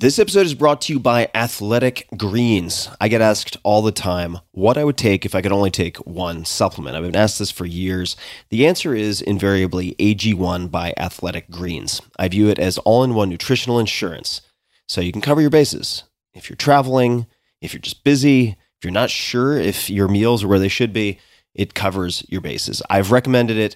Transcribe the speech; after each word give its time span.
This 0.00 0.20
episode 0.20 0.46
is 0.46 0.54
brought 0.54 0.80
to 0.82 0.92
you 0.92 1.00
by 1.00 1.28
Athletic 1.34 2.06
Greens. 2.16 2.88
I 3.00 3.08
get 3.08 3.20
asked 3.20 3.56
all 3.64 3.82
the 3.82 3.90
time 3.90 4.38
what 4.52 4.78
I 4.78 4.84
would 4.84 4.96
take 4.96 5.26
if 5.26 5.34
I 5.34 5.42
could 5.42 5.50
only 5.50 5.72
take 5.72 5.96
one 6.06 6.44
supplement. 6.44 6.94
I've 6.94 7.02
been 7.02 7.16
asked 7.16 7.40
this 7.40 7.50
for 7.50 7.66
years. 7.66 8.14
The 8.50 8.64
answer 8.64 8.94
is 8.94 9.20
invariably 9.20 9.96
AG1 9.98 10.70
by 10.70 10.94
Athletic 10.96 11.50
Greens. 11.50 12.00
I 12.16 12.28
view 12.28 12.48
it 12.48 12.60
as 12.60 12.78
all 12.78 13.02
in 13.02 13.14
one 13.14 13.28
nutritional 13.28 13.80
insurance. 13.80 14.40
So 14.86 15.00
you 15.00 15.10
can 15.10 15.20
cover 15.20 15.40
your 15.40 15.50
bases. 15.50 16.04
If 16.32 16.48
you're 16.48 16.56
traveling, 16.56 17.26
if 17.60 17.72
you're 17.72 17.80
just 17.80 18.04
busy, 18.04 18.50
if 18.50 18.84
you're 18.84 18.92
not 18.92 19.10
sure 19.10 19.58
if 19.58 19.90
your 19.90 20.06
meals 20.06 20.44
are 20.44 20.48
where 20.48 20.60
they 20.60 20.68
should 20.68 20.92
be, 20.92 21.18
it 21.56 21.74
covers 21.74 22.24
your 22.28 22.40
bases. 22.40 22.80
I've 22.88 23.10
recommended 23.10 23.56
it 23.56 23.74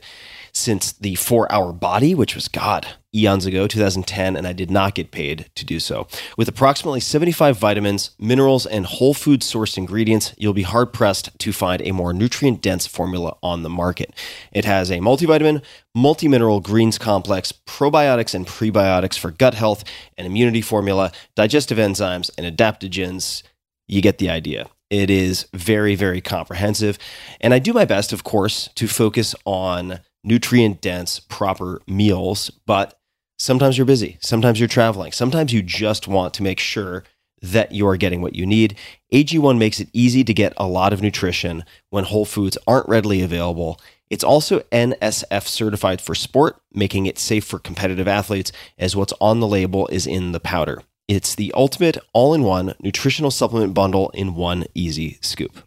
since 0.53 0.93
the 0.93 1.17
four 1.17 1.51
hour 1.51 1.73
body, 1.73 2.15
which 2.15 2.37
was 2.37 2.47
God, 2.47 2.87
eons 3.15 3.45
ago, 3.45 3.67
2010, 3.67 4.37
and 4.37 4.47
I 4.47 4.53
did 4.53 4.71
not 4.71 4.95
get 4.95 5.11
paid 5.11 5.51
to 5.55 5.65
do 5.65 5.79
so. 5.79 6.07
With 6.37 6.49
approximately 6.49 7.01
75 7.01 7.59
vitamins, 7.59 8.13
minerals, 8.19 8.65
and 8.65 8.87
whole 8.87 9.13
food 9.13 9.41
sourced 9.41 9.77
ingredients, 9.77 10.35
you'll 10.39 10.55
be 10.55 10.63
hard 10.63 10.93
pressed 10.93 11.39
to 11.39 11.53
find 11.53 11.83
a 11.83 11.93
more 11.93 12.13
nutrient 12.13 12.63
dense 12.63 12.87
formula 12.87 13.37
on 13.43 13.63
the 13.63 13.69
market. 13.69 14.15
It 14.53 14.65
has 14.65 14.91
a 14.91 14.99
multivitamin, 14.99 15.63
multi 15.95 16.27
mineral 16.27 16.61
greens 16.61 16.97
complex, 16.97 17.53
probiotics 17.53 18.35
and 18.35 18.47
prebiotics 18.47 19.19
for 19.19 19.31
gut 19.31 19.55
health, 19.55 19.85
an 20.17 20.25
immunity 20.25 20.63
formula, 20.63 21.13
digestive 21.35 21.79
enzymes, 21.79 22.31
and 22.39 22.47
adaptogens. 22.47 23.43
You 23.89 24.01
get 24.01 24.19
the 24.19 24.31
idea. 24.31 24.69
It 24.89 25.11
is 25.11 25.47
very, 25.53 25.95
very 25.95 26.21
comprehensive. 26.21 26.99
And 27.41 27.53
I 27.53 27.59
do 27.59 27.73
my 27.73 27.85
best, 27.85 28.13
of 28.13 28.25
course, 28.25 28.69
to 28.75 28.87
focus 28.87 29.35
on 29.45 30.01
nutrient 30.25 30.81
dense, 30.81 31.19
proper 31.19 31.81
meals, 31.87 32.51
but 32.67 32.99
sometimes 33.43 33.77
you're 33.77 33.85
busy, 33.85 34.19
sometimes 34.21 34.61
you're 34.61 34.69
traveling, 34.69 35.11
sometimes 35.11 35.53
you 35.53 35.63
just 35.63 36.07
want 36.07 36.33
to 36.35 36.45
make 36.45 36.61
sure 36.61 37.03
that 37.43 37.75
you're 37.75 37.97
getting 37.97 38.23
what 38.23 38.37
you 38.37 38.47
need. 38.47 38.77
AG1 39.13 39.59
makes 39.59 39.81
it 39.81 39.89
easy 39.93 40.23
to 40.23 40.33
get 40.33 40.53
a 40.57 40.69
lot 40.69 40.93
of 40.93 41.03
nutrition 41.03 41.65
when 41.91 42.05
whole 42.05 42.25
foods 42.25 42.57
aren't 42.69 42.89
readily 42.89 43.21
available. 43.21 43.81
It's 44.09 44.23
also 44.23 44.61
NSF 44.71 45.49
certified 45.49 46.01
for 46.01 46.15
sport, 46.15 46.61
making 46.73 47.07
it 47.07 47.19
safe 47.19 47.45
for 47.45 47.59
competitive 47.59 48.07
athletes, 48.07 48.53
as 48.79 48.95
what's 48.95 49.15
on 49.21 49.41
the 49.41 49.49
label 49.49 49.89
is 49.89 50.07
in 50.07 50.31
the 50.31 50.39
powder. 50.39 50.81
It's 51.09 51.35
the 51.35 51.53
ultimate 51.57 51.99
all 52.13 52.35
in 52.35 52.45
one 52.45 52.75
nutritional 52.81 53.33
supplement 53.33 53.75
bundle 53.75 54.11
in 54.11 54.37
one 54.37 54.67
easy 54.73 55.19
scoop. 55.21 55.67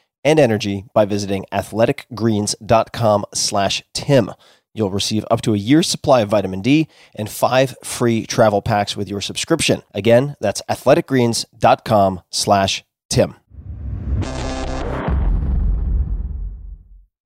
and 0.23 0.39
energy 0.39 0.85
by 0.93 1.05
visiting 1.05 1.45
athleticgreens.com 1.51 3.25
slash 3.33 3.83
tim. 3.93 4.31
You'll 4.73 4.91
receive 4.91 5.25
up 5.29 5.41
to 5.41 5.53
a 5.53 5.57
year's 5.57 5.87
supply 5.87 6.21
of 6.21 6.29
vitamin 6.29 6.61
D 6.61 6.87
and 7.15 7.29
five 7.29 7.75
free 7.83 8.25
travel 8.25 8.61
packs 8.61 8.95
with 8.95 9.09
your 9.09 9.21
subscription. 9.21 9.83
Again, 9.93 10.35
that's 10.39 10.61
athleticgreens.com 10.69 12.21
slash 12.29 12.83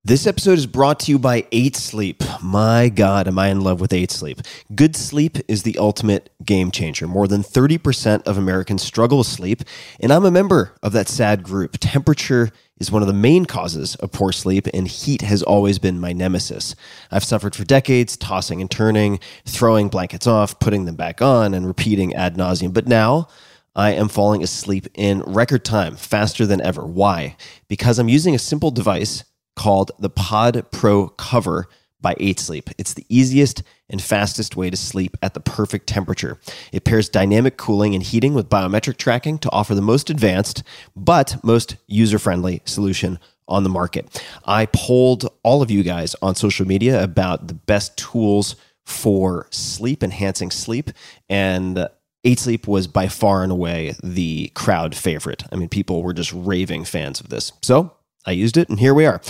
This 0.06 0.28
episode 0.28 0.56
is 0.56 0.68
brought 0.68 1.00
to 1.00 1.10
you 1.10 1.18
by 1.18 1.48
8 1.50 1.74
Sleep. 1.74 2.22
My 2.40 2.88
God, 2.88 3.26
am 3.26 3.40
I 3.40 3.48
in 3.48 3.62
love 3.62 3.80
with 3.80 3.92
8 3.92 4.08
Sleep. 4.12 4.40
Good 4.72 4.94
sleep 4.94 5.36
is 5.48 5.64
the 5.64 5.76
ultimate 5.78 6.30
game 6.44 6.70
changer. 6.70 7.08
More 7.08 7.26
than 7.26 7.42
30% 7.42 8.22
of 8.22 8.38
Americans 8.38 8.84
struggle 8.84 9.18
with 9.18 9.26
sleep, 9.26 9.62
and 9.98 10.12
I'm 10.12 10.24
a 10.24 10.30
member 10.30 10.74
of 10.80 10.92
that 10.92 11.08
sad 11.08 11.42
group. 11.42 11.78
Temperature 11.80 12.52
is 12.78 12.92
one 12.92 13.02
of 13.02 13.08
the 13.08 13.14
main 13.14 13.46
causes 13.46 13.96
of 13.96 14.12
poor 14.12 14.30
sleep, 14.30 14.68
and 14.72 14.86
heat 14.86 15.22
has 15.22 15.42
always 15.42 15.80
been 15.80 15.98
my 15.98 16.12
nemesis. 16.12 16.76
I've 17.10 17.24
suffered 17.24 17.56
for 17.56 17.64
decades, 17.64 18.16
tossing 18.16 18.60
and 18.60 18.70
turning, 18.70 19.18
throwing 19.44 19.88
blankets 19.88 20.28
off, 20.28 20.60
putting 20.60 20.84
them 20.84 20.94
back 20.94 21.20
on, 21.20 21.52
and 21.52 21.66
repeating 21.66 22.14
ad 22.14 22.36
nauseum. 22.36 22.72
But 22.72 22.86
now, 22.86 23.26
I 23.74 23.90
am 23.94 24.06
falling 24.06 24.44
asleep 24.44 24.86
in 24.94 25.22
record 25.22 25.64
time, 25.64 25.96
faster 25.96 26.46
than 26.46 26.60
ever. 26.60 26.86
Why? 26.86 27.36
Because 27.66 27.98
I'm 27.98 28.08
using 28.08 28.36
a 28.36 28.38
simple 28.38 28.70
device 28.70 29.24
called 29.56 29.90
the 29.98 30.10
Pod 30.10 30.70
Pro 30.70 31.08
Cover 31.08 31.66
by 32.00 32.14
8 32.20 32.38
Sleep. 32.38 32.70
It's 32.78 32.94
the 32.94 33.06
easiest 33.08 33.62
and 33.90 34.00
fastest 34.00 34.56
way 34.56 34.70
to 34.70 34.76
sleep 34.76 35.16
at 35.22 35.34
the 35.34 35.40
perfect 35.40 35.86
temperature. 35.88 36.38
It 36.72 36.84
pairs 36.84 37.08
dynamic 37.08 37.56
cooling 37.56 37.94
and 37.94 38.02
heating 38.02 38.34
with 38.34 38.48
biometric 38.48 38.96
tracking 38.96 39.38
to 39.38 39.50
offer 39.50 39.74
the 39.74 39.82
most 39.82 40.10
advanced 40.10 40.62
but 40.94 41.42
most 41.42 41.76
user 41.86 42.18
friendly 42.18 42.62
solution 42.64 43.18
on 43.48 43.62
the 43.62 43.68
market. 43.68 44.22
I 44.44 44.66
polled 44.66 45.28
all 45.42 45.62
of 45.62 45.70
you 45.70 45.82
guys 45.82 46.14
on 46.20 46.34
social 46.34 46.66
media 46.66 47.02
about 47.02 47.48
the 47.48 47.54
best 47.54 47.96
tools 47.96 48.56
for 48.84 49.48
sleep, 49.50 50.02
enhancing 50.02 50.50
sleep, 50.50 50.90
and 51.28 51.88
8 52.24 52.40
Sleep 52.40 52.66
was 52.66 52.88
by 52.88 53.06
far 53.06 53.44
and 53.44 53.52
away 53.52 53.94
the 54.02 54.50
crowd 54.54 54.96
favorite. 54.96 55.44
I 55.52 55.56
mean, 55.56 55.68
people 55.68 56.02
were 56.02 56.12
just 56.12 56.32
raving 56.32 56.84
fans 56.84 57.20
of 57.20 57.28
this. 57.28 57.52
So 57.62 57.95
I 58.26 58.32
used 58.32 58.56
it, 58.56 58.68
and 58.68 58.80
here 58.80 58.92
we 58.92 59.06
are. 59.06 59.20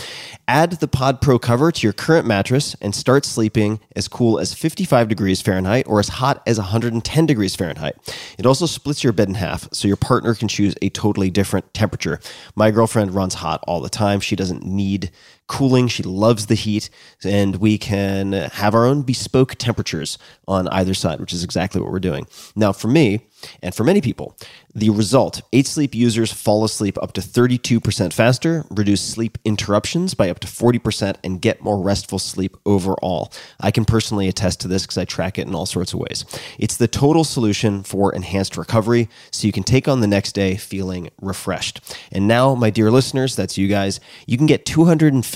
Add 0.48 0.72
the 0.72 0.88
Pod 0.88 1.20
Pro 1.20 1.38
cover 1.38 1.70
to 1.70 1.86
your 1.86 1.92
current 1.92 2.26
mattress 2.26 2.74
and 2.80 2.94
start 2.94 3.26
sleeping 3.26 3.80
as 3.94 4.08
cool 4.08 4.38
as 4.38 4.54
55 4.54 5.08
degrees 5.08 5.42
Fahrenheit 5.42 5.86
or 5.86 6.00
as 6.00 6.08
hot 6.08 6.42
as 6.46 6.56
110 6.58 7.26
degrees 7.26 7.54
Fahrenheit. 7.54 7.96
It 8.38 8.46
also 8.46 8.64
splits 8.64 9.04
your 9.04 9.12
bed 9.12 9.28
in 9.28 9.34
half, 9.34 9.68
so 9.72 9.86
your 9.86 9.98
partner 9.98 10.34
can 10.34 10.48
choose 10.48 10.74
a 10.80 10.88
totally 10.88 11.30
different 11.30 11.74
temperature. 11.74 12.20
My 12.54 12.70
girlfriend 12.70 13.14
runs 13.14 13.34
hot 13.34 13.62
all 13.66 13.80
the 13.80 13.90
time. 13.90 14.20
She 14.20 14.34
doesn't 14.34 14.64
need 14.64 15.10
cooling. 15.46 15.88
She 15.88 16.02
loves 16.02 16.46
the 16.46 16.54
heat, 16.54 16.90
and 17.24 17.56
we 17.56 17.78
can 17.78 18.32
have 18.32 18.74
our 18.74 18.86
own 18.86 19.02
bespoke 19.02 19.54
temperatures 19.56 20.18
on 20.48 20.68
either 20.68 20.94
side, 20.94 21.20
which 21.20 21.32
is 21.32 21.44
exactly 21.44 21.80
what 21.80 21.90
we're 21.90 21.98
doing. 21.98 22.26
Now, 22.54 22.72
for 22.72 22.88
me, 22.88 23.26
and 23.62 23.74
for 23.74 23.84
many 23.84 24.00
people, 24.00 24.36
the 24.74 24.90
result 24.90 25.42
8 25.52 25.66
Sleep 25.66 25.94
users 25.94 26.32
fall 26.32 26.64
asleep 26.64 26.98
up 27.02 27.12
to 27.14 27.20
32% 27.20 28.12
faster, 28.12 28.64
reduce 28.70 29.00
sleep 29.00 29.38
interruptions 29.44 30.14
by 30.14 30.30
up 30.30 30.38
to 30.40 30.46
40%, 30.46 31.16
and 31.22 31.40
get 31.40 31.62
more 31.62 31.80
restful 31.80 32.18
sleep 32.18 32.56
overall. 32.64 33.32
I 33.60 33.70
can 33.70 33.84
personally 33.84 34.28
attest 34.28 34.60
to 34.60 34.68
this 34.68 34.82
because 34.82 34.98
I 34.98 35.04
track 35.04 35.38
it 35.38 35.46
in 35.46 35.54
all 35.54 35.66
sorts 35.66 35.92
of 35.92 36.00
ways. 36.00 36.24
It's 36.58 36.76
the 36.76 36.88
total 36.88 37.24
solution 37.24 37.82
for 37.82 38.14
enhanced 38.14 38.56
recovery 38.56 39.08
so 39.30 39.46
you 39.46 39.52
can 39.52 39.62
take 39.62 39.86
on 39.88 40.00
the 40.00 40.06
next 40.06 40.32
day 40.32 40.56
feeling 40.56 41.10
refreshed. 41.20 41.96
And 42.12 42.26
now, 42.26 42.54
my 42.54 42.70
dear 42.70 42.90
listeners, 42.90 43.36
that's 43.36 43.58
you 43.58 43.68
guys, 43.68 44.00
you 44.26 44.36
can 44.36 44.46
get 44.46 44.64
$250 44.66 45.35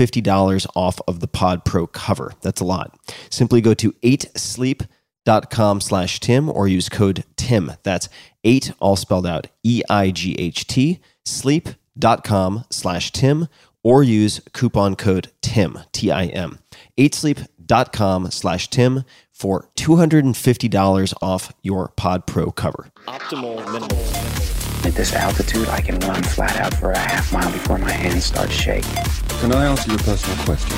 off 0.74 1.00
of 1.06 1.20
the 1.20 1.28
Pod 1.28 1.64
Pro 1.64 1.86
cover. 1.86 2.32
That's 2.40 2.60
a 2.60 2.64
lot. 2.64 2.98
Simply 3.30 3.60
go 3.60 3.74
to 3.74 3.92
8sleep.com 3.92 4.88
dot 5.24 5.50
com 5.50 5.80
slash 5.80 6.18
tim 6.18 6.48
or 6.48 6.66
use 6.66 6.88
code 6.88 7.24
tim 7.36 7.72
that's 7.82 8.08
eight 8.42 8.72
all 8.80 8.96
spelled 8.96 9.26
out 9.26 9.46
e-i-g-h-t 9.62 10.98
sleep.com 11.24 12.64
slash 12.70 13.12
tim 13.12 13.46
or 13.82 14.02
use 14.02 14.40
coupon 14.52 14.96
code 14.96 15.30
tim 15.42 15.78
t-i-m 15.92 16.58
8sleep.com 16.98 18.30
slash 18.30 18.68
tim 18.68 19.04
for 19.30 19.68
$250 19.76 21.14
off 21.22 21.52
your 21.62 21.88
pod 21.96 22.26
pro 22.26 22.50
cover 22.50 22.88
optimal 23.06 23.56
minimal 23.72 24.49
at 24.86 24.94
this 24.94 25.14
altitude 25.14 25.68
i 25.68 25.80
can 25.80 25.98
run 26.00 26.22
flat 26.22 26.56
out 26.56 26.74
for 26.74 26.92
a 26.92 26.98
half 26.98 27.32
mile 27.32 27.50
before 27.52 27.78
my 27.78 27.90
hands 27.90 28.24
start 28.24 28.50
shaking. 28.50 29.04
Can 29.40 29.52
i 29.52 29.66
answer 29.66 29.90
your 29.90 29.98
personal 29.98 30.36
question? 30.44 30.76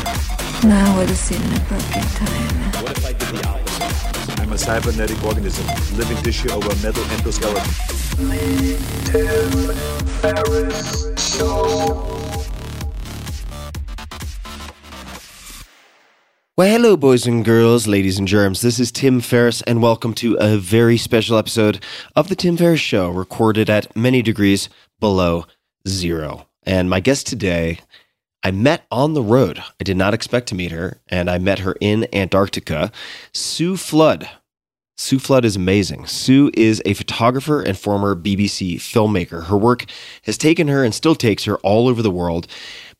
Now 0.68 0.96
would 0.98 1.08
seem 1.10 1.42
an 1.42 1.56
appropriate 1.56 2.08
time. 2.14 2.82
What 2.82 2.98
if 2.98 3.06
i 3.06 3.12
did 3.12 3.28
the 3.28 3.48
opposite? 3.48 4.40
I'm 4.40 4.52
a 4.52 4.58
cybernetic 4.58 5.22
organism, 5.24 5.66
living 5.96 6.16
tissue 6.22 6.50
over 6.50 6.68
metal 6.82 7.04
endoskeleton. 7.14 8.02
Well, 16.54 16.68
hello, 16.70 16.98
boys 16.98 17.26
and 17.26 17.42
girls, 17.42 17.86
ladies 17.86 18.18
and 18.18 18.28
germs. 18.28 18.60
This 18.60 18.78
is 18.78 18.92
Tim 18.92 19.22
Ferriss, 19.22 19.62
and 19.62 19.80
welcome 19.80 20.12
to 20.16 20.36
a 20.38 20.58
very 20.58 20.98
special 20.98 21.38
episode 21.38 21.82
of 22.14 22.28
The 22.28 22.36
Tim 22.36 22.58
Ferriss 22.58 22.78
Show, 22.78 23.08
recorded 23.08 23.70
at 23.70 23.96
many 23.96 24.20
degrees 24.20 24.68
below 25.00 25.46
zero. 25.88 26.48
And 26.64 26.90
my 26.90 27.00
guest 27.00 27.26
today, 27.26 27.80
I 28.42 28.50
met 28.50 28.84
on 28.90 29.14
the 29.14 29.22
road. 29.22 29.60
I 29.80 29.84
did 29.84 29.96
not 29.96 30.12
expect 30.12 30.46
to 30.48 30.54
meet 30.54 30.72
her, 30.72 31.00
and 31.08 31.30
I 31.30 31.38
met 31.38 31.60
her 31.60 31.74
in 31.80 32.06
Antarctica. 32.14 32.92
Sue 33.32 33.78
Flood. 33.78 34.28
Sue 34.98 35.18
Flood 35.18 35.46
is 35.46 35.56
amazing. 35.56 36.06
Sue 36.06 36.50
is 36.52 36.82
a 36.84 36.92
photographer 36.92 37.62
and 37.62 37.78
former 37.78 38.14
BBC 38.14 38.74
filmmaker. 38.76 39.46
Her 39.46 39.56
work 39.56 39.86
has 40.24 40.36
taken 40.36 40.68
her 40.68 40.84
and 40.84 40.94
still 40.94 41.14
takes 41.14 41.44
her 41.44 41.56
all 41.60 41.88
over 41.88 42.02
the 42.02 42.10
world, 42.10 42.46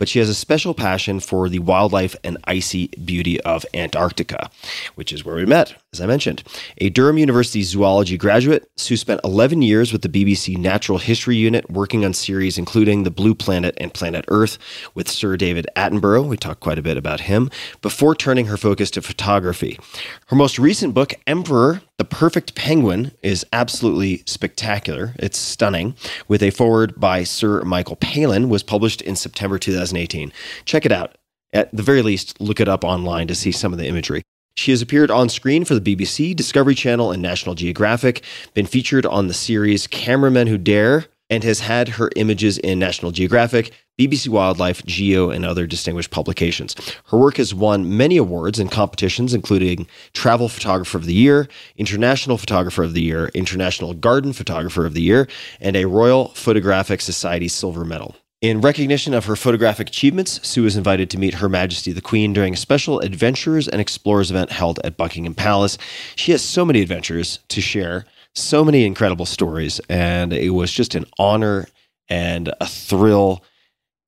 but 0.02 0.08
she 0.08 0.18
has 0.18 0.28
a 0.28 0.34
special 0.34 0.74
passion 0.74 1.20
for 1.20 1.48
the 1.48 1.60
wildlife 1.60 2.16
and 2.24 2.36
icy 2.42 2.88
beauty 3.04 3.40
of 3.42 3.64
Antarctica, 3.72 4.50
which 4.96 5.12
is 5.12 5.24
where 5.24 5.36
we 5.36 5.46
met, 5.46 5.76
as 5.92 6.00
I 6.00 6.06
mentioned. 6.06 6.42
A 6.78 6.90
Durham 6.90 7.18
University 7.18 7.62
zoology 7.62 8.18
graduate, 8.18 8.68
Sue 8.76 8.96
spent 8.96 9.20
11 9.22 9.62
years 9.62 9.92
with 9.92 10.02
the 10.02 10.08
BBC 10.08 10.56
Natural 10.58 10.98
History 10.98 11.36
Unit 11.36 11.70
working 11.70 12.04
on 12.04 12.14
series 12.14 12.58
including 12.58 13.04
The 13.04 13.12
Blue 13.12 13.32
Planet 13.32 13.76
and 13.78 13.94
Planet 13.94 14.24
Earth 14.26 14.58
with 14.96 15.08
Sir 15.08 15.36
David 15.36 15.68
Attenborough. 15.76 16.26
We 16.26 16.36
talked 16.36 16.58
quite 16.58 16.80
a 16.80 16.82
bit 16.82 16.96
about 16.96 17.20
him 17.20 17.48
before 17.80 18.16
turning 18.16 18.46
her 18.46 18.56
focus 18.56 18.90
to 18.90 19.02
photography. 19.02 19.78
Her 20.26 20.34
most 20.34 20.58
recent 20.58 20.94
book, 20.94 21.14
Emperor 21.28 21.80
the 21.98 22.04
Perfect 22.04 22.54
Penguin 22.54 23.12
is 23.22 23.46
absolutely 23.52 24.22
spectacular. 24.26 25.14
It's 25.18 25.38
stunning. 25.38 25.94
With 26.26 26.42
a 26.42 26.50
foreword 26.50 26.98
by 26.98 27.22
Sir 27.22 27.62
Michael 27.62 27.96
Palin, 27.96 28.48
was 28.48 28.62
published 28.62 29.02
in 29.02 29.14
September 29.14 29.58
2018. 29.58 30.32
Check 30.64 30.84
it 30.84 30.92
out. 30.92 31.16
At 31.52 31.74
the 31.74 31.82
very 31.82 32.02
least, 32.02 32.40
look 32.40 32.60
it 32.60 32.68
up 32.68 32.82
online 32.82 33.28
to 33.28 33.34
see 33.34 33.52
some 33.52 33.72
of 33.72 33.78
the 33.78 33.86
imagery. 33.86 34.22
She 34.56 34.70
has 34.70 34.82
appeared 34.82 35.10
on 35.10 35.28
screen 35.28 35.64
for 35.64 35.78
the 35.78 35.96
BBC, 35.96 36.34
Discovery 36.34 36.74
Channel, 36.74 37.12
and 37.12 37.22
National 37.22 37.54
Geographic, 37.54 38.22
been 38.54 38.66
featured 38.66 39.06
on 39.06 39.28
the 39.28 39.34
series 39.34 39.86
Cameramen 39.86 40.46
Who 40.46 40.58
Dare, 40.58 41.06
and 41.30 41.44
has 41.44 41.60
had 41.60 41.88
her 41.88 42.10
images 42.16 42.58
in 42.58 42.78
National 42.78 43.12
Geographic, 43.12 43.72
BBC 44.00 44.28
Wildlife, 44.28 44.84
Geo, 44.86 45.30
and 45.30 45.44
other 45.44 45.66
distinguished 45.66 46.10
publications. 46.10 46.74
Her 47.06 47.18
work 47.18 47.36
has 47.36 47.54
won 47.54 47.96
many 47.96 48.16
awards 48.16 48.58
and 48.58 48.70
competitions, 48.70 49.34
including 49.34 49.86
Travel 50.14 50.48
Photographer 50.48 50.96
of 50.96 51.04
the 51.04 51.14
Year, 51.14 51.48
International 51.76 52.38
Photographer 52.38 52.82
of 52.82 52.94
the 52.94 53.02
Year, 53.02 53.30
International 53.34 53.92
Garden 53.92 54.32
Photographer 54.32 54.86
of 54.86 54.94
the 54.94 55.02
Year, 55.02 55.28
and 55.60 55.76
a 55.76 55.84
Royal 55.84 56.28
Photographic 56.28 57.00
Society 57.02 57.48
Silver 57.48 57.84
Medal. 57.84 58.16
In 58.40 58.60
recognition 58.60 59.14
of 59.14 59.26
her 59.26 59.36
photographic 59.36 59.88
achievements, 59.88 60.40
Sue 60.42 60.64
was 60.64 60.76
invited 60.76 61.08
to 61.10 61.18
meet 61.18 61.34
Her 61.34 61.48
Majesty 61.48 61.92
the 61.92 62.00
Queen 62.00 62.32
during 62.32 62.54
a 62.54 62.56
special 62.56 62.98
Adventurers 62.98 63.68
and 63.68 63.80
Explorers 63.80 64.32
event 64.32 64.50
held 64.50 64.80
at 64.82 64.96
Buckingham 64.96 65.34
Palace. 65.34 65.78
She 66.16 66.32
has 66.32 66.42
so 66.42 66.64
many 66.64 66.80
adventures 66.80 67.38
to 67.50 67.60
share, 67.60 68.04
so 68.34 68.64
many 68.64 68.84
incredible 68.84 69.26
stories, 69.26 69.80
and 69.88 70.32
it 70.32 70.50
was 70.50 70.72
just 70.72 70.96
an 70.96 71.04
honor 71.20 71.68
and 72.08 72.52
a 72.60 72.66
thrill, 72.66 73.44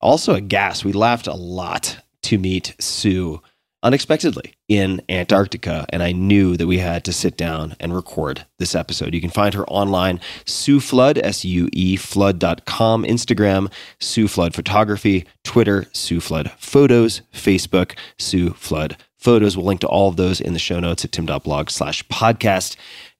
also 0.04 0.34
a 0.34 0.40
gas. 0.40 0.84
We 0.84 0.92
laughed 0.92 1.26
a 1.26 1.34
lot 1.34 1.98
to 2.24 2.38
meet 2.38 2.74
Sue 2.78 3.40
unexpectedly 3.82 4.54
in 4.68 5.02
Antarctica, 5.08 5.84
and 5.90 6.02
I 6.02 6.12
knew 6.12 6.56
that 6.56 6.66
we 6.66 6.78
had 6.78 7.04
to 7.04 7.12
sit 7.12 7.36
down 7.36 7.76
and 7.80 7.94
record 7.94 8.46
this 8.58 8.74
episode. 8.74 9.12
You 9.14 9.20
can 9.20 9.30
find 9.30 9.54
her 9.54 9.66
online, 9.66 10.20
Sue 10.46 10.80
Flood, 10.80 11.18
S 11.18 11.44
U 11.44 11.68
E 11.72 11.96
Flood.com, 11.96 13.04
Instagram, 13.04 13.70
Sue 14.00 14.28
Flood 14.28 14.54
Photography, 14.54 15.26
Twitter, 15.42 15.86
Sue 15.92 16.20
Flood 16.20 16.50
Photos, 16.58 17.22
Facebook, 17.32 17.92
Sue 18.18 18.50
Flood 18.50 18.96
Photos. 19.18 19.56
We'll 19.56 19.66
link 19.66 19.80
to 19.80 19.88
all 19.88 20.08
of 20.08 20.16
those 20.16 20.40
in 20.40 20.52
the 20.52 20.58
show 20.58 20.80
notes 20.80 21.04
at 21.04 21.12
tim.blog 21.12 21.70
slash 21.70 22.06
podcast. 22.08 22.76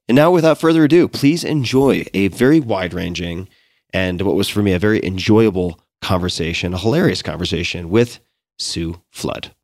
And 0.08 0.16
now, 0.16 0.30
without 0.30 0.60
further 0.60 0.84
ado, 0.84 1.08
please 1.08 1.44
enjoy 1.44 2.04
a 2.12 2.28
very 2.28 2.60
wide 2.60 2.92
ranging 2.92 3.48
and 3.92 4.20
what 4.22 4.34
was 4.34 4.48
for 4.48 4.60
me 4.60 4.72
a 4.72 4.78
very 4.78 5.02
enjoyable 5.04 5.78
conversation, 6.04 6.74
a 6.74 6.78
hilarious 6.78 7.22
conversation 7.22 7.88
with 7.88 8.20
Sue 8.58 9.00
Flood. 9.10 9.54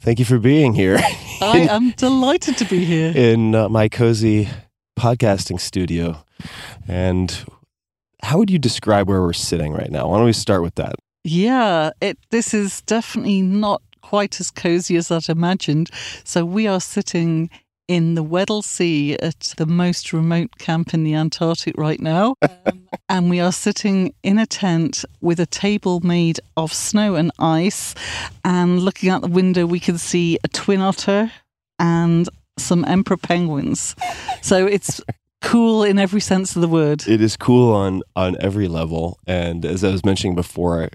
Thank 0.00 0.18
you 0.18 0.24
for 0.24 0.38
being 0.38 0.72
here 0.72 0.98
I 1.40 1.58
am 1.70 1.90
delighted 1.92 2.56
to 2.58 2.64
be 2.64 2.84
here. 2.84 3.12
in 3.14 3.54
uh, 3.54 3.68
my 3.68 3.88
cozy 3.88 4.48
podcasting 4.98 5.60
studio. 5.60 6.24
And 6.88 7.36
how 8.22 8.38
would 8.38 8.50
you 8.50 8.58
describe 8.58 9.08
where 9.08 9.20
we're 9.20 9.32
sitting 9.32 9.72
right 9.72 9.90
now? 9.90 10.08
Why 10.08 10.16
don't 10.16 10.26
we 10.26 10.32
start 10.32 10.62
with 10.62 10.76
that? 10.76 10.94
Yeah, 11.24 11.90
it. 12.00 12.18
This 12.30 12.54
is 12.54 12.82
definitely 12.82 13.42
not 13.42 13.82
quite 14.00 14.40
as 14.40 14.50
cozy 14.50 14.96
as 14.96 15.10
I'd 15.10 15.28
imagined. 15.28 15.90
So 16.24 16.44
we 16.44 16.66
are 16.66 16.80
sitting 16.80 17.50
in 17.88 18.14
the 18.14 18.22
Weddell 18.22 18.62
Sea 18.62 19.14
at 19.14 19.54
the 19.56 19.66
most 19.66 20.12
remote 20.12 20.58
camp 20.58 20.92
in 20.94 21.04
the 21.04 21.14
Antarctic 21.14 21.74
right 21.76 22.00
now. 22.00 22.34
Um, 22.68 22.88
and 23.08 23.30
we 23.30 23.38
are 23.38 23.52
sitting 23.52 24.12
in 24.24 24.38
a 24.38 24.46
tent 24.46 25.04
with 25.20 25.38
a 25.38 25.46
table 25.46 26.00
made 26.00 26.40
of 26.56 26.72
snow 26.72 27.14
and 27.14 27.30
ice. 27.38 27.94
And 28.44 28.80
looking 28.80 29.10
out 29.10 29.20
the 29.22 29.28
window, 29.28 29.66
we 29.66 29.78
can 29.78 29.98
see 29.98 30.38
a 30.42 30.48
twin 30.48 30.80
otter 30.80 31.30
and 31.78 32.28
some 32.58 32.84
emperor 32.84 33.16
penguins. 33.16 33.94
So 34.42 34.66
it's 34.66 35.00
cool 35.40 35.84
in 35.84 35.98
every 35.98 36.20
sense 36.20 36.56
of 36.56 36.62
the 36.62 36.68
word. 36.68 37.06
It 37.06 37.20
is 37.20 37.36
cool 37.36 37.72
on 37.72 38.02
on 38.16 38.36
every 38.40 38.66
level. 38.66 39.18
And 39.26 39.64
as 39.64 39.84
I 39.84 39.92
was 39.92 40.04
mentioning 40.04 40.34
before, 40.34 40.88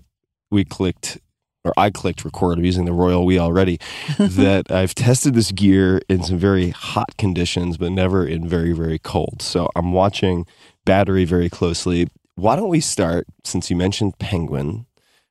we 0.50 0.66
clicked 0.66 1.20
or 1.64 1.74
I 1.78 1.90
clicked 1.90 2.26
record. 2.26 2.58
I'm 2.58 2.66
using 2.66 2.86
the 2.86 2.94
Royal 2.94 3.26
We 3.26 3.40
already. 3.40 3.80
that 4.18 4.72
I've 4.72 4.96
tested 4.96 5.34
this 5.34 5.52
gear 5.52 6.02
in 6.10 6.24
some 6.24 6.38
very 6.38 6.70
hot 6.70 7.18
conditions, 7.18 7.78
but 7.78 7.92
never 7.92 8.26
in 8.26 8.48
very 8.48 8.74
very 8.74 9.00
cold. 9.00 9.42
So 9.42 9.70
I'm 9.76 9.94
watching 9.94 10.46
battery 10.86 11.26
very 11.26 11.50
closely. 11.50 12.08
Why 12.36 12.56
don't 12.56 12.70
we 12.70 12.80
start 12.80 13.28
since 13.44 13.70
you 13.70 13.76
mentioned 13.76 14.18
penguin? 14.20 14.86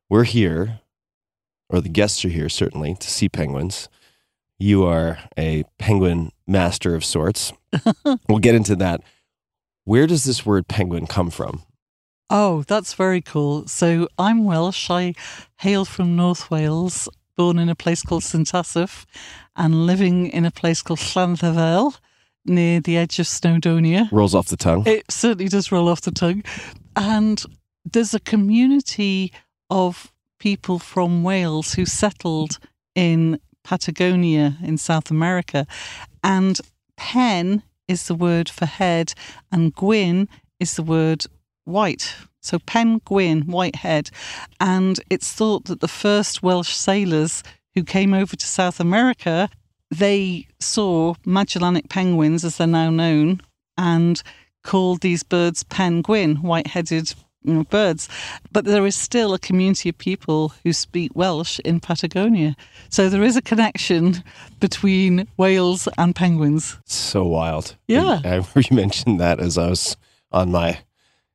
We're 0.09 0.25
here, 0.25 0.81
or 1.69 1.81
the 1.81 1.88
guests 1.88 2.25
are 2.25 2.29
here 2.29 2.49
certainly 2.49 2.94
to 2.97 3.11
see 3.11 3.29
penguins. 3.29 3.88
You 4.59 4.85
are 4.85 5.19
a 5.38 5.65
penguin 5.79 6.33
master 6.47 6.94
of 6.94 7.05
sorts. 7.05 7.53
we'll 8.29 8.38
get 8.38 8.55
into 8.55 8.76
that. 8.76 9.00
Where 9.85 10.06
does 10.06 10.25
this 10.25 10.44
word 10.44 10.69
penguin 10.69 11.06
come 11.06 11.31
from? 11.31 11.62
Oh, 12.32 12.62
that's 12.69 12.94
very 12.94 13.21
cool. 13.21 13.67
So 13.67 14.06
I'm 14.17 14.44
Welsh. 14.44 14.88
I 14.88 15.15
hail 15.59 15.85
from 15.85 16.15
North 16.15 16.49
Wales, 16.49 17.09
born 17.37 17.59
in 17.59 17.69
a 17.69 17.75
place 17.75 18.03
called 18.03 18.23
St 18.23 18.55
Asaph 18.55 19.05
and 19.56 19.85
living 19.85 20.29
in 20.29 20.44
a 20.44 20.53
place 20.53 20.81
called 20.81 21.00
Llandderfel 21.00 21.99
near 22.47 22.81
the 22.81 22.97
edge 22.97 23.19
of 23.19 23.27
Snowdonia. 23.27 24.09
Rolls 24.12 24.37
off 24.37 24.47
the 24.47 24.56
tongue. 24.56 24.85
It 24.87 25.11
certainly 25.11 25.49
does 25.49 25.73
roll 25.73 25.88
off 25.88 26.03
the 26.03 26.12
tongue. 26.12 26.44
And 26.94 27.43
there's 27.85 28.15
a 28.15 28.21
community 28.21 29.33
of 29.69 30.12
people 30.38 30.79
from 30.79 31.25
Wales 31.25 31.75
who 31.75 31.85
settled 31.85 32.61
in 32.94 33.41
Patagonia 33.65 34.56
in 34.62 34.79
South 34.79 35.11
America. 35.11 35.67
And 36.23 36.61
pen 36.97 37.65
is 37.88 38.06
the 38.06 38.15
word 38.15 38.49
for 38.49 38.67
head, 38.67 39.15
and 39.50 39.75
gwyn 39.75 40.29
is 40.61 40.76
the 40.76 40.85
word 40.85 41.26
white. 41.70 42.14
So 42.40 42.58
penguin, 42.58 43.43
white 43.43 43.76
head. 43.76 44.11
And 44.61 44.99
it's 45.11 45.33
thought 45.33 45.66
that 45.66 45.80
the 45.80 45.88
first 45.88 46.42
Welsh 46.42 46.73
sailors 46.73 47.42
who 47.75 47.85
came 47.85 48.14
over 48.14 48.37
to 48.37 48.47
South 48.47 48.80
America, 48.80 49.49
they 49.90 50.47
saw 50.59 51.14
Magellanic 51.25 51.88
penguins, 51.88 52.45
as 52.45 52.56
they're 52.56 52.66
now 52.66 52.90
known, 52.90 53.40
and 53.76 54.23
called 54.62 55.00
these 55.00 55.23
birds 55.23 55.64
penguin, 55.64 56.37
white 56.37 56.66
headed 56.66 57.14
you 57.42 57.54
know, 57.54 57.64
birds. 57.64 58.09
But 58.52 58.64
there 58.64 58.87
is 58.87 58.95
still 58.95 59.33
a 59.33 59.38
community 59.38 59.88
of 59.88 59.99
people 59.99 60.52
who 60.62 60.73
speak 60.73 61.12
Welsh 61.14 61.59
in 61.61 61.80
Patagonia. 61.80 62.56
So 62.88 63.09
there 63.09 63.23
is 63.23 63.37
a 63.37 63.42
connection 63.42 64.23
between 64.61 65.26
Wales 65.37 65.88
and 65.97 66.14
penguins. 66.14 66.78
so 66.85 67.25
wild. 67.25 67.76
Yeah. 67.88 68.21
I 68.25 68.28
remember 68.28 68.61
you 68.61 68.76
mentioned 68.76 69.21
that 69.21 69.40
as 69.40 69.56
I 69.56 69.68
was 69.68 69.97
on 70.33 70.50
my, 70.52 70.80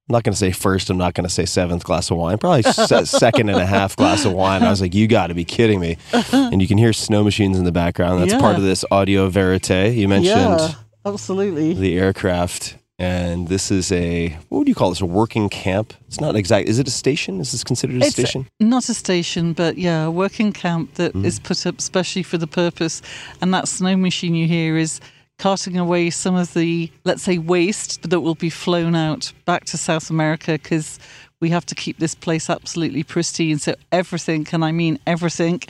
I'm 0.07 0.13
not 0.13 0.23
going 0.23 0.33
to 0.33 0.37
say 0.37 0.51
first, 0.51 0.91
I'm 0.91 0.97
not 0.99 1.15
going 1.15 1.27
to 1.27 1.33
say 1.33 1.45
seventh 1.45 1.83
glass 1.83 2.11
of 2.11 2.17
wine, 2.17 2.37
probably 2.37 2.61
se- 2.61 3.05
second 3.05 3.49
and 3.49 3.59
a 3.59 3.65
half 3.65 3.95
glass 3.95 4.23
of 4.23 4.33
wine. 4.33 4.61
I 4.61 4.69
was 4.69 4.79
like, 4.79 4.93
you 4.93 5.07
got 5.07 5.27
to 5.27 5.33
be 5.33 5.45
kidding 5.45 5.79
me. 5.79 5.97
And 6.31 6.61
you 6.61 6.67
can 6.67 6.77
hear 6.77 6.93
snow 6.93 7.23
machines 7.23 7.57
in 7.57 7.63
the 7.65 7.71
background. 7.71 8.21
That's 8.21 8.33
Yeah. 8.33 8.39
part 8.39 8.55
of 8.55 8.61
this 8.61 8.85
audio 8.91 9.29
verite. 9.29 9.95
You 9.95 10.07
mentioned 10.07 10.59
yeah, 10.59 10.73
absolutely. 11.05 11.73
the 11.73 11.97
aircraft. 11.97 12.77
And 12.99 13.47
this 13.49 13.71
is 13.71 13.91
a, 13.91 14.29
what 14.49 14.59
would 14.59 14.67
you 14.67 14.75
call 14.75 14.89
this? 14.91 15.01
A 15.01 15.05
working 15.05 15.49
camp? 15.49 15.93
It's 16.07 16.21
not 16.21 16.35
exact. 16.35 16.69
Is 16.69 16.77
it 16.79 16.87
a 16.87 16.91
station? 16.91 17.41
Is 17.41 17.51
this 17.51 17.63
considered 17.63 18.01
a 18.01 18.05
It's 18.05 18.11
station? 18.11 18.47
not 18.59 18.87
a 18.87 18.93
station, 18.93 19.53
but 19.53 19.77
yeah, 19.77 20.05
a 20.05 20.11
working 20.11 20.53
camp 20.53 20.93
that 20.93 21.13
mm. 21.13 21.25
is 21.25 21.39
put 21.39 21.65
up 21.65 21.81
specially 21.81 22.23
for 22.23 22.37
the 22.37 22.47
purpose. 22.47 23.01
And 23.41 23.53
that 23.53 23.67
snow 23.67 23.97
machine 23.97 24.33
you 24.35 24.47
hear 24.47 24.77
is 24.77 25.01
carting 25.37 25.77
away 25.77 26.09
some 26.09 26.35
of 26.35 26.53
the, 26.53 26.91
let's 27.03 27.23
say, 27.23 27.37
waste 27.37 28.09
that 28.09 28.21
will 28.21 28.35
be 28.35 28.49
flown 28.49 28.95
out 28.95 29.31
back 29.45 29.65
to 29.65 29.77
South 29.77 30.09
America 30.09 30.53
because 30.53 30.99
we 31.41 31.49
have 31.49 31.65
to 31.65 31.75
keep 31.75 31.99
this 31.99 32.15
place 32.15 32.49
absolutely 32.49 33.03
pristine. 33.03 33.59
So 33.59 33.75
everything, 33.91 34.47
and 34.51 34.63
I 34.63 34.71
mean 34.71 34.99
everything, 35.05 35.61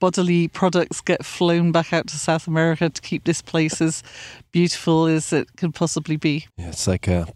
bodily 0.00 0.48
products 0.48 1.00
get 1.00 1.24
flown 1.24 1.72
back 1.72 1.92
out 1.92 2.08
to 2.08 2.18
South 2.18 2.46
America 2.46 2.90
to 2.90 3.02
keep 3.02 3.24
this 3.24 3.40
place 3.40 3.80
as 3.80 4.02
beautiful 4.50 5.06
as 5.06 5.32
it 5.32 5.56
could 5.56 5.74
possibly 5.74 6.16
be. 6.16 6.46
Yeah, 6.56 6.68
it's 6.68 6.86
like 6.86 7.08
a 7.08 7.26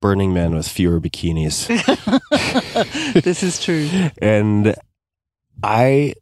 Burning 0.00 0.32
Man 0.32 0.54
with 0.54 0.68
fewer 0.68 1.00
bikinis. 1.00 1.66
this 3.22 3.42
is 3.42 3.62
true. 3.62 3.88
and 4.22 4.74
I 5.62 6.14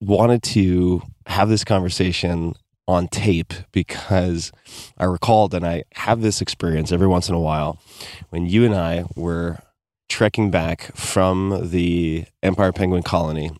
wanted 0.00 0.42
to 0.42 1.02
have 1.26 1.48
this 1.48 1.64
conversation 1.64 2.54
on 2.88 3.08
tape 3.08 3.52
because 3.72 4.52
I 4.96 5.04
recalled, 5.04 5.54
and 5.54 5.66
I 5.66 5.84
have 5.94 6.20
this 6.22 6.40
experience 6.40 6.92
every 6.92 7.06
once 7.08 7.28
in 7.28 7.34
a 7.34 7.40
while, 7.40 7.78
when 8.30 8.46
you 8.46 8.64
and 8.64 8.74
I 8.74 9.04
were 9.16 9.58
trekking 10.08 10.50
back 10.50 10.94
from 10.94 11.70
the 11.70 12.24
Emperor 12.42 12.72
Penguin 12.72 13.02
Colony, 13.02 13.50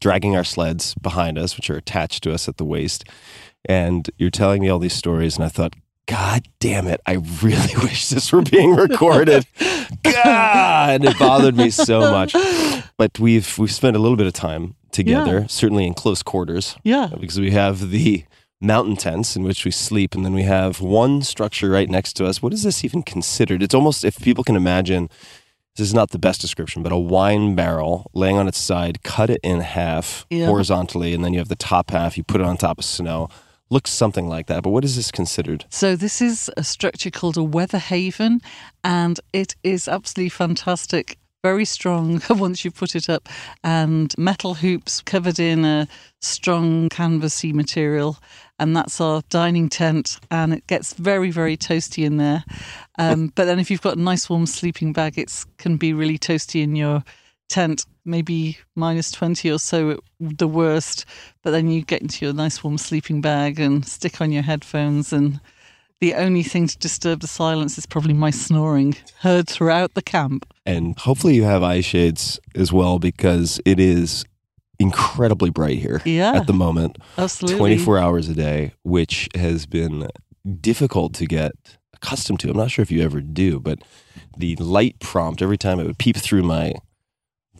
dragging 0.00 0.34
our 0.36 0.42
sleds 0.44 0.94
behind 0.96 1.38
us, 1.38 1.56
which 1.56 1.70
are 1.70 1.76
attached 1.76 2.24
to 2.24 2.32
us 2.32 2.48
at 2.48 2.56
the 2.56 2.64
waist. 2.64 3.04
And 3.64 4.10
you're 4.18 4.30
telling 4.30 4.60
me 4.60 4.68
all 4.68 4.80
these 4.80 4.92
stories, 4.92 5.36
and 5.36 5.44
I 5.44 5.48
thought, 5.48 5.74
God 6.06 6.48
damn 6.58 6.88
it, 6.88 7.00
I 7.06 7.22
really 7.42 7.74
wish 7.82 8.08
this 8.08 8.32
were 8.32 8.42
being 8.42 8.74
recorded. 8.74 9.46
God, 10.02 11.04
it 11.04 11.16
bothered 11.18 11.56
me 11.56 11.70
so 11.70 12.00
much. 12.10 12.34
But 12.98 13.18
we've 13.18 13.58
we've 13.58 13.72
spent 13.72 13.96
a 13.96 13.98
little 13.98 14.16
bit 14.16 14.26
of 14.28 14.32
time 14.32 14.76
together, 14.92 15.40
Yeah. 15.40 15.46
certainly 15.48 15.86
in 15.86 15.94
close 15.94 16.22
quarters, 16.22 16.76
Yeah. 16.84 17.08
because 17.18 17.40
we 17.40 17.50
have 17.50 17.90
the 17.90 18.24
mountain 18.62 18.96
tents 18.96 19.36
in 19.36 19.42
which 19.42 19.64
we 19.64 19.70
sleep, 19.70 20.14
and 20.14 20.24
then 20.24 20.32
we 20.34 20.44
have 20.44 20.80
one 20.80 21.22
structure 21.22 21.68
right 21.68 21.90
next 21.90 22.14
to 22.14 22.24
us. 22.26 22.40
What 22.40 22.52
is 22.52 22.62
this 22.62 22.84
even 22.84 23.02
considered? 23.02 23.62
It's 23.62 23.74
almost 23.74 24.04
if 24.04 24.18
people 24.20 24.44
can 24.44 24.56
imagine. 24.56 25.08
This 25.76 25.86
is 25.88 25.94
not 25.94 26.10
the 26.10 26.18
best 26.18 26.42
description, 26.42 26.82
but 26.82 26.92
a 26.92 26.98
wine 26.98 27.54
barrel 27.54 28.10
laying 28.12 28.36
on 28.36 28.46
its 28.46 28.58
side, 28.58 29.02
cut 29.02 29.30
it 29.30 29.40
in 29.42 29.60
half 29.60 30.26
Yeah. 30.28 30.46
horizontally, 30.46 31.14
and 31.14 31.24
then 31.24 31.32
you 31.32 31.38
have 31.38 31.48
the 31.48 31.56
top 31.56 31.90
half. 31.92 32.18
You 32.18 32.24
put 32.24 32.42
it 32.42 32.46
on 32.46 32.58
top 32.58 32.78
of 32.78 32.84
snow. 32.84 33.28
Looks 33.70 33.90
something 33.90 34.28
like 34.28 34.48
that. 34.48 34.62
But 34.64 34.68
what 34.70 34.84
is 34.84 34.96
this 34.96 35.10
considered? 35.10 35.64
So 35.70 35.96
this 35.96 36.20
is 36.20 36.50
a 36.58 36.62
structure 36.62 37.10
called 37.10 37.38
a 37.38 37.42
weather 37.42 37.78
haven, 37.78 38.42
and 38.84 39.18
it 39.32 39.56
is 39.62 39.88
absolutely 39.88 40.28
fantastic. 40.28 41.16
Very 41.42 41.64
strong 41.64 42.20
once 42.30 42.66
you 42.66 42.70
put 42.70 42.94
it 42.94 43.08
up, 43.08 43.26
and 43.64 44.14
metal 44.18 44.52
hoops 44.54 45.00
covered 45.00 45.38
in 45.38 45.64
a 45.64 45.88
strong 46.20 46.90
canvasy 46.90 47.54
material, 47.54 48.18
and 48.62 48.76
that's 48.76 49.00
our 49.00 49.22
dining 49.28 49.68
tent. 49.68 50.18
And 50.30 50.54
it 50.54 50.66
gets 50.66 50.94
very, 50.94 51.30
very 51.30 51.56
toasty 51.56 52.04
in 52.04 52.16
there. 52.16 52.44
Um, 52.98 53.32
but 53.34 53.46
then 53.46 53.58
if 53.58 53.70
you've 53.70 53.82
got 53.82 53.96
a 53.96 54.00
nice 54.00 54.30
warm 54.30 54.46
sleeping 54.46 54.92
bag, 54.92 55.18
it 55.18 55.44
can 55.58 55.76
be 55.76 55.92
really 55.92 56.18
toasty 56.18 56.62
in 56.62 56.76
your 56.76 57.02
tent. 57.48 57.84
Maybe 58.04 58.58
minus 58.74 59.10
twenty 59.10 59.50
or 59.50 59.58
so 59.58 59.90
at 59.90 59.98
the 60.20 60.48
worst. 60.48 61.04
But 61.42 61.50
then 61.50 61.68
you 61.68 61.82
get 61.82 62.02
into 62.02 62.24
your 62.24 62.34
nice 62.34 62.62
warm 62.64 62.78
sleeping 62.78 63.20
bag 63.20 63.60
and 63.60 63.86
stick 63.86 64.20
on 64.20 64.32
your 64.32 64.42
headphones 64.42 65.12
and 65.12 65.40
the 66.00 66.14
only 66.14 66.42
thing 66.42 66.66
to 66.66 66.76
disturb 66.78 67.20
the 67.20 67.28
silence 67.28 67.78
is 67.78 67.86
probably 67.86 68.12
my 68.12 68.30
snoring, 68.30 68.96
heard 69.20 69.48
throughout 69.48 69.94
the 69.94 70.02
camp. 70.02 70.52
And 70.66 70.98
hopefully 70.98 71.36
you 71.36 71.44
have 71.44 71.62
eye 71.62 71.80
shades 71.80 72.40
as 72.56 72.72
well 72.72 72.98
because 72.98 73.60
it 73.64 73.78
is 73.78 74.24
incredibly 74.82 75.50
bright 75.50 75.78
here 75.78 76.02
Yeah, 76.04 76.32
at 76.32 76.46
the 76.46 76.52
moment, 76.52 76.98
absolutely. 77.16 77.58
24 77.58 77.98
hours 77.98 78.28
a 78.28 78.34
day, 78.34 78.72
which 78.82 79.28
has 79.34 79.66
been 79.66 80.08
difficult 80.60 81.14
to 81.14 81.26
get 81.26 81.52
accustomed 81.94 82.40
to. 82.40 82.50
I'm 82.50 82.56
not 82.56 82.70
sure 82.70 82.82
if 82.82 82.90
you 82.90 83.02
ever 83.02 83.20
do, 83.20 83.60
but 83.60 83.78
the 84.36 84.56
light 84.56 84.98
prompt 84.98 85.40
every 85.40 85.58
time 85.58 85.78
it 85.80 85.86
would 85.86 85.98
peep 85.98 86.16
through 86.16 86.42
my 86.42 86.74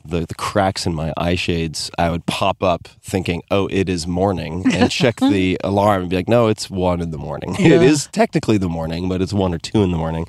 the, 0.04 0.26
the 0.26 0.34
cracks 0.34 0.84
in 0.84 0.94
my 0.94 1.12
eye 1.16 1.36
shades, 1.36 1.90
I 1.96 2.10
would 2.10 2.26
pop 2.26 2.62
up 2.62 2.88
thinking, 3.02 3.42
"Oh, 3.52 3.68
it 3.70 3.88
is 3.88 4.06
morning," 4.06 4.64
and 4.72 4.90
check 4.90 5.20
the 5.20 5.58
alarm 5.64 6.02
and 6.02 6.10
be 6.10 6.16
like, 6.16 6.28
"No, 6.28 6.48
it's 6.48 6.68
one 6.68 7.00
in 7.00 7.10
the 7.12 7.18
morning. 7.18 7.54
Yeah. 7.58 7.76
It 7.76 7.82
is 7.82 8.08
technically 8.08 8.58
the 8.58 8.68
morning, 8.68 9.08
but 9.08 9.22
it's 9.22 9.32
one 9.32 9.54
or 9.54 9.58
two 9.58 9.82
in 9.82 9.92
the 9.92 9.96
morning." 9.96 10.26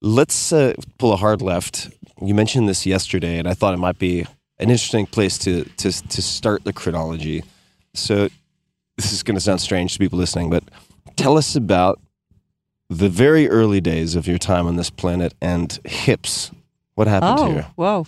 Let's 0.00 0.52
uh, 0.52 0.74
pull 0.98 1.12
a 1.12 1.16
hard 1.16 1.40
left. 1.42 1.88
You 2.20 2.34
mentioned 2.34 2.68
this 2.68 2.84
yesterday, 2.86 3.38
and 3.38 3.48
I 3.48 3.54
thought 3.54 3.74
it 3.74 3.78
might 3.78 3.98
be 3.98 4.26
an 4.58 4.70
interesting 4.70 5.06
place 5.06 5.38
to 5.38 5.64
to 5.64 5.90
to 5.90 6.22
start 6.22 6.64
the 6.64 6.72
chronology. 6.72 7.42
So, 7.94 8.28
this 8.96 9.12
is 9.12 9.22
going 9.22 9.36
to 9.36 9.40
sound 9.40 9.60
strange 9.60 9.94
to 9.94 9.98
people 9.98 10.18
listening, 10.18 10.50
but 10.50 10.64
tell 11.16 11.36
us 11.36 11.56
about 11.56 12.00
the 12.90 13.08
very 13.08 13.48
early 13.48 13.80
days 13.80 14.16
of 14.16 14.26
your 14.26 14.38
time 14.38 14.66
on 14.66 14.76
this 14.76 14.90
planet 14.90 15.34
and 15.40 15.78
hips. 15.84 16.50
What 16.94 17.06
happened 17.06 17.38
oh, 17.38 17.48
to 17.48 17.54
you? 17.54 17.64
wow. 17.76 18.06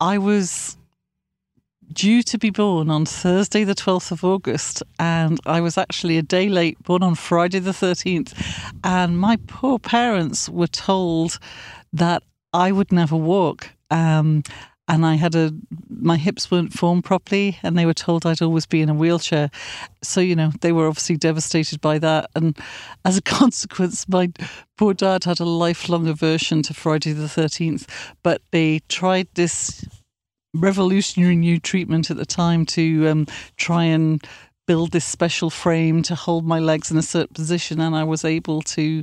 I 0.00 0.18
was 0.18 0.76
due 1.92 2.22
to 2.22 2.38
be 2.38 2.50
born 2.50 2.90
on 2.90 3.06
Thursday, 3.06 3.64
the 3.64 3.74
12th 3.74 4.10
of 4.10 4.24
August, 4.24 4.82
and 4.98 5.38
I 5.46 5.60
was 5.60 5.78
actually 5.78 6.18
a 6.18 6.22
day 6.22 6.48
late, 6.48 6.82
born 6.82 7.02
on 7.02 7.14
Friday, 7.14 7.58
the 7.58 7.70
13th. 7.70 8.34
And 8.82 9.18
my 9.18 9.38
poor 9.46 9.78
parents 9.78 10.48
were 10.48 10.66
told 10.66 11.38
that 11.92 12.22
I 12.52 12.72
would 12.72 12.92
never 12.92 13.16
walk. 13.16 13.70
Um, 13.90 14.42
and 14.86 15.06
I 15.06 15.14
had 15.14 15.34
a, 15.34 15.50
my 15.88 16.18
hips 16.18 16.50
weren't 16.50 16.74
formed 16.74 17.04
properly, 17.04 17.58
and 17.62 17.76
they 17.76 17.86
were 17.86 17.94
told 17.94 18.26
I'd 18.26 18.42
always 18.42 18.66
be 18.66 18.82
in 18.82 18.90
a 18.90 18.94
wheelchair. 18.94 19.50
So, 20.02 20.20
you 20.20 20.36
know, 20.36 20.52
they 20.60 20.72
were 20.72 20.86
obviously 20.86 21.16
devastated 21.16 21.80
by 21.80 21.98
that. 22.00 22.28
And 22.34 22.58
as 23.04 23.16
a 23.16 23.22
consequence, 23.40 24.06
my 24.08 24.30
poor 24.76 24.92
dad 24.92 25.24
had 25.24 25.40
a 25.40 25.46
lifelong 25.46 26.06
aversion 26.06 26.62
to 26.62 26.74
Friday 26.74 27.12
the 27.12 27.24
13th. 27.24 27.88
But 28.22 28.42
they 28.50 28.80
tried 28.88 29.28
this 29.34 29.86
revolutionary 30.52 31.36
new 31.36 31.58
treatment 31.58 32.10
at 32.10 32.18
the 32.18 32.26
time 32.26 32.66
to 32.66 33.08
um, 33.08 33.26
try 33.56 33.84
and 33.84 34.22
build 34.66 34.92
this 34.92 35.04
special 35.04 35.48
frame 35.48 36.02
to 36.02 36.14
hold 36.14 36.46
my 36.46 36.58
legs 36.58 36.90
in 36.90 36.98
a 36.98 37.02
certain 37.02 37.34
position. 37.34 37.80
And 37.80 37.96
I 37.96 38.04
was 38.04 38.22
able 38.22 38.60
to 38.62 39.02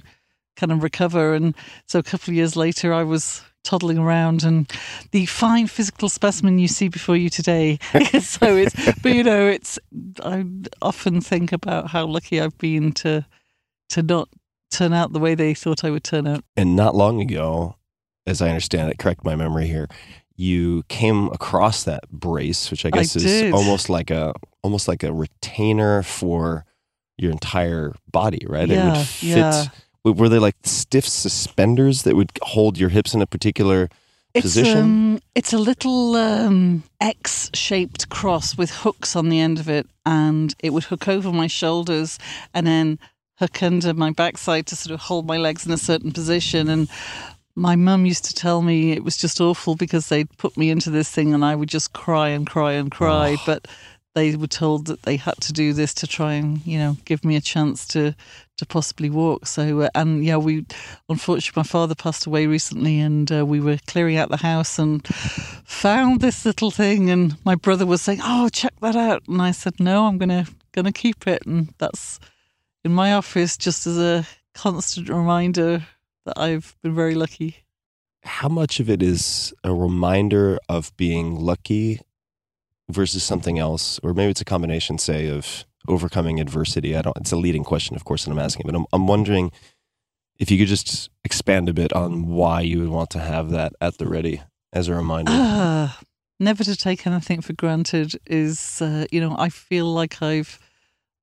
kind 0.56 0.72
of 0.72 0.84
recover. 0.84 1.34
And 1.34 1.56
so 1.88 1.98
a 1.98 2.04
couple 2.04 2.32
of 2.32 2.36
years 2.36 2.56
later, 2.56 2.94
I 2.94 3.04
was 3.04 3.42
toddling 3.64 3.98
around 3.98 4.44
and 4.44 4.72
the 5.12 5.26
fine 5.28 5.68
physical 5.68 6.10
specimen 6.10 6.60
you 6.60 6.68
see 6.68 6.88
before 6.88 7.16
you 7.16 7.30
today. 7.30 7.78
so 8.22 8.56
it's, 8.58 8.76
but 9.02 9.14
you 9.14 9.24
know, 9.24 9.48
it's, 9.48 9.78
I 10.24 10.46
often 10.82 11.22
think 11.22 11.52
about 11.52 11.90
how 11.90 12.06
lucky 12.06 12.42
I've 12.42 12.58
been 12.58 12.92
to, 12.94 13.26
to 13.90 14.04
not 14.04 14.30
turn 14.72 14.94
out 14.94 15.14
the 15.14 15.20
way 15.20 15.36
they 15.36 15.54
thought 15.54 15.84
I 15.84 15.90
would 15.92 16.04
turn 16.04 16.28
out. 16.28 16.44
And 16.58 16.76
not 16.76 16.96
long 16.96 17.22
ago, 17.22 17.76
as 18.26 18.42
I 18.42 18.50
understand 18.50 18.90
it, 18.90 18.98
correct 18.98 19.24
my 19.26 19.36
memory 19.36 19.68
here, 19.68 19.88
you 20.36 20.84
came 20.88 21.28
across 21.28 21.84
that 21.84 22.10
brace, 22.10 22.72
which 22.72 22.86
I 22.86 22.90
I 22.90 22.92
guess 22.92 23.16
is 23.16 23.24
did. 23.24 23.54
almost 23.54 23.90
like 23.90 24.10
a 24.10 24.34
almost 24.64 24.88
like 24.88 25.04
a 25.04 25.12
retainer 25.14 26.02
for 26.04 26.66
your 27.18 27.32
entire 27.32 27.94
body, 28.12 28.46
right? 28.48 28.70
it 28.70 28.74
Yeah, 28.74 28.98
would 28.98 29.08
fit. 29.08 29.28
yeah. 29.28 29.66
Were 30.04 30.30
they 30.30 30.40
like 30.40 30.56
stiff 30.64 31.08
suspenders 31.08 32.04
that 32.04 32.16
would 32.16 32.32
hold 32.42 32.78
your 32.78 32.90
hips 32.90 33.14
in 33.14 33.22
a 33.22 33.28
particular 33.28 33.88
It's, 34.34 34.42
position? 34.42 34.78
Um, 34.78 35.20
it's 35.36 35.54
a 35.54 35.60
little 35.60 36.16
um, 36.16 36.84
X-shaped 37.00 38.10
cross 38.10 38.58
with 38.58 38.72
hooks 38.72 39.16
on 39.16 39.30
the 39.30 39.40
end 39.40 39.60
of 39.60 39.70
it, 39.70 39.88
and 40.04 40.56
it 40.60 40.72
would 40.72 40.86
hook 40.86 41.08
over 41.08 41.32
my 41.32 41.46
shoulders 41.46 42.18
and 42.52 42.66
then 42.66 42.98
hook 43.38 43.62
under 43.62 43.94
my 43.94 44.12
backside 44.12 44.66
to 44.68 44.76
sort 44.76 44.94
of 44.94 45.02
hold 45.02 45.28
my 45.28 45.38
legs 45.38 45.68
in 45.68 45.72
a 45.72 45.78
certain 45.78 46.12
position. 46.12 46.68
And 46.68 46.90
my 47.56 47.76
mum 47.76 48.08
used 48.08 48.26
to 48.26 48.34
tell 48.34 48.64
me 48.64 48.94
it 48.94 49.04
was 49.04 49.18
just 49.18 49.40
awful 49.40 49.76
because 49.76 50.10
they'd 50.10 50.36
put 50.38 50.58
me 50.58 50.72
into 50.72 50.90
this 50.90 51.12
thing 51.12 51.32
and 51.34 51.46
I 51.46 51.54
would 51.56 51.70
just 51.70 51.94
cry 51.94 52.30
and 52.30 52.48
cry 52.48 52.74
and 52.74 52.90
cry, 52.90 53.38
but. 53.46 53.68
They 54.14 54.36
were 54.36 54.46
told 54.46 54.88
that 54.88 55.04
they 55.04 55.16
had 55.16 55.38
to 55.40 55.54
do 55.54 55.72
this 55.72 55.94
to 55.94 56.06
try 56.06 56.34
and, 56.34 56.68
you 56.68 56.78
know, 56.78 56.98
give 57.06 57.24
me 57.24 57.38
a 57.38 57.40
chance 57.40 57.88
to 57.88 58.14
to 58.62 58.66
possibly 58.68 59.10
walk. 59.10 59.48
So, 59.48 59.82
uh, 59.82 59.90
and 59.96 60.24
yeah, 60.24 60.38
we 60.38 60.66
unfortunately, 61.10 61.60
my 61.60 61.64
father 61.64 61.96
passed 61.96 62.28
away 62.28 62.46
recently, 62.46 63.00
and 63.00 63.32
uh, 63.32 63.44
we 63.44 63.60
were 63.60 63.80
clearing 63.88 64.18
out 64.18 64.30
the 64.30 64.38
house 64.38 64.78
and 64.78 65.06
found 65.66 66.22
this 66.22 66.46
little 66.46 66.70
thing. 66.70 67.10
And 67.10 67.36
my 67.44 67.56
brother 67.56 67.88
was 67.88 68.04
saying, 68.04 68.20
"Oh, 68.24 68.50
check 68.50 68.74
that 68.82 68.96
out," 68.96 69.24
and 69.28 69.42
I 69.42 69.50
said, 69.52 69.80
"No, 69.80 70.06
I'm 70.06 70.20
gonna 70.20 70.46
gonna 70.74 70.92
keep 70.92 71.28
it." 71.28 71.44
And 71.48 71.74
that's 71.80 72.20
in 72.86 72.94
my 72.94 73.14
office, 73.14 73.58
just 73.58 73.88
as 73.88 73.98
a 73.98 74.28
constant 74.54 75.10
reminder 75.10 75.88
that 76.26 76.38
I've 76.38 76.76
been 76.84 76.94
very 76.94 77.16
lucky. 77.16 77.58
How 78.24 78.48
much 78.48 78.80
of 78.80 78.92
it 78.92 79.02
is 79.02 79.54
a 79.64 79.74
reminder 79.74 80.60
of 80.70 80.96
being 80.98 81.36
lucky 81.36 82.00
versus 82.90 83.24
something 83.24 83.58
else, 83.58 84.00
or 84.04 84.14
maybe 84.14 84.30
it's 84.30 84.42
a 84.42 84.46
combination, 84.46 85.00
say, 85.00 85.28
of 85.28 85.66
overcoming 85.88 86.40
adversity? 86.40 86.96
I 86.96 87.02
don't. 87.02 87.18
It's 87.18 87.32
a 87.32 87.38
leading 87.38 87.64
question, 87.64 87.96
of 87.96 88.06
course, 88.06 88.26
that 88.26 88.32
I'm 88.32 88.40
asking, 88.40 88.66
but 88.66 88.76
I'm, 88.76 88.86
I'm 88.94 89.08
wondering 89.08 89.52
if 90.40 90.50
you 90.50 90.58
could 90.58 90.68
just 90.68 91.10
expand 91.24 91.70
a 91.70 91.74
bit 91.74 91.94
on 91.94 92.28
why 92.28 92.62
you 92.62 92.80
would 92.80 92.90
want 92.90 93.10
to 93.12 93.20
have 93.20 93.52
that 93.52 93.74
at 93.80 93.98
the 93.98 94.08
ready 94.08 94.42
as 94.74 94.88
a 94.88 94.96
reminder. 94.96 95.32
Ah, 95.34 96.00
never 96.40 96.64
to 96.64 96.76
take 96.76 97.06
anything 97.06 97.42
for 97.42 97.54
granted 97.54 98.14
is, 98.26 98.82
uh, 98.82 99.06
you 99.12 99.22
know, 99.22 99.36
I 99.38 99.50
feel 99.50 99.86
like 99.86 100.22
I've 100.22 100.60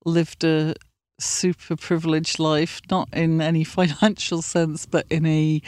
lived 0.05 0.45
a 0.45 0.75
super 1.19 1.77
privileged 1.77 2.39
life, 2.39 2.81
not 2.91 3.09
in 3.13 3.41
any 3.41 3.65
financial 3.79 4.43
sense, 4.43 4.87
but 4.87 5.07
in 5.11 5.27
a. 5.27 5.61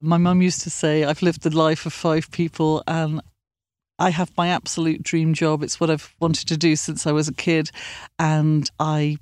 My 0.00 0.18
mum 0.18 0.42
used 0.42 0.60
to 0.62 0.70
say, 0.70 1.04
I've 1.04 1.22
lived 1.22 1.42
the 1.42 1.56
life 1.56 1.86
of 1.86 1.92
five 1.92 2.30
people 2.30 2.82
and 2.86 3.22
I 3.98 4.10
have 4.10 4.32
my 4.36 4.48
absolute 4.48 5.02
dream 5.02 5.34
job. 5.34 5.62
It's 5.62 5.78
what 5.78 5.90
I've 5.90 6.14
wanted 6.20 6.48
to 6.48 6.56
do 6.56 6.76
since 6.76 7.06
I 7.06 7.12
was 7.12 7.28
a 7.28 7.34
kid. 7.34 7.70
And 8.18 8.70
I 8.78 9.18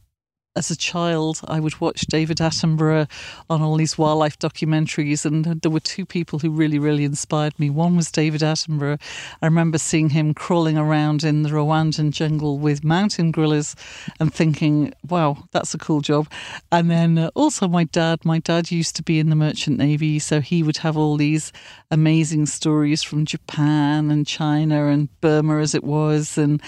as 0.54 0.71
a 0.71 0.76
child, 0.76 1.40
I 1.49 1.61
would 1.61 1.80
watch 1.80 2.02
David 2.02 2.37
Attenborough 2.37 3.11
on 3.49 3.62
all 3.62 3.76
these 3.76 3.97
wildlife 3.97 4.38
documentaries, 4.38 5.25
and 5.25 5.44
there 5.44 5.71
were 5.71 5.80
two 5.80 6.04
people 6.04 6.40
who 6.40 6.50
really, 6.50 6.78
really 6.78 7.04
inspired 7.04 7.59
me. 7.59 7.71
One 7.71 7.97
was 7.97 8.11
David 8.11 8.42
Attenborough. 8.42 9.00
I 9.40 9.47
remember 9.47 9.78
seeing 9.78 10.11
him 10.11 10.35
crawling 10.35 10.76
around 10.76 11.25
in 11.25 11.42
the 11.42 11.49
Rwandan 11.49 12.11
jungle 12.11 12.59
with 12.59 12.85
mountain 12.85 13.30
gorillas 13.32 13.75
and 14.21 14.32
thinking, 14.32 14.92
wow, 15.09 15.44
that's 15.52 15.73
a 15.73 15.78
cool 15.78 16.02
job. 16.02 16.30
And 16.71 16.90
then 16.90 17.16
uh, 17.16 17.30
also 17.35 17.66
my 17.66 17.85
dad. 17.85 18.25
My 18.25 18.38
dad 18.38 18.71
used 18.71 18.94
to 18.97 19.02
be 19.02 19.18
in 19.18 19.30
the 19.30 19.37
Merchant 19.37 19.78
Navy, 19.78 20.18
so 20.18 20.42
he 20.42 20.62
would 20.62 20.78
have 20.78 20.99
all 20.99 21.16
these 21.16 21.50
amazing 21.90 22.44
stories 22.44 23.02
from 23.02 23.25
Japan 23.25 24.11
and 24.11 24.26
China 24.26 24.88
and 24.88 25.09
Burma 25.23 25.61
as 25.61 25.75
it 25.75 25.85
was, 25.85 26.37
and 26.37 26.61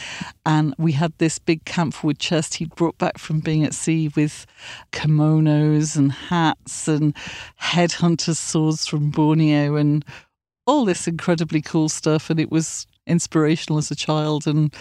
and 0.47 0.75
we 0.79 0.93
had 0.93 1.13
this 1.19 1.39
big 1.39 1.65
camphor 1.67 2.15
chest 2.15 2.55
he'd 2.55 2.75
brought 2.75 2.97
back 2.99 3.19
from 3.19 3.41
being 3.41 3.65
at 3.65 3.74
sea 3.75 4.09
with 4.17 4.47
kimonos 4.93 5.97
and 5.97 6.13
hats 6.13 6.89
and 6.89 7.15
headhunters' 7.61 8.37
swords 8.37 8.87
from 8.87 9.11
Borneo 9.11 9.77
and 9.77 10.05
all 10.67 10.85
this 10.85 11.07
incredibly 11.07 11.61
cool 11.61 11.89
stuff. 11.89 12.31
And 12.31 12.41
it 12.41 12.51
was 12.51 12.87
inspirational 13.07 13.79
as 13.79 13.91
a 13.91 13.97
child. 13.97 14.47
And 14.47 14.75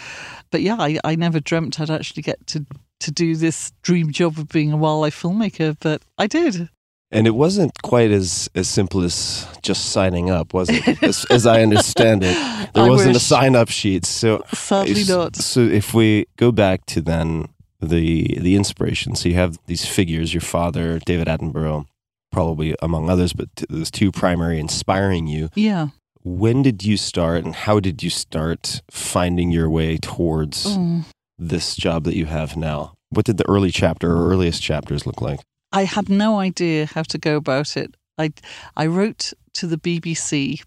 but 0.50 0.62
yeah, 0.62 0.76
I, 0.78 0.98
I 1.04 1.16
never 1.16 1.40
dreamt 1.40 1.80
I'd 1.80 1.90
actually 1.90 2.22
get 2.22 2.46
to 2.48 2.66
to 3.00 3.10
do 3.10 3.36
this 3.36 3.72
dream 3.82 4.12
job 4.12 4.38
of 4.38 4.48
being 4.48 4.72
a 4.72 4.76
wildlife 4.76 5.20
filmmaker, 5.20 5.76
but 5.80 6.02
I 6.16 6.26
did. 6.26 6.68
And 7.10 7.28
it 7.28 7.34
wasn't 7.34 7.80
quite 7.82 8.10
as, 8.10 8.50
as 8.56 8.68
simple 8.68 9.04
as 9.04 9.46
just 9.62 9.92
signing 9.92 10.30
up, 10.30 10.52
was 10.52 10.68
it? 10.68 11.00
as, 11.02 11.24
as 11.30 11.46
I 11.46 11.62
understand 11.62 12.24
it, 12.24 12.34
there 12.74 12.84
I 12.84 12.88
wasn't 12.88 13.14
a 13.14 13.20
sign 13.20 13.54
up 13.54 13.68
sheet. 13.68 14.04
So 14.04 14.42
Sadly 14.52 15.04
not. 15.04 15.36
So 15.36 15.60
if 15.60 15.94
we 15.94 16.26
go 16.36 16.50
back 16.50 16.86
to 16.86 17.00
then 17.00 17.48
the 17.84 18.38
the 18.40 18.56
inspiration, 18.56 19.14
so 19.14 19.28
you 19.28 19.34
have 19.36 19.58
these 19.66 19.84
figures, 19.86 20.32
your 20.34 20.40
father, 20.40 20.98
David 20.98 21.26
Attenborough, 21.28 21.86
probably 22.32 22.74
among 22.82 23.08
others, 23.10 23.32
but 23.32 23.48
t- 23.56 23.66
those 23.68 23.90
two 23.90 24.10
primary 24.12 24.58
inspiring 24.58 25.26
you. 25.26 25.48
Yeah. 25.54 25.88
When 26.22 26.62
did 26.62 26.82
you 26.84 26.96
start, 26.96 27.44
and 27.44 27.54
how 27.54 27.80
did 27.80 28.02
you 28.02 28.10
start 28.10 28.80
finding 28.90 29.50
your 29.50 29.68
way 29.68 29.98
towards 29.98 30.64
Oh. 30.66 31.04
this 31.38 31.76
job 31.76 32.04
that 32.04 32.16
you 32.16 32.26
have 32.26 32.56
now? 32.56 32.94
What 33.10 33.26
did 33.26 33.36
the 33.36 33.48
early 33.48 33.70
chapter 33.70 34.10
or 34.10 34.30
earliest 34.30 34.62
chapters 34.62 35.06
look 35.06 35.20
like? 35.20 35.40
I 35.70 35.84
had 35.84 36.08
no 36.08 36.38
idea 36.38 36.86
how 36.86 37.02
to 37.02 37.18
go 37.18 37.36
about 37.36 37.76
it. 37.76 37.94
I 38.18 38.32
I 38.76 38.86
wrote 38.86 39.32
to 39.54 39.66
the 39.66 39.76
BBC, 39.78 40.62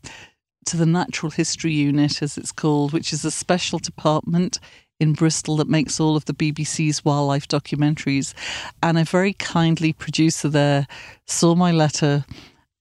to 0.66 0.78
the 0.78 0.86
Natural 0.86 1.32
History 1.32 1.74
Unit, 1.74 2.22
as 2.22 2.38
it's 2.38 2.52
called, 2.52 2.94
which 2.94 3.12
is 3.14 3.26
a 3.26 3.32
special 3.32 3.80
department 3.80 4.60
in 5.00 5.14
Bristol 5.14 5.58
that 5.58 5.68
makes 5.68 6.00
all 6.00 6.16
of 6.16 6.26
the 6.26 6.34
BBC's 6.34 7.06
wildlife 7.06 7.48
documentaries. 7.48 8.34
And 8.82 8.98
a 8.98 9.04
very 9.04 9.34
kindly 9.34 9.94
producer 9.94 10.50
there 10.50 10.88
saw 11.26 11.56
my 11.56 11.72
letter 11.72 12.26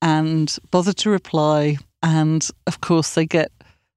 and 0.00 0.56
bothered 0.70 0.96
to 0.98 1.10
reply. 1.10 1.76
And 2.02 2.48
of 2.66 2.80
course, 2.80 3.14
they 3.14 3.26
get 3.26 3.50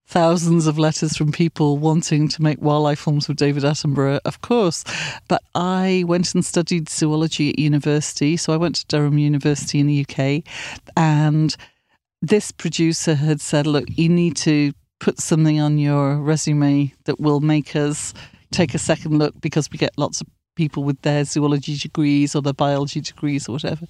thousands 0.07 0.65
of 0.65 0.79
letters 0.79 1.15
from 1.15 1.31
people 1.31 1.77
wanting 1.77 2.27
to 2.27 2.41
make 2.41 2.59
wildlife 2.59 2.99
films 2.99 3.27
with 3.27 3.37
David 3.37 3.63
Attenborough, 3.63 4.19
of 4.25 4.41
course. 4.41 4.83
But 5.27 5.43
I 5.53 6.03
went 6.07 6.33
and 6.33 6.43
studied 6.43 6.89
zoology 6.89 7.49
at 7.49 7.59
university. 7.59 8.35
So 8.35 8.51
I 8.51 8.57
went 8.57 8.75
to 8.75 8.87
Durham 8.87 9.19
University 9.19 9.79
in 9.79 9.87
the 9.87 10.05
UK. 10.09 10.43
And 10.97 11.55
this 12.21 12.51
producer 12.51 13.15
had 13.15 13.39
said, 13.39 13.67
look, 13.67 13.85
you 13.87 14.09
need 14.09 14.35
to 14.37 14.73
put 14.99 15.19
something 15.19 15.59
on 15.59 15.77
your 15.77 16.17
resume 16.17 16.93
that 17.05 17.19
will 17.19 17.39
make 17.39 17.75
us 17.75 18.13
take 18.51 18.73
a 18.73 18.79
second 18.79 19.17
look 19.17 19.39
because 19.41 19.69
we 19.71 19.77
get 19.77 19.91
lots 19.97 20.21
of 20.21 20.27
people 20.55 20.83
with 20.83 21.01
their 21.01 21.23
zoology 21.23 21.77
degrees 21.77 22.35
or 22.35 22.41
their 22.41 22.53
biology 22.53 22.99
degrees 22.99 23.47
or 23.47 23.53
whatever. 23.53 23.85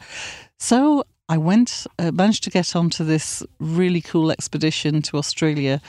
So 0.59 1.03
I 1.27 1.37
went, 1.37 1.87
uh, 1.97 2.11
managed 2.11 2.43
to 2.43 2.49
get 2.49 2.75
onto 2.75 3.03
this 3.03 3.43
really 3.59 4.01
cool 4.01 4.31
expedition 4.31 5.01
to 5.03 5.17
Australia. 5.17 5.81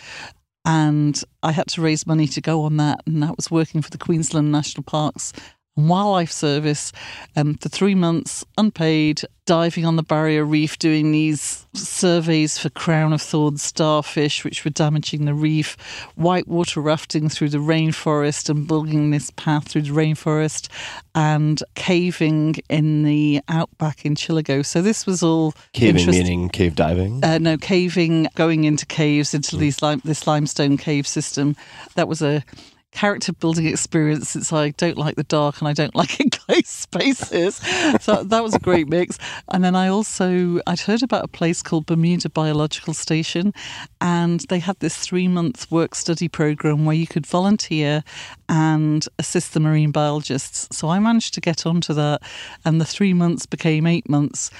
And 0.64 1.22
I 1.42 1.52
had 1.52 1.68
to 1.68 1.82
raise 1.82 2.06
money 2.06 2.26
to 2.28 2.40
go 2.40 2.62
on 2.62 2.76
that. 2.76 3.00
And 3.06 3.22
that 3.22 3.36
was 3.36 3.50
working 3.50 3.82
for 3.82 3.90
the 3.90 3.98
Queensland 3.98 4.52
National 4.52 4.82
Parks 4.82 5.32
Wildlife 5.76 6.32
Service 6.32 6.92
um, 7.36 7.54
for 7.54 7.68
three 7.68 7.94
months, 7.94 8.44
unpaid, 8.58 9.22
diving 9.46 9.84
on 9.84 9.96
the 9.96 10.02
barrier 10.02 10.44
reef, 10.44 10.78
doing 10.78 11.12
these 11.12 11.66
surveys 11.74 12.58
for 12.58 12.70
crown 12.70 13.12
of 13.12 13.22
thorns 13.22 13.62
starfish, 13.62 14.44
which 14.44 14.64
were 14.64 14.70
damaging 14.70 15.24
the 15.24 15.34
reef, 15.34 15.76
whitewater 16.16 16.80
rafting 16.80 17.28
through 17.28 17.48
the 17.48 17.58
rainforest 17.58 18.48
and 18.48 18.66
building 18.66 19.10
this 19.10 19.30
path 19.30 19.68
through 19.68 19.82
the 19.82 19.90
rainforest, 19.90 20.68
and 21.14 21.62
caving 21.74 22.56
in 22.68 23.02
the 23.02 23.40
outback 23.48 24.04
in 24.04 24.14
Chillagoe. 24.14 24.64
So 24.64 24.82
this 24.82 25.06
was 25.06 25.22
all 25.22 25.54
Caving 25.72 26.06
meaning 26.06 26.48
cave 26.48 26.74
diving. 26.74 27.24
Uh, 27.24 27.38
no, 27.38 27.56
caving, 27.56 28.28
going 28.34 28.64
into 28.64 28.86
caves, 28.86 29.34
into 29.34 29.56
these 29.56 29.82
lime, 29.82 30.00
this 30.04 30.26
limestone 30.26 30.76
cave 30.76 31.06
system. 31.06 31.56
That 31.94 32.08
was 32.08 32.22
a 32.22 32.44
character 32.92 33.32
building 33.32 33.66
experience 33.66 34.30
since 34.30 34.52
I 34.52 34.70
don't 34.70 34.98
like 34.98 35.16
the 35.16 35.24
dark 35.24 35.60
and 35.60 35.68
I 35.68 35.72
don't 35.72 35.94
like 36.00 36.20
enclosed 36.20 36.66
spaces. 36.66 37.56
So 38.00 38.22
that 38.24 38.42
was 38.42 38.54
a 38.54 38.58
great 38.58 38.88
mix. 38.88 39.18
And 39.48 39.62
then 39.64 39.76
I 39.76 39.88
also, 39.88 40.60
I'd 40.66 40.80
heard 40.80 41.02
about 41.02 41.24
a 41.24 41.28
place 41.28 41.62
called 41.62 41.86
Bermuda 41.86 42.28
Biological 42.30 42.94
Station 42.94 43.52
and 44.00 44.40
they 44.48 44.58
had 44.58 44.78
this 44.80 44.96
three 44.96 45.28
month 45.28 45.70
work 45.70 45.94
study 45.94 46.28
program 46.28 46.84
where 46.84 46.96
you 46.96 47.06
could 47.06 47.26
volunteer 47.26 48.02
and 48.48 49.06
assist 49.18 49.54
the 49.54 49.60
marine 49.60 49.92
biologists. 49.92 50.68
So 50.76 50.88
I 50.88 50.98
managed 50.98 51.34
to 51.34 51.40
get 51.40 51.66
onto 51.66 51.94
that 51.94 52.22
and 52.64 52.80
the 52.80 52.84
three 52.84 53.14
months 53.14 53.46
became 53.46 53.86
eight 53.86 54.08
months. 54.08 54.50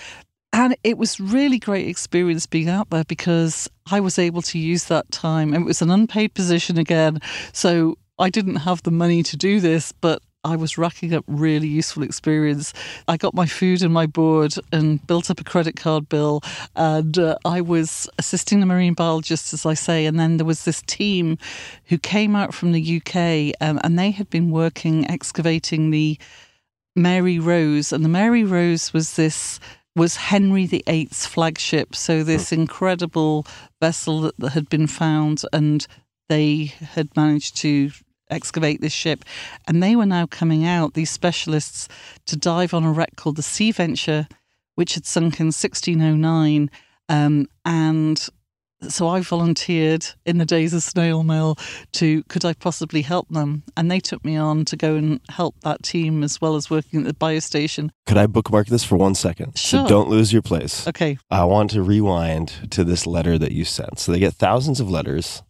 And 0.53 0.77
it 0.83 0.99
was 0.99 1.21
really 1.21 1.59
great 1.59 1.87
experience 1.87 2.45
being 2.45 2.69
out 2.69 2.91
there 2.91 3.05
because 3.05 3.71
I 3.91 4.01
was 4.01 4.19
able 4.19 4.43
to 4.43 4.59
use 4.59 4.85
that 4.87 5.11
time. 5.13 5.55
And 5.55 5.63
it 5.63 5.67
was 5.67 5.81
an 5.81 5.91
unpaid 5.91 6.35
position 6.35 6.77
again. 6.77 7.21
So 7.53 7.97
I 8.21 8.31
didn't 8.31 8.57
have 8.57 8.83
the 8.83 8.91
money 8.91 9.23
to 9.25 9.37
do 9.37 9.61
this, 9.61 9.93
but 9.93 10.23
I 10.45 10.57
was 10.57 10.79
racking 10.79 11.15
up 11.15 11.25
really 11.27 11.69
useful 11.69 12.03
experience. 12.03 12.73
I 13.09 13.17
got 13.17 13.35
my 13.35 13.47
food 13.47 13.83
and 13.83 13.93
my 13.93 14.07
board 14.07 14.55
and 14.73 15.05
built 15.07 15.31
up 15.31 15.41
a 15.41 15.45
credit 15.45 15.77
card 15.77 16.09
bill. 16.09 16.41
And 16.77 17.19
uh, 17.19 17.37
I 17.45 17.61
was 17.61 18.09
assisting 18.19 18.61
the 18.61 18.67
marine 18.67 18.95
biologists, 18.95 19.53
as 19.53 19.67
I 19.67 19.75
say. 19.75 20.07
And 20.07 20.19
then 20.19 20.39
there 20.39 20.47
was 20.47 20.65
this 20.65 20.83
team 20.83 21.37
who 21.87 21.99
came 21.99 22.35
out 22.35 22.55
from 22.55 22.73
the 22.73 22.97
UK 22.97 23.55
um, 23.61 23.81
and 23.83 23.99
they 23.99 24.11
had 24.11 24.31
been 24.31 24.51
working 24.51 25.11
excavating 25.11 25.91
the 25.91 26.19
Mary 26.97 27.39
Rose. 27.39 27.93
And 27.93 28.05
the 28.05 28.09
Mary 28.09 28.45
Rose 28.45 28.93
was 28.93 29.17
this 29.17 29.61
was 29.97 30.17
Henry 30.17 30.67
VIII's 30.67 31.27
flagship. 31.27 31.95
So 31.95 32.23
this 32.23 32.53
incredible 32.53 33.47
vessel 33.81 34.31
that 34.39 34.51
had 34.51 34.69
been 34.69 34.87
found, 34.87 35.43
and 35.53 35.85
they 36.29 36.67
had 36.95 37.15
managed 37.17 37.57
to 37.59 37.91
excavate 38.31 38.81
this 38.81 38.93
ship, 38.93 39.25
and 39.67 39.83
they 39.83 39.97
were 39.97 40.07
now 40.07 40.27
coming 40.27 40.65
out. 40.65 40.95
These 40.95 41.11
specialists 41.11 41.89
to 42.27 42.37
dive 42.37 42.75
on 42.75 42.85
a 42.85 42.93
wreck 42.93 43.17
called 43.17 43.37
the 43.37 43.43
Sea 43.43 43.73
Venture, 43.73 44.29
which 44.75 44.95
had 44.95 45.07
sunk 45.07 45.41
in 45.41 45.47
1609, 45.47 46.71
um, 47.09 47.47
and 47.65 48.29
so 48.89 49.09
I 49.09 49.21
volunteered 49.21 50.07
in 50.25 50.39
the 50.39 50.47
days 50.47 50.73
of 50.73 50.83
snail 50.83 51.23
mail 51.23 51.57
to 51.93 52.23
could 52.25 52.45
I 52.45 52.55
possibly 52.55 53.03
help 53.03 53.29
them, 53.29 53.63
and 53.77 53.91
they 53.91 54.01
took 54.01 54.25
me 54.25 54.37
on 54.37 54.65
to 54.67 54.77
go 54.77 54.97
and 54.97 55.21
help 55.29 55.57
that 55.61 55.83
team 55.83 56.23
as 56.23 56.41
well 56.41 56.57
as 56.57 56.71
working 56.71 57.01
at 57.01 57.07
the 57.07 57.15
biostation. 57.15 57.91
Could 58.07 58.17
I 58.17 58.27
bookmark 58.27 58.69
this 58.69 58.85
for 58.85 58.97
one 58.97 59.15
second? 59.15 59.59
Sure. 59.59 59.85
So 59.85 59.89
don't 59.89 60.09
lose 60.09 60.33
your 60.33 60.43
place. 60.43 60.87
Okay, 60.89 61.19
I 61.31 61.45
want 61.45 61.71
to 61.73 61.83
rewind 61.83 62.71
to 62.71 62.85
this 62.85 63.07
letter 63.07 63.39
that 63.39 63.53
you 63.53 63.65
sent. 63.65 63.99
So 63.99 64.13
they 64.13 64.19
get 64.19 64.35
thousands 64.35 64.81
of 64.81 64.91
letters. 64.91 65.43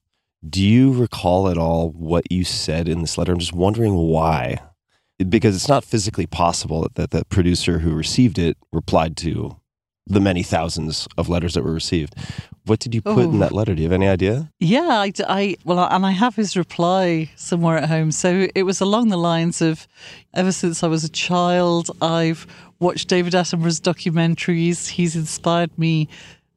Do 0.49 0.63
you 0.63 0.93
recall 0.93 1.49
at 1.49 1.59
all 1.59 1.91
what 1.91 2.31
you 2.31 2.45
said 2.45 2.89
in 2.89 3.01
this 3.03 3.19
letter? 3.19 3.33
I'm 3.33 3.39
just 3.39 3.53
wondering 3.53 3.95
why. 3.95 4.61
Because 5.29 5.55
it's 5.55 5.69
not 5.69 5.85
physically 5.85 6.27
possible 6.27 6.89
that 6.95 7.11
the 7.11 7.25
producer 7.27 7.81
who 7.81 7.95
received 7.95 8.39
it 8.39 8.57
replied 8.73 9.19
to 9.19 9.57
the 10.07 10.21
many 10.21 10.43
thousands 10.43 11.07
of 11.19 11.29
letters 11.29 11.55
that 11.55 11.63
were 11.63 11.75
received. 11.75 12.15
What 12.65 12.81
did 12.81 12.95
you 12.95 13.03
put 13.03 13.27
Oh. 13.27 13.31
in 13.31 13.39
that 13.41 13.53
letter? 13.53 13.75
Do 13.75 13.83
you 13.83 13.89
have 13.89 13.93
any 14.01 14.09
idea? 14.09 14.51
Yeah, 14.59 15.05
I 15.29 15.57
well, 15.65 15.87
and 15.91 16.07
I 16.07 16.13
have 16.13 16.37
his 16.37 16.57
reply 16.57 17.31
somewhere 17.37 17.77
at 17.77 17.89
home. 17.91 18.11
So 18.11 18.49
it 18.55 18.63
was 18.63 18.81
along 18.81 19.09
the 19.11 19.19
lines 19.19 19.61
of, 19.61 19.87
ever 20.33 20.53
since 20.53 20.83
I 20.83 20.87
was 20.89 21.05
a 21.05 21.09
child, 21.11 21.91
I've 22.01 22.47
watched 22.81 23.09
David 23.09 23.35
Attenborough's 23.35 23.81
documentaries. 23.81 24.89
He's 24.89 25.15
inspired 25.15 25.79
me 25.79 26.09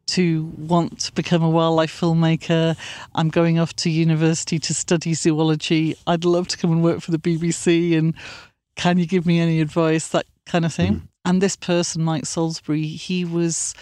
to 0.05 0.51
want 0.57 0.99
to 0.99 1.13
become 1.13 1.43
a 1.43 1.49
wildlife 1.49 1.99
filmmaker. 1.99 2.77
I'm 3.15 3.29
going 3.29 3.59
off 3.59 3.75
to 3.77 3.89
university 3.89 4.59
to 4.59 4.73
study 4.73 5.13
zoology. 5.13 5.95
I'd 6.05 6.25
love 6.25 6.47
to 6.49 6.57
come 6.57 6.71
and 6.71 6.83
work 6.83 7.01
for 7.01 7.11
the 7.11 7.19
BBC. 7.19 7.97
And 7.97 8.13
can 8.75 8.97
you 8.97 9.05
give 9.05 9.25
me 9.25 9.39
any 9.39 9.61
advice? 9.61 10.09
That 10.09 10.25
kind 10.45 10.65
of 10.65 10.73
thing. 10.73 10.93
Hmm. 10.93 11.05
And 11.25 11.41
this 11.41 11.55
person, 11.55 12.03
Mike 12.03 12.25
Salisbury, 12.25 12.85
he 12.85 13.23
was, 13.23 13.73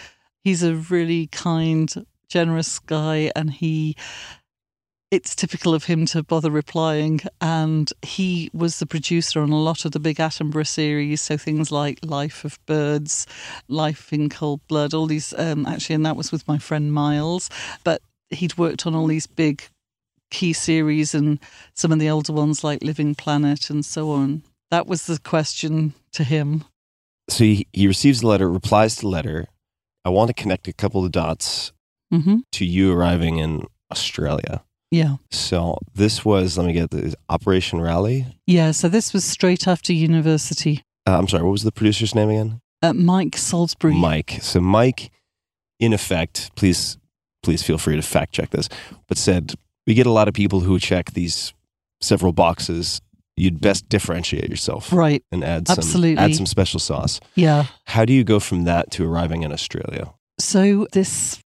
he's 0.44 0.62
a 0.62 0.76
really 0.76 1.26
kind, 1.26 1.92
generous 2.28 2.78
guy, 2.78 3.32
and 3.34 3.50
he 3.50 3.96
it's 5.12 5.36
typical 5.36 5.74
of 5.74 5.84
him 5.84 6.06
to 6.06 6.22
bother 6.22 6.50
replying. 6.50 7.20
And 7.42 7.92
he 8.00 8.50
was 8.54 8.78
the 8.78 8.86
producer 8.86 9.42
on 9.42 9.50
a 9.50 9.60
lot 9.60 9.84
of 9.84 9.92
the 9.92 10.00
big 10.00 10.16
Attenborough 10.16 10.66
series. 10.66 11.20
So 11.20 11.36
things 11.36 11.70
like 11.70 11.98
Life 12.02 12.46
of 12.46 12.58
Birds, 12.64 13.26
Life 13.68 14.10
in 14.10 14.30
Cold 14.30 14.66
Blood, 14.68 14.94
all 14.94 15.04
these, 15.04 15.34
um, 15.36 15.66
actually, 15.66 15.96
and 15.96 16.06
that 16.06 16.16
was 16.16 16.32
with 16.32 16.48
my 16.48 16.56
friend 16.56 16.94
Miles. 16.94 17.50
But 17.84 18.00
he'd 18.30 18.56
worked 18.56 18.86
on 18.86 18.94
all 18.94 19.06
these 19.06 19.26
big 19.26 19.62
key 20.30 20.54
series 20.54 21.14
and 21.14 21.38
some 21.74 21.92
of 21.92 21.98
the 21.98 22.08
older 22.08 22.32
ones 22.32 22.64
like 22.64 22.82
Living 22.82 23.14
Planet 23.14 23.68
and 23.68 23.84
so 23.84 24.12
on. 24.12 24.42
That 24.70 24.86
was 24.86 25.06
the 25.06 25.18
question 25.18 25.92
to 26.12 26.24
him. 26.24 26.64
So 27.28 27.44
he, 27.44 27.68
he 27.74 27.86
receives 27.86 28.22
the 28.22 28.28
letter, 28.28 28.50
replies 28.50 28.96
to 28.96 29.02
the 29.02 29.08
letter. 29.08 29.46
I 30.06 30.08
want 30.08 30.28
to 30.28 30.34
connect 30.34 30.66
a 30.68 30.72
couple 30.72 31.04
of 31.04 31.12
dots 31.12 31.72
hmm 32.10 32.40
to 32.52 32.64
you 32.64 32.92
arriving 32.92 33.38
in 33.38 33.66
Australia. 33.90 34.62
Yeah. 34.92 35.16
So 35.30 35.78
this 35.94 36.24
was, 36.24 36.56
let 36.58 36.66
me 36.66 36.72
get 36.74 36.90
this, 36.90 37.14
Operation 37.30 37.80
Raleigh. 37.80 38.26
Yeah. 38.46 38.70
So 38.72 38.88
this 38.88 39.12
was 39.12 39.24
straight 39.24 39.66
after 39.66 39.92
university. 39.92 40.84
Uh, 41.06 41.18
I'm 41.18 41.26
sorry, 41.28 41.42
what 41.42 41.50
was 41.52 41.64
the 41.64 41.72
producer's 41.72 42.14
name 42.14 42.28
again? 42.28 42.60
Uh, 42.82 42.92
Mike 42.92 43.36
Salisbury. 43.36 43.94
Mike. 43.94 44.38
So 44.42 44.60
Mike, 44.60 45.10
in 45.80 45.92
effect, 45.92 46.54
please 46.56 46.98
please 47.42 47.62
feel 47.62 47.78
free 47.78 47.96
to 47.96 48.02
fact 48.02 48.32
check 48.32 48.50
this, 48.50 48.68
but 49.08 49.18
said 49.18 49.54
we 49.86 49.94
get 49.94 50.06
a 50.06 50.10
lot 50.12 50.28
of 50.28 50.34
people 50.34 50.60
who 50.60 50.78
check 50.78 51.12
these 51.12 51.52
several 52.00 52.32
boxes. 52.32 53.00
You'd 53.36 53.60
best 53.62 53.88
differentiate 53.88 54.50
yourself 54.50 54.92
Right. 54.92 55.24
and 55.32 55.42
add 55.42 55.66
some 55.66 55.78
Absolutely. 55.78 56.18
add 56.22 56.34
some 56.36 56.44
special 56.46 56.78
sauce. 56.78 57.18
Yeah. 57.34 57.64
How 57.86 58.04
do 58.04 58.12
you 58.12 58.24
go 58.24 58.38
from 58.38 58.64
that 58.64 58.90
to 58.92 59.04
arriving 59.10 59.42
in 59.42 59.52
Australia? 59.52 60.12
So 60.38 60.86
this 60.92 61.40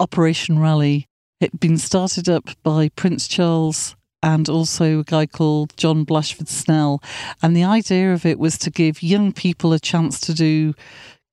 Operation 0.00 0.58
Raleigh 0.58 1.06
had 1.50 1.60
been 1.60 1.76
started 1.76 2.26
up 2.26 2.48
by 2.62 2.88
Prince 2.96 3.28
Charles 3.28 3.96
and 4.22 4.48
also 4.48 5.00
a 5.00 5.04
guy 5.04 5.26
called 5.26 5.76
John 5.76 6.04
Blashford 6.04 6.48
Snell. 6.48 7.02
And 7.42 7.54
the 7.54 7.64
idea 7.64 8.14
of 8.14 8.24
it 8.24 8.38
was 8.38 8.56
to 8.58 8.70
give 8.70 9.02
young 9.02 9.30
people 9.30 9.74
a 9.74 9.78
chance 9.78 10.18
to 10.20 10.32
do 10.32 10.72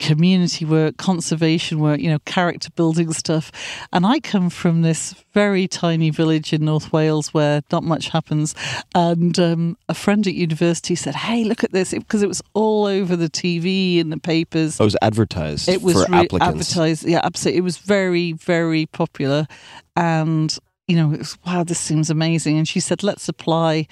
community 0.01 0.65
work, 0.65 0.97
conservation 0.97 1.79
work, 1.79 2.01
you 2.01 2.09
know, 2.09 2.19
character 2.25 2.69
building 2.75 3.13
stuff. 3.13 3.51
And 3.93 4.05
I 4.05 4.19
come 4.19 4.49
from 4.49 4.81
this 4.81 5.13
very 5.33 5.67
tiny 5.67 6.09
village 6.09 6.51
in 6.51 6.65
North 6.65 6.91
Wales 6.91 7.33
where 7.33 7.61
not 7.71 7.83
much 7.83 8.09
happens. 8.09 8.55
And 8.93 9.39
um, 9.39 9.77
a 9.87 9.93
friend 9.93 10.25
at 10.27 10.33
university 10.33 10.95
said, 10.95 11.15
Hey, 11.15 11.43
look 11.43 11.63
at 11.63 11.71
this, 11.71 11.91
because 11.91 12.23
it, 12.23 12.27
was 12.27 12.41
all 12.53 12.85
over 12.85 13.15
the 13.15 13.29
TV 13.29 14.01
and 14.01 14.11
the 14.11 14.17
papers 14.17 14.79
Oh, 14.79 14.83
it 14.83 14.87
was 14.87 14.97
advertised 15.01 15.69
it 15.69 15.81
was 15.81 16.05
for 16.05 16.11
re- 16.11 16.27
advertised. 16.39 17.03
Yeah, 17.03 17.21
absolutely. 17.23 17.59
It 17.59 17.63
was 17.63 17.77
very, 17.77 18.33
very 18.33 18.85
popular, 18.87 19.47
and 19.95 20.57
you 20.87 20.95
know, 20.95 21.13
it 21.13 21.19
was 21.19 21.37
wow. 21.45 21.63
This 21.63 21.79
seems 21.79 22.09
amazing. 22.09 22.57
And 22.57 22.67
she 22.67 22.79
said, 22.79 23.03
"Let's 23.03 23.29
apply." 23.29 23.87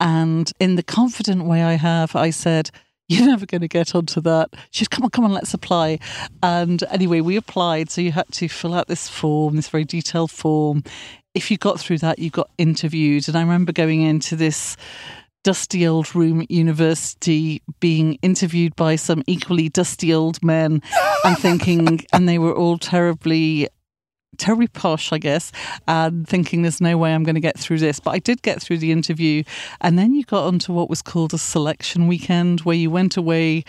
And 0.00 0.50
in 0.60 0.76
the 0.76 0.82
confident 0.82 1.44
way 1.44 1.62
I 1.62 1.74
have, 1.74 2.16
I 2.16 2.30
said. 2.30 2.70
You're 3.08 3.26
never 3.26 3.46
going 3.46 3.60
to 3.60 3.68
get 3.68 3.94
onto 3.94 4.20
that. 4.22 4.50
She 4.70 4.84
said, 4.84 4.90
come 4.90 5.04
on, 5.04 5.10
come 5.10 5.24
on, 5.24 5.32
let's 5.32 5.54
apply. 5.54 6.00
And 6.42 6.82
anyway, 6.90 7.20
we 7.20 7.36
applied. 7.36 7.88
So 7.90 8.00
you 8.00 8.12
had 8.12 8.30
to 8.32 8.48
fill 8.48 8.74
out 8.74 8.88
this 8.88 9.08
form, 9.08 9.56
this 9.56 9.68
very 9.68 9.84
detailed 9.84 10.32
form. 10.32 10.82
If 11.34 11.50
you 11.50 11.56
got 11.58 11.78
through 11.78 11.98
that, 11.98 12.18
you 12.18 12.30
got 12.30 12.50
interviewed. 12.58 13.28
And 13.28 13.36
I 13.36 13.42
remember 13.42 13.72
going 13.72 14.02
into 14.02 14.34
this 14.34 14.76
dusty 15.44 15.86
old 15.86 16.12
room 16.16 16.40
at 16.40 16.50
university 16.50 17.62
being 17.78 18.14
interviewed 18.14 18.74
by 18.74 18.96
some 18.96 19.22
equally 19.28 19.68
dusty 19.68 20.12
old 20.12 20.42
men 20.42 20.82
and 21.24 21.38
thinking 21.38 22.04
and 22.12 22.28
they 22.28 22.36
were 22.36 22.52
all 22.52 22.76
terribly 22.76 23.68
terribly 24.36 24.68
posh 24.68 25.12
i 25.12 25.18
guess 25.18 25.50
and 25.88 26.26
thinking 26.28 26.62
there's 26.62 26.80
no 26.80 26.96
way 26.96 27.12
i'm 27.14 27.24
going 27.24 27.34
to 27.34 27.40
get 27.40 27.58
through 27.58 27.78
this 27.78 27.98
but 28.00 28.10
i 28.12 28.18
did 28.18 28.40
get 28.42 28.60
through 28.62 28.78
the 28.78 28.92
interview 28.92 29.42
and 29.80 29.98
then 29.98 30.14
you 30.14 30.24
got 30.24 30.44
onto 30.46 30.72
what 30.72 30.88
was 30.90 31.02
called 31.02 31.32
a 31.34 31.38
selection 31.38 32.06
weekend 32.06 32.60
where 32.60 32.76
you 32.76 32.90
went 32.90 33.16
away 33.16 33.64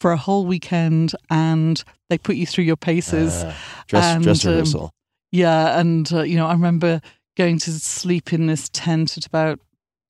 for 0.00 0.12
a 0.12 0.16
whole 0.16 0.44
weekend 0.46 1.12
and 1.30 1.82
they 2.10 2.18
put 2.18 2.36
you 2.36 2.46
through 2.46 2.64
your 2.64 2.76
paces 2.76 3.42
Ah, 3.44 3.84
dress, 3.88 4.22
dress 4.22 4.44
And, 4.44 4.46
um, 4.46 4.52
rehearsal. 4.52 4.90
yeah, 5.32 5.80
and 5.80 6.12
uh, 6.12 6.22
you 6.22 6.36
know, 6.36 6.46
I 6.46 6.52
remember 6.52 7.00
going 7.36 7.58
to 7.60 7.72
sleep 7.72 8.32
in 8.32 8.46
this 8.46 8.68
tent 8.72 9.16
at 9.16 9.24
about 9.26 9.58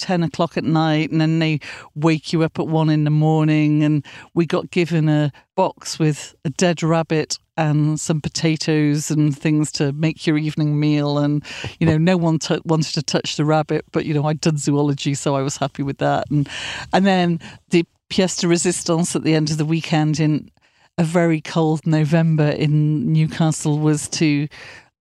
ten 0.01 0.23
o'clock 0.25 0.57
at 0.57 0.65
night, 0.65 1.11
and 1.13 1.21
then 1.21 1.39
they 1.39 1.61
wake 1.95 2.33
you 2.33 2.43
up 2.43 2.59
at 2.59 2.67
one 2.67 2.91
in 2.91 3.05
the 3.05 3.11
morning. 3.11 3.83
And 3.85 4.05
we 4.35 4.45
got 4.45 4.71
given 4.71 5.09
a 5.09 5.33
box 5.55 5.99
with 6.01 6.35
a 6.45 6.51
dead 6.51 6.83
rabbit 6.83 7.39
and 7.57 7.99
some 7.99 8.21
potatoes 8.21 9.11
and 9.11 9.37
things 9.37 9.73
to 9.73 9.93
make 9.93 10.27
your 10.27 10.39
evening 10.39 10.79
meal. 10.79 11.19
And 11.19 11.45
you 11.81 11.87
know, 11.87 11.99
no 11.99 12.17
one 12.17 12.39
t- 12.39 12.61
wanted 12.65 12.95
to 12.95 13.03
touch 13.03 13.37
the 13.37 13.45
rabbit, 13.45 13.85
but 13.93 14.05
you 14.05 14.15
know, 14.15 14.27
I'd 14.27 14.41
done 14.41 14.59
zoology, 14.59 15.15
so 15.15 15.35
I 15.35 15.43
was 15.43 15.57
happy 15.57 15.83
with 15.83 15.99
that. 15.99 16.31
And 16.31 16.49
and 16.93 17.07
then 17.07 17.41
the 17.71 17.85
pièce 18.11 18.41
de 18.41 18.47
résistance 18.47 19.17
at 19.17 19.25
the 19.25 19.35
end 19.35 19.51
of 19.51 19.59
the 19.59 19.65
weekend 19.65 20.21
in 20.21 20.51
a 20.99 21.05
very 21.05 21.41
cold 21.41 21.87
November 21.87 22.49
in 22.49 23.13
Newcastle 23.13 23.79
was 23.79 24.09
to 24.09 24.49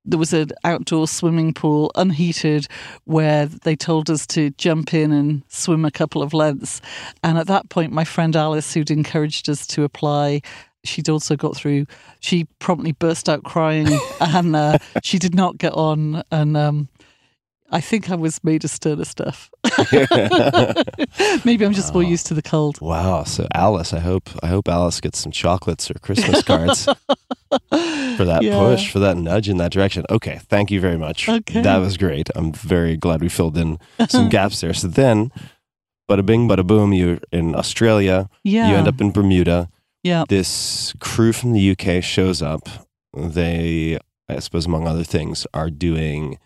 there 0.05 0.19
was 0.19 0.33
an 0.33 0.51
outdoor 0.63 1.07
swimming 1.07 1.53
pool, 1.53 1.91
unheated, 1.95 2.67
where 3.05 3.47
they 3.47 3.75
told 3.75 4.09
us 4.09 4.27
to 4.27 4.51
jump 4.51 4.93
in 4.93 5.11
and 5.11 5.43
swim 5.47 5.83
a 5.83 5.91
couple 5.91 6.21
of 6.21 6.33
lengths. 6.33 6.79
And 7.23 7.37
at 7.37 7.47
that 7.47 7.69
point, 7.69 7.91
my 7.91 8.03
friend 8.03 8.35
Alice, 8.35 8.73
who'd 8.73 8.91
encouraged 8.91 9.49
us 9.49 9.65
to 9.67 9.83
apply, 9.83 10.41
she'd 10.87 11.09
also 11.09 11.35
got 11.35 11.55
through. 11.55 11.85
She 12.19 12.45
promptly 12.59 12.91
burst 12.93 13.27
out 13.29 13.43
crying, 13.43 13.87
and 14.19 14.55
uh, 14.55 14.77
she 15.03 15.19
did 15.19 15.35
not 15.35 15.57
get 15.57 15.73
on. 15.73 16.23
And 16.31 16.55
um, 16.55 16.89
I 17.71 17.81
think 17.81 18.09
I 18.11 18.15
was 18.15 18.43
made 18.43 18.63
of 18.63 18.69
sterner 18.69 19.05
stuff. 19.05 19.49
Maybe 21.45 21.65
I'm 21.65 21.73
just 21.73 21.93
more 21.93 22.03
used 22.03 22.27
to 22.27 22.33
the 22.33 22.41
cold. 22.41 22.79
Wow. 22.81 23.23
So 23.23 23.47
Alice, 23.53 23.93
I 23.93 23.99
hope 23.99 24.29
I 24.43 24.47
hope 24.47 24.67
Alice 24.67 25.01
gets 25.01 25.19
some 25.19 25.31
chocolates 25.31 25.89
or 25.89 25.95
Christmas 25.95 26.43
cards 26.43 26.85
for 27.49 28.25
that 28.25 28.39
Yeah. 28.43 28.57
push, 28.59 28.91
for 28.91 28.99
that 28.99 29.17
nudge 29.17 29.49
in 29.49 29.57
that 29.57 29.71
direction. 29.71 30.05
Okay, 30.09 30.39
thank 30.49 30.71
you 30.71 30.79
very 30.79 30.97
much. 30.97 31.27
Okay. 31.29 31.61
That 31.61 31.77
was 31.77 31.97
great. 31.97 32.29
I'm 32.35 32.51
very 32.53 32.97
glad 32.97 33.21
we 33.21 33.29
filled 33.29 33.57
in 33.57 33.77
some 34.09 34.29
gaps 34.29 34.61
there. 34.61 34.73
So 34.73 34.87
then, 34.87 35.31
bada 36.09 36.25
bing, 36.25 36.47
bada 36.47 36.65
boom, 36.65 36.93
you're 36.93 37.19
in 37.31 37.55
Australia. 37.55 38.29
Yeah. 38.43 38.69
You 38.69 38.75
end 38.75 38.87
up 38.87 39.01
in 39.01 39.11
Bermuda. 39.11 39.69
Yeah. 40.05 40.23
This 40.29 40.93
crew 40.99 41.33
from 41.33 41.53
the 41.53 41.71
UK 41.71 42.03
shows 42.03 42.43
up. 42.43 42.69
They, 43.17 43.97
I 44.29 44.37
suppose, 44.37 44.67
among 44.67 44.87
other 44.87 45.03
things, 45.03 45.47
are 45.51 45.71
doing 45.71 46.37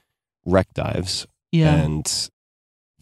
wreck 0.46 0.74
dives. 0.74 1.28
Yeah. 1.52 1.76
And 1.76 2.30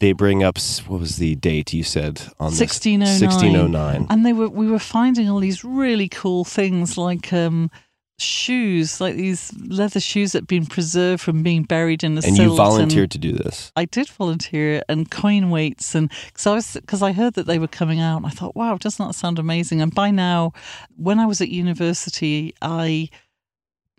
they 0.00 0.10
bring 0.10 0.42
up, 0.42 0.58
what 0.88 0.98
was 0.98 1.18
the 1.18 1.36
date 1.36 1.72
you 1.72 1.84
said 1.84 2.22
on 2.40 2.50
this? 2.50 2.60
1609. 2.60 3.28
1609. 3.28 4.06
and 4.10 4.26
they 4.26 4.32
were 4.32 4.48
we 4.48 4.68
were 4.68 4.80
finding 4.80 5.30
all 5.30 5.38
these 5.38 5.62
really 5.62 6.08
cool 6.08 6.44
things 6.44 6.98
like 6.98 7.32
um 7.32 7.70
shoes 8.18 9.00
like 9.00 9.14
these 9.14 9.52
leather 9.68 10.00
shoes 10.00 10.32
that 10.32 10.38
had 10.38 10.46
been 10.48 10.66
preserved 10.66 11.22
from 11.22 11.42
being 11.42 11.62
buried 11.62 12.02
in 12.02 12.16
the 12.16 12.26
And 12.26 12.36
you 12.36 12.56
volunteered 12.56 13.12
to 13.12 13.18
do 13.18 13.32
this. 13.32 13.72
I 13.76 13.84
did 13.84 14.08
volunteer 14.08 14.82
and 14.88 15.08
coin 15.10 15.50
weights 15.50 15.94
and 15.94 16.10
because 16.26 16.46
I 16.46 16.54
was 16.54 16.74
because 16.74 17.02
I 17.02 17.12
heard 17.12 17.34
that 17.34 17.46
they 17.46 17.58
were 17.58 17.68
coming 17.68 18.00
out 18.00 18.16
and 18.16 18.26
I 18.26 18.30
thought 18.30 18.56
wow 18.56 18.76
doesn't 18.76 19.06
that 19.06 19.14
sound 19.14 19.38
amazing 19.38 19.80
and 19.80 19.94
by 19.94 20.10
now 20.10 20.52
when 20.96 21.20
I 21.20 21.26
was 21.26 21.40
at 21.40 21.48
university 21.48 22.54
I 22.60 23.08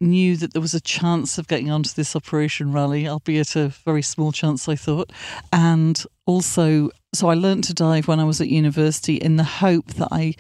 knew 0.01 0.36
that 0.38 0.53
there 0.53 0.62
was 0.62 0.73
a 0.73 0.82
chance 0.82 1.38
of 1.38 1.47
getting 1.47 1.71
onto 1.71 1.91
this 1.93 2.15
operation 2.15 2.73
Raleigh 2.73 3.08
albeit 3.08 3.55
a 3.55 3.69
very 3.69 4.01
small 4.01 4.32
chance 4.32 4.67
I 4.67 4.75
thought 4.75 5.12
and 5.53 6.03
also 6.25 6.89
so 7.13 7.29
I 7.29 7.36
learned 7.36 7.63
to 7.65 7.73
dive 7.73 8.08
when 8.08 8.19
I 8.19 8.25
was 8.25 8.41
at 8.41 8.49
university 8.49 9.15
in 9.15 9.38
the 9.38 9.43
hope 9.43 9.93
that 9.93 10.10
I 10.12 10.36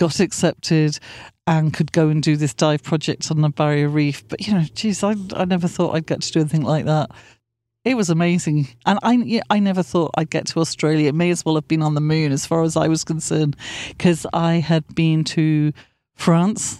got 0.00 0.18
accepted 0.18 0.98
and 1.46 1.72
could 1.72 1.92
go 1.92 2.08
and 2.08 2.22
do 2.22 2.36
this 2.36 2.54
dive 2.54 2.82
project 2.82 3.30
on 3.30 3.40
the 3.40 3.48
barrier 3.50 3.88
reef 3.88 4.26
but 4.28 4.46
you 4.46 4.54
know 4.54 4.64
geez 4.74 5.04
I, 5.04 5.14
I 5.34 5.44
never 5.44 5.68
thought 5.68 5.94
I'd 5.94 6.06
get 6.06 6.22
to 6.22 6.32
do 6.32 6.40
anything 6.40 6.62
like 6.62 6.86
that 6.86 7.10
it 7.84 7.96
was 7.96 8.10
amazing, 8.10 8.68
and 8.84 8.98
I 9.02 9.40
I 9.48 9.58
never 9.58 9.82
thought 9.82 10.10
I'd 10.14 10.28
get 10.28 10.46
to 10.48 10.60
Australia. 10.60 11.08
It 11.08 11.14
may 11.14 11.30
as 11.30 11.44
well 11.44 11.54
have 11.54 11.66
been 11.66 11.82
on 11.82 11.94
the 11.94 12.00
moon, 12.00 12.30
as 12.30 12.44
far 12.44 12.62
as 12.62 12.76
I 12.76 12.88
was 12.88 13.04
concerned, 13.04 13.56
because 13.88 14.26
I 14.34 14.56
had 14.56 14.84
been 14.94 15.24
to 15.24 15.72
France, 16.14 16.78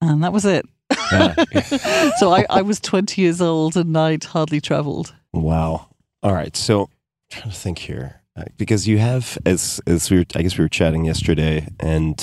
and 0.00 0.24
that 0.24 0.32
was 0.32 0.46
it. 0.46 0.64
so 2.18 2.32
I, 2.32 2.46
I 2.48 2.62
was 2.62 2.80
twenty 2.80 3.20
years 3.20 3.42
old, 3.42 3.76
and 3.76 3.96
I'd 3.96 4.24
hardly 4.24 4.60
travelled. 4.60 5.14
Wow. 5.34 5.88
All 6.22 6.32
right. 6.32 6.56
So 6.56 6.84
I'm 6.84 6.88
trying 7.30 7.50
to 7.50 7.56
think 7.56 7.78
here. 7.80 8.22
Uh, 8.34 8.44
Because 8.56 8.88
you 8.88 8.96
have, 8.98 9.36
as 9.44 9.82
as 9.86 10.10
we 10.10 10.18
were, 10.18 10.24
I 10.34 10.40
guess 10.40 10.56
we 10.56 10.64
were 10.64 10.70
chatting 10.70 11.04
yesterday, 11.04 11.68
and 11.78 12.18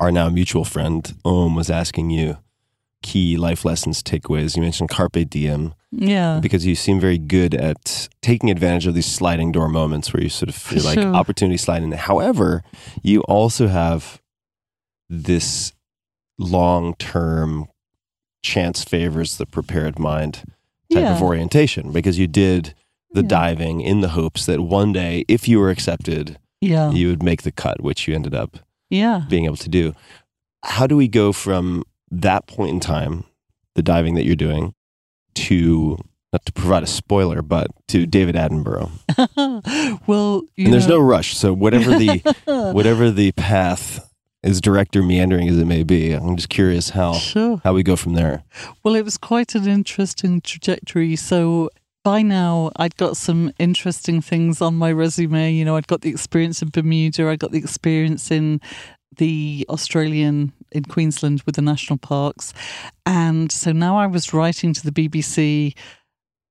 our 0.00 0.10
now 0.12 0.28
mutual 0.28 0.64
friend 0.64 1.14
Om 1.24 1.54
was 1.54 1.70
asking 1.70 2.10
you 2.10 2.38
key 3.02 3.36
life 3.36 3.64
lessons, 3.64 4.02
takeaways. 4.02 4.56
You 4.56 4.62
mentioned 4.62 4.90
carpe 4.90 5.28
diem 5.30 5.74
Yeah, 5.92 6.40
because 6.40 6.66
you 6.66 6.74
seem 6.74 6.98
very 6.98 7.18
good 7.18 7.54
at 7.54 8.08
taking 8.20 8.50
advantage 8.50 8.86
of 8.86 8.94
these 8.94 9.06
sliding 9.06 9.52
door 9.52 9.68
moments 9.68 10.12
where 10.12 10.22
you 10.22 10.28
sort 10.28 10.48
of 10.48 10.54
feel 10.56 10.82
like 10.82 10.98
Sure. 10.98 11.14
opportunity 11.14 11.56
sliding. 11.56 11.92
However, 11.92 12.62
you 13.02 13.20
also 13.22 13.68
have 13.68 14.20
this 15.08 15.72
long 16.38 16.94
term 16.94 17.68
chance 18.42 18.82
favors 18.84 19.36
the 19.36 19.46
prepared 19.46 19.98
mind 19.98 20.42
type 20.92 21.02
Yeah. 21.02 21.16
of 21.16 21.22
orientation 21.22 21.92
because 21.92 22.18
you 22.18 22.26
did 22.26 22.74
the 23.12 23.22
Yeah. 23.22 23.28
diving 23.28 23.80
in 23.80 24.00
the 24.00 24.10
hopes 24.10 24.46
that 24.46 24.60
one 24.60 24.92
day, 24.92 25.24
if 25.28 25.48
you 25.48 25.58
were 25.60 25.70
accepted, 25.70 26.38
Yeah. 26.60 26.90
you 26.90 27.08
would 27.08 27.22
make 27.22 27.42
the 27.42 27.52
cut, 27.52 27.80
which 27.82 28.06
you 28.08 28.14
ended 28.14 28.34
up 28.34 28.58
yeah. 28.90 29.22
being 29.28 29.44
able 29.44 29.56
to 29.56 29.68
do. 29.68 29.94
How 30.62 30.86
do 30.86 30.96
we 30.96 31.08
go 31.08 31.32
from 31.32 31.84
that 32.10 32.46
point 32.46 32.70
in 32.70 32.80
time, 32.80 33.24
the 33.74 33.82
diving 33.82 34.14
that 34.14 34.24
you're 34.24 34.36
doing, 34.36 34.74
to 35.34 35.98
not 36.32 36.44
to 36.46 36.52
provide 36.52 36.82
a 36.82 36.86
spoiler, 36.86 37.40
but 37.42 37.68
to 37.88 38.06
David 38.06 38.34
Attenborough? 38.34 38.90
well, 40.06 40.42
you 40.56 40.64
and 40.66 40.72
there's 40.72 40.88
know, 40.88 40.96
no 40.98 41.02
rush. 41.02 41.36
So 41.36 41.52
whatever 41.52 41.96
the 41.98 42.18
whatever 42.72 43.10
the 43.10 43.32
path 43.32 44.10
is 44.42 44.60
direct 44.60 44.94
or 44.96 45.02
meandering 45.02 45.48
as 45.48 45.58
it 45.58 45.64
may 45.66 45.82
be, 45.82 46.12
I'm 46.12 46.36
just 46.36 46.48
curious 46.48 46.90
how 46.90 47.14
Sure. 47.14 47.60
how 47.64 47.72
we 47.74 47.82
go 47.82 47.96
from 47.96 48.14
there. 48.14 48.44
Well, 48.82 48.94
it 48.94 49.04
was 49.04 49.18
quite 49.18 49.54
an 49.54 49.66
interesting 49.68 50.40
trajectory. 50.40 51.16
So 51.16 51.70
by 52.06 52.22
now, 52.22 52.70
I'd 52.76 52.96
got 52.96 53.16
some 53.16 53.50
interesting 53.58 54.20
things 54.20 54.62
on 54.62 54.76
my 54.76 54.92
resume. 54.92 55.52
You 55.52 55.64
know, 55.64 55.74
I'd 55.74 55.88
got 55.88 56.02
the 56.02 56.08
experience 56.08 56.62
in 56.62 56.68
Bermuda, 56.68 57.28
I 57.28 57.34
got 57.34 57.50
the 57.50 57.58
experience 57.58 58.30
in 58.30 58.60
the 59.16 59.66
Australian 59.68 60.52
in 60.70 60.84
Queensland 60.84 61.42
with 61.44 61.56
the 61.56 61.62
national 61.62 61.98
parks. 61.98 62.54
And 63.06 63.50
so 63.50 63.72
now 63.72 63.98
I 63.98 64.06
was 64.06 64.32
writing 64.32 64.72
to 64.74 64.88
the 64.88 64.92
BBC 64.92 65.76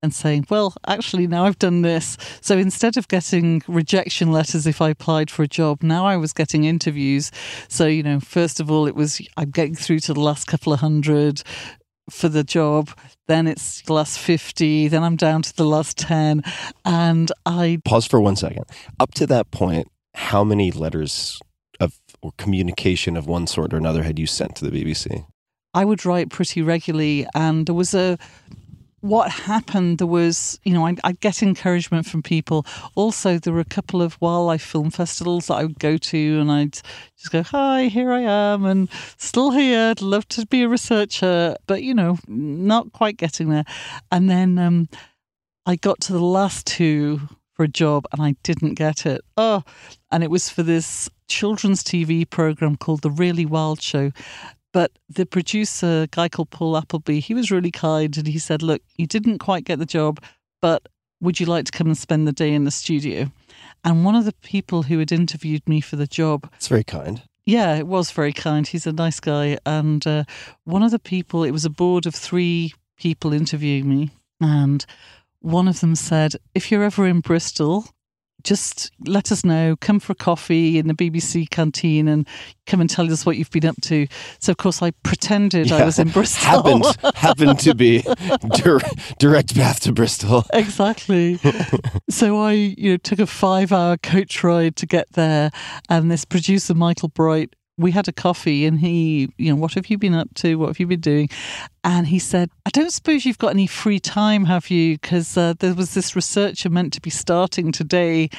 and 0.04 0.14
saying, 0.14 0.48
well, 0.50 0.74
actually, 0.88 1.26
now 1.26 1.46
I've 1.46 1.58
done 1.58 1.84
this. 1.84 2.18
So 2.42 2.58
instead 2.58 2.98
of 2.98 3.08
getting 3.08 3.62
rejection 3.66 4.34
letters 4.34 4.68
if 4.68 4.82
I 4.82 4.90
applied 4.90 5.32
for 5.32 5.44
a 5.44 5.48
job, 5.48 5.82
now 5.82 6.06
I 6.06 6.18
was 6.18 6.34
getting 6.34 6.66
interviews. 6.66 7.32
So, 7.70 7.86
you 7.86 8.04
know, 8.04 8.20
first 8.20 8.60
of 8.60 8.70
all, 8.70 8.88
it 8.88 8.96
was 8.96 9.26
I'm 9.38 9.52
getting 9.52 9.76
through 9.76 10.00
to 10.02 10.14
the 10.14 10.20
last 10.20 10.48
couple 10.48 10.74
of 10.74 10.82
hundred 10.82 11.44
for 12.10 12.30
the 12.30 12.44
job. 12.44 12.90
Then 13.28 13.48
it's 13.48 13.82
the 13.82 13.94
last 13.94 14.20
50. 14.20 14.88
Then 14.88 15.04
I'm 15.04 15.16
down 15.16 15.42
to 15.44 15.56
the 15.56 15.66
last 15.66 15.98
10. 15.98 16.44
And 16.84 17.32
I, 17.46 17.80
Pause 17.84 18.08
for 18.08 18.22
one 18.22 18.36
second. 18.36 18.66
Up 19.00 19.14
to 19.16 19.28
that 19.28 19.52
point, 19.52 19.88
how 20.14 20.44
many 20.44 20.72
letters 20.72 21.40
of 21.80 22.00
or 22.22 22.32
communication 22.38 23.18
of 23.18 23.28
one 23.28 23.48
sort 23.48 23.74
or 23.74 23.78
another 23.78 24.04
had 24.04 24.20
you 24.20 24.28
sent 24.28 24.56
to 24.58 24.70
the 24.70 24.84
BBC? 24.84 25.26
I 25.74 25.84
would 25.84 26.06
write 26.06 26.30
pretty 26.30 26.62
regularly. 26.62 27.28
And 27.36 27.66
there 27.66 27.76
was 27.76 27.94
a, 27.94 28.18
what 29.02 29.30
happened, 29.30 30.00
there 30.00 30.08
was, 30.08 30.60
you 30.64 30.74
know, 30.74 30.86
I'd, 30.86 31.00
I'd 31.04 31.20
get 31.20 31.44
encouragement 31.44 32.06
from 32.06 32.24
people. 32.24 32.66
Also, 32.96 33.38
there 33.38 33.54
were 33.54 33.60
a 33.60 33.66
couple 33.66 34.02
of 34.02 34.20
wildlife 34.20 34.64
film 34.64 34.90
festivals 34.90 35.48
that 35.48 35.56
I 35.56 35.64
would 35.64 35.80
go 35.80 35.98
to 35.98 36.40
and 36.40 36.52
I'd 36.52 36.74
just 37.18 37.32
go, 37.32 37.44
hi, 37.44 37.86
here 37.86 38.12
I 38.12 38.22
am, 38.22 38.66
and 38.66 38.90
still 39.18 39.52
here. 39.52 39.92
I'd 39.92 40.02
love 40.02 40.28
to 40.30 40.46
be 40.48 40.64
a 40.64 40.68
researcher, 40.68 41.56
but, 41.68 41.84
you 41.84 41.94
know, 41.94 42.18
not 42.28 42.94
quite 42.94 43.18
getting 43.18 43.50
there. 43.50 43.66
And 44.12 44.30
then 44.30 44.58
um, 44.58 44.90
I 45.66 45.76
got 45.76 46.00
to 46.02 46.14
the 46.14 46.24
last 46.24 46.66
two 46.66 47.22
for 47.54 47.64
a 47.64 47.70
job 47.70 48.06
and 48.12 48.22
I 48.22 48.36
didn't 48.44 48.74
get 48.74 49.06
it. 49.06 49.22
Oh, 49.38 49.64
and 50.12 50.24
it 50.24 50.30
was 50.30 50.50
for 50.50 50.64
this 50.64 51.10
children's 51.28 51.84
TV 51.84 52.30
program 52.30 52.76
called 52.76 53.02
The 53.02 53.10
Really 53.10 53.46
Wild 53.46 53.82
Show. 53.82 54.12
But 54.76 54.92
the 55.08 55.26
producer, 55.26 56.02
a 56.02 56.08
guy 56.08 56.28
called 56.28 56.50
Paul 56.50 56.76
Appleby, 56.76 57.22
he 57.22 57.34
was 57.34 57.50
really 57.50 57.72
kind 57.72 58.18
and 58.18 58.28
he 58.28 58.38
said, 58.38 58.62
Look, 58.62 58.82
you 58.98 59.08
didn't 59.08 59.40
quite 59.40 59.64
get 59.64 59.80
the 59.80 59.86
job, 59.86 60.22
but 60.62 60.90
would 61.22 61.40
you 61.40 61.46
like 61.46 61.64
to 61.64 61.72
come 61.72 61.88
and 61.88 61.98
spend 61.98 62.28
the 62.28 62.34
day 62.34 62.54
in 62.54 62.66
the 62.66 62.72
studio? 62.72 63.32
And 63.86 64.04
one 64.04 64.16
of 64.16 64.26
the 64.26 64.34
people 64.42 64.84
who 64.84 65.00
had 65.00 65.14
interviewed 65.14 65.66
me 65.66 65.80
for 65.80 65.96
the 65.96 66.06
job 66.08 66.52
It's 66.58 66.68
very 66.68 66.84
kind. 66.84 67.22
yeah, 67.46 67.78
it 67.78 67.88
was 67.88 68.12
very 68.12 68.34
kind. 68.34 68.68
He's 68.68 68.86
a 68.86 68.92
nice 68.92 69.22
guy. 69.22 69.58
And 69.66 70.06
uh, 70.06 70.26
one 70.66 70.84
of 70.84 70.92
the 70.92 71.00
people, 71.00 71.46
it 71.46 71.52
was 71.52 71.64
a 71.64 71.70
board 71.70 72.06
of 72.06 72.14
three 72.14 72.74
people 72.98 73.32
interviewing 73.32 73.88
me. 73.88 74.10
And 74.42 74.86
one 75.40 75.70
of 75.70 75.80
them 75.80 75.96
said, 75.96 76.34
if 76.54 76.70
you're 76.70 76.84
ever 76.84 77.08
in 77.08 77.22
Bristol, 77.22 77.86
just 78.46 78.92
let 79.06 79.32
us 79.32 79.44
know. 79.44 79.76
Come 79.82 80.00
for 80.00 80.14
a 80.14 80.16
coffee 80.16 80.78
in 80.78 80.88
the 80.88 80.94
BBC 80.94 81.50
canteen 81.50 82.08
and 82.08 82.28
come 82.66 82.80
and 82.80 82.90
tell 82.90 83.12
us 83.12 83.26
what 83.26 83.38
you've 83.38 83.50
been 83.50 83.66
up 83.66 83.76
to. 83.82 84.08
So, 84.40 84.52
of 84.52 84.58
course, 84.58 84.82
I 84.82 84.92
pretended 85.04 85.72
I 85.72 85.84
was 85.84 86.00
in 86.00 86.10
Bristol. 86.10 86.46
Happened 86.46 86.86
happened 87.16 87.60
to 87.60 87.74
be 87.74 88.04
dir- 88.56 88.80
direct 89.20 89.56
path 89.56 89.82
to 89.82 89.92
Bristol. 89.92 90.46
exactly. 90.54 91.40
so 92.10 92.40
I, 92.40 92.52
you 92.54 92.92
know, 92.92 92.98
took 92.98 93.20
a 93.20 93.28
five-hour 93.28 93.98
coach 93.98 94.44
ride 94.44 94.76
to 94.78 94.86
get 94.86 95.12
there, 95.14 95.52
and 95.90 96.10
this 96.10 96.24
producer 96.24 96.74
Michael 96.74 97.10
Bright. 97.10 97.54
We 97.78 97.92
had 97.92 98.08
a 98.08 98.14
coffee, 98.14 98.66
and 98.66 98.80
he, 98.80 99.30
you 99.38 99.50
know, 99.52 99.60
what 99.60 99.74
have 99.74 99.88
you 99.88 99.98
been 99.98 100.14
up 100.14 100.34
to? 100.36 100.56
What 100.56 100.68
have 100.68 100.80
you 100.80 100.88
been 100.88 101.02
doing? 101.02 101.30
And 101.84 102.08
he 102.08 102.20
said, 102.20 102.50
"I 102.66 102.70
don't 102.70 102.92
suppose 102.92 103.26
you've 103.26 103.38
got 103.38 103.52
any 103.52 103.68
free 103.68 104.00
time, 104.00 104.46
have 104.46 104.70
you? 104.70 104.98
Because 104.98 105.38
uh, 105.38 105.54
there 105.60 105.74
was 105.74 105.94
this 105.94 106.16
researcher 106.16 106.70
meant 106.70 106.94
to 106.94 107.02
be 107.02 107.10
starting 107.10 107.72
today, 107.72 108.30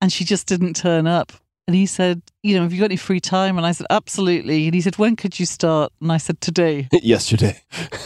and 0.00 0.12
she 0.12 0.24
just 0.24 0.46
didn't 0.46 0.74
turn 0.74 1.06
up." 1.06 1.32
And 1.66 1.74
he 1.74 1.86
said, 1.86 2.22
"You 2.42 2.56
know, 2.56 2.62
have 2.62 2.72
you 2.72 2.80
got 2.80 2.86
any 2.86 2.96
free 2.96 3.20
time?" 3.20 3.56
And 3.56 3.66
I 3.66 3.72
said, 3.72 3.86
"Absolutely." 3.88 4.66
And 4.66 4.74
he 4.74 4.80
said, 4.80 4.98
"When 4.98 5.16
could 5.16 5.40
you 5.40 5.46
start?" 5.46 5.92
And 6.00 6.12
I 6.12 6.18
said, 6.18 6.40
"Today." 6.40 6.88
Yesterday. 6.92 7.62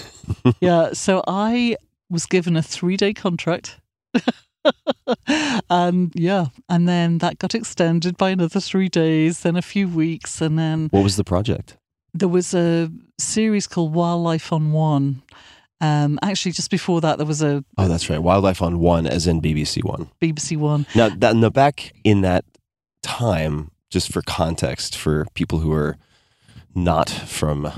yeah. 0.61 0.93
So 0.93 1.25
I 1.27 1.77
was 2.09 2.27
given 2.27 2.57
a 2.57 2.63
three 2.63 2.97
day 2.97 3.13
contract. 3.13 3.81
and 5.71 6.13
yeah, 6.15 6.47
and 6.69 6.89
then 6.89 7.19
that 7.19 7.39
got 7.39 7.55
extended 7.55 8.17
by 8.17 8.31
another 8.31 8.61
three 8.61 8.89
days, 8.89 9.41
then 9.41 9.57
a 9.57 9.63
few 9.63 9.89
weeks, 9.89 10.41
and 10.41 10.59
then 10.59 10.89
What 10.91 11.03
was 11.05 11.17
the 11.17 11.25
project? 11.25 11.77
there 12.15 12.29
was 12.29 12.55
a 12.55 12.91
series 13.19 13.67
called 13.67 13.93
Wildlife 13.93 14.51
on 14.53 14.73
One. 14.73 15.23
Um, 15.83 16.19
actually, 16.23 16.53
just 16.53 16.71
before 16.71 17.03
that, 17.03 17.19
there 17.19 17.27
was 17.27 17.43
a 17.43 17.63
Oh, 17.77 17.89
that's 17.89 18.09
right. 18.09 18.23
Wildlife 18.23 18.63
on 18.63 18.79
One, 18.79 19.07
as 19.07 19.27
in 19.27 19.43
BBC 19.43 19.85
One. 19.85 20.09
BBC 20.23 20.57
One. 20.57 20.87
Now, 20.95 21.11
that, 21.11 21.37
now 21.37 21.51
back 21.51 21.93
in 22.05 22.23
that 22.23 22.47
time, 23.03 23.71
just 23.91 24.11
for 24.11 24.23
context, 24.23 24.97
for 24.97 25.27
people 25.35 25.59
who 25.59 25.73
are 25.73 25.99
not 26.75 27.11
from 27.11 27.71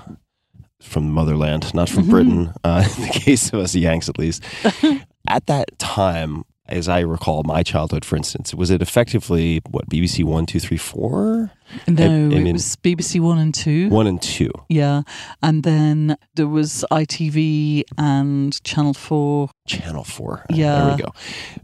from 0.81 1.07
the 1.07 1.12
motherland, 1.12 1.74
not 1.74 1.88
from 1.88 2.05
Mhm. 2.05 2.11
Britain, 2.11 2.53
uh, 2.62 2.85
in 2.96 3.03
the 3.03 3.09
case 3.12 3.53
of 3.53 3.59
us 3.59 3.74
Yanks 3.74 4.09
at 4.09 4.16
least, 4.18 4.44
at 5.29 5.46
that 5.46 5.77
time, 5.81 6.44
as 6.69 6.89
I 6.89 7.01
recall, 7.01 7.43
my 7.45 7.63
childhood, 7.63 8.05
for 8.05 8.17
instance, 8.17 8.55
was 8.55 8.71
it 8.71 8.83
effectively 8.83 9.61
what 9.71 9.89
BBC 9.89 10.25
One, 10.25 10.47
Two, 10.47 10.61
Three, 10.61 10.77
Four, 10.77 11.51
No, 11.87 12.05
I 12.05 12.07
it 12.07 12.43
mean- 12.43 12.53
was 12.53 12.77
BBC 12.77 13.21
One 13.21 13.39
and 13.39 13.55
Two. 13.55 13.89
One 13.89 14.07
and 14.07 14.21
Two? 14.21 14.51
Yeah, 14.69 15.03
and 15.43 15.63
then 15.63 16.17
there 16.35 16.47
was 16.49 16.85
ITV 16.91 17.85
and 17.97 18.63
Channel 18.65 18.95
Four. 18.95 19.51
Channel 19.67 20.05
Four. 20.05 20.45
Yeah. 20.51 20.85
there 20.85 20.97
we 20.97 21.03
go. 21.03 21.13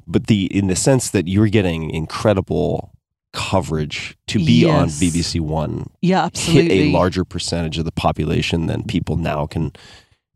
But 0.06 0.26
the 0.26 0.46
in 0.46 0.66
the 0.68 0.76
sense 0.76 1.10
that 1.10 1.28
you're 1.28 1.48
getting 1.48 1.90
incredible 1.90 2.90
coverage 3.32 4.16
to 4.28 4.38
be 4.38 4.64
on 4.64 4.86
BBC 4.88 5.40
One 5.40 5.90
Yeah, 6.00 6.24
absolutely. 6.26 6.78
hit 6.78 6.86
a 6.86 6.92
larger 6.96 7.24
percentage 7.24 7.78
of 7.78 7.84
the 7.84 7.90
population 7.92 8.66
than 8.66 8.84
people 8.84 9.16
now 9.16 9.46
can 9.46 9.72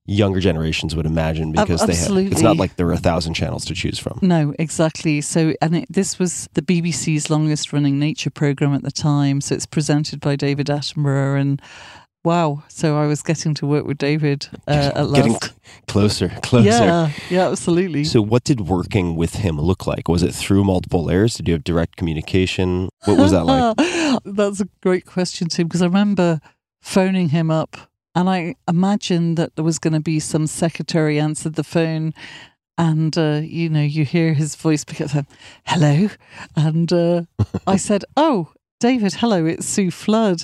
younger 0.08 0.40
generations 0.40 0.96
would 0.96 1.04
imagine 1.06 1.52
because 1.52 1.84
they 1.86 1.94
have 1.94 2.32
it's 2.32 2.40
not 2.40 2.56
like 2.56 2.76
there 2.76 2.88
are 2.88 2.92
a 2.94 2.96
thousand 2.96 3.34
channels 3.34 3.64
to 3.66 3.74
choose 3.74 3.98
from 3.98 4.18
No, 4.22 4.54
exactly. 4.58 5.20
So, 5.20 5.52
and 5.60 5.76
it, 5.76 5.86
this 5.90 6.18
was 6.18 6.48
the 6.54 6.62
BBC's 6.62 7.28
longest 7.28 7.72
running 7.72 7.98
nature 7.98 8.30
program 8.30 8.72
at 8.74 8.82
the 8.82 8.90
time. 8.90 9.40
So 9.42 9.54
it's 9.54 9.66
presented 9.66 10.20
by 10.20 10.34
David 10.34 10.68
Attenborough, 10.68 11.38
and 11.38 11.60
wow! 12.24 12.62
So 12.68 12.96
I 12.96 13.06
was 13.06 13.22
getting 13.22 13.52
to 13.54 13.66
work 13.66 13.84
with 13.86 13.98
David 13.98 14.48
uh, 14.66 14.92
at 14.94 14.94
getting 15.14 15.32
last. 15.34 15.44
cl- 15.44 15.54
closer 15.86 16.28
closer 16.42 16.66
Yeah, 16.68 17.10
yeah, 17.28 17.48
absolutely. 17.50 18.04
so 18.04 18.22
what 18.22 18.44
did 18.44 18.62
working 18.62 19.14
with 19.14 19.34
him 19.36 19.60
look 19.60 19.86
like 19.86 20.08
was 20.08 20.22
it 20.22 20.34
through 20.34 20.64
multiple 20.64 21.04
layers 21.04 21.34
did 21.34 21.46
you 21.48 21.54
have 21.54 21.64
direct 21.64 21.96
communication 21.96 22.88
what 23.04 23.18
was 23.18 23.30
that 23.32 23.44
like 23.44 23.76
That's 24.24 24.60
a 24.60 24.68
great 24.82 25.04
question, 25.06 25.48
Tim, 25.48 25.66
because 25.68 25.82
I 25.82 25.86
remember 25.86 26.40
phoning 26.82 27.28
him 27.28 27.50
up 27.50 27.76
and 28.18 28.28
I 28.28 28.56
imagined 28.66 29.36
that 29.36 29.54
there 29.54 29.64
was 29.64 29.78
going 29.78 29.92
to 29.92 30.00
be 30.00 30.18
some 30.18 30.48
secretary 30.48 31.20
answered 31.20 31.54
the 31.54 31.62
phone 31.62 32.12
and, 32.76 33.16
uh, 33.16 33.42
you 33.44 33.68
know, 33.68 33.80
you 33.80 34.04
hear 34.04 34.34
his 34.34 34.56
voice 34.56 34.82
because 34.82 35.14
up, 35.14 35.26
hello. 35.64 36.08
And 36.56 36.92
uh, 36.92 37.22
I 37.64 37.76
said, 37.86 38.04
oh, 38.16 38.52
David, 38.80 39.14
hello, 39.14 39.46
it's 39.46 39.66
Sue 39.66 39.92
Flood. 39.92 40.42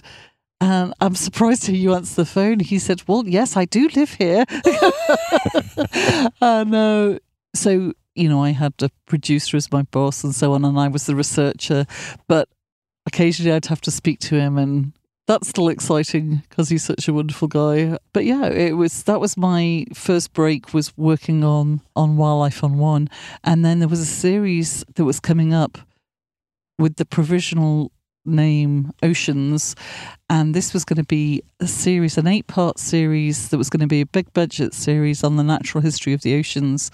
And 0.60 0.94
I'm 1.00 1.16
surprised 1.16 1.68
you 1.68 1.94
answer 1.94 2.22
the 2.22 2.24
phone. 2.24 2.60
He 2.60 2.78
said, 2.78 3.02
well, 3.08 3.24
yes, 3.26 3.56
I 3.56 3.64
do 3.64 3.88
live 3.88 4.14
here. 4.14 4.44
and 6.40 6.72
uh, 6.72 7.18
so, 7.56 7.92
you 8.14 8.28
know, 8.28 8.44
I 8.44 8.50
had 8.50 8.74
a 8.82 8.90
producer 9.06 9.56
as 9.56 9.72
my 9.72 9.82
boss 9.82 10.22
and 10.22 10.32
so 10.32 10.52
on, 10.52 10.64
and 10.64 10.78
I 10.78 10.86
was 10.86 11.06
the 11.06 11.16
researcher. 11.16 11.86
But 12.28 12.48
occasionally 13.04 13.50
I'd 13.50 13.66
have 13.66 13.80
to 13.80 13.90
speak 13.90 14.20
to 14.20 14.36
him 14.36 14.58
and 14.58 14.92
that's 15.26 15.48
still 15.48 15.68
exciting 15.68 16.42
because 16.48 16.68
he's 16.68 16.84
such 16.84 17.08
a 17.08 17.12
wonderful 17.12 17.48
guy. 17.48 17.98
But 18.12 18.24
yeah, 18.24 18.46
it 18.46 18.72
was 18.72 19.04
that 19.04 19.20
was 19.20 19.36
my 19.36 19.86
first 19.94 20.32
break 20.32 20.74
was 20.74 20.96
working 20.96 21.44
on 21.44 21.80
on 21.96 22.16
Wildlife 22.16 22.62
on 22.62 22.78
One, 22.78 23.08
and 23.42 23.64
then 23.64 23.78
there 23.78 23.88
was 23.88 24.00
a 24.00 24.06
series 24.06 24.84
that 24.94 25.04
was 25.04 25.20
coming 25.20 25.54
up 25.54 25.78
with 26.78 26.96
the 26.96 27.04
provisional 27.04 27.92
name 28.26 28.90
Oceans, 29.02 29.74
and 30.28 30.54
this 30.54 30.72
was 30.72 30.84
going 30.84 30.96
to 30.96 31.04
be 31.04 31.42
a 31.60 31.66
series, 31.66 32.18
an 32.18 32.26
eight 32.26 32.46
part 32.46 32.78
series 32.78 33.48
that 33.48 33.58
was 33.58 33.70
going 33.70 33.80
to 33.80 33.86
be 33.86 34.00
a 34.00 34.06
big 34.06 34.32
budget 34.32 34.74
series 34.74 35.22
on 35.22 35.36
the 35.36 35.44
natural 35.44 35.82
history 35.82 36.12
of 36.12 36.22
the 36.22 36.38
oceans. 36.38 36.90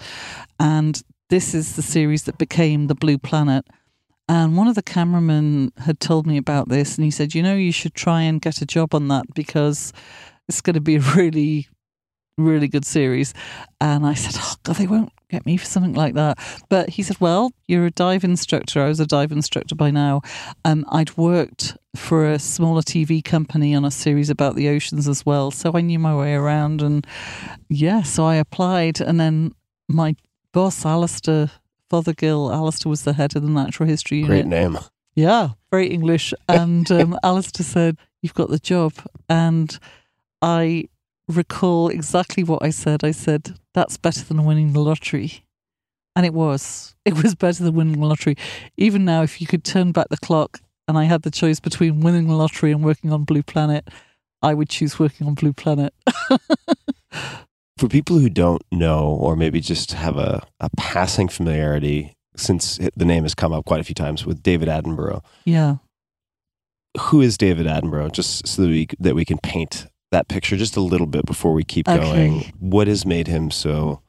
And 0.59 1.01
this 1.29 1.53
is 1.53 1.75
the 1.75 1.81
series 1.81 2.23
that 2.23 2.37
became 2.37 2.87
The 2.87 2.95
Blue 2.95 3.17
Planet. 3.17 3.65
And 4.31 4.55
one 4.55 4.69
of 4.69 4.75
the 4.75 4.81
cameramen 4.81 5.73
had 5.75 5.99
told 5.99 6.25
me 6.25 6.37
about 6.37 6.69
this, 6.69 6.95
and 6.95 7.03
he 7.03 7.11
said, 7.11 7.35
You 7.35 7.43
know, 7.43 7.53
you 7.53 7.73
should 7.73 7.93
try 7.93 8.21
and 8.21 8.41
get 8.41 8.61
a 8.61 8.65
job 8.65 8.95
on 8.95 9.09
that 9.09 9.25
because 9.35 9.91
it's 10.47 10.61
going 10.61 10.75
to 10.75 10.79
be 10.79 10.95
a 10.95 10.99
really, 11.01 11.67
really 12.37 12.69
good 12.69 12.85
series. 12.85 13.33
And 13.81 14.05
I 14.05 14.13
said, 14.13 14.39
Oh, 14.41 14.55
God, 14.63 14.77
they 14.77 14.87
won't 14.87 15.11
get 15.29 15.45
me 15.45 15.57
for 15.57 15.65
something 15.65 15.95
like 15.95 16.13
that. 16.13 16.37
But 16.69 16.91
he 16.91 17.03
said, 17.03 17.17
Well, 17.19 17.51
you're 17.67 17.85
a 17.85 17.91
dive 17.91 18.23
instructor. 18.23 18.81
I 18.81 18.87
was 18.87 19.01
a 19.01 19.05
dive 19.05 19.33
instructor 19.33 19.75
by 19.75 19.91
now. 19.91 20.21
Um, 20.63 20.85
I'd 20.87 21.17
worked 21.17 21.75
for 21.97 22.25
a 22.25 22.39
smaller 22.39 22.83
TV 22.83 23.21
company 23.21 23.75
on 23.75 23.83
a 23.83 23.91
series 23.91 24.29
about 24.29 24.55
the 24.55 24.69
oceans 24.69 25.09
as 25.09 25.25
well. 25.25 25.51
So 25.51 25.73
I 25.75 25.81
knew 25.81 25.99
my 25.99 26.15
way 26.15 26.35
around. 26.35 26.81
And 26.81 27.05
yeah, 27.67 28.03
so 28.03 28.23
I 28.23 28.35
applied. 28.35 29.01
And 29.01 29.19
then 29.19 29.55
my 29.89 30.15
boss, 30.53 30.85
Alistair 30.85 31.51
Fothergill, 31.91 32.53
Alastair 32.53 32.89
was 32.89 33.03
the 33.03 33.11
head 33.11 33.35
of 33.35 33.43
the 33.43 33.49
natural 33.49 33.89
history 33.89 34.19
unit. 34.19 34.29
Great 34.29 34.45
name. 34.47 34.79
Yeah, 35.13 35.49
very 35.71 35.87
English. 35.87 36.33
And 36.47 36.89
um, 36.89 37.19
Alastair 37.23 37.65
said, 37.65 37.97
You've 38.21 38.33
got 38.33 38.49
the 38.49 38.59
job. 38.59 38.93
And 39.27 39.77
I 40.41 40.87
recall 41.27 41.89
exactly 41.89 42.43
what 42.45 42.63
I 42.63 42.69
said. 42.69 43.03
I 43.03 43.11
said, 43.11 43.59
That's 43.73 43.97
better 43.97 44.23
than 44.23 44.45
winning 44.45 44.71
the 44.71 44.79
lottery. 44.79 45.43
And 46.15 46.25
it 46.25 46.33
was. 46.33 46.95
It 47.03 47.21
was 47.21 47.35
better 47.35 47.61
than 47.61 47.75
winning 47.75 47.99
the 47.99 48.07
lottery. 48.07 48.37
Even 48.77 49.03
now, 49.03 49.23
if 49.23 49.41
you 49.41 49.47
could 49.47 49.65
turn 49.65 49.91
back 49.91 50.07
the 50.09 50.17
clock 50.17 50.61
and 50.87 50.97
I 50.97 51.03
had 51.05 51.23
the 51.23 51.31
choice 51.31 51.59
between 51.59 51.99
winning 51.99 52.27
the 52.27 52.35
lottery 52.35 52.71
and 52.71 52.85
working 52.85 53.11
on 53.11 53.25
Blue 53.25 53.43
Planet, 53.43 53.89
I 54.41 54.53
would 54.53 54.69
choose 54.69 54.97
working 54.97 55.27
on 55.27 55.33
Blue 55.33 55.53
Planet. 55.53 55.93
For 57.81 57.87
people 57.87 58.19
who 58.19 58.29
don't 58.29 58.61
know, 58.71 59.07
or 59.07 59.35
maybe 59.35 59.59
just 59.59 59.93
have 59.93 60.15
a, 60.15 60.43
a 60.59 60.69
passing 60.77 61.27
familiarity, 61.27 62.13
since 62.35 62.77
the 62.95 63.05
name 63.05 63.23
has 63.23 63.33
come 63.33 63.53
up 63.53 63.65
quite 63.65 63.81
a 63.81 63.83
few 63.83 63.95
times 63.95 64.23
with 64.23 64.43
David 64.43 64.67
Attenborough, 64.67 65.23
yeah. 65.45 65.77
who 66.99 67.21
is 67.21 67.39
David 67.39 67.65
Attenborough? 67.65 68.11
Just 68.11 68.47
so 68.47 68.61
that 68.61 68.67
we, 68.67 68.87
that 68.99 69.15
we 69.15 69.25
can 69.25 69.39
paint 69.39 69.87
that 70.11 70.27
picture 70.27 70.57
just 70.57 70.77
a 70.77 70.79
little 70.79 71.07
bit 71.07 71.25
before 71.25 71.53
we 71.53 71.63
keep 71.63 71.89
Okay. 71.89 71.99
going. 71.99 72.53
What 72.59 72.85
has 72.85 73.03
made 73.03 73.25
him 73.25 73.49
so 73.49 74.03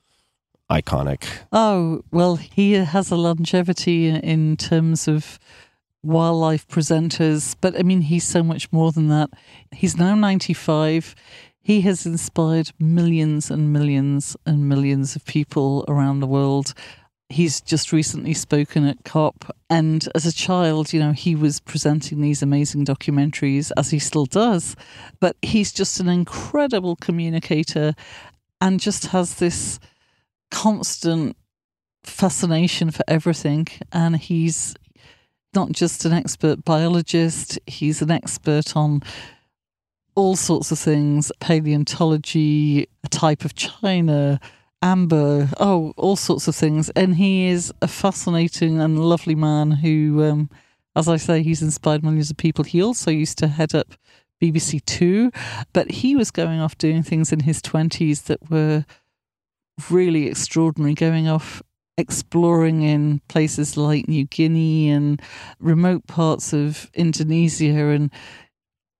iconic? 0.70 1.24
Oh, 1.50 2.02
well, 2.10 2.36
he 2.36 2.72
has 2.72 3.10
a 3.10 3.16
longevity 3.16 4.06
in, 4.06 4.16
in 4.16 4.56
terms 4.58 5.08
of 5.08 5.38
wildlife 6.02 6.68
presenters, 6.68 7.56
but 7.58 7.78
I 7.78 7.82
mean, 7.84 8.02
he's 8.02 8.24
so 8.24 8.42
much 8.42 8.70
more 8.70 8.92
than 8.92 9.08
that. 9.08 9.30
He's 9.70 9.96
now 9.96 10.14
95. 10.14 11.14
He 11.62 11.82
has 11.82 12.04
inspired 12.04 12.72
millions 12.80 13.50
and 13.50 13.72
millions 13.72 14.36
and 14.44 14.68
millions 14.68 15.14
of 15.14 15.24
people 15.24 15.84
around 15.86 16.18
the 16.18 16.26
world. 16.26 16.74
He's 17.28 17.60
just 17.60 17.92
recently 17.92 18.34
spoken 18.34 18.84
at 18.84 19.04
COP. 19.04 19.54
And 19.70 20.06
as 20.14 20.26
a 20.26 20.32
child, 20.32 20.92
you 20.92 20.98
know, 20.98 21.12
he 21.12 21.36
was 21.36 21.60
presenting 21.60 22.20
these 22.20 22.42
amazing 22.42 22.84
documentaries, 22.84 23.70
as 23.76 23.90
he 23.90 24.00
still 24.00 24.26
does. 24.26 24.74
But 25.20 25.36
he's 25.40 25.72
just 25.72 26.00
an 26.00 26.08
incredible 26.08 26.96
communicator 26.96 27.94
and 28.60 28.80
just 28.80 29.06
has 29.06 29.36
this 29.36 29.78
constant 30.50 31.36
fascination 32.02 32.90
for 32.90 33.04
everything. 33.06 33.68
And 33.92 34.16
he's 34.16 34.74
not 35.54 35.70
just 35.70 36.04
an 36.04 36.12
expert 36.12 36.64
biologist, 36.64 37.58
he's 37.66 38.02
an 38.02 38.10
expert 38.10 38.76
on 38.76 39.02
all 40.14 40.36
sorts 40.36 40.70
of 40.70 40.78
things 40.78 41.32
paleontology, 41.40 42.88
a 43.04 43.08
type 43.08 43.44
of 43.44 43.54
china, 43.54 44.40
amber, 44.82 45.48
oh, 45.58 45.92
all 45.96 46.16
sorts 46.16 46.48
of 46.48 46.54
things. 46.54 46.90
And 46.90 47.16
he 47.16 47.46
is 47.46 47.72
a 47.80 47.88
fascinating 47.88 48.80
and 48.80 48.98
lovely 48.98 49.34
man 49.34 49.70
who, 49.70 50.22
um, 50.24 50.50
as 50.96 51.08
I 51.08 51.16
say, 51.16 51.42
he's 51.42 51.62
inspired 51.62 52.02
millions 52.02 52.30
of 52.30 52.36
people. 52.36 52.64
He 52.64 52.82
also 52.82 53.10
used 53.10 53.38
to 53.38 53.48
head 53.48 53.74
up 53.74 53.94
BBC 54.42 54.84
Two, 54.84 55.30
but 55.72 55.90
he 55.90 56.16
was 56.16 56.30
going 56.30 56.60
off 56.60 56.76
doing 56.76 57.02
things 57.02 57.32
in 57.32 57.40
his 57.40 57.62
20s 57.62 58.24
that 58.24 58.50
were 58.50 58.84
really 59.88 60.26
extraordinary, 60.26 60.94
going 60.94 61.28
off 61.28 61.62
exploring 61.96 62.82
in 62.82 63.20
places 63.28 63.76
like 63.76 64.08
New 64.08 64.24
Guinea 64.24 64.90
and 64.90 65.20
remote 65.60 66.06
parts 66.06 66.52
of 66.52 66.90
Indonesia 66.94 67.88
and 67.88 68.10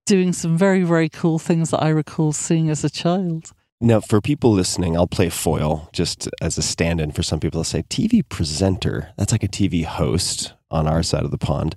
doing 0.06 0.32
some 0.32 0.56
very, 0.56 0.82
very 0.82 1.08
cool 1.08 1.38
things 1.38 1.70
that 1.70 1.82
I 1.82 1.88
recall 1.88 2.32
seeing 2.32 2.70
as 2.70 2.84
a 2.84 2.90
child. 2.90 3.50
Now, 3.80 4.00
for 4.00 4.20
people 4.20 4.52
listening, 4.52 4.96
I'll 4.96 5.08
play 5.08 5.28
foil 5.28 5.88
just 5.92 6.28
as 6.40 6.56
a 6.56 6.62
stand 6.62 7.00
in 7.00 7.10
for 7.10 7.24
some 7.24 7.40
people. 7.40 7.58
I'll 7.58 7.64
say 7.64 7.82
TV 7.82 8.22
presenter. 8.28 9.12
That's 9.16 9.32
like 9.32 9.42
a 9.42 9.48
TV 9.48 9.84
host 9.84 10.52
on 10.70 10.86
our 10.86 11.02
side 11.02 11.24
of 11.24 11.32
the 11.32 11.38
pond. 11.38 11.74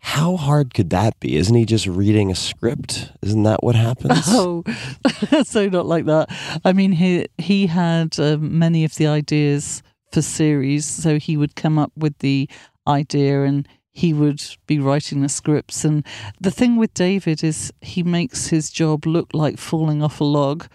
How 0.00 0.36
hard 0.36 0.72
could 0.72 0.88
that 0.90 1.20
be? 1.20 1.36
Isn't 1.36 1.54
he 1.54 1.66
just 1.66 1.86
reading 1.86 2.30
a 2.30 2.34
script? 2.34 3.12
Isn't 3.20 3.42
that 3.42 3.62
what 3.62 3.74
happens? 3.74 4.24
Oh, 4.28 4.62
so 5.44 5.68
not 5.68 5.86
like 5.86 6.06
that. 6.06 6.30
I 6.64 6.72
mean, 6.72 6.92
he 6.92 7.26
he 7.36 7.66
had 7.66 8.18
um, 8.18 8.58
many 8.58 8.84
of 8.84 8.94
the 8.94 9.06
ideas 9.06 9.82
for 10.12 10.22
series, 10.22 10.86
so 10.86 11.18
he 11.18 11.36
would 11.36 11.56
come 11.56 11.78
up 11.78 11.92
with 11.96 12.16
the 12.18 12.48
idea 12.86 13.42
and 13.42 13.68
he 13.98 14.12
would 14.12 14.40
be 14.68 14.78
writing 14.78 15.22
the 15.22 15.28
scripts. 15.28 15.84
And 15.84 16.06
the 16.40 16.52
thing 16.52 16.76
with 16.76 16.94
David 16.94 17.42
is 17.42 17.72
he 17.80 18.04
makes 18.04 18.46
his 18.46 18.70
job 18.70 19.04
look 19.06 19.34
like 19.34 19.58
falling 19.58 20.04
off 20.04 20.20
a 20.20 20.24
log, 20.24 20.68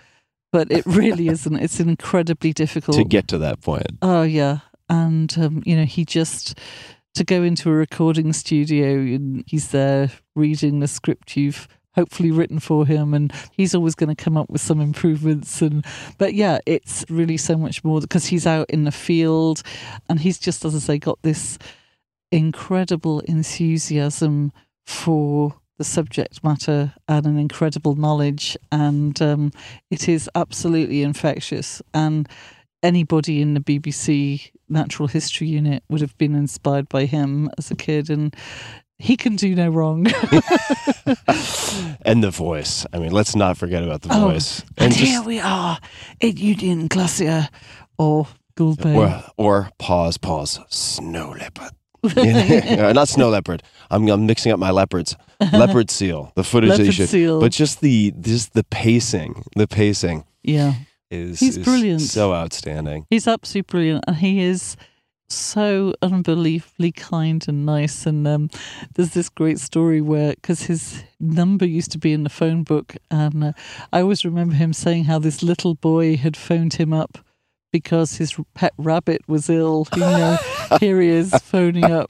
but 0.52 0.70
it 0.70 0.86
really 0.86 1.28
isn't. 1.36 1.56
It's 1.56 1.80
incredibly 1.80 2.52
difficult 2.52 2.98
to 2.98 3.06
get 3.06 3.30
to 3.30 3.38
that 3.38 3.62
point. 3.62 3.98
Oh 4.02 4.24
yeah, 4.24 4.60
and 4.90 5.34
um, 5.38 5.64
you 5.66 5.78
know 5.78 5.86
he 5.86 6.04
just 6.04 6.60
to 7.16 7.24
go 7.24 7.44
into 7.44 7.70
a 7.70 7.74
recording 7.74 8.34
studio 8.34 8.96
and 8.96 9.46
he's 9.48 9.70
there 9.70 10.12
reading 10.36 10.82
the 10.82 10.88
script 10.88 11.38
you've 11.38 11.70
hopefully 11.96 12.32
written 12.32 12.60
for 12.60 12.88
him 12.88 13.14
and 13.14 13.32
he's 13.52 13.76
always 13.76 13.94
going 13.94 14.14
to 14.14 14.22
come 14.22 14.36
up 14.36 14.50
with 14.50 14.62
some 14.62 14.82
improvements 14.82 15.62
and 15.62 15.86
but 16.18 16.34
yeah 16.34 16.58
it's 16.66 17.06
really 17.08 17.38
so 17.38 17.56
much 17.56 17.84
more 17.84 18.02
because 18.02 18.26
he's 18.26 18.48
out 18.48 18.68
in 18.72 18.84
the 18.84 18.92
field 18.92 19.62
and 20.10 20.22
he's 20.22 20.40
just 20.40 20.66
as 20.66 20.74
i 20.76 20.80
say 20.80 20.98
got 20.98 21.20
this 21.22 21.60
incredible 22.34 23.19
enthusiasm 23.22 24.52
for 24.88 25.56
the 25.78 25.84
subject 25.84 26.43
matter 26.43 26.93
and 27.08 27.26
an 27.26 27.38
incredible 27.38 27.96
knowledge 27.96 28.58
and 28.72 29.22
um, 29.22 29.52
it 29.91 30.10
is 30.10 30.28
absolutely 30.36 31.04
infectious 31.04 31.82
and 31.93 32.28
anybody 32.82 33.39
in 33.41 33.54
the 33.54 33.60
bbc 33.60 34.50
natural 34.67 35.08
history 35.08 35.48
unit 35.48 35.84
would 35.89 36.02
have 36.02 36.17
been 36.17 36.34
inspired 36.36 36.89
by 36.89 37.06
him 37.06 37.50
as 37.60 37.69
a 37.72 37.76
kid 37.76 38.10
and 38.10 38.36
he 38.98 39.15
can 39.15 39.36
do 39.36 39.54
no 39.56 39.69
wrong 39.69 40.06
and 42.06 42.24
the 42.24 42.32
voice. 42.32 42.86
I 42.93 43.00
mean, 43.00 43.12
let's 43.12 43.36
not 43.36 43.58
forget 43.58 43.84
about 43.84 44.02
the 44.02 44.10
Oh, 44.15 44.30
voice. 44.30 44.63
and, 44.78 44.91
just- 44.93 45.04
here 45.04 45.22
we 45.22 45.39
are 45.39 45.78
in 46.19 46.38
union 46.38 46.88
glacier 46.88 47.50
or 47.98 48.28
Gould 48.56 48.82
Bay. 48.82 48.96
or, 48.96 49.24
or 49.38 49.69
pause, 49.80 50.17
pause. 50.17 50.60
Snow 50.69 51.32
leopard. 51.32 51.72
Yeah, 52.16 52.92
not 52.94 53.08
snow 53.08 53.30
leopard. 53.30 53.63
I'm, 53.89 54.08
I'm 54.10 54.26
mixing 54.26 54.52
up 54.52 54.60
my 54.60 54.72
leopards. 54.72 55.16
Leopard 55.54 55.92
seal. 55.92 56.32
The 56.36 56.44
footage 56.44 56.78
that 56.78 56.86
you 56.86 56.92
should. 56.92 57.10
seal. 57.10 57.39
But 57.39 57.52
just 57.52 57.82
the 57.82 58.13
just 58.20 58.54
the 58.54 58.63
pacing. 58.63 59.44
The 59.56 59.68
pacing 59.68 60.26
yeah 60.42 60.74
is 61.12 61.39
He's 61.39 61.58
is 61.58 61.66
brilliant. 61.66 62.02
So 62.02 62.34
outstanding. 62.34 63.06
He's 63.10 63.28
absolutely 63.28 63.70
brilliant, 63.70 64.06
and 64.08 64.18
he 64.18 64.42
is 64.42 64.76
so 65.30 65.94
unbelievably 66.02 66.92
kind 66.94 67.44
and 67.48 67.66
nice. 67.66 68.06
And 68.06 68.28
um, 68.28 68.50
there's 68.96 69.13
this 69.13 69.30
great 69.30 69.60
story 69.60 70.02
where, 70.02 70.32
because 70.32 70.63
his 70.63 71.04
number 71.20 71.66
used 71.66 71.92
to 71.92 71.98
be 71.98 72.13
in 72.13 72.24
the 72.24 72.30
phone 72.30 72.63
book, 72.63 72.96
and 73.10 73.44
uh, 73.44 73.52
I 73.92 74.02
always 74.02 74.26
remember 74.26 74.56
him 74.56 74.74
saying 74.74 75.06
how 75.06 75.20
this 75.20 75.44
little 75.44 75.76
boy 75.76 76.18
had 76.18 76.38
phoned 76.38 76.76
him 76.76 76.94
up 76.94 77.18
because 77.74 78.16
his 78.16 78.34
pet 78.54 78.72
rabbit 78.78 79.22
was 79.28 79.50
ill. 79.50 79.86
You 79.94 80.00
know, 80.00 80.38
here 80.80 81.02
he 81.02 81.10
is 81.10 81.32
phoning 81.44 81.84
up. 81.92 82.10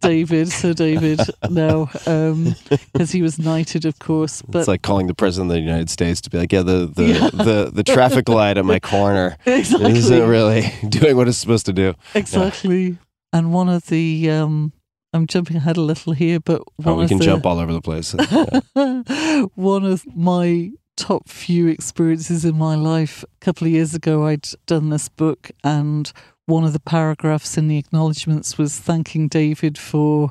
David, 0.00 0.48
Sir 0.50 0.72
David, 0.72 1.20
now, 1.50 1.84
because 1.94 3.10
he 3.12 3.20
was 3.20 3.38
knighted, 3.38 3.84
of 3.84 3.98
course. 3.98 4.40
But 4.42 4.60
it's 4.60 4.68
like 4.68 4.80
calling 4.82 5.08
the 5.08 5.14
president 5.14 5.50
of 5.50 5.54
the 5.56 5.60
United 5.60 5.90
States 5.90 6.22
to 6.22 6.30
be 6.30 6.38
like, 6.38 6.52
yeah, 6.52 6.62
the 6.62 6.86
the 6.86 7.04
Yeah. 7.04 7.28
the, 7.32 7.70
the 7.72 7.82
traffic 7.82 8.28
light 8.28 8.56
at 8.56 8.64
my 8.64 8.78
corner 8.78 9.36
exactly, 9.46 9.92
isn't 9.92 10.26
really 10.28 10.72
doing 10.88 11.16
what 11.16 11.28
it's 11.28 11.36
supposed 11.38 11.66
to 11.66 11.72
do. 11.74 11.94
Exactly. 12.14 12.96
And 13.32 13.52
one 13.52 13.68
of 13.68 13.86
the 13.88 14.30
um 14.30 14.72
I'm 15.12 15.26
jumping 15.26 15.56
ahead 15.58 15.76
a 15.76 15.82
little 15.82 16.12
here, 16.14 16.40
but 16.40 16.62
one 16.76 16.88
Oh, 16.88 16.94
we 16.98 17.02
of 17.04 17.08
can 17.10 17.18
the, 17.18 17.24
jump 17.24 17.44
all 17.44 17.58
over 17.58 17.72
the 17.72 17.82
place. 17.82 18.14
Yeah. 18.76 19.42
one 19.54 19.84
of 19.84 20.06
my 20.16 20.70
top 21.00 21.28
few 21.28 21.66
experiences 21.66 22.44
in 22.44 22.56
my 22.58 22.74
life. 22.74 23.24
A 23.24 23.44
couple 23.44 23.66
of 23.66 23.72
years 23.72 23.94
ago 23.94 24.26
I'd 24.26 24.46
done 24.66 24.90
this 24.90 25.08
book 25.08 25.50
and 25.64 26.12
one 26.44 26.64
of 26.64 26.74
the 26.74 26.80
paragraphs 26.80 27.56
in 27.56 27.68
the 27.68 27.78
acknowledgements 27.78 28.58
was 28.58 28.78
thanking 28.78 29.28
David 29.28 29.78
for 29.78 30.30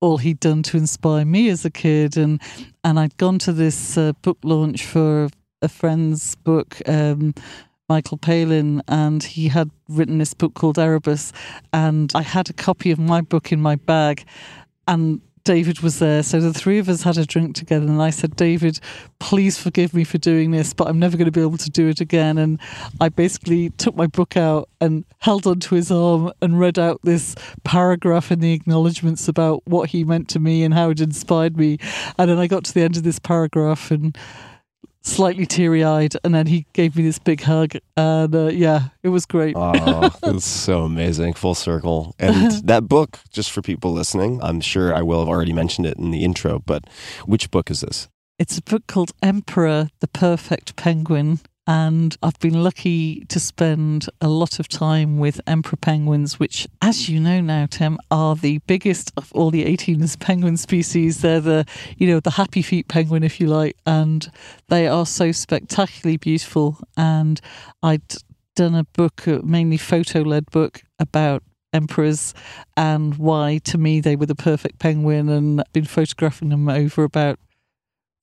all 0.00 0.18
he'd 0.18 0.40
done 0.40 0.62
to 0.64 0.76
inspire 0.76 1.24
me 1.24 1.48
as 1.48 1.64
a 1.64 1.70
kid, 1.70 2.16
and 2.16 2.40
and 2.84 2.98
I'd 2.98 3.16
gone 3.16 3.38
to 3.40 3.52
this 3.52 3.98
uh, 3.98 4.12
book 4.22 4.38
launch 4.42 4.84
for 4.84 5.28
a 5.60 5.68
friend's 5.68 6.34
book. 6.36 6.80
Um, 6.86 7.34
Michael 7.88 8.18
Palin, 8.18 8.82
and 8.86 9.22
he 9.22 9.48
had 9.48 9.70
written 9.88 10.18
this 10.18 10.34
book 10.34 10.54
called 10.54 10.78
Erebus, 10.78 11.32
and 11.72 12.12
I 12.14 12.22
had 12.22 12.50
a 12.50 12.52
copy 12.52 12.90
of 12.90 12.98
my 12.98 13.20
book 13.22 13.50
in 13.50 13.60
my 13.60 13.76
bag, 13.76 14.24
and 14.86 15.20
David 15.48 15.80
was 15.80 15.98
there. 15.98 16.22
So 16.22 16.40
the 16.42 16.52
three 16.52 16.78
of 16.78 16.90
us 16.90 17.04
had 17.04 17.16
a 17.16 17.24
drink 17.24 17.56
together, 17.56 17.86
and 17.86 18.02
I 18.02 18.10
said, 18.10 18.36
David, 18.36 18.80
please 19.18 19.56
forgive 19.56 19.94
me 19.94 20.04
for 20.04 20.18
doing 20.18 20.50
this, 20.50 20.74
but 20.74 20.88
I'm 20.88 20.98
never 20.98 21.16
going 21.16 21.24
to 21.24 21.32
be 21.32 21.40
able 21.40 21.56
to 21.56 21.70
do 21.70 21.88
it 21.88 22.02
again. 22.02 22.36
And 22.36 22.60
I 23.00 23.08
basically 23.08 23.70
took 23.70 23.96
my 23.96 24.08
book 24.08 24.36
out 24.36 24.68
and 24.78 25.06
held 25.20 25.46
onto 25.46 25.74
his 25.74 25.90
arm 25.90 26.32
and 26.42 26.60
read 26.60 26.78
out 26.78 27.00
this 27.02 27.34
paragraph 27.64 28.30
in 28.30 28.40
the 28.40 28.52
acknowledgements 28.52 29.26
about 29.26 29.66
what 29.66 29.88
he 29.88 30.04
meant 30.04 30.28
to 30.28 30.38
me 30.38 30.64
and 30.64 30.74
how 30.74 30.90
it 30.90 31.00
inspired 31.00 31.56
me. 31.56 31.78
And 32.18 32.30
then 32.30 32.38
I 32.38 32.46
got 32.46 32.64
to 32.64 32.74
the 32.74 32.82
end 32.82 32.98
of 32.98 33.02
this 33.02 33.18
paragraph 33.18 33.90
and 33.90 34.18
slightly 35.02 35.46
teary 35.46 35.84
eyed, 35.84 36.14
and 36.24 36.34
then 36.34 36.46
he 36.46 36.66
gave 36.72 36.96
me 36.96 37.02
this 37.02 37.18
big 37.18 37.42
hug, 37.42 37.72
and 37.96 38.34
uh, 38.34 38.46
yeah, 38.46 38.88
it 39.02 39.08
was 39.08 39.26
great. 39.26 39.54
Oh, 39.56 40.10
it's 40.22 40.44
so 40.44 40.82
amazing. 40.82 41.34
Full 41.34 41.54
circle. 41.54 42.14
And 42.18 42.52
that 42.66 42.88
book, 42.88 43.20
just 43.30 43.50
for 43.50 43.62
people 43.62 43.92
listening, 43.92 44.40
I'm 44.42 44.60
sure 44.60 44.94
I 44.94 45.02
will 45.02 45.20
have 45.20 45.28
already 45.28 45.52
mentioned 45.52 45.86
it 45.86 45.96
in 45.96 46.10
the 46.10 46.24
intro, 46.24 46.60
but 46.64 46.84
which 47.26 47.50
book 47.50 47.70
is 47.70 47.80
this? 47.80 48.08
It's 48.38 48.58
a 48.58 48.62
book 48.62 48.86
called 48.86 49.12
Emperor, 49.22 49.88
the 50.00 50.08
Perfect 50.08 50.76
Penguin. 50.76 51.40
And 51.68 52.16
I've 52.22 52.38
been 52.38 52.64
lucky 52.64 53.26
to 53.26 53.38
spend 53.38 54.06
a 54.22 54.28
lot 54.28 54.58
of 54.58 54.68
time 54.68 55.18
with 55.18 55.38
emperor 55.46 55.76
penguins, 55.76 56.40
which, 56.40 56.66
as 56.80 57.10
you 57.10 57.20
know 57.20 57.42
now, 57.42 57.66
Tim, 57.66 57.98
are 58.10 58.34
the 58.34 58.56
biggest 58.66 59.12
of 59.18 59.30
all 59.34 59.50
the 59.50 59.66
18 59.66 60.02
penguin 60.18 60.56
species. 60.56 61.20
They're 61.20 61.42
the, 61.42 61.66
you 61.98 62.06
know, 62.06 62.20
the 62.20 62.30
happy 62.30 62.62
feet 62.62 62.88
penguin, 62.88 63.22
if 63.22 63.38
you 63.38 63.48
like, 63.48 63.76
and 63.84 64.30
they 64.68 64.88
are 64.88 65.04
so 65.04 65.30
spectacularly 65.30 66.16
beautiful. 66.16 66.78
And 66.96 67.38
I'd 67.82 68.14
done 68.56 68.74
a 68.74 68.84
book, 68.84 69.26
a 69.26 69.42
mainly 69.42 69.76
photo 69.76 70.22
led 70.22 70.50
book 70.50 70.80
about 70.98 71.42
emperors 71.74 72.32
and 72.78 73.16
why 73.16 73.58
to 73.62 73.76
me 73.76 74.00
they 74.00 74.16
were 74.16 74.24
the 74.24 74.34
perfect 74.34 74.78
penguin 74.78 75.28
and 75.28 75.62
been 75.74 75.84
photographing 75.84 76.48
them 76.48 76.66
over 76.66 77.04
about 77.04 77.38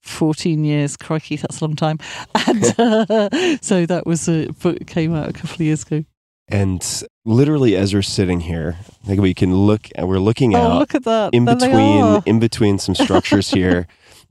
14 0.06 0.64
years 0.64 0.96
crikey 0.98 1.36
that's 1.36 1.60
a 1.62 1.66
long 1.66 1.76
time. 1.76 1.98
And 2.48 2.80
uh, 2.80 3.58
so 3.62 3.86
that 3.86 4.04
was 4.06 4.30
a 4.30 4.48
book 4.48 4.78
that 4.80 4.88
came 4.88 5.14
out 5.16 5.28
a 5.30 5.34
couple 5.34 5.56
of 5.56 5.62
years 5.62 5.84
ago. 5.84 6.06
And 6.48 7.04
literally, 7.26 7.76
as 7.76 7.94
we're 7.94 8.04
sitting 8.04 8.42
here, 8.42 8.78
I 8.80 9.08
think 9.08 9.20
we 9.20 9.34
can 9.34 9.54
look, 9.56 9.90
we're 9.98 10.20
looking 10.20 10.54
oh 10.56 10.60
out 10.60 10.80
look 10.80 10.94
at 10.96 11.04
that. 11.06 11.34
in 11.34 11.46
There 11.46 11.56
between, 11.56 12.22
in 12.28 12.40
between 12.40 12.78
some 12.78 12.94
structures 12.94 13.50
here, 13.60 13.88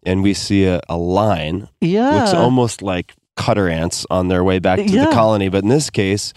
and 0.06 0.22
we 0.22 0.32
see 0.32 0.64
a, 0.64 0.80
a 0.88 0.96
line 0.96 1.68
yeah. 1.80 2.10
looks 2.20 2.32
almost 2.32 2.82
like 2.82 3.14
cutter 3.36 3.68
ants 3.68 4.06
on 4.10 4.28
their 4.28 4.44
way 4.44 4.60
back 4.60 4.78
to 4.78 4.84
Yeah. 4.84 5.06
the 5.06 5.10
colony. 5.10 5.48
But 5.48 5.64
in 5.64 5.70
this 5.70 5.90
case, 5.90 6.32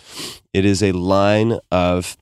it 0.51 0.65
is 0.65 0.81
a 0.81 0.93
line 0.93 1.59
of 1.71 2.17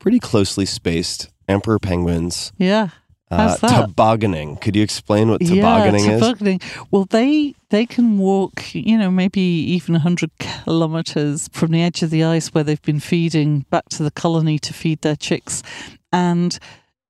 pretty 0.00 0.18
closely 0.18 0.64
spaced 0.64 1.28
emperor 1.48 1.78
penguins 1.78 2.52
yeah 2.56 2.88
uh, 3.32 3.48
How's 3.48 3.60
that? 3.60 3.86
tobogganing. 3.86 4.56
Could 4.56 4.76
you 4.76 4.82
explain 4.82 5.30
what 5.30 5.40
tobogganing 5.40 6.04
yeah, 6.04 6.12
is? 6.12 6.20
tobogganing. 6.20 6.60
Well, 6.90 7.06
they 7.06 7.54
they 7.70 7.86
can 7.86 8.18
walk, 8.18 8.74
you 8.74 8.98
know, 8.98 9.10
maybe 9.10 9.40
even 9.40 9.94
hundred 9.94 10.30
kilometers 10.38 11.48
from 11.52 11.70
the 11.70 11.82
edge 11.82 12.02
of 12.02 12.10
the 12.10 12.24
ice 12.24 12.48
where 12.48 12.62
they've 12.62 12.82
been 12.82 13.00
feeding 13.00 13.64
back 13.70 13.88
to 13.90 14.02
the 14.02 14.10
colony 14.10 14.58
to 14.58 14.74
feed 14.74 15.00
their 15.00 15.16
chicks, 15.16 15.62
and 16.12 16.58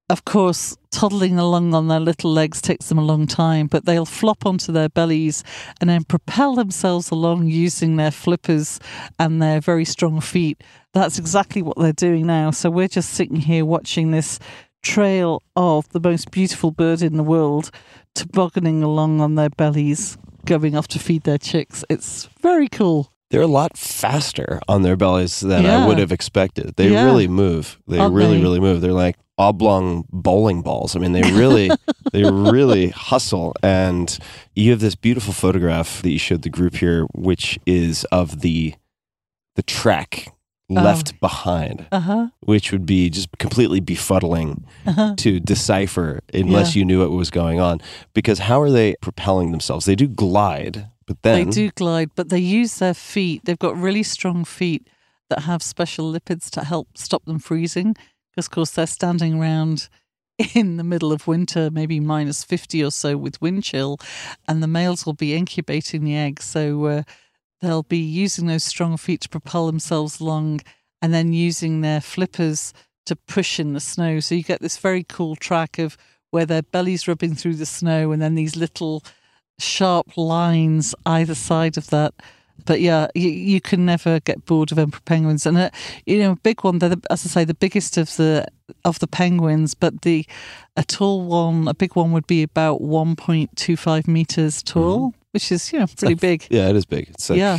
of 0.08 0.24
course, 0.24 0.76
toddling 0.90 1.38
along 1.38 1.72
on 1.72 1.88
their 1.88 1.98
little 1.98 2.30
legs 2.30 2.60
takes 2.60 2.88
them 2.88 2.98
a 2.98 3.04
long 3.04 3.26
time, 3.26 3.66
but 3.66 3.86
they'll 3.86 4.04
flop 4.04 4.44
onto 4.44 4.70
their 4.70 4.90
bellies 4.90 5.42
and 5.80 5.88
then 5.88 6.04
propel 6.04 6.54
themselves 6.54 7.10
along 7.10 7.46
using 7.46 7.96
their 7.96 8.10
flippers 8.10 8.78
and 9.18 9.40
their 9.40 9.58
very 9.58 9.86
strong 9.86 10.20
feet. 10.20 10.62
That's 10.92 11.18
exactly 11.18 11.62
what 11.62 11.78
they're 11.78 11.94
doing 11.94 12.26
now. 12.26 12.50
So 12.50 12.68
we're 12.68 12.88
just 12.88 13.10
sitting 13.10 13.36
here 13.36 13.64
watching 13.64 14.10
this 14.10 14.38
trail 14.82 15.42
of 15.56 15.88
the 15.90 16.00
most 16.00 16.30
beautiful 16.30 16.70
bird 16.70 17.02
in 17.02 17.16
the 17.16 17.22
world 17.22 17.70
tobogganing 18.14 18.82
along 18.82 19.20
on 19.20 19.34
their 19.36 19.50
bellies, 19.50 20.18
going 20.44 20.76
off 20.76 20.88
to 20.88 20.98
feed 20.98 21.22
their 21.22 21.38
chicks. 21.38 21.84
It's 21.88 22.28
very 22.40 22.68
cool. 22.68 23.12
They're 23.30 23.40
a 23.40 23.46
lot 23.46 23.78
faster 23.78 24.60
on 24.68 24.82
their 24.82 24.96
bellies 24.96 25.40
than 25.40 25.64
I 25.64 25.86
would 25.86 25.98
have 25.98 26.12
expected. 26.12 26.74
They 26.76 26.90
Yeah. 26.90 27.04
really 27.06 27.26
move. 27.26 27.78
They 27.88 27.98
Aren't 27.98 28.14
really, 28.14 28.36
they? 28.36 28.42
really 28.42 28.60
move. 28.60 28.82
They're 28.82 28.92
like 28.92 29.16
oblong 29.38 30.04
bowling 30.12 30.60
balls. 30.60 30.94
I 30.94 30.98
mean, 30.98 31.12
they 31.12 31.22
really, 31.32 31.70
they 32.12 32.24
really 32.30 32.88
hustle. 32.90 33.54
And 33.62 34.18
you 34.54 34.70
have 34.72 34.80
this 34.80 34.94
beautiful 34.94 35.32
photograph 35.32 36.02
that 36.02 36.10
you 36.10 36.18
showed 36.18 36.42
the 36.42 36.50
group 36.50 36.74
here, 36.76 37.06
which 37.14 37.58
is 37.64 38.04
of 38.12 38.40
the 38.42 38.74
the 39.56 39.62
track 39.62 40.34
left 40.74 41.18
behind, 41.20 41.86
Uh 41.92 42.00
huh. 42.00 42.28
which 42.40 42.72
would 42.72 42.86
be 42.86 43.10
just 43.10 43.28
completely 43.38 43.80
befuddling 43.80 44.64
Uh-huh. 44.86 45.14
to 45.16 45.40
decipher 45.40 46.20
unless 46.34 46.74
you 46.76 46.84
knew 46.84 47.00
what 47.00 47.10
was 47.10 47.30
going 47.30 47.60
on. 47.60 47.80
Because 48.14 48.40
how 48.40 48.60
are 48.60 48.70
they 48.70 48.94
propelling 49.00 49.50
themselves? 49.52 49.84
They 49.86 49.94
do 49.96 50.08
glide, 50.08 50.88
but 51.06 51.22
then 51.22 51.44
They 51.46 51.50
do 51.50 51.70
glide, 51.70 52.10
but 52.14 52.28
they 52.28 52.38
use 52.38 52.78
their 52.78 52.94
feet. 52.94 53.44
They've 53.44 53.58
got 53.58 53.76
really 53.76 54.02
strong 54.02 54.44
feet 54.44 54.86
that 55.28 55.40
have 55.40 55.62
special 55.62 56.12
lipids 56.12 56.50
to 56.50 56.64
help 56.64 56.88
stop 56.96 57.24
them 57.24 57.38
freezing. 57.38 57.94
Because, 58.30 58.46
of 58.46 58.50
course, 58.52 58.70
they're 58.70 58.86
standing 58.86 59.34
around 59.40 59.88
in 60.54 60.76
the 60.78 60.84
middle 60.84 61.12
of 61.12 61.26
winter, 61.26 61.70
maybe 61.70 62.00
minus 62.00 62.42
50 62.44 62.82
or 62.82 62.90
so 62.90 63.16
with 63.16 63.40
wind 63.42 63.62
chill, 63.64 63.98
and 64.48 64.62
the 64.62 64.66
males 64.66 65.04
will 65.04 65.12
be 65.12 65.34
incubating 65.34 66.04
the 66.04 66.16
eggs. 66.16 66.44
So 66.44 66.84
uh, 66.86 67.02
they'll 67.62 67.84
be 67.84 67.98
using 67.98 68.46
those 68.46 68.64
strong 68.64 68.96
feet 68.96 69.22
to 69.22 69.28
propel 69.28 69.66
themselves 69.66 70.20
along 70.20 70.60
and 71.00 71.14
then 71.14 71.32
using 71.32 71.80
their 71.80 72.00
flippers 72.00 72.74
to 73.06 73.16
push 73.16 73.58
in 73.58 73.72
the 73.72 73.80
snow. 73.80 74.20
So 74.20 74.34
you 74.34 74.42
get 74.42 74.60
this 74.60 74.76
very 74.76 75.04
cool 75.04 75.36
track 75.36 75.78
of 75.78 75.96
where 76.30 76.46
their 76.46 76.62
belly's 76.62 77.08
rubbing 77.08 77.34
through 77.34 77.54
the 77.54 77.66
snow 77.66 78.12
and 78.12 78.20
then 78.20 78.34
these 78.34 78.56
little 78.56 79.02
sharp 79.58 80.16
lines 80.16 80.94
either 81.06 81.34
side 81.34 81.78
of 81.78 81.88
that. 81.90 82.14
But 82.64 82.80
yeah, 82.80 83.08
you, 83.14 83.28
you 83.28 83.60
can 83.60 83.84
never 83.84 84.20
get 84.20 84.44
bored 84.44 84.70
of 84.70 84.78
emperor 84.78 85.00
penguins, 85.04 85.46
and 85.46 85.58
uh, 85.58 85.70
you 86.06 86.18
know, 86.18 86.32
a 86.32 86.36
big 86.36 86.62
one. 86.62 86.78
They're 86.78 86.90
the, 86.90 87.02
as 87.10 87.26
I 87.26 87.28
say, 87.28 87.44
the 87.44 87.54
biggest 87.54 87.96
of 87.96 88.14
the 88.16 88.46
of 88.84 89.00
the 89.00 89.08
penguins. 89.08 89.74
But 89.74 90.02
the 90.02 90.24
a 90.76 90.84
tall 90.84 91.24
one, 91.24 91.66
a 91.66 91.74
big 91.74 91.96
one, 91.96 92.12
would 92.12 92.26
be 92.26 92.42
about 92.42 92.80
one 92.80 93.16
point 93.16 93.56
two 93.56 93.76
five 93.76 94.06
meters 94.06 94.62
tall, 94.62 95.14
which 95.32 95.50
is 95.52 95.72
you 95.72 95.78
know 95.80 95.86
pretty 95.98 96.14
big. 96.14 96.46
yeah, 96.50 96.68
it 96.68 96.76
is 96.76 96.84
big. 96.86 97.08
It's 97.10 97.28
like 97.30 97.38
yeah, 97.38 97.58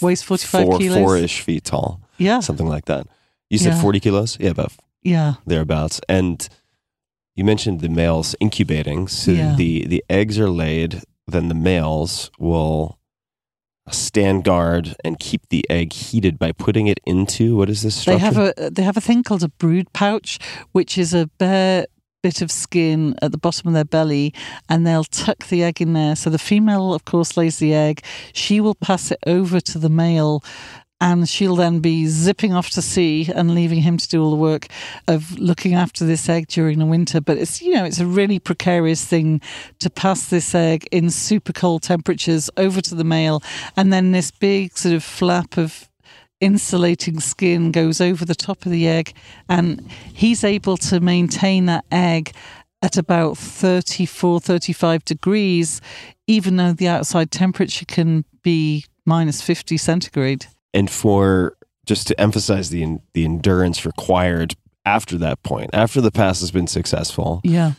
weighs 0.00 0.22
forty 0.22 0.46
five 0.46 0.64
four, 0.66 0.78
kilos. 0.78 0.98
four-ish 0.98 1.40
feet 1.40 1.64
tall, 1.64 2.00
yeah, 2.18 2.40
something 2.40 2.68
like 2.68 2.84
that. 2.86 3.06
You 3.50 3.58
said 3.58 3.74
Yeah. 3.74 3.82
40 3.82 4.00
kilos? 4.00 4.36
Yeah, 4.40 4.50
about 4.50 4.72
yeah, 5.02 5.34
thereabouts. 5.46 6.00
And 6.08 6.48
you 7.36 7.44
mentioned 7.44 7.80
the 7.80 7.88
males 7.88 8.34
incubating. 8.40 9.06
So 9.08 9.30
Yeah. 9.30 9.54
the, 9.56 9.86
the 9.86 10.02
eggs 10.10 10.38
are 10.38 10.50
laid, 10.50 11.02
then 11.28 11.46
the 11.48 11.54
males 11.54 12.30
will 12.38 12.98
stand 13.90 14.42
guard 14.42 14.96
and 15.04 15.18
keep 15.20 15.48
the 15.48 15.64
egg 15.70 15.92
heated 15.92 16.38
by 16.40 16.50
putting 16.50 16.88
it 16.88 16.98
into 17.06 17.56
what 17.56 17.70
is 17.70 17.82
this 17.82 18.04
They 18.04 18.18
have 18.18 18.36
a 18.36 18.52
they 18.72 18.82
have 18.82 18.96
a 18.96 19.00
thing 19.00 19.22
called 19.22 19.44
a 19.44 19.48
brood 19.48 19.92
pouch, 19.92 20.38
which 20.72 20.98
is 20.98 21.14
a 21.14 21.26
bare 21.38 21.86
bit 22.26 22.42
of 22.42 22.50
skin 22.50 23.14
at 23.22 23.30
the 23.30 23.38
bottom 23.38 23.68
of 23.68 23.74
their 23.74 23.84
belly, 23.84 24.34
and 24.68 24.84
they'll 24.84 25.04
tuck 25.04 25.46
the 25.46 25.62
egg 25.62 25.80
in 25.80 25.92
there. 25.92 26.16
So 26.16 26.28
the 26.28 26.40
female, 26.50 26.92
of 26.92 27.04
course, 27.04 27.36
lays 27.36 27.58
the 27.58 27.72
egg. 27.72 28.02
She 28.32 28.60
will 28.60 28.74
pass 28.74 29.12
it 29.12 29.20
over 29.26 29.60
to 29.60 29.78
the 29.78 29.88
male. 29.88 30.42
And 30.98 31.28
she'll 31.28 31.56
then 31.56 31.80
be 31.80 32.06
zipping 32.06 32.54
off 32.54 32.70
to 32.70 32.80
sea 32.80 33.30
and 33.34 33.54
leaving 33.54 33.82
him 33.82 33.98
to 33.98 34.08
do 34.08 34.22
all 34.22 34.30
the 34.30 34.36
work 34.50 34.66
of 35.06 35.38
looking 35.38 35.74
after 35.74 36.06
this 36.06 36.26
egg 36.26 36.46
during 36.46 36.78
the 36.78 36.86
winter. 36.86 37.20
But 37.20 37.36
it's, 37.36 37.60
you 37.60 37.74
know, 37.74 37.84
it's 37.84 38.00
a 38.00 38.06
really 38.06 38.38
precarious 38.38 39.04
thing 39.04 39.42
to 39.80 39.90
pass 39.90 40.30
this 40.30 40.54
egg 40.54 40.88
in 40.90 41.10
super 41.10 41.52
cold 41.52 41.82
temperatures 41.82 42.48
over 42.56 42.80
to 42.80 42.94
the 42.94 43.04
male. 43.04 43.42
And 43.76 43.92
then 43.92 44.12
this 44.12 44.30
big 44.30 44.78
sort 44.78 44.94
of 44.94 45.04
flap 45.04 45.58
of 45.58 45.86
insulating 46.40 47.20
skin 47.20 47.72
goes 47.72 48.00
over 48.00 48.24
the 48.24 48.34
top 48.34 48.66
of 48.66 48.72
the 48.72 48.86
egg 48.86 49.14
and 49.48 49.90
he's 50.12 50.44
able 50.44 50.76
to 50.76 51.00
maintain 51.00 51.66
that 51.66 51.84
egg 51.90 52.32
at 52.82 52.96
about 52.98 53.38
34 53.38 54.40
35 54.40 55.04
degrees 55.04 55.80
even 56.26 56.56
though 56.56 56.72
the 56.72 56.88
outside 56.88 57.30
temperature 57.30 57.86
can 57.86 58.24
be 58.42 58.84
minus 59.04 59.40
50 59.40 59.76
centigrade. 59.76 60.46
And 60.74 60.90
for 60.90 61.56
just 61.86 62.06
to 62.08 62.20
emphasize 62.20 62.70
the 62.70 62.98
the 63.14 63.24
endurance 63.24 63.86
required 63.86 64.54
after 64.84 65.16
that 65.18 65.42
point, 65.42 65.70
after 65.72 66.00
the 66.00 66.10
pass 66.10 66.40
has 66.40 66.50
been 66.50 66.66
successful, 66.66 67.40
yeah 67.44 67.72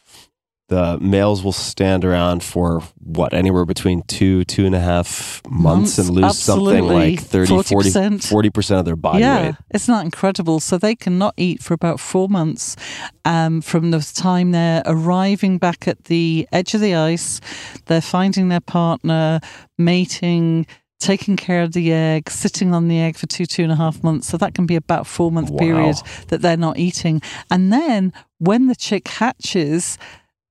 the 0.70 0.97
males 0.99 1.43
will 1.43 1.53
stand 1.53 2.03
around 2.03 2.43
for 2.43 2.82
what 2.99 3.34
anywhere 3.34 3.65
between 3.65 4.01
two 4.03 4.43
two 4.45 4.65
and 4.65 4.76
a 4.76 4.80
half 4.80 5.41
months, 5.47 5.97
Months, 5.97 5.97
and 5.97 6.09
lose 6.09 6.38
something 6.38 6.84
like 6.86 7.22
30 7.22 7.63
40 7.63 7.89
40%. 7.91 8.30
40 8.30 8.49
percent 8.49 8.80
of 8.80 8.86
their 8.86 8.95
body 8.97 9.20
yeah, 9.20 9.47
weight 9.47 9.55
it's 9.72 9.88
not 9.88 10.03
incredible. 10.03 10.59
So 10.59 10.78
they 10.78 10.95
cannot 10.95 11.34
eat 11.38 11.63
for 11.63 11.74
about 11.74 11.99
four 11.99 12.28
months 12.28 12.76
um, 13.24 13.61
from 13.61 13.91
the 13.91 13.99
time 14.13 14.51
they're 14.51 14.84
arriving 14.86 15.57
back 15.57 15.88
at 15.88 16.05
the 16.05 16.47
edge 16.51 16.74
of 16.74 16.82
the 16.82 16.95
ice. 16.95 17.39
They're 17.86 18.01
finding 18.01 18.49
their 18.49 18.59
partner, 18.59 19.39
mating, 19.78 20.68
taking 20.99 21.38
care 21.38 21.61
of 21.63 21.74
the 21.74 21.93
egg, 21.93 22.30
sitting 22.30 22.74
on 22.74 22.88
the 22.88 22.99
egg 22.99 23.15
for 23.18 23.28
two, 23.28 23.45
two 23.45 23.63
and 23.63 23.72
a 23.72 23.76
half 23.76 24.03
months. 24.03 24.28
So 24.28 24.38
that 24.38 24.53
can 24.53 24.65
be 24.65 24.76
about 24.76 25.01
a 25.01 25.05
four 25.05 25.32
month 25.32 25.49
Wow. 25.51 25.59
period 25.59 25.95
that 26.28 26.41
they're 26.41 26.57
not 26.57 26.78
eating. 26.78 27.22
And 27.49 27.72
then 27.72 28.11
when 28.39 28.68
the 28.68 28.76
chick 28.76 29.07
hatches, 29.07 29.97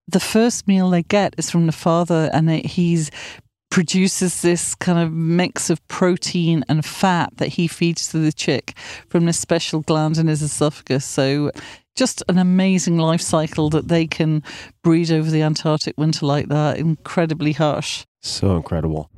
the 0.09 0.20
first 0.20 0.68
meal 0.68 0.90
they 0.90 1.02
get 1.02 1.34
is 1.38 1.50
from 1.50 1.66
the 1.66 1.72
father, 1.72 2.30
and 2.32 2.50
it, 2.50 2.66
he's 2.66 3.11
produces 3.70 4.42
this 4.42 4.74
kind 4.76 4.98
of 4.98 5.12
mix 5.12 5.68
of 5.68 5.86
protein 5.88 6.64
and 6.68 6.84
fat 6.84 7.36
that 7.36 7.48
he 7.48 7.66
feeds 7.66 8.09
to 8.09 8.18
the 8.18 8.32
chick 8.32 8.74
from 9.09 9.26
this 9.26 9.38
special 9.38 9.80
gland 9.80 10.16
in 10.16 10.28
his 10.28 10.40
esophagus. 10.40 11.04
So, 11.04 11.50
just 11.94 12.22
an 12.28 12.38
amazing 12.38 12.98
life 12.98 13.20
cycle 13.20 13.68
that 13.70 13.88
they 13.88 14.07
can 14.07 14.42
breed 14.82 15.11
over 15.11 15.30
the 15.30 15.42
Antarctic 15.42 15.98
winter 15.98 16.24
like 16.24 16.48
that. 16.48 16.78
Incredibly 16.78 17.52
harsh. 17.52 18.04
so 18.22 18.57
incredible 18.57 19.11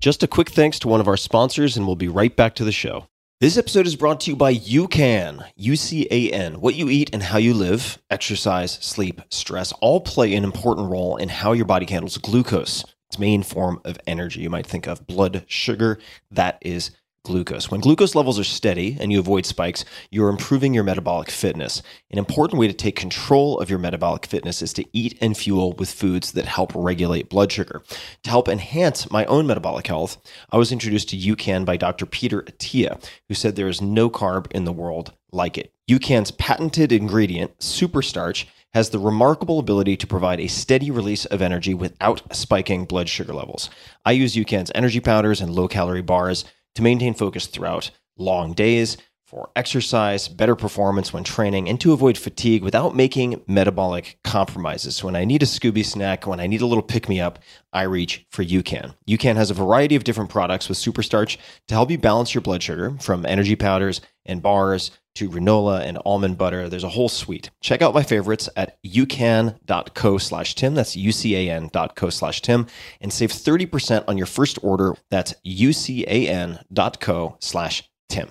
just 0.00 0.22
a 0.22 0.26
quick 0.26 0.48
thanks 0.48 0.78
to 0.78 0.88
one 0.88 1.00
of 1.00 1.08
our 1.08 1.16
sponsors 1.16 1.76
and 1.76 1.86
we'll 1.86 1.96
be 1.96 2.08
right 2.08 2.34
back 2.34 2.54
to 2.54 2.64
the 2.64 2.72
show 2.72 3.06
this 3.40 3.56
episode 3.56 3.86
is 3.86 3.96
brought 3.96 4.20
to 4.20 4.30
you 4.30 4.36
by 4.36 4.54
UCAN, 4.54 5.42
U-C-A-N. 5.56 6.60
What 6.60 6.74
you 6.74 6.90
eat 6.90 7.08
and 7.14 7.22
how 7.22 7.38
you 7.38 7.54
live, 7.54 7.98
exercise, 8.10 8.72
sleep, 8.72 9.22
stress, 9.30 9.72
all 9.80 10.02
play 10.02 10.34
an 10.34 10.44
important 10.44 10.90
role 10.90 11.16
in 11.16 11.30
how 11.30 11.52
your 11.52 11.64
body 11.64 11.86
handles 11.88 12.18
glucose, 12.18 12.84
its 13.08 13.18
main 13.18 13.42
form 13.42 13.80
of 13.86 13.98
energy. 14.06 14.42
You 14.42 14.50
might 14.50 14.66
think 14.66 14.86
of 14.86 15.06
blood 15.06 15.46
sugar. 15.46 15.98
That 16.30 16.58
is 16.60 16.90
glucose. 17.24 17.70
When 17.70 17.80
glucose 17.80 18.14
levels 18.14 18.38
are 18.38 18.44
steady 18.44 18.96
and 18.98 19.12
you 19.12 19.18
avoid 19.18 19.46
spikes, 19.46 19.84
you're 20.10 20.28
improving 20.28 20.74
your 20.74 20.84
metabolic 20.84 21.30
fitness. 21.30 21.82
An 22.10 22.18
important 22.18 22.58
way 22.58 22.66
to 22.66 22.72
take 22.72 22.96
control 22.96 23.60
of 23.60 23.68
your 23.68 23.78
metabolic 23.78 24.26
fitness 24.26 24.62
is 24.62 24.72
to 24.74 24.84
eat 24.92 25.18
and 25.20 25.36
fuel 25.36 25.72
with 25.72 25.92
foods 25.92 26.32
that 26.32 26.46
help 26.46 26.72
regulate 26.74 27.28
blood 27.28 27.52
sugar. 27.52 27.82
To 28.24 28.30
help 28.30 28.48
enhance 28.48 29.10
my 29.10 29.24
own 29.26 29.46
metabolic 29.46 29.86
health, 29.86 30.18
I 30.50 30.56
was 30.56 30.72
introduced 30.72 31.10
to 31.10 31.16
UCAN 31.16 31.64
by 31.64 31.76
Dr. 31.76 32.06
Peter 32.06 32.42
Attia, 32.42 33.02
who 33.28 33.34
said 33.34 33.56
there 33.56 33.68
is 33.68 33.80
no 33.82 34.08
carb 34.08 34.50
in 34.52 34.64
the 34.64 34.72
world 34.72 35.12
like 35.32 35.58
it. 35.58 35.72
UCAN's 35.90 36.30
patented 36.30 36.92
ingredient, 36.92 37.58
superstarch, 37.58 38.46
has 38.72 38.90
the 38.90 38.98
remarkable 38.98 39.58
ability 39.58 39.96
to 39.96 40.06
provide 40.06 40.38
a 40.38 40.46
steady 40.46 40.90
release 40.90 41.24
of 41.26 41.42
energy 41.42 41.74
without 41.74 42.34
spiking 42.34 42.84
blood 42.84 43.08
sugar 43.08 43.32
levels. 43.32 43.68
I 44.04 44.12
use 44.12 44.36
UCAN's 44.36 44.70
energy 44.74 45.00
powders 45.00 45.40
and 45.40 45.52
low 45.52 45.66
calorie 45.66 46.02
bars 46.02 46.44
to 46.80 46.84
maintain 46.84 47.14
focus 47.14 47.46
throughout 47.46 47.90
long 48.16 48.52
days, 48.54 48.96
for 49.24 49.50
exercise, 49.54 50.26
better 50.26 50.56
performance 50.56 51.12
when 51.12 51.22
training, 51.22 51.68
and 51.68 51.80
to 51.80 51.92
avoid 51.92 52.18
fatigue 52.18 52.64
without 52.64 52.96
making 52.96 53.40
metabolic 53.46 54.18
compromises. 54.24 55.04
When 55.04 55.14
I 55.14 55.24
need 55.24 55.44
a 55.44 55.46
Scooby 55.46 55.84
snack, 55.84 56.26
when 56.26 56.40
I 56.40 56.48
need 56.48 56.62
a 56.62 56.66
little 56.66 56.82
pick 56.82 57.08
me 57.08 57.20
up, 57.20 57.38
I 57.72 57.82
reach 57.82 58.26
for 58.30 58.42
UCAN. 58.42 58.96
UCAN 59.08 59.36
has 59.36 59.50
a 59.50 59.54
variety 59.54 59.94
of 59.94 60.02
different 60.02 60.30
products 60.30 60.68
with 60.68 60.78
superstarch 60.78 61.36
to 61.68 61.74
help 61.74 61.92
you 61.92 61.98
balance 61.98 62.34
your 62.34 62.40
blood 62.40 62.62
sugar, 62.62 62.96
from 62.98 63.24
energy 63.24 63.54
powders 63.54 64.00
and 64.26 64.42
bars 64.42 64.90
to 65.14 65.28
granola 65.28 65.80
and 65.80 65.98
almond 66.04 66.38
butter. 66.38 66.68
There's 66.68 66.84
a 66.84 66.88
whole 66.88 67.08
suite. 67.08 67.50
Check 67.60 67.82
out 67.82 67.94
my 67.94 68.02
favorites 68.02 68.48
at 68.56 68.82
ucan.co 68.84 70.18
slash 70.18 70.54
Tim. 70.54 70.74
That's 70.74 70.96
ucan.co 70.96 72.10
slash 72.10 72.42
Tim 72.42 72.66
and 73.00 73.12
save 73.12 73.30
30% 73.30 74.04
on 74.08 74.16
your 74.16 74.26
first 74.26 74.58
order. 74.62 74.94
That's 75.10 75.34
ucan.co 75.46 77.36
slash 77.40 77.90
Tim. 78.08 78.30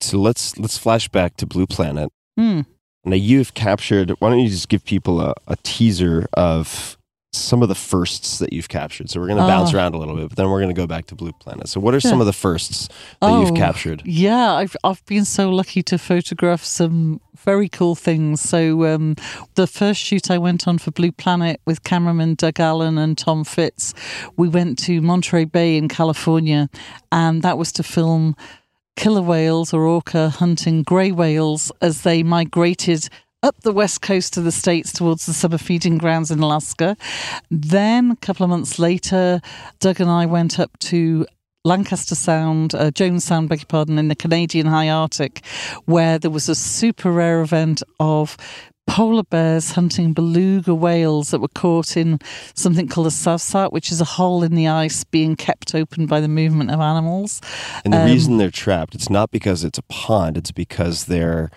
So 0.00 0.18
let's 0.18 0.58
let's 0.58 0.76
flash 0.76 1.08
back 1.08 1.36
to 1.36 1.46
Blue 1.46 1.66
Planet. 1.66 2.10
Hmm. 2.36 2.62
Now 3.04 3.16
you've 3.16 3.54
captured. 3.54 4.10
Why 4.18 4.30
don't 4.30 4.40
you 4.40 4.48
just 4.48 4.68
give 4.68 4.84
people 4.84 5.20
a, 5.20 5.34
a 5.46 5.56
teaser 5.62 6.26
of 6.34 6.96
some 7.34 7.62
of 7.62 7.68
the 7.68 7.74
firsts 7.74 8.38
that 8.38 8.52
you've 8.52 8.68
captured? 8.68 9.08
So 9.08 9.18
we're 9.20 9.26
going 9.26 9.38
to 9.38 9.46
bounce 9.46 9.72
Oh. 9.72 9.78
around 9.78 9.94
a 9.94 9.98
little 9.98 10.14
bit, 10.16 10.28
but 10.28 10.36
then 10.36 10.50
we're 10.50 10.60
going 10.60 10.74
to 10.74 10.78
go 10.80 10.86
back 10.86 11.06
to 11.06 11.14
Blue 11.14 11.32
Planet. 11.32 11.68
So 11.68 11.80
what 11.80 11.94
are 11.94 12.00
Yeah. 12.02 12.10
some 12.10 12.20
of 12.20 12.26
the 12.26 12.32
firsts 12.32 12.88
that 13.20 13.30
you've 13.40 13.52
Oh, 13.52 13.54
captured? 13.54 14.02
Yeah, 14.04 14.52
I've 14.54 14.76
I've 14.84 15.04
been 15.06 15.24
so 15.24 15.48
lucky 15.50 15.82
to 15.84 15.96
photograph 15.98 16.62
some 16.64 17.20
very 17.44 17.68
cool 17.68 17.94
things. 17.94 18.40
So 18.42 18.84
um, 18.94 19.16
the 19.54 19.66
first 19.66 20.00
shoot 20.00 20.30
I 20.30 20.38
went 20.38 20.68
on 20.68 20.78
for 20.78 20.90
Blue 20.90 21.10
Planet 21.12 21.60
with 21.66 21.82
cameraman 21.84 22.34
Doug 22.34 22.60
Allan 22.60 22.98
and 22.98 23.16
Tom 23.16 23.44
Fitz, 23.44 23.94
we 24.36 24.48
went 24.48 24.78
to 24.80 25.00
Monterey 25.00 25.46
Bay 25.46 25.76
in 25.76 25.88
California, 25.88 26.68
and 27.10 27.42
that 27.42 27.56
was 27.56 27.72
to 27.72 27.82
film 27.82 28.36
killer 28.94 29.22
whales 29.22 29.72
or 29.72 29.84
orca 29.86 30.28
hunting 30.28 30.82
grey 30.82 31.10
whales 31.10 31.72
as 31.80 32.02
they 32.02 32.22
migrated 32.22 33.08
up 33.42 33.60
the 33.62 33.72
west 33.72 34.02
coast 34.02 34.36
of 34.36 34.44
the 34.44 34.52
states 34.52 34.92
towards 34.92 35.26
the 35.26 35.32
summer 35.32 35.58
feeding 35.58 35.98
grounds 35.98 36.30
in 36.30 36.40
Alaska. 36.40 36.96
Then 37.50 38.12
a 38.12 38.16
couple 38.16 38.44
of 38.44 38.50
months 38.50 38.78
later, 38.78 39.40
Doug 39.80 40.00
and 40.00 40.10
I 40.10 40.26
went 40.26 40.60
up 40.60 40.78
to 40.80 41.26
Lancaster 41.64 42.14
Sound, 42.14 42.74
uh, 42.74 42.90
Jones 42.90 43.24
Sound, 43.24 43.48
beg 43.48 43.60
your 43.60 43.66
pardon, 43.66 43.98
in 43.98 44.08
the 44.08 44.16
Canadian 44.16 44.66
High 44.66 44.88
Arctic, 44.88 45.44
where 45.84 46.18
there 46.18 46.30
was 46.30 46.48
a 46.48 46.54
super 46.54 47.10
rare 47.10 47.40
event 47.40 47.82
of 48.00 48.36
polar 48.88 49.22
bears 49.22 49.72
hunting 49.72 50.12
beluga 50.12 50.74
whales 50.74 51.30
that 51.30 51.38
were 51.40 51.46
caught 51.48 51.96
in 51.96 52.18
something 52.54 52.88
called 52.88 53.06
a 53.06 53.10
savssat, 53.10 53.72
which 53.72 53.92
is 53.92 54.00
a 54.00 54.04
hole 54.04 54.42
in 54.42 54.56
the 54.56 54.66
ice 54.66 55.04
being 55.04 55.36
kept 55.36 55.72
open 55.74 56.06
by 56.06 56.20
the 56.20 56.28
movement 56.28 56.70
of 56.70 56.80
animals. 56.80 57.40
And 57.84 57.92
the 57.92 57.98
Um, 58.00 58.06
reason 58.06 58.38
they're 58.38 58.50
trapped, 58.50 58.96
it's 58.96 59.08
not 59.08 59.30
because 59.30 59.62
it's 59.62 59.78
a 59.78 59.82
pond, 59.82 60.36
it's 60.36 60.50
because 60.52 61.04
they're 61.04 61.50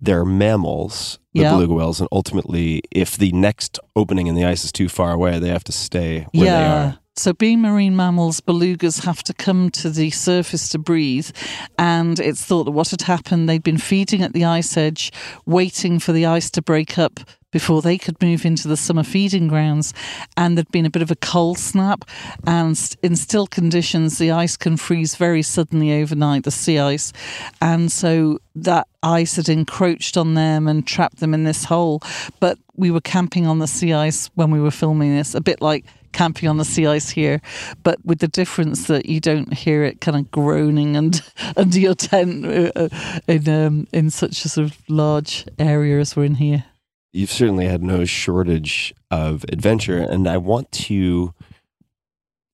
they're 0.00 0.24
mammals, 0.24 1.18
the 1.34 1.40
Yeah. 1.42 1.52
beluga 1.52 1.74
whales, 1.74 2.00
and 2.00 2.08
ultimately 2.12 2.82
if 2.90 3.16
the 3.18 3.32
next 3.32 3.78
opening 3.94 4.26
in 4.26 4.34
the 4.34 4.44
ice 4.44 4.64
is 4.64 4.72
too 4.72 4.88
far 4.88 5.12
away, 5.12 5.38
they 5.38 5.48
have 5.48 5.64
to 5.64 5.72
stay 5.72 6.26
where 6.32 6.44
they 6.44 6.64
are. 6.66 6.98
So, 7.20 7.34
being 7.34 7.60
marine 7.60 7.96
mammals, 7.96 8.40
belugas 8.40 9.04
have 9.04 9.22
to 9.24 9.34
come 9.34 9.68
to 9.72 9.90
the 9.90 10.08
surface 10.08 10.70
to 10.70 10.78
breathe. 10.78 11.30
And 11.78 12.18
it's 12.18 12.42
thought 12.42 12.64
that 12.64 12.70
what 12.70 12.88
had 12.88 13.02
happened, 13.02 13.46
they'd 13.46 13.62
been 13.62 13.76
feeding 13.76 14.22
at 14.22 14.32
the 14.32 14.46
ice 14.46 14.74
edge, 14.74 15.12
waiting 15.44 15.98
for 15.98 16.12
the 16.12 16.24
ice 16.24 16.48
to 16.52 16.62
break 16.62 16.96
up 16.96 17.20
before 17.50 17.82
they 17.82 17.98
could 17.98 18.22
move 18.22 18.46
into 18.46 18.68
the 18.68 18.76
summer 18.76 19.02
feeding 19.02 19.48
grounds. 19.48 19.92
And 20.34 20.56
there'd 20.56 20.72
been 20.72 20.86
a 20.86 20.90
bit 20.90 21.02
of 21.02 21.10
a 21.10 21.16
cold 21.16 21.58
snap. 21.58 22.06
And 22.46 22.96
in 23.02 23.16
still 23.16 23.46
conditions, 23.46 24.16
the 24.16 24.30
ice 24.30 24.56
can 24.56 24.78
freeze 24.78 25.14
very 25.14 25.42
suddenly 25.42 26.00
overnight, 26.00 26.44
the 26.44 26.50
sea 26.50 26.78
ice. 26.78 27.12
And 27.60 27.92
so 27.92 28.38
that 28.54 28.88
ice 29.02 29.36
had 29.36 29.50
encroached 29.50 30.16
on 30.16 30.32
them 30.32 30.66
and 30.66 30.86
trapped 30.86 31.20
them 31.20 31.34
in 31.34 31.44
this 31.44 31.64
hole. 31.64 32.00
But 32.40 32.58
we 32.76 32.90
were 32.90 33.02
camping 33.02 33.46
on 33.46 33.58
the 33.58 33.66
sea 33.66 33.92
ice 33.92 34.30
when 34.36 34.50
we 34.50 34.58
were 34.58 34.70
filming 34.70 35.14
this, 35.14 35.34
a 35.34 35.42
bit 35.42 35.60
like 35.60 35.84
camping 36.12 36.48
on 36.48 36.56
the 36.58 36.64
sea 36.64 36.86
ice 36.86 37.10
here, 37.10 37.40
but 37.82 38.04
with 38.04 38.18
the 38.18 38.28
difference 38.28 38.86
that 38.86 39.06
you 39.06 39.20
don't 39.20 39.52
hear 39.52 39.84
it 39.84 40.00
kind 40.00 40.16
of 40.16 40.30
groaning 40.30 40.96
and 40.96 41.22
under 41.56 41.78
your 41.78 41.94
tent 41.94 42.46
uh, 42.46 42.88
in 43.26 43.48
um, 43.48 43.86
in 43.92 44.10
such 44.10 44.44
a 44.44 44.48
sort 44.48 44.70
of 44.70 44.78
large 44.88 45.46
area 45.58 46.00
as 46.00 46.16
we're 46.16 46.24
in 46.24 46.36
here. 46.36 46.64
You've 47.12 47.32
certainly 47.32 47.66
had 47.66 47.82
no 47.82 48.04
shortage 48.04 48.94
of 49.10 49.44
adventure, 49.48 49.98
and 49.98 50.28
I 50.28 50.36
want 50.36 50.70
to 50.72 51.34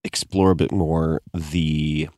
explore 0.03 0.51
a 0.51 0.57
bit 0.57 0.73
more 0.73 1.21
the 1.35 2.09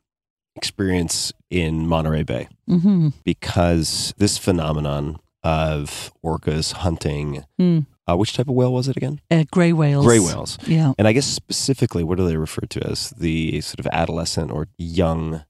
experience 0.55 1.33
in 1.49 1.87
Monterey 1.87 2.23
Bay 2.23 2.47
hmm 2.67 3.09
because 3.23 4.13
this 4.17 4.37
phenomenon 4.37 5.17
of 5.43 6.11
orcas 6.23 6.73
hunting, 6.73 7.45
Mm. 7.59 7.85
Uh, 8.09 8.15
which 8.15 8.33
type 8.33 8.47
of 8.47 8.55
whale 8.55 8.73
was 8.73 8.87
it 8.87 8.97
again? 8.97 9.21
Uh, 9.29 9.43
grey 9.51 9.73
whales. 9.73 10.05
Gray 10.05 10.19
whales. 10.19 10.57
Yeah. 10.65 10.93
And 10.97 11.07
I 11.07 11.13
guess 11.13 11.25
specifically, 11.25 12.03
what 12.03 12.17
do 12.17 12.27
they 12.27 12.37
refer 12.37 12.61
to 12.61 12.87
as 12.87 13.11
the 13.11 13.61
sort 13.61 13.79
of 13.79 13.87
adolescent 13.91 14.51
or 14.51 14.67
young 14.77 15.43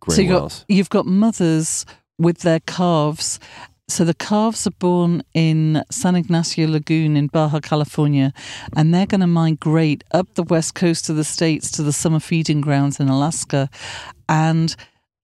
gray 0.00 0.16
so 0.16 0.22
you 0.22 0.30
whales? 0.30 0.58
got, 0.60 0.74
you've 0.74 0.90
got 0.90 1.06
mothers 1.06 1.86
with 2.18 2.40
their 2.40 2.60
calves. 2.60 3.40
So 3.86 4.04
the 4.04 4.14
calves 4.14 4.66
are 4.66 4.72
born 4.78 5.22
in 5.34 5.82
San 5.90 6.16
Ignacio 6.16 6.66
Lagoon 6.68 7.16
in 7.18 7.26
Baja 7.26 7.60
California, 7.60 8.32
and 8.74 8.94
they're 8.94 9.06
going 9.06 9.20
to 9.20 9.26
migrate 9.26 10.02
up 10.12 10.34
the 10.34 10.42
west 10.42 10.74
coast 10.74 11.10
of 11.10 11.16
the 11.16 11.24
states 11.24 11.70
to 11.72 11.82
the 11.82 11.92
summer 11.92 12.20
feeding 12.20 12.62
grounds 12.62 12.98
in 12.98 13.08
Alaska. 13.08 13.68
And 14.26 14.74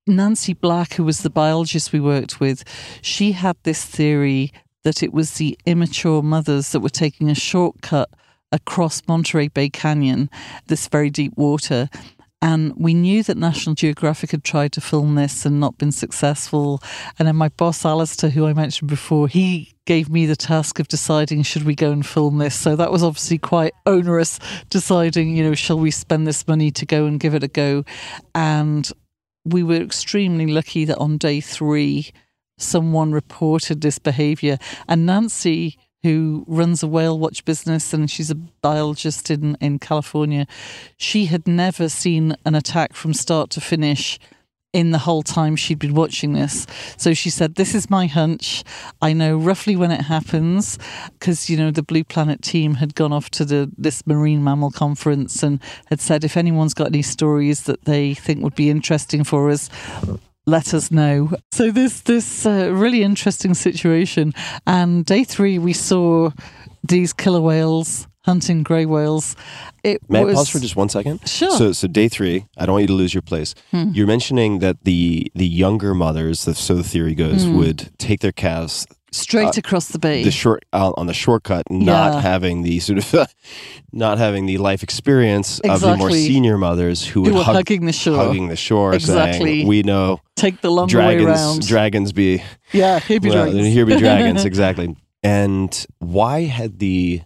Nancy 0.07 0.53
Black, 0.53 0.95
who 0.95 1.05
was 1.05 1.23
the 1.23 1.31
biologist 1.31 1.93
we 1.93 2.01
worked 2.01 2.39
with, 2.39 2.65
she 3.01 3.33
had 3.33 3.57
this 3.63 3.83
theory 3.83 4.53
that 4.85 5.03
it 5.03 5.13
was 5.13 5.33
the 5.33 5.59
immature 5.67 6.23
mothers 6.23 6.73
that 6.73 6.81
were 6.81 6.89
taking 6.89 7.31
a 7.31 7.35
shortcut 7.35 8.11
across 8.53 9.03
Monterey 9.07 9.49
Bay 9.49 9.69
Canyon, 9.69 10.31
this 10.67 10.89
very 10.89 11.11
deep 11.11 11.33
water. 11.37 11.89
And 12.43 12.73
we 12.77 12.95
knew 12.95 13.23
that 13.25 13.37
National 13.37 13.75
Geographic 13.75 14.31
had 14.31 14.45
tried 14.45 14.73
to 14.73 14.81
film 14.81 15.15
this 15.15 15.45
and 15.45 15.61
not 15.61 15.77
been 15.77 15.93
successful. 15.93 16.83
And 17.19 17.29
then 17.29 17.37
my 17.37 17.51
boss, 17.51 17.85
Alastair, 17.85 18.31
who 18.31 18.47
I 18.47 18.55
mentioned 18.55 18.89
before, 18.89 19.29
he 19.29 19.75
gave 19.85 20.09
me 20.09 20.25
the 20.25 20.37
task 20.37 20.79
of 20.79 20.89
deciding 20.89 21.43
should 21.43 21.65
we 21.65 21.75
go 21.75 21.93
and 21.93 22.05
film 22.05 22.39
this. 22.39 22.55
So 22.55 22.77
that 22.77 22.91
was 22.91 23.03
obviously 23.03 23.37
quite 23.37 23.75
onerous, 23.85 24.39
deciding, 24.71 25.37
you 25.37 25.45
know, 25.45 25.55
shall 25.55 25.79
we 25.79 25.91
spend 25.91 26.27
this 26.27 26.49
money 26.49 26.71
to 26.71 26.87
go 26.87 27.05
and 27.05 27.21
give 27.21 27.35
it 27.35 27.45
a 27.45 27.49
go? 27.49 27.85
And 28.35 28.91
we 29.45 29.63
were 29.63 29.75
extremely 29.75 30.47
lucky 30.47 30.87
that 30.87 30.97
on 30.97 31.19
day 31.19 31.43
three, 31.43 32.11
someone 32.63 33.13
reported 33.13 33.81
this 33.81 33.99
behavior. 33.99 34.59
And 34.89 35.07
Nancy, 35.07 35.79
who 36.03 36.45
runs 36.47 36.83
a 36.83 36.89
whale 36.89 37.19
watch 37.19 37.45
business 37.45 37.93
and 37.93 38.11
she's 38.11 38.31
a 38.31 38.35
biologist 38.35 39.31
in, 39.31 39.57
in 39.61 39.79
California, 39.79 40.47
she 40.97 41.27
had 41.27 41.47
never 41.47 41.89
seen 41.89 42.37
an 42.45 42.55
attack 42.55 42.95
from 42.95 43.13
start 43.13 43.51
to 43.51 43.61
finish 43.61 44.19
in 44.73 44.93
the 44.93 44.99
whole 44.99 45.23
time 45.23 45.57
she'd 45.57 45.79
been 45.79 45.95
watching 45.95 46.33
this. 46.33 46.67
So 46.97 47.13
she 47.13 47.31
said, 47.31 47.57
This 47.57 47.75
is 47.75 47.91
my 47.91 48.07
hunch. 48.07 48.63
I 49.03 49.13
know 49.13 49.37
roughly 49.37 49.77
when 49.77 49.91
it 49.91 50.03
happens 50.03 50.79
because, 51.19 51.51
you 51.51 51.57
know, 51.57 51.71
the 51.71 51.83
Blue 51.83 52.05
Planet 52.05 52.43
team 52.43 52.75
had 52.75 52.95
gone 52.95 53.13
off 53.13 53.31
to 53.31 53.45
the 53.45 53.71
this 53.77 54.07
marine 54.07 54.45
mammal 54.45 54.71
conference 54.71 55.43
and 55.43 55.61
had 55.87 56.01
said, 56.01 56.25
if 56.25 56.37
anyone's 56.37 56.75
got 56.75 56.89
any 56.89 57.03
stories 57.03 57.65
that 57.65 57.85
they 57.85 58.15
think 58.15 58.43
would 58.43 58.55
be 58.55 58.71
interesting 58.71 59.25
for 59.25 59.51
us, 59.51 59.69
let 60.51 60.75
us 60.75 60.91
know. 60.91 61.31
So 61.53 61.71
this 61.71 62.01
this 62.03 62.45
uh, 62.47 62.71
really 62.73 63.03
interesting 63.03 63.55
situation. 63.55 64.33
And 64.67 65.05
day 65.05 65.25
three, 65.25 65.59
we 65.59 65.73
saw 65.73 66.31
these 66.83 67.13
killer 67.13 67.41
whales 67.41 68.07
hunting 68.25 68.63
grey 68.63 68.85
whales. 68.87 69.35
It 69.83 69.99
May 70.09 70.25
was 70.25 70.35
I 70.35 70.37
pause 70.37 70.51
for 70.51 70.59
just 70.59 70.77
one 70.77 70.89
second? 70.91 71.27
Sure. 71.27 71.51
So, 71.51 71.73
so 71.73 71.89
day 71.89 72.09
three, 72.09 72.45
I 72.59 72.67
don't 72.67 72.75
want 72.75 72.83
you 72.83 72.89
to 72.89 72.93
lose 73.03 73.15
your 73.15 73.23
place. 73.23 73.55
Hmm. 73.71 73.91
You're 73.95 74.07
mentioning 74.07 74.59
that 74.61 74.77
the 74.85 75.31
the 75.35 75.47
younger 75.47 75.95
mothers, 75.95 76.41
so 76.41 76.75
the 76.75 76.85
theory 76.85 77.15
goes, 77.15 77.45
Hmm. 77.45 77.57
would 77.57 77.91
take 77.99 78.21
their 78.21 78.33
calves 78.33 78.87
straight 79.13 79.57
across 79.59 79.89
the 79.89 79.99
bay. 79.99 80.23
the 80.25 80.31
short 80.31 80.65
uh, 80.73 80.93
on 80.97 81.07
the 81.07 81.15
shortcut, 81.15 81.65
not 81.71 82.15
Yeah. 82.15 82.21
having 82.21 82.63
the 82.63 82.79
sort 82.81 82.99
of 82.99 83.35
not 83.93 84.19
having 84.19 84.47
the 84.47 84.59
life 84.59 84.83
experience 84.83 85.59
of 85.61 85.81
the 85.81 85.97
more 85.97 86.11
senior 86.11 86.57
mothers 86.59 87.05
who 87.07 87.25
who 87.25 87.35
were 87.35 87.43
hug, 87.43 87.57
hugging 87.57 87.87
the 87.87 87.93
shore. 87.93 88.17
hugging 88.17 88.49
the 88.49 88.57
shore, 88.57 88.95
Exactly. 88.95 89.57
saying, 89.61 89.67
"We 89.67 89.83
know 89.83 90.21
Take 90.37 90.61
the 90.61 90.73
way 90.73 90.87
dragons, 90.87 91.27
around. 91.29 91.67
dragons 91.67 92.13
be 92.13 92.43
yeah, 92.73 93.01
here 93.01 93.21
be 93.21 93.29
well, 93.31 93.45
dragons. 93.51 93.67
Here 93.75 93.87
be 93.87 93.97
dragons, 93.97 94.45
exactly. 94.53 94.97
And 95.23 95.87
why 95.99 96.43
had 96.45 96.79
the 96.79 97.23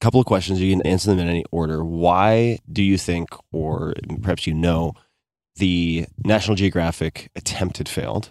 couple 0.00 0.20
of 0.20 0.26
questions 0.26 0.60
you 0.60 0.70
can 0.76 0.82
answer 0.86 1.08
them 1.10 1.18
in 1.18 1.28
any 1.28 1.44
order? 1.52 1.84
Why 1.84 2.58
do 2.70 2.82
you 2.82 2.98
think, 2.98 3.28
or 3.52 3.94
perhaps 4.20 4.46
you 4.46 4.52
know, 4.54 4.94
the 5.56 6.06
National 6.24 6.56
Geographic 6.56 7.30
attempt 7.36 7.78
had 7.78 7.88
failed? 7.88 8.30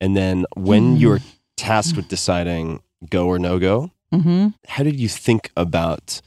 And 0.00 0.16
then 0.16 0.44
when 0.56 0.92
Hmm. 0.94 0.96
you 0.96 1.08
were 1.08 1.20
tasked 1.58 1.96
with 1.96 2.08
deciding 2.08 2.82
go 3.10 3.26
or 3.26 3.38
no 3.38 3.58
go, 3.58 3.90
hmm 4.12 4.48
how 4.68 4.82
did 4.82 4.98
you 4.98 5.08
think 5.08 5.50
about 5.56 6.20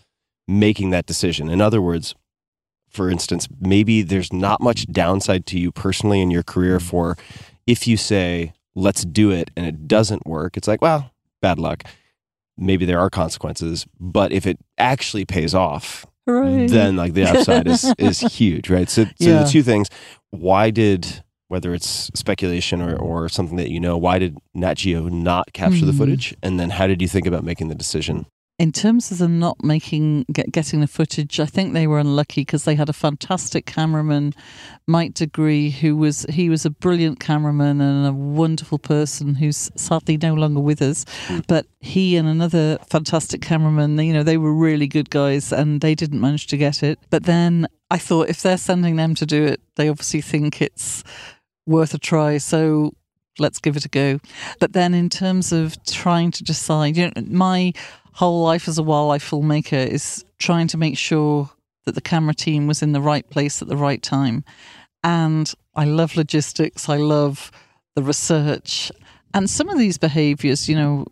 making 0.47 0.89
that 0.91 1.05
decision? 1.07 1.49
In 1.49 1.61
other 1.61 1.81
words, 1.81 2.13
for 2.89 3.09
instance, 3.09 3.47
maybe 3.59 4.01
there's 4.01 4.31
not 4.33 4.61
much 4.61 4.85
downside 4.87 5.45
to 5.47 5.59
you 5.59 5.71
personally 5.71 6.21
in 6.21 6.29
your 6.29 6.43
career 6.43 6.79
for 6.79 7.15
if 7.65 7.87
you 7.87 7.95
say, 7.97 8.53
let's 8.75 9.03
do 9.05 9.31
it 9.31 9.49
and 9.55 9.65
it 9.65 9.87
doesn't 9.87 10.25
work, 10.27 10.57
it's 10.57 10.67
like, 10.67 10.81
well, 10.81 11.11
bad 11.41 11.57
luck. 11.59 11.83
Maybe 12.57 12.85
there 12.85 12.99
are 12.99 13.09
consequences, 13.09 13.85
but 13.99 14.31
if 14.31 14.45
it 14.45 14.59
actually 14.77 15.25
pays 15.25 15.55
off, 15.55 16.05
Hooray. 16.27 16.67
then 16.67 16.95
like 16.97 17.13
the 17.13 17.23
upside 17.25 17.67
is 17.67 17.93
is 17.97 18.19
huge, 18.19 18.69
right? 18.69 18.89
So, 18.89 19.05
so 19.05 19.11
Yeah. 19.19 19.43
the 19.43 19.49
two 19.49 19.63
things. 19.63 19.87
Why 20.31 20.69
did 20.69 21.23
whether 21.51 21.73
it's 21.73 22.09
speculation 22.15 22.81
or, 22.81 22.95
or 22.95 23.27
something 23.27 23.57
that 23.57 23.69
you 23.69 23.79
know, 23.79 23.97
why 23.97 24.17
did 24.17 24.37
Nat 24.53 24.75
Geo 24.75 25.09
not 25.09 25.51
capture 25.51 25.85
the 25.85 25.91
Mhm. 25.91 25.97
footage? 25.97 26.33
And 26.41 26.57
then 26.57 26.69
how 26.69 26.87
did 26.87 27.01
you 27.01 27.09
think 27.09 27.27
about 27.27 27.43
making 27.43 27.67
the 27.67 27.75
decision? 27.75 28.25
in 28.59 28.71
terms 28.71 29.09
of 29.11 29.17
them 29.17 29.39
not 29.39 29.63
making 29.63 30.23
get, 30.31 30.51
getting 30.51 30.81
the 30.81 30.87
footage, 30.87 31.39
I 31.39 31.47
think 31.47 31.73
they 31.73 31.87
were 31.87 31.97
unlucky 31.97 32.41
because 32.41 32.63
they 32.63 32.75
had 32.75 32.89
a 32.89 32.93
fantastic 32.93 33.65
cameraman, 33.65 34.33
Mike 34.87 35.15
deGruy, 35.15 35.71
who 35.71 35.97
was 35.97 36.27
he 36.29 36.47
was 36.47 36.63
a 36.63 36.69
brilliant 36.69 37.19
cameraman 37.19 37.81
and 37.81 38.05
a 38.05 38.13
wonderful 38.13 38.77
person 38.77 39.33
who's 39.33 39.71
sadly 39.75 40.15
no 40.21 40.35
longer 40.35 40.59
with 40.59 40.79
us. 40.79 41.05
But 41.47 41.65
he 41.79 42.15
and 42.17 42.27
another 42.27 42.77
fantastic 42.87 43.41
cameraman, 43.41 43.97
you 43.97 44.13
know, 44.13 44.21
they 44.21 44.37
were 44.37 44.53
really 44.53 44.85
good 44.87 45.09
guys 45.09 45.51
and 45.51 45.81
they 45.81 45.95
didn't 45.95 46.21
manage 46.21 46.45
to 46.47 46.57
get 46.57 46.83
it. 46.83 46.99
But 47.09 47.23
then 47.23 47.65
I 47.89 47.97
thought 47.97 48.29
if 48.29 48.43
they're 48.43 48.59
sending 48.59 48.95
them 48.95 49.15
to 49.15 49.25
do 49.25 49.43
it, 49.43 49.59
they 49.75 49.89
obviously 49.89 50.21
think 50.21 50.61
it's 50.61 51.03
worth 51.65 51.93
a 51.93 51.97
try. 51.97 52.37
So 52.37 52.93
let's 53.39 53.59
give 53.59 53.75
it 53.75 53.85
a 53.85 53.89
go. 53.89 54.19
But 54.59 54.73
then 54.73 54.93
in 54.93 55.09
terms 55.09 55.51
of 55.51 55.83
trying 55.85 56.31
to 56.31 56.43
decide, 56.43 56.97
you 56.97 57.11
know, 57.15 57.21
my 57.27 57.73
whole 58.13 58.43
life 58.43 58.67
as 58.67 58.77
a 58.77 58.83
wildlife 58.83 59.29
filmmaker 59.29 59.87
is 59.87 60.25
trying 60.37 60.67
to 60.67 60.77
make 60.77 60.97
sure 60.97 61.49
that 61.85 61.95
the 61.95 62.01
camera 62.01 62.33
team 62.33 62.67
was 62.67 62.81
in 62.81 62.91
the 62.91 63.01
right 63.01 63.27
place 63.29 63.61
at 63.61 63.67
the 63.67 63.77
right 63.77 64.01
time. 64.01 64.43
And 65.03 65.51
I 65.75 65.85
love 65.85 66.15
logistics, 66.15 66.89
I 66.89 66.97
love 66.97 67.51
the 67.95 68.03
research. 68.03 68.91
And 69.33 69.49
some 69.49 69.69
of 69.69 69.77
these 69.77 69.97
behaviors, 69.97 70.69
you 70.69 70.75
know, 70.75 71.05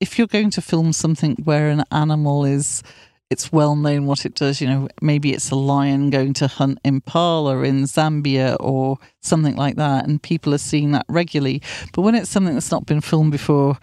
if 0.00 0.18
you're 0.18 0.26
going 0.26 0.50
to 0.50 0.62
film 0.62 0.92
something 0.92 1.36
where 1.44 1.68
an 1.68 1.84
animal 1.90 2.44
is 2.44 2.82
it's 3.30 3.52
well 3.52 3.74
known 3.74 4.06
what 4.06 4.24
it 4.24 4.34
does. 4.34 4.60
You 4.60 4.68
know, 4.68 4.88
maybe 5.00 5.32
it's 5.32 5.50
a 5.50 5.56
lion 5.56 6.10
going 6.10 6.32
to 6.34 6.46
hunt 6.46 6.78
impala 6.84 7.62
in 7.62 7.84
Zambia 7.84 8.56
or 8.60 8.98
something 9.20 9.56
like 9.56 9.76
that, 9.76 10.06
and 10.06 10.22
people 10.22 10.54
are 10.54 10.58
seeing 10.58 10.92
that 10.92 11.06
regularly. 11.08 11.62
But 11.92 12.02
when 12.02 12.14
it's 12.14 12.30
something 12.30 12.54
that's 12.54 12.70
not 12.70 12.86
been 12.86 13.00
filmed 13.00 13.32
before, 13.32 13.78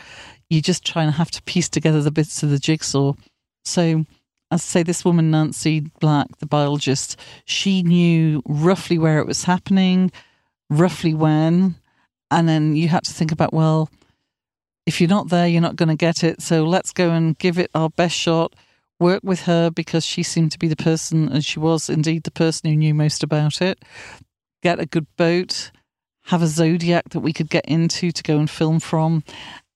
you 0.49 0.61
just 0.61 0.85
try 0.85 1.03
and 1.03 1.13
have 1.13 1.31
to 1.31 1.41
piece 1.43 1.69
together 1.69 2.01
the 2.01 2.11
bits 2.11 2.43
of 2.43 2.49
the 2.49 2.59
jigsaw. 2.59 3.13
So, 3.65 4.05
as 4.51 4.61
I 4.61 4.65
say, 4.65 4.83
this 4.83 5.03
woman, 5.03 5.31
Nancy 5.31 5.79
Black, 5.99 6.27
the 6.37 6.45
biologist, 6.45 7.19
she 7.45 7.81
knew 7.81 8.41
roughly 8.45 8.97
where 8.97 9.19
it 9.19 9.27
was 9.27 9.43
happening, 9.43 10.11
roughly 10.69 11.13
when. 11.13 11.75
And 12.29 12.47
then 12.47 12.75
you 12.75 12.87
had 12.87 13.03
to 13.03 13.13
think 13.13 13.31
about, 13.31 13.53
well, 13.53 13.89
if 14.85 14.99
you're 14.99 15.09
not 15.09 15.29
there, 15.29 15.47
you're 15.47 15.61
not 15.61 15.75
going 15.75 15.89
to 15.89 15.95
get 15.95 16.23
it. 16.23 16.41
So 16.41 16.65
let's 16.65 16.91
go 16.91 17.11
and 17.11 17.37
give 17.37 17.57
it 17.57 17.71
our 17.73 17.89
best 17.89 18.15
shot. 18.15 18.53
Work 19.03 19.21
with 19.23 19.41
her 19.41 19.69
because 19.69 20.05
she 20.05 20.23
seemed 20.23 20.51
to 20.53 20.59
be 20.59 20.69
the 20.69 20.77
person, 20.77 21.27
and 21.27 21.43
she 21.43 21.59
was 21.59 21.89
indeed 21.89 22.23
the 22.23 22.31
person 22.31 22.69
who 22.69 22.75
knew 22.77 22.93
most 22.93 23.21
about 23.21 23.61
it. 23.61 23.83
Get 24.61 24.79
a 24.79 24.85
good 24.85 25.07
boat, 25.17 25.71
have 26.27 26.41
a 26.41 26.47
zodiac 26.47 27.09
that 27.09 27.19
we 27.19 27.33
could 27.33 27.49
get 27.49 27.65
into 27.65 28.11
to 28.11 28.23
go 28.23 28.37
and 28.39 28.49
film 28.49 28.79
from. 28.79 29.23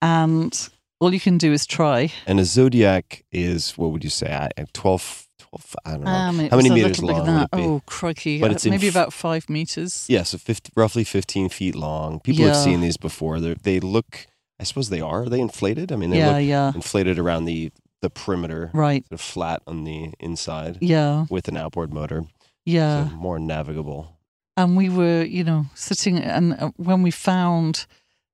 And 0.02 0.54
all 1.02 1.14
you 1.14 1.20
can 1.20 1.38
do 1.38 1.52
is 1.52 1.66
try. 1.66 2.12
And 2.26 2.40
a 2.40 2.46
zodiac 2.46 3.26
is 3.32 3.78
what 3.78 3.92
would 3.92 4.04
you 4.06 4.10
say? 4.10 4.32
I- 4.32 4.66
12, 4.74 5.28
12 5.40 5.76
I 5.86 5.92
don't 5.92 6.04
know. 6.06 6.12
Um, 6.12 6.40
How 6.50 6.56
many 6.58 6.70
meters 6.70 7.04
long 7.04 7.26
than 7.26 7.36
would 7.36 7.44
it 7.44 7.52
be? 7.52 7.64
Oh, 7.64 7.82
crikey. 7.86 8.40
But 8.40 8.52
Uh, 8.52 8.54
it's 8.54 8.66
maybe 8.66 8.88
f- 8.88 8.94
about 8.94 9.12
five 9.12 9.50
meters. 9.50 10.06
Yeah, 10.08 10.24
so 10.24 10.38
50, 10.38 10.72
roughly 10.76 11.04
15 11.04 11.50
feet 11.50 11.76
long. 11.76 12.22
People 12.22 12.46
have 12.46 12.56
seen 12.56 12.80
these 12.80 12.98
before. 12.98 13.42
They're, 13.42 13.56
they 13.56 13.80
look, 13.82 14.26
I 14.58 14.64
suppose 14.64 14.88
they 14.90 15.02
are. 15.02 15.24
Are 15.24 15.30
they 15.30 15.42
inflated? 15.42 15.92
I 15.92 15.98
mean, 15.98 16.12
they 16.12 16.20
yeah, 16.20 16.32
look 16.32 16.46
yeah. 16.46 16.72
inflated 16.74 17.20
around 17.20 17.44
the, 17.44 17.72
the 18.02 18.10
perimeter, 18.10 18.70
Right. 18.74 19.04
sort 19.06 19.14
of 19.14 19.22
flat 19.22 19.62
on 19.68 19.84
the 19.84 20.12
inside 20.20 20.78
Yeah, 20.82 21.26
with 21.30 21.48
an 21.48 21.58
outboard 21.58 21.94
motor. 21.94 22.26
yeah. 22.66 23.10
So 23.10 23.16
more 23.16 23.40
navigable. 23.40 24.18
and 24.56 24.76
we 24.78 24.90
were, 24.90 25.24
you 25.24 25.44
know, 25.44 25.66
sitting 25.76 26.18
and 26.20 26.54
uh, 26.54 26.72
when 26.78 27.02
we 27.04 27.12
found 27.12 27.86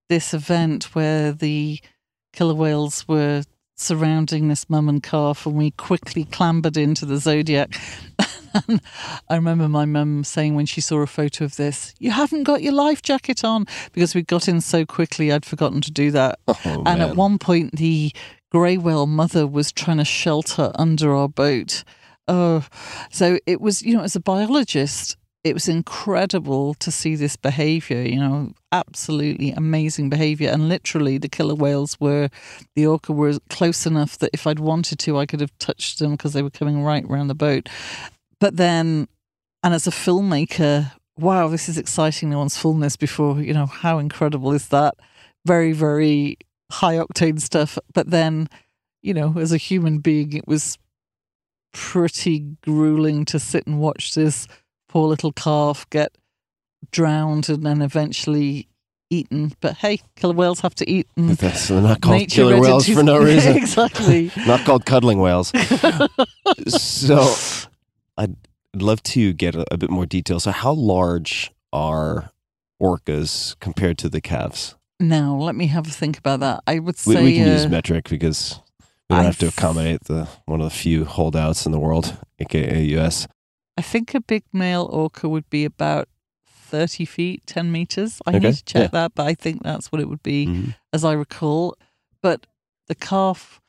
this 0.09 0.34
event 0.34 0.93
where 0.95 1.32
the 1.32 1.80
killer 2.34 2.53
whales 2.53 3.07
were 3.07 3.43
surrounding 3.76 4.47
this 4.47 4.70
mum 4.70 4.88
and 4.88 5.01
calf, 5.03 5.45
and 5.45 5.55
we 5.55 5.72
quickly 5.72 6.24
clambered 6.26 6.78
into 6.78 7.05
the 7.05 7.18
zodiac. 7.18 7.74
and 8.68 8.80
I 9.30 9.36
remember 9.36 9.68
my 9.68 9.86
mum 9.86 10.24
saying 10.24 10.55
when 10.55 10.66
she 10.68 10.80
saw 10.82 10.99
a 11.01 11.07
photo 11.07 11.43
of 11.45 11.55
this, 11.55 11.93
"You 11.99 12.11
haven't 12.11 12.43
got 12.43 12.61
your 12.61 12.74
life 12.74 13.01
jacket 13.01 13.43
on," 13.43 13.66
because 13.93 14.14
we 14.16 14.22
got 14.22 14.47
in 14.47 14.61
so 14.61 14.86
quickly, 14.86 15.32
I'd 15.32 15.45
forgotten 15.45 15.82
to 15.82 15.91
do 15.91 16.11
that. 16.11 16.39
Oh, 16.47 16.57
and 16.66 16.84
man. 16.99 17.01
at 17.01 17.16
one 17.16 17.38
point, 17.39 17.76
the 17.76 18.11
grey 18.54 18.78
whale 18.78 19.08
mother 19.08 19.47
was 19.47 19.72
trying 19.72 19.97
to 19.97 20.06
shelter 20.06 20.72
under 20.76 21.14
our 21.14 21.28
boat. 21.28 21.84
Oh, 22.28 22.66
so 23.12 23.39
it 23.45 23.60
was, 23.60 23.82
you 23.82 23.95
know, 23.97 24.04
as 24.04 24.16
a 24.16 24.20
biologist, 24.20 25.18
it 25.43 25.54
was 25.54 25.68
incredible 25.68 26.74
to 26.76 26.89
see 26.91 27.16
this 27.16 27.36
behavior, 27.36 28.01
you 28.01 28.18
know, 28.18 28.54
absolutely 28.72 29.51
amazing 29.51 30.10
behavior. 30.10 30.49
And 30.49 30.70
literally, 30.70 31.18
the 31.18 31.28
killer 31.28 31.56
whales 31.56 31.99
were, 31.99 32.30
the 32.76 32.86
orca 32.86 33.12
were 33.12 33.39
close 33.49 33.86
enough 33.86 34.20
that 34.20 34.30
if 34.34 34.47
I'd 34.47 34.60
wanted 34.60 34.99
to, 34.99 35.18
I 35.18 35.26
could 35.26 35.41
have 35.41 35.58
touched 35.58 35.99
them 35.99 36.12
because 36.12 36.34
they 36.34 36.43
were 36.43 36.49
coming 36.49 36.84
right 36.84 37.04
around 37.04 37.28
the 37.28 37.36
boat. 37.36 37.68
But 38.39 38.56
then, 38.56 39.08
and 39.64 39.74
as 39.74 39.88
a 39.88 39.91
filmmaker, 39.91 40.91
wow, 41.18 41.47
this 41.49 41.68
is 41.68 41.78
exciting. 41.78 42.30
No 42.30 42.38
one's 42.38 42.58
filmed 42.58 42.84
this 42.84 42.95
before. 42.95 43.41
You 43.41 43.54
know, 43.54 43.66
how 43.66 43.97
incredible 43.97 44.54
is 44.54 44.70
that? 44.70 44.95
Very, 45.45 45.74
very 45.74 46.38
high 46.74 46.95
octane 46.95 47.39
stuff. 47.39 47.78
But 47.93 48.09
then, 48.09 48.49
you 49.01 49.13
know, 49.13 49.36
as 49.38 49.51
a 49.51 49.57
human 49.57 49.99
being, 49.99 50.34
it 50.34 50.47
was 50.47 50.78
pretty 51.74 52.39
grueling 52.61 53.26
to 53.26 53.39
sit 53.39 53.65
and 53.65 53.80
watch 53.80 54.13
this 54.13 54.47
poor 54.89 55.07
little 55.07 55.32
calf 55.32 55.89
get 55.89 56.15
drowned 56.91 57.49
and 57.49 57.65
then 57.65 57.82
eventually 57.82 58.67
eaten. 59.09 59.53
But 59.61 59.78
hey, 59.78 59.99
killer 60.15 60.34
whales 60.34 60.61
have 60.61 60.76
to 60.76 60.89
eat. 60.89 61.07
And 61.15 61.30
That's 61.30 61.67
they're 61.67 61.82
not 61.82 62.01
called 62.01 62.28
killer 62.30 62.59
whales 62.59 62.88
for 62.88 63.03
no 63.03 63.17
reason. 63.24 63.55
exactly. 63.57 64.32
not 64.47 64.65
called 64.65 64.86
cuddling 64.86 65.19
whales. 65.19 65.51
so 66.67 67.34
I'd 68.17 68.36
love 68.76 69.01
to 69.03 69.34
get 69.34 69.55
a, 69.55 69.65
a 69.74 69.78
bit 69.78 69.89
more 69.89 70.05
detail. 70.05 70.39
So 70.39 70.51
how 70.51 70.74
large 70.74 71.51
are 71.71 72.32
orcas 72.82 73.55
compared 73.59 73.97
to 73.99 74.09
the 74.09 74.21
calves? 74.21 74.76
Now, 74.99 75.35
let 75.35 75.55
me 75.55 75.67
have 75.67 75.87
a 75.87 75.91
think 75.91 76.17
about 76.17 76.39
that. 76.41 76.61
I 76.67 76.79
would 76.79 76.97
say 76.97 77.23
we 77.23 77.33
can 77.33 77.47
uh, 77.47 77.51
use 77.53 77.67
metric 77.67 78.09
because 78.09 78.59
we 79.09 79.15
don't 79.15 79.25
have 79.25 79.37
to 79.39 79.47
accommodate 79.47 80.03
the 80.05 80.27
one 80.45 80.61
of 80.61 80.65
the 80.71 80.75
few 80.75 81.05
holdouts 81.05 81.65
in 81.65 81.71
the 81.71 81.79
world, 81.79 82.15
aka 82.39 82.81
US. 82.97 83.27
I 83.77 83.81
think 83.81 84.13
a 84.13 84.21
big 84.21 84.43
male 84.53 84.87
orca 84.91 85.27
would 85.27 85.49
be 85.49 85.65
about 85.65 86.07
30 86.47 87.05
feet, 87.05 87.41
10 87.47 87.71
meters. 87.71 88.21
I 88.25 88.31
Okay, 88.35 88.39
need 88.39 88.55
to 88.55 88.63
check 88.65 88.81
yeah. 88.83 88.87
that, 88.89 89.15
but 89.15 89.25
I 89.27 89.33
think 89.33 89.63
that's 89.63 89.91
what 89.91 89.99
it 90.01 90.07
would 90.09 90.23
be, 90.23 90.47
Mhm. 90.47 90.75
as 90.93 91.03
I 91.03 91.13
recall. 91.13 91.75
But 92.21 92.45
the 92.87 92.95
calf, 92.95 93.59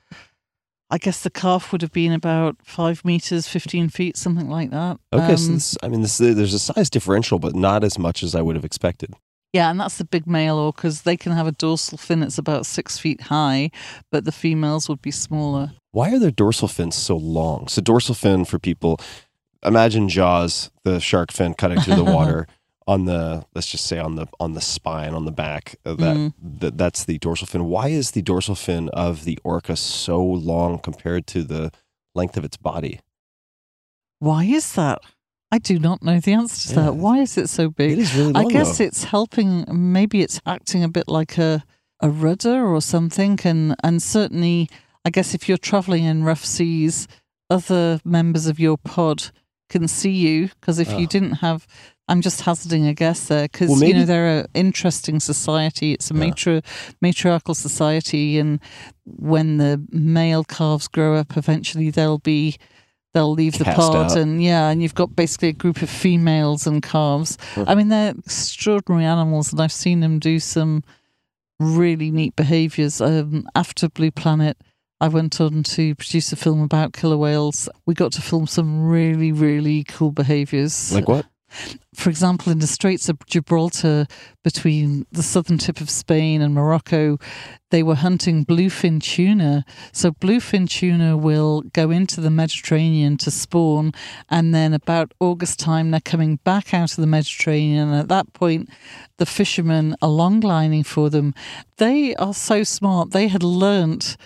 I 0.91 0.99
guess 0.99 1.23
the 1.23 1.31
calf 1.31 1.73
would 1.73 1.83
have 1.83 1.93
been 1.93 2.13
about 2.13 2.57
five 2.63 3.05
meters, 3.05 3.49
15 3.49 3.89
feet, 3.89 4.17
something 4.17 4.49
like 4.49 4.71
that. 4.71 4.99
Okay, 5.13 5.37
so 5.37 5.49
Um, 5.49 5.55
this, 5.55 5.77
I 5.83 5.89
mean, 5.89 6.03
this, 6.03 6.19
there's 6.19 6.55
a 6.55 6.59
size 6.59 6.91
differential, 6.91 7.39
but 7.39 7.55
not 7.55 7.83
as 7.83 7.99
much 7.99 8.23
as 8.23 8.35
I 8.35 8.43
would 8.43 8.57
have 8.57 8.65
expected. 8.65 9.15
Yeah, 9.55 9.71
and 9.71 9.79
that's 9.79 9.99
the 9.99 10.05
big 10.05 10.27
male 10.27 10.59
orcas. 10.59 11.05
They 11.05 11.17
can 11.17 11.31
have 11.31 11.47
a 11.47 11.53
dorsal 11.53 11.97
fin 11.97 12.19
that's 12.19 12.39
about 12.39 12.67
six 12.67 12.99
feet 12.99 13.21
high, 13.21 13.71
but 14.11 14.25
the 14.25 14.33
females 14.33 14.89
would 14.89 15.01
be 15.01 15.13
smaller. 15.13 15.71
Why 15.93 16.11
are 16.13 16.19
their 16.19 16.33
dorsal 16.33 16.67
fins 16.67 16.97
so 16.97 17.17
long? 17.17 17.69
So 17.69 17.81
dorsal 17.81 18.17
fin 18.17 18.45
for 18.47 18.59
people, 18.59 18.99
imagine 19.65 20.09
Jaws, 20.09 20.73
the 20.83 20.99
shark 20.99 21.31
fin 21.31 21.55
cutting 21.55 21.81
through 21.81 21.95
the 21.95 22.03
water 22.05 22.49
on 22.89 23.05
the 23.05 23.47
let's 23.55 23.69
just 23.69 23.87
say 23.87 24.01
on 24.01 24.17
the 24.17 24.27
on 24.41 24.55
the 24.55 24.61
spine 24.61 25.15
on 25.15 25.25
the 25.25 25.31
back. 25.31 25.77
That, 25.85 25.99
Mm. 26.01 26.35
that 26.61 26.77
that's 26.77 27.05
the 27.05 27.19
dorsal 27.19 27.47
fin. 27.47 27.67
Why 27.67 27.91
is 27.91 28.11
the 28.11 28.23
dorsal 28.23 28.57
fin 28.57 28.89
of 28.89 29.23
the 29.25 29.39
orca 29.45 29.77
so 29.77 30.21
long 30.21 30.81
compared 30.81 31.29
to 31.29 31.45
the 31.45 31.71
length 32.13 32.37
of 32.37 32.45
its 32.45 32.57
body? 32.57 32.99
Why 34.19 34.43
is 34.47 34.73
that? 34.75 35.01
I 35.55 35.59
do 35.59 35.79
not 35.79 36.03
know 36.03 36.19
the 36.19 36.33
answer 36.33 36.71
to 36.71 36.75
Yeah. 36.75 36.83
that. 36.87 36.97
Why 36.97 37.19
is 37.21 37.39
it 37.39 37.49
so 37.49 37.69
big? 37.71 37.93
It 37.93 37.99
is 38.01 38.15
really 38.17 38.33
long. 38.33 38.47
I 38.47 38.53
guess 38.53 38.79
though. 38.79 38.85
it's 38.87 39.05
helping. 39.05 39.65
Maybe 39.71 40.21
it's 40.21 40.41
acting 40.45 40.83
a 40.83 40.89
bit 40.89 41.07
like 41.09 41.39
a 41.39 41.63
a 42.01 42.11
rudder 42.11 42.67
or 42.67 42.81
something, 42.83 43.39
and 43.45 43.77
and 43.85 44.03
certainly, 44.03 44.69
I 45.05 45.11
guess 45.11 45.33
if 45.33 45.49
you're 45.49 45.57
traveling 45.71 46.03
in 46.05 46.25
rough 46.25 46.45
seas, 46.45 47.07
other 47.49 48.01
members 48.05 48.49
of 48.49 48.59
your 48.59 48.77
pod 48.77 49.31
can 49.71 49.87
see 49.87 50.11
you 50.11 50.49
because 50.61 50.81
if 50.81 50.91
Oh. 50.93 50.99
you 50.99 51.05
ah. 51.07 51.15
didn't 51.15 51.35
have. 51.47 51.67
I'm 52.07 52.21
just 52.21 52.43
hazarding 52.43 52.87
a 52.87 52.93
guess 52.93 53.29
there 53.29 53.45
because 53.51 53.71
Well, 53.71 53.83
you 53.85 53.95
know 53.95 54.05
they're 54.05 54.41
an 54.41 54.47
interesting 54.53 55.21
society. 55.21 55.93
It's 55.95 56.11
a 56.11 56.15
Yeah. 56.15 56.21
matri- 56.21 56.63
matriarchal 57.01 57.55
society, 57.55 58.39
and 58.41 58.59
when 59.07 59.57
the 59.59 59.81
male 59.91 60.45
calves 60.45 60.89
grow 60.89 61.15
up, 61.15 61.37
eventually 61.39 61.91
they'll 61.91 62.19
be 62.19 62.57
they'll 63.15 63.33
leave 63.33 63.59
the 63.59 63.65
pod, 63.65 64.13
out. 64.13 64.17
and 64.17 64.43
yeah, 64.43 64.69
and 64.69 64.83
you've 64.83 64.95
got 64.95 65.17
basically 65.17 65.49
a 65.49 65.53
group 65.53 65.81
of 65.81 65.89
females 65.89 66.67
and 66.67 66.83
calves. 66.83 67.39
I 67.57 67.75
mean, 67.75 67.89
they're 67.89 68.15
extraordinary 68.19 69.07
animals, 69.07 69.53
and 69.53 69.61
I've 69.63 69.73
seen 69.73 70.01
them 70.01 70.19
do 70.19 70.39
some 70.39 70.83
really 71.59 72.11
neat 72.11 72.37
behaviors. 72.37 73.01
Um, 73.01 73.49
after 73.55 73.89
Blue 73.89 74.11
Planet, 74.11 74.59
I 75.01 75.09
went 75.09 75.41
on 75.41 75.63
to 75.63 75.95
produce 75.95 76.33
a 76.33 76.37
film 76.37 76.61
about 76.61 76.93
killer 76.93 77.17
whales. 77.17 77.69
We 77.87 77.95
got 77.95 78.13
to 78.13 78.23
film 78.23 78.47
some 78.47 78.87
really, 78.89 79.33
really 79.33 79.85
cool 79.85 80.13
behaviors. 80.13 80.93
like 80.93 81.09
what? 81.09 81.27
For 81.95 82.11
example, 82.11 82.53
in 82.53 82.59
the 82.59 82.67
Straits 82.67 83.09
of 83.09 83.19
Gibraltar, 83.27 84.07
between 84.43 85.07
the 85.13 85.23
southern 85.23 85.59
tip 85.59 85.81
of 85.81 85.89
Spain 85.89 86.43
and 86.43 86.55
Morocco, 86.55 87.19
they 87.71 87.83
were 87.83 87.95
hunting 87.95 88.45
bluefin 88.45 89.01
tuna. 89.01 89.65
So, 89.93 90.11
bluefin 90.11 90.69
tuna 90.69 91.17
will 91.17 91.63
go 91.73 91.91
into 91.91 92.21
the 92.21 92.31
Mediterranean 92.31 93.17
to 93.19 93.31
spawn, 93.31 93.93
and 94.29 94.55
then 94.55 94.75
about 94.75 95.13
August 95.21 95.59
time, 95.59 95.91
they're 95.91 96.01
coming 96.01 96.37
back 96.45 96.75
out 96.75 96.91
of 96.93 96.97
the 96.97 97.07
Mediterranean. 97.07 97.89
And 97.89 98.01
at 98.01 98.09
that 98.09 98.33
point, 98.33 98.69
the 99.19 99.27
fishermen 99.27 99.97
are 100.03 100.09
longlining 100.09 100.85
for 100.85 101.11
them. 101.11 101.35
They 101.77 102.15
are 102.17 102.35
so 102.35 102.65
smart. 102.65 103.11
They 103.11 103.29
had 103.29 103.43
learnt 103.43 104.17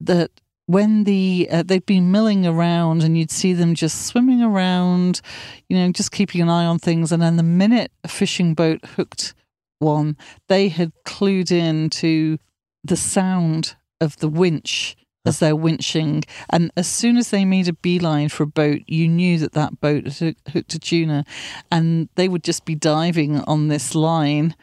that 0.00 0.30
when 0.68 1.04
the 1.04 1.48
uh, 1.50 1.62
they'd 1.62 1.86
been 1.86 2.12
milling 2.12 2.46
around 2.46 3.02
and 3.02 3.16
you'd 3.16 3.30
see 3.30 3.54
them 3.54 3.74
just 3.74 4.04
swimming 4.06 4.42
around 4.42 5.22
you 5.66 5.76
know 5.76 5.90
just 5.90 6.12
keeping 6.12 6.42
an 6.42 6.50
eye 6.50 6.66
on 6.66 6.78
things. 6.78 7.10
And 7.10 7.22
then 7.22 7.36
the 7.36 7.42
minute 7.42 7.90
a 8.04 8.08
fishing 8.08 8.54
boat 8.54 8.84
hooked 8.84 9.34
one 9.78 10.16
they 10.48 10.68
had 10.68 10.92
clued 11.06 11.50
in 11.50 11.88
to 11.88 12.38
the 12.84 12.96
sound 12.96 13.76
of 13.98 14.18
the 14.18 14.28
winch 14.28 14.94
as 15.24 15.38
they're 15.38 15.56
winching. 15.56 16.24
And 16.50 16.70
as 16.76 16.86
soon 16.86 17.16
as 17.16 17.30
they 17.30 17.46
made 17.46 17.68
a 17.68 17.72
beeline 17.72 18.28
for 18.28 18.42
a 18.42 18.46
boat 18.46 18.82
you 18.86 19.08
knew 19.08 19.38
that 19.38 19.52
that 19.52 19.80
boat 19.80 20.06
had 20.06 20.36
hooked 20.52 20.74
a 20.74 20.78
tuna. 20.78 21.24
And 21.72 22.10
they 22.16 22.28
would 22.28 22.44
just 22.44 22.66
be 22.66 22.74
diving 22.74 23.40
on 23.40 23.68
this 23.68 23.94
line 23.94 24.54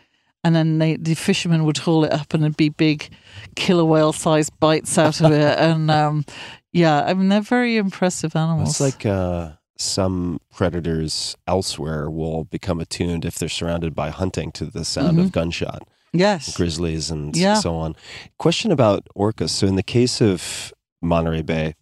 and 0.45 0.55
then 0.55 0.77
they, 0.77 0.95
the 0.95 1.15
fishermen 1.15 1.65
would 1.65 1.77
haul 1.79 2.05
it 2.05 2.13
up 2.13 2.33
and 2.33 2.43
it'd 2.43 2.55
be 2.55 2.69
big 2.69 3.09
killer 3.55 3.83
whale 3.83 4.13
sized 4.13 4.53
bites 4.59 4.97
out 4.97 5.19
of 5.19 5.31
it. 5.31 5.57
And 5.59 5.89
um, 5.89 6.23
yeah, 6.71 7.03
I 7.03 7.13
mean, 7.15 7.29
they're 7.29 7.41
very 7.41 7.77
impressive 7.77 8.35
animals. 8.35 8.69
It's 8.69 8.79
like 8.79 9.05
uh, 9.05 9.53
some 9.77 10.39
predators 10.53 11.35
elsewhere 11.47 12.09
will 12.09 12.43
become 12.45 12.79
attuned 12.79 13.25
if 13.25 13.35
they're 13.35 13.49
surrounded 13.49 13.95
by 13.95 14.09
hunting 14.11 14.51
to 14.53 14.65
the 14.65 14.85
sound 14.85 15.19
of 15.19 15.31
gunshot. 15.31 15.81
yes. 16.13 16.55
grizzlies 16.55 17.09
and 17.11 17.35
Yeah. 17.35 17.55
so 17.55 17.75
on. 17.75 17.95
Question 18.37 18.71
about 18.71 19.07
orcas. 19.17 19.49
So, 19.49 19.67
in 19.67 19.75
the 19.75 19.83
case 19.83 20.21
of 20.21 20.73
Monterey 21.01 21.41
Bay, 21.41 21.75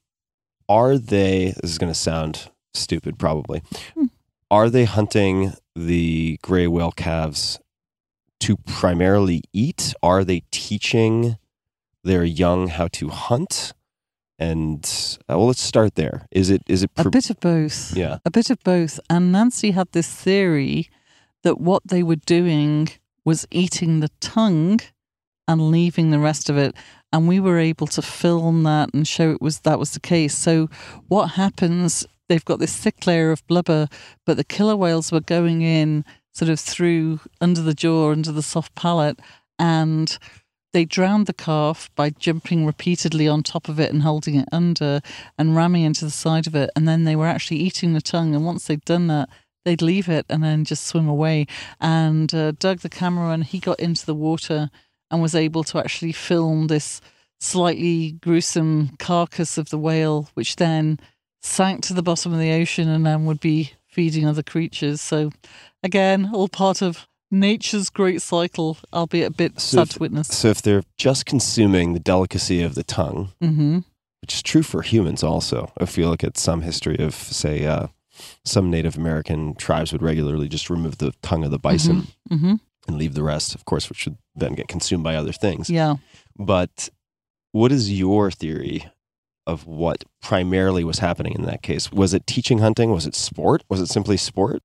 are 0.69 0.97
they, 0.97 1.53
this 1.61 1.71
is 1.71 1.77
going 1.77 1.91
to 1.91 1.99
sound 1.99 2.49
stupid 2.73 3.19
probably, 3.19 3.61
Hmm. 3.93 4.05
are 4.49 4.69
they 4.69 4.85
hunting 4.85 5.53
the 5.75 6.39
gray 6.41 6.65
whale 6.67 6.91
calves 6.91 7.59
to 8.45 8.57
primarily 8.57 9.41
eat? 9.53 9.93
Are 10.01 10.23
they 10.23 10.43
teaching 10.51 11.37
their 12.03 12.23
young 12.23 12.67
how 12.67 12.87
to 12.99 13.09
hunt? 13.09 13.73
And 14.39 14.83
uh, 15.29 15.37
well, 15.37 15.47
let's 15.47 15.61
start 15.61 15.95
there. 15.95 16.27
Is 16.31 16.49
it, 16.49 16.61
is 16.67 16.83
it, 16.83 16.91
A 16.97 17.09
bit 17.09 17.29
of 17.29 17.39
both. 17.39 17.95
yeah. 17.95 18.17
A 18.25 18.31
bit 18.31 18.49
of 18.49 18.59
both. 18.63 18.99
And 19.09 19.31
Nancy 19.31 19.71
had 19.71 19.87
this 19.91 20.09
theory 20.13 20.89
that 21.43 21.59
what 21.59 21.83
they 21.85 22.03
were 22.03 22.17
doing 22.17 22.89
was 23.25 23.47
eating 23.51 23.99
the 23.99 24.09
tongue 24.19 24.79
and 25.47 25.71
leaving 25.71 26.11
the 26.11 26.19
rest 26.19 26.49
of 26.49 26.57
it. 26.57 26.75
And 27.11 27.27
we 27.27 27.39
were 27.39 27.59
able 27.59 27.87
to 27.87 28.01
film 28.01 28.63
that 28.63 28.93
and 28.93 29.07
show 29.07 29.31
it 29.31 29.41
was 29.41 29.59
that 29.61 29.79
was 29.79 29.91
the 29.91 29.99
case. 29.99 30.35
So 30.37 30.67
what 31.07 31.27
happens? 31.31 32.05
They've 32.27 32.43
got 32.43 32.59
this 32.59 32.75
thick 32.75 33.05
layer 33.05 33.31
of 33.31 33.45
blubber, 33.47 33.87
but 34.25 34.35
the 34.37 34.43
killer 34.43 34.75
whales 34.75 35.11
were 35.11 35.21
going 35.21 35.61
in 35.61 36.03
sort 36.33 36.49
of 36.49 36.59
through 36.59 37.19
under 37.39 37.61
the 37.61 37.73
jaw, 37.73 38.11
under 38.11 38.31
the 38.31 38.41
soft 38.41 38.75
palate, 38.75 39.19
and 39.59 40.17
they 40.73 40.85
drowned 40.85 41.27
the 41.27 41.33
calf 41.33 41.89
by 41.95 42.09
jumping 42.09 42.65
repeatedly 42.65 43.27
on 43.27 43.43
top 43.43 43.69
of 43.69 43.79
it 43.79 43.93
and 43.93 44.01
holding 44.01 44.35
it 44.35 44.49
under 44.51 45.01
and 45.37 45.55
ramming 45.55 45.83
into 45.83 46.03
the 46.03 46.11
side 46.11 46.47
of 46.47 46.55
it. 46.55 46.71
And 46.75 46.87
then 46.87 47.03
they 47.03 47.15
were 47.15 47.27
actually 47.27 47.57
eating 47.57 47.93
the 47.93 48.01
tongue. 48.01 48.33
And 48.33 48.43
once 48.43 48.65
they'd 48.65 48.83
done 48.83 49.07
that, 49.07 49.29
they'd 49.65 49.83
leave 49.83 50.09
it 50.09 50.25
and 50.29 50.43
then 50.43 50.65
just 50.65 50.87
swim 50.87 51.07
away. 51.07 51.45
And 51.79 52.33
uh, 52.33 52.53
Doug, 52.53 52.79
the 52.79 52.89
cameraman, 52.89 53.43
he 53.43 53.59
got 53.59 53.79
into 53.79 54.05
the 54.05 54.15
water 54.15 54.71
and 55.11 55.21
was 55.21 55.35
able 55.35 55.63
to 55.65 55.77
actually 55.77 56.11
film 56.11 56.67
this 56.67 56.99
slightly 57.39 58.13
gruesome 58.13 58.95
carcass 58.97 59.59
of 59.59 59.69
the 59.69 59.77
whale, 59.77 60.29
which 60.33 60.55
then 60.55 60.99
sank 61.41 61.83
to 61.83 61.93
the 61.93 62.01
bottom 62.01 62.33
of 62.33 62.39
the 62.39 62.51
ocean 62.51 62.89
and 62.89 63.05
then 63.05 63.25
would 63.25 63.39
be 63.39 63.73
feeding 63.93 64.25
other 64.27 64.43
creatures. 64.43 64.99
So, 65.01 65.31
again, 65.83 66.31
all 66.33 66.47
part 66.47 66.81
of 66.81 67.07
nature's 67.31 67.89
great 67.89 68.21
cycle, 68.21 68.77
albeit 68.91 69.27
a 69.27 69.31
bit 69.35 69.59
So 69.59 69.77
sad 69.77 69.81
if- 69.87 69.89
to 69.93 69.99
witness. 69.99 70.27
So, 70.27 70.49
if 70.49 70.61
they're 70.61 70.83
just 70.97 71.25
consuming 71.25 71.93
the 71.93 71.99
delicacy 71.99 72.61
of 72.61 72.75
the 72.75 72.83
tongue, 72.83 73.29
hmm 73.39 73.79
which 74.21 74.35
is 74.35 74.41
true 74.41 74.63
for 74.63 74.81
humans 74.83 75.21
also. 75.21 75.73
If 75.81 75.97
you 75.97 76.07
look 76.09 76.23
at 76.23 76.37
some 76.37 76.61
history 76.61 76.97
of, 76.97 77.13
say, 77.13 77.65
uh, 77.65 77.87
some 78.45 78.69
Native 78.71 78.95
American 78.97 79.53
tribes 79.55 79.91
would 79.91 80.01
regularly 80.01 80.47
just 80.47 80.69
remove 80.69 80.97
the 80.99 81.11
tongue 81.21 81.43
of 81.43 81.51
the 81.51 81.59
bison 81.59 82.07
hmm 82.29 82.55
and 82.87 82.97
leave 82.97 83.15
the 83.15 83.23
rest, 83.23 83.53
of 83.53 83.65
course, 83.65 83.89
which 83.89 84.05
would 84.05 84.17
then 84.33 84.53
get 84.55 84.69
consumed 84.69 85.03
by 85.03 85.15
other 85.15 85.33
things. 85.33 85.69
Yeah. 85.69 85.95
But 86.37 86.89
what 87.51 87.71
is 87.73 87.91
your 87.91 88.31
theory 88.31 88.85
of 89.45 89.65
what 89.65 90.03
primarily 90.21 90.83
was 90.83 90.99
happening 90.99 91.33
in 91.33 91.43
that 91.43 91.61
case? 91.61 91.91
Was 91.91 92.13
it 92.13 92.27
teaching 92.27 92.59
hunting? 92.59 92.91
Was 92.91 93.05
it 93.05 93.15
sport? 93.15 93.63
Was 93.69 93.81
it 93.81 93.87
simply 93.87 94.17
sport? 94.17 94.61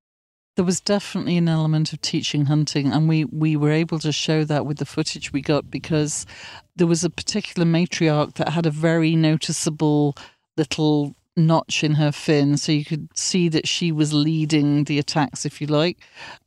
There 0.57 0.65
was 0.65 0.81
definitely 0.81 1.37
an 1.37 1.49
element 1.49 1.93
of 1.93 2.01
teaching 2.01 2.47
hunting, 2.47 2.93
and 2.93 3.09
we, 3.09 3.25
we 3.25 3.55
were 3.55 3.71
able 3.71 4.01
to 4.01 4.11
show 4.11 4.43
that 4.45 4.67
with 4.67 4.79
the 4.79 4.85
footage 4.85 5.33
we 5.33 5.41
got 5.41 5.71
because 5.71 6.27
there 6.75 6.89
was 6.89 7.05
a 7.05 7.11
particular 7.11 7.65
matriarch 7.65 8.35
that 8.35 8.49
had 8.49 8.67
a 8.67 8.71
very 8.71 9.15
noticeable 9.15 10.17
little 10.57 11.15
notch 11.37 11.85
in 11.85 11.95
her 11.95 12.11
fin, 12.11 12.57
so 12.57 12.73
you 12.73 12.85
could 12.85 13.09
see 13.17 13.49
that 13.49 13.69
she 13.69 13.93
was 13.93 14.13
leading 14.13 14.85
the 14.85 14.99
attacks, 14.99 15.47
if 15.47 15.61
you 15.61 15.69
like. 15.69 15.99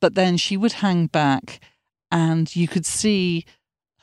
But 0.01 0.15
then 0.15 0.35
she 0.35 0.57
would 0.57 0.73
hang 0.73 1.07
back, 1.07 1.61
and 2.11 2.53
you 2.53 2.67
could 2.67 2.85
see 2.85 3.45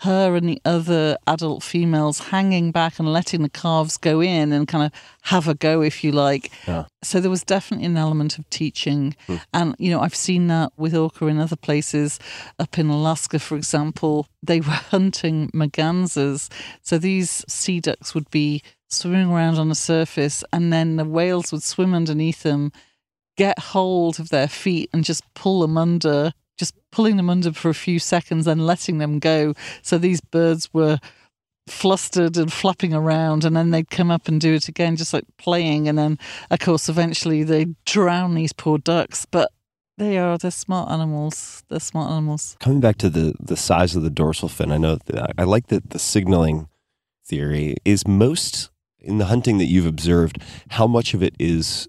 her 0.03 0.37
and 0.37 0.49
the 0.49 0.61
other 0.65 1.17
adult 1.27 1.63
females 1.63 2.21
hanging 2.21 2.71
back 2.71 3.01
and 3.01 3.13
letting 3.13 3.43
the 3.43 3.49
calves 3.49 3.97
go 3.97 4.21
in 4.21 4.53
and 4.53 4.69
kind 4.69 4.85
of 4.85 4.93
have 5.23 5.49
a 5.49 5.55
go, 5.55 5.83
if 5.83 6.05
you 6.05 6.13
like. 6.13 6.53
Yeah. 6.69 6.85
So 7.03 7.21
there 7.21 7.31
was 7.31 7.43
definitely 7.43 7.87
an 7.87 7.97
element 7.97 8.39
of 8.39 8.49
teaching. 8.49 9.17
Hmm. 9.27 9.37
And, 9.53 9.77
you 9.79 9.91
know, 9.91 10.01
I've 10.01 10.15
seen 10.15 10.47
that 10.49 10.73
with 10.77 10.95
orca 10.95 11.27
in 11.27 11.39
other 11.39 11.57
places. 11.57 12.21
Up 12.61 12.79
in 12.79 12.89
Alaska, 12.89 13.41
for 13.41 13.57
example, 13.57 14.29
they 14.41 14.61
were 14.61 14.67
hunting 14.71 15.51
mergansers. 15.51 16.49
So 16.81 16.99
these 16.99 17.45
sea 17.49 17.81
ducks 17.81 18.15
would 18.15 18.31
be 18.31 18.63
swimming 18.89 19.31
around 19.31 19.57
on 19.57 19.69
the 19.69 19.75
surface 19.75 20.45
and 20.53 20.73
then 20.73 20.97
the 20.97 21.05
whales 21.05 21.51
would 21.51 21.65
swim 21.65 21.93
underneath 21.93 22.45
them, 22.45 22.71
get 23.37 23.59
hold 23.59 24.21
of 24.21 24.29
their 24.29 24.49
feet 24.49 24.91
and 24.93 25.05
just 25.05 25.23
pull 25.35 25.61
them 25.61 25.77
under, 25.77 26.33
just 26.59 26.75
pulling 26.91 27.17
them 27.17 27.31
under 27.31 27.53
for 27.53 27.71
a 27.71 27.75
few 27.75 27.99
seconds, 27.99 28.45
then 28.45 28.61
letting 28.61 28.99
them 28.99 29.19
go. 29.19 29.55
So 29.83 29.99
these 29.99 30.21
birds 30.21 30.69
were 30.73 30.99
flustered 31.67 32.37
and 32.37 32.53
flapping 32.53 32.95
around 32.95 33.45
and 33.45 33.55
then 33.55 33.71
they'd 33.71 33.91
come 33.91 34.11
up 34.11 34.27
and 34.27 34.41
do 34.41 34.55
it 34.55 34.69
again 34.69 34.97
just 34.97 35.13
like 35.13 35.25
playing 35.37 35.87
and 35.87 35.99
then 35.99 36.19
of 36.51 36.59
course 36.61 36.89
eventually 36.89 37.43
they'd 37.43 37.75
drown 37.85 38.35
these 38.35 38.55
poor 38.55 38.79
ducks 38.79 39.27
but 39.27 39.51
they 39.99 40.17
are 40.17 40.39
they're 40.39 40.51
smart 40.51 40.91
animals 40.91 41.65
they're 41.69 41.79
smart 41.79 42.11
animals 42.11 42.57
Coming 42.59 42.81
back 42.81 42.97
to 42.97 43.11
the 43.11 43.35
the 43.39 43.55
size 43.57 43.95
of 43.95 44.03
the 44.03 44.09
dorsal 44.09 44.49
fin, 44.49 44.73
I 44.73 44.79
know 44.79 44.97
that 44.97 45.15
uh, 45.15 45.27
I 45.37 45.45
like 45.45 45.67
that 45.67 45.91
the 45.91 45.99
signaling 45.99 46.69
theory 47.29 47.77
is 47.85 48.07
most 48.07 48.71
in 48.99 49.19
the 49.19 49.27
hunting 49.27 49.59
that 49.59 49.67
you've 49.67 49.87
observed. 49.87 50.39
How 50.71 50.87
much 50.87 51.15
of 51.15 51.23
it 51.23 51.35
is 51.39 51.89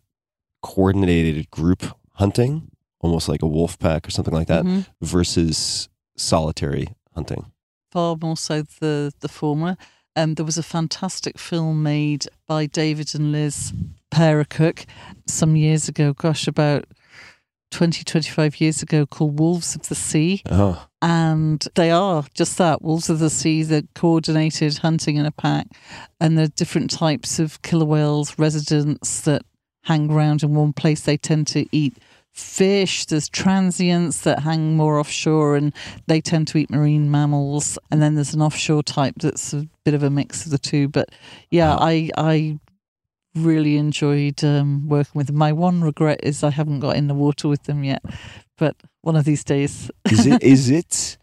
coordinated 0.61 1.49
group 1.49 1.97
hunting, 2.13 2.69
almost 2.99 3.27
like 3.29 3.41
a 3.41 3.47
wolf 3.47 3.77
pack 3.79 4.07
or 4.07 4.11
something 4.11 4.33
like 4.33 4.47
that, 4.47 4.63
Mhm. 4.65 4.85
versus 5.01 5.89
solitary 6.17 6.87
hunting? 7.15 7.45
far 7.91 8.15
more 8.21 8.37
so 8.37 8.61
the 8.79 9.11
the 9.21 9.27
former. 9.27 9.75
Um, 10.15 10.35
there 10.35 10.45
was 10.45 10.57
a 10.59 10.63
fantastic 10.63 11.39
film 11.39 11.81
made 11.81 12.27
by 12.47 12.65
David 12.67 13.15
and 13.15 13.31
Liz 13.31 13.73
Cook 14.49 14.85
some 15.25 15.55
years 15.55 15.87
ago, 15.87 16.13
gosh, 16.13 16.47
about 16.47 16.85
20, 17.71 18.03
25 18.03 18.59
years 18.61 18.81
ago, 18.83 19.05
called 19.05 19.39
Wolves 19.39 19.75
of 19.75 19.87
the 19.87 19.95
Sea. 19.95 20.41
Oh, 20.49 20.85
And 21.01 21.65
they 21.75 21.89
are 21.91 22.25
just 22.33 22.57
that 22.57 22.81
wolves 22.81 23.09
of 23.09 23.19
the 23.19 23.29
sea, 23.29 23.63
the 23.63 23.87
coordinated 23.95 24.79
hunting 24.79 25.15
in 25.17 25.25
a 25.25 25.31
pack, 25.31 25.67
and 26.19 26.37
the 26.37 26.47
different 26.49 26.91
types 26.91 27.39
of 27.39 27.61
killer 27.61 27.85
whales 27.85 28.37
residents 28.37 29.21
that 29.21 29.43
hang 29.83 30.11
around 30.11 30.43
in 30.43 30.53
one 30.53 30.73
place. 30.73 31.01
They 31.01 31.17
tend 31.17 31.47
to 31.47 31.65
eat 31.71 31.97
fish. 32.39 33.05
There's 33.05 33.29
transients 33.29 34.21
that 34.21 34.39
hang 34.39 34.75
more 34.75 34.99
offshore 34.99 35.55
and 35.55 35.73
they 36.07 36.21
tend 36.21 36.47
to 36.49 36.57
eat 36.57 36.69
marine 36.69 37.11
mammals. 37.11 37.77
And 37.91 38.01
then 38.01 38.15
there's 38.15 38.33
an 38.33 38.41
offshore 38.41 38.83
type 38.83 39.15
that's 39.17 39.53
a 39.53 39.67
bit 39.83 39.93
of 39.93 40.03
a 40.03 40.09
mix 40.09 40.45
of 40.45 40.51
the 40.51 40.57
two. 40.57 40.87
But 40.87 41.09
yeah, 41.51 41.75
I 41.75 42.09
I 42.17 42.59
really 43.35 43.77
enjoyed 43.77 44.43
um, 44.43 44.87
working 44.87 45.13
with 45.13 45.27
them. 45.27 45.35
My 45.35 45.51
one 45.51 45.81
regret 45.81 46.19
is 46.23 46.43
I 46.43 46.49
haven't 46.49 46.79
got 46.79 46.95
in 46.95 47.07
the 47.07 47.13
water 47.13 47.47
with 47.47 47.63
them 47.63 47.83
yet. 47.83 48.03
But 48.57 48.75
one 49.01 49.15
of 49.15 49.25
these 49.25 49.43
days. 49.43 49.91
is 50.11 50.25
it? 50.25 50.43
is 50.55 50.69
it? 50.69 51.17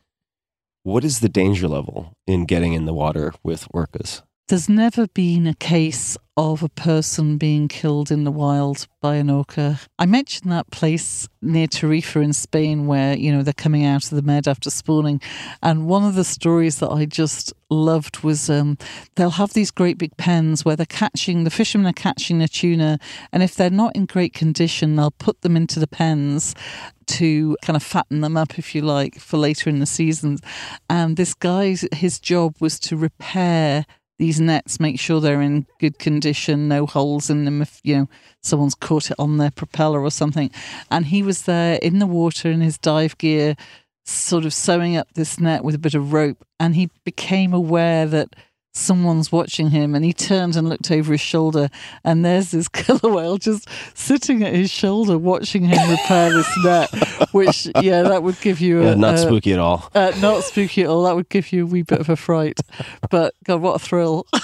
What 0.82 1.04
is 1.04 1.20
the 1.20 1.28
danger 1.28 1.66
level 1.66 2.12
in 2.26 2.44
getting 2.44 2.72
in 2.72 2.86
the 2.86 2.94
water 2.94 3.34
with 3.42 3.66
orcas? 3.74 4.22
There's 4.48 4.68
never 4.68 5.08
been 5.08 5.48
a 5.48 5.54
case 5.54 6.16
of 6.36 6.62
a 6.62 6.68
person 6.68 7.36
being 7.36 7.66
killed 7.66 8.12
in 8.12 8.22
the 8.22 8.30
wild 8.30 8.86
by 9.00 9.16
an 9.16 9.28
orca. 9.28 9.80
I 9.98 10.06
mentioned 10.06 10.52
that 10.52 10.70
place 10.70 11.26
near 11.42 11.66
Tarifa 11.66 12.22
in 12.22 12.32
Spain 12.32 12.86
where, 12.86 13.16
you 13.16 13.32
know, 13.32 13.42
they're 13.42 13.52
coming 13.52 13.84
out 13.84 14.04
of 14.04 14.10
the 14.10 14.22
med 14.22 14.46
after 14.46 14.70
spawning. 14.70 15.20
And 15.64 15.88
one 15.88 16.04
of 16.04 16.14
the 16.14 16.22
stories 16.22 16.78
that 16.78 16.90
I 16.90 17.06
just 17.06 17.54
loved 17.70 18.22
was 18.22 18.48
um, 18.48 18.78
they'll 19.16 19.30
have 19.30 19.52
these 19.52 19.72
great 19.72 19.98
big 19.98 20.16
pens 20.16 20.64
where 20.64 20.76
they're 20.76 20.86
catching, 20.86 21.42
the 21.42 21.50
fishermen 21.50 21.88
are 21.88 21.92
catching 21.92 22.40
a 22.40 22.46
tuna. 22.46 23.00
And 23.32 23.42
if 23.42 23.56
they're 23.56 23.68
not 23.68 23.96
in 23.96 24.06
great 24.06 24.32
condition, 24.32 24.94
they'll 24.94 25.10
put 25.10 25.40
them 25.40 25.56
into 25.56 25.80
the 25.80 25.88
pens 25.88 26.54
to 27.06 27.56
kind 27.62 27.76
of 27.76 27.82
fatten 27.82 28.20
them 28.20 28.36
up, 28.36 28.60
if 28.60 28.76
you 28.76 28.82
like, 28.82 29.18
for 29.18 29.38
later 29.38 29.68
in 29.68 29.80
the 29.80 29.86
season. 29.86 30.38
And 30.88 31.16
this 31.16 31.34
guy's, 31.34 31.84
his 31.92 32.20
job 32.20 32.54
was 32.60 32.78
to 32.80 32.96
repair 32.96 33.86
these 34.18 34.40
nets, 34.40 34.80
make 34.80 34.98
sure 34.98 35.20
they're 35.20 35.42
in 35.42 35.66
good 35.78 35.98
condition, 35.98 36.68
no 36.68 36.86
holes 36.86 37.28
in 37.28 37.44
them 37.44 37.60
if, 37.62 37.80
you 37.84 37.96
know, 37.96 38.08
someone's 38.42 38.74
caught 38.74 39.10
it 39.10 39.16
on 39.18 39.36
their 39.36 39.50
propeller 39.50 40.00
or 40.00 40.10
something. 40.10 40.50
And 40.90 41.06
he 41.06 41.22
was 41.22 41.42
there 41.42 41.78
in 41.82 41.98
the 41.98 42.06
water 42.06 42.50
in 42.50 42.60
his 42.60 42.78
dive 42.78 43.18
gear, 43.18 43.56
sort 44.04 44.44
of 44.44 44.54
sewing 44.54 44.96
up 44.96 45.12
this 45.14 45.38
net 45.38 45.64
with 45.64 45.74
a 45.74 45.78
bit 45.78 45.94
of 45.94 46.12
rope. 46.12 46.44
And 46.58 46.74
he 46.74 46.90
became 47.04 47.52
aware 47.52 48.06
that 48.06 48.34
someone's 48.76 49.32
watching 49.32 49.70
him 49.70 49.94
and 49.94 50.04
he 50.04 50.12
turned 50.12 50.54
and 50.54 50.68
looked 50.68 50.90
over 50.90 51.12
his 51.12 51.20
shoulder 51.20 51.68
and 52.04 52.24
there's 52.24 52.50
this 52.50 52.68
killer 52.80 53.10
whale 53.10 53.38
just 53.38 53.68
sitting 53.94 54.42
at 54.42 54.52
his 54.52 54.70
shoulder 54.70 55.16
watching 55.16 55.64
him 55.64 55.90
repair 55.90 56.30
this 56.30 56.64
net 56.64 56.90
which 57.32 57.66
yeah 57.80 58.02
that 58.02 58.22
would 58.22 58.38
give 58.40 58.60
you 58.60 58.82
a, 58.82 58.94
not 58.94 59.18
spooky 59.18 59.52
at 59.52 59.58
all. 59.58 59.90
uh, 59.94 60.12
not 60.20 60.44
spooky 60.44 60.82
at 60.82 60.88
all. 60.88 61.04
That 61.04 61.16
would 61.16 61.28
give 61.28 61.52
you 61.52 61.64
a 61.64 61.66
wee 61.66 61.82
bit 61.82 62.00
of 62.00 62.08
a 62.08 62.16
fright. 62.16 62.58
But 63.10 63.34
God, 63.44 63.60
what 63.62 63.76
a 63.76 63.78
thrill! 63.78 64.26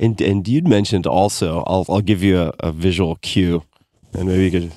And 0.00 0.20
and 0.20 0.46
you'd 0.48 0.66
mentioned 0.66 1.06
also. 1.06 1.62
I'll 1.66 1.86
I'll 1.88 2.00
give 2.00 2.22
you 2.22 2.38
a, 2.38 2.52
a 2.60 2.72
visual 2.72 3.16
cue, 3.22 3.62
and 4.12 4.28
maybe 4.28 4.44
you 4.44 4.50
could. 4.50 4.72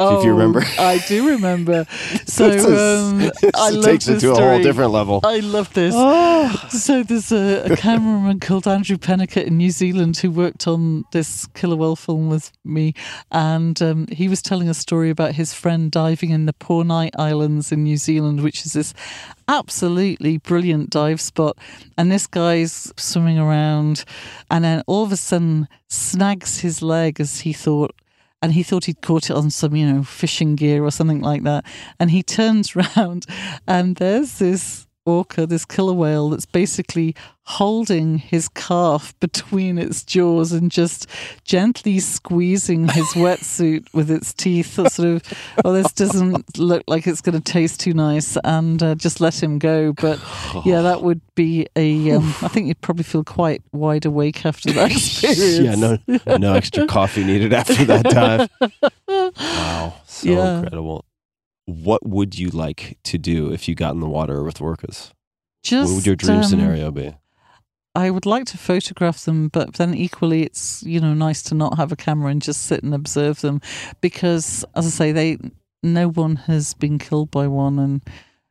Oh, 0.00 0.18
if 0.18 0.24
you 0.24 0.32
remember. 0.32 0.62
I 0.78 0.98
do 1.06 1.28
remember. 1.30 1.86
So 2.26 2.50
This 2.50 2.64
is- 2.64 3.12
um, 3.12 3.20
I 3.54 3.68
it 3.68 3.74
love 3.74 3.84
takes 3.84 4.08
it 4.08 4.14
this 4.14 4.22
to 4.22 4.32
a 4.32 4.34
whole 4.34 4.60
different 4.62 4.90
level. 4.90 5.20
I 5.22 5.38
love 5.38 5.72
this. 5.74 5.94
So 6.84 7.02
there's 7.04 7.30
a, 7.30 7.72
a 7.72 7.76
cameraman 7.76 8.40
called 8.40 8.66
Andrew 8.66 8.96
Pennicott 8.96 9.44
in 9.44 9.56
New 9.56 9.70
Zealand 9.70 10.16
who 10.16 10.30
worked 10.32 10.66
on 10.66 11.04
this 11.12 11.46
killer 11.54 11.76
whale 11.76 11.94
film 11.96 12.28
with 12.28 12.50
me, 12.64 12.94
and 13.30 13.80
um, 13.82 14.06
he 14.10 14.26
was 14.28 14.42
telling 14.42 14.68
a 14.68 14.74
story 14.74 15.10
about 15.10 15.34
his 15.34 15.54
friend 15.54 15.90
diving 15.92 16.30
in 16.30 16.46
the 16.46 16.52
Poor 16.54 16.82
Knights 16.84 17.16
Islands 17.18 17.70
in 17.70 17.84
New 17.84 17.96
Zealand, 17.98 18.42
which 18.42 18.66
is 18.66 18.72
this 18.72 18.94
absolutely 19.48 20.38
brilliant 20.38 20.90
dive 20.90 21.20
spot. 21.20 21.56
And 21.96 22.10
this 22.10 22.26
guy's 22.26 22.92
swimming 22.96 23.38
around, 23.38 24.04
and 24.50 24.64
then 24.64 24.82
all 24.86 25.04
of 25.04 25.12
a 25.12 25.16
sudden 25.16 25.68
snags 25.88 26.58
his 26.60 26.82
leg 26.82 27.20
as 27.20 27.40
he 27.40 27.52
thought 27.52 27.94
and 28.44 28.52
he 28.52 28.62
thought 28.62 28.84
he'd 28.84 29.00
caught 29.00 29.30
it 29.30 29.36
on 29.36 29.48
some, 29.48 29.74
you 29.74 29.90
know, 29.90 30.02
fishing 30.02 30.54
gear 30.54 30.84
or 30.84 30.90
something 30.90 31.22
like 31.22 31.44
that. 31.44 31.64
And 31.98 32.10
he 32.10 32.22
turns 32.22 32.76
round, 32.96 33.24
and 33.66 33.96
there's 33.96 34.38
this 34.38 34.86
orca, 35.06 35.46
this 35.46 35.64
killer 35.64 35.92
whale, 35.92 36.30
that's 36.30 36.46
basically 36.46 37.14
holding 37.46 38.16
his 38.16 38.48
calf 38.48 39.12
between 39.20 39.76
its 39.76 40.02
jaws 40.02 40.50
and 40.52 40.70
just 40.70 41.06
gently 41.44 41.98
squeezing 42.00 42.88
his 42.88 43.06
wetsuit 43.14 43.92
with 43.92 44.10
its 44.10 44.32
teeth. 44.32 44.74
Sort 44.74 44.98
of, 44.98 45.22
well, 45.62 45.74
this 45.74 45.92
doesn't 45.92 46.58
look 46.58 46.82
like 46.86 47.06
it's 47.06 47.20
going 47.20 47.40
to 47.40 47.52
taste 47.52 47.80
too 47.80 47.92
nice, 47.94 48.36
and 48.44 48.82
uh, 48.82 48.94
just 48.94 49.20
let 49.20 49.42
him 49.42 49.58
go. 49.58 49.92
But 49.92 50.18
yeah, 50.64 50.80
that 50.82 51.02
would 51.02 51.20
be 51.34 51.66
a. 51.76 52.12
Um, 52.12 52.28
I 52.42 52.48
think 52.48 52.68
you'd 52.68 52.80
probably 52.80 53.04
feel 53.04 53.24
quite 53.24 53.62
wide 53.72 54.06
awake 54.06 54.46
after 54.46 54.72
that 54.72 54.90
experience. 54.90 55.58
yeah, 55.60 55.74
no 55.74 56.38
no 56.38 56.54
extra 56.54 56.86
coffee 56.86 57.24
needed 57.24 57.52
after 57.52 57.84
that 57.84 58.04
dive. 58.04 58.48
Wow, 59.36 59.94
so 60.06 60.28
Yeah. 60.28 60.56
incredible. 60.60 61.04
What 61.66 62.06
would 62.06 62.38
you 62.38 62.48
like 62.50 62.98
to 63.04 63.18
do 63.18 63.52
if 63.52 63.68
you 63.68 63.74
got 63.74 63.94
in 63.94 64.00
the 64.00 64.08
water 64.08 64.42
with 64.42 64.58
orcas? 64.58 65.12
Just, 65.62 65.90
what 65.90 65.96
would 65.96 66.06
your 66.06 66.16
dream 66.16 66.38
um, 66.38 66.44
scenario 66.44 66.90
be? 66.90 67.14
I 67.94 68.10
would 68.10 68.26
like 68.26 68.44
to 68.46 68.58
photograph 68.58 69.24
them, 69.24 69.48
but 69.48 69.74
then 69.74 69.94
equally, 69.94 70.42
it's 70.42 70.82
you 70.82 71.00
know 71.00 71.14
nice 71.14 71.42
to 71.44 71.54
not 71.54 71.76
have 71.76 71.92
a 71.92 71.96
camera 71.96 72.30
and 72.30 72.42
just 72.42 72.62
sit 72.62 72.82
and 72.82 72.92
observe 72.92 73.40
them, 73.40 73.60
because 74.00 74.64
as 74.74 74.86
I 74.86 74.90
say, 74.90 75.12
they 75.12 75.38
no 75.82 76.08
one 76.08 76.36
has 76.36 76.74
been 76.74 76.98
killed 76.98 77.30
by 77.30 77.46
one, 77.46 77.78
and 77.78 78.02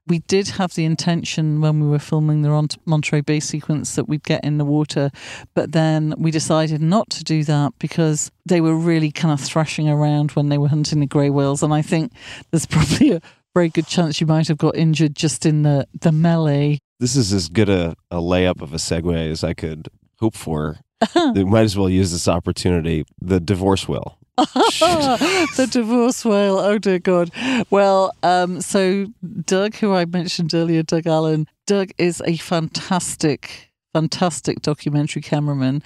we 0.07 0.19
did 0.19 0.49
have 0.49 0.73
the 0.75 0.85
intention 0.85 1.61
when 1.61 1.79
we 1.79 1.87
were 1.87 1.99
filming 1.99 2.41
the 2.41 2.49
Mont- 2.49 2.77
Monterey 2.85 3.21
Bay 3.21 3.39
sequence 3.39 3.95
that 3.95 4.07
we'd 4.07 4.23
get 4.23 4.43
in 4.43 4.57
the 4.57 4.65
water, 4.65 5.11
but 5.53 5.71
then 5.71 6.13
we 6.17 6.31
decided 6.31 6.81
not 6.81 7.09
to 7.11 7.23
do 7.23 7.43
that 7.45 7.73
because 7.79 8.31
they 8.45 8.59
were 8.59 8.75
really 8.75 9.11
kind 9.11 9.33
of 9.33 9.39
thrashing 9.39 9.87
around 9.87 10.31
when 10.31 10.49
they 10.49 10.57
were 10.57 10.67
hunting 10.67 10.99
the 10.99 11.05
grey 11.05 11.29
whales, 11.29 11.63
and 11.63 11.73
I 11.73 11.81
think 11.81 12.11
there's 12.51 12.65
probably 12.75 13.11
a 13.11 13.21
very 13.53 13.69
good 13.69 13.87
chance 13.87 14.19
you 14.19 14.27
might 14.27 14.47
have 14.47 14.57
got 14.57 14.75
injured 14.75 15.15
just 15.15 15.45
in 15.45 15.61
the 15.61 15.87
the 16.01 16.11
melee 16.11 16.79
This 16.99 17.15
is 17.15 17.31
as 17.31 17.49
good 17.49 17.69
a, 17.69 17.95
a 18.09 18.17
layup 18.17 18.61
of 18.61 18.73
a 18.73 18.77
segue 18.77 19.29
as 19.29 19.43
I 19.43 19.53
could 19.53 19.89
hope 20.19 20.35
for. 20.35 20.79
we 21.35 21.43
might 21.43 21.61
as 21.63 21.77
well 21.77 21.89
use 21.89 22.11
this 22.11 22.27
opportunity. 22.27 23.05
The 23.21 23.39
divorce 23.39 23.87
will. 23.87 24.17
The 24.37 25.67
divorce 25.71 26.25
whale. 26.25 26.57
Oh 26.57 26.77
dear 26.77 26.99
God. 26.99 27.31
Well, 27.69 28.13
um, 28.23 28.61
so 28.61 29.07
Doug, 29.45 29.75
who 29.75 29.93
I 29.93 30.05
mentioned 30.05 30.53
earlier, 30.53 30.83
Doug 30.83 31.05
Allan, 31.07 31.47
Doug 31.67 31.91
is 31.97 32.21
a 32.25 32.37
fantastic, 32.37 33.71
fantastic 33.93 34.61
documentary 34.61 35.21
cameraman. 35.21 35.83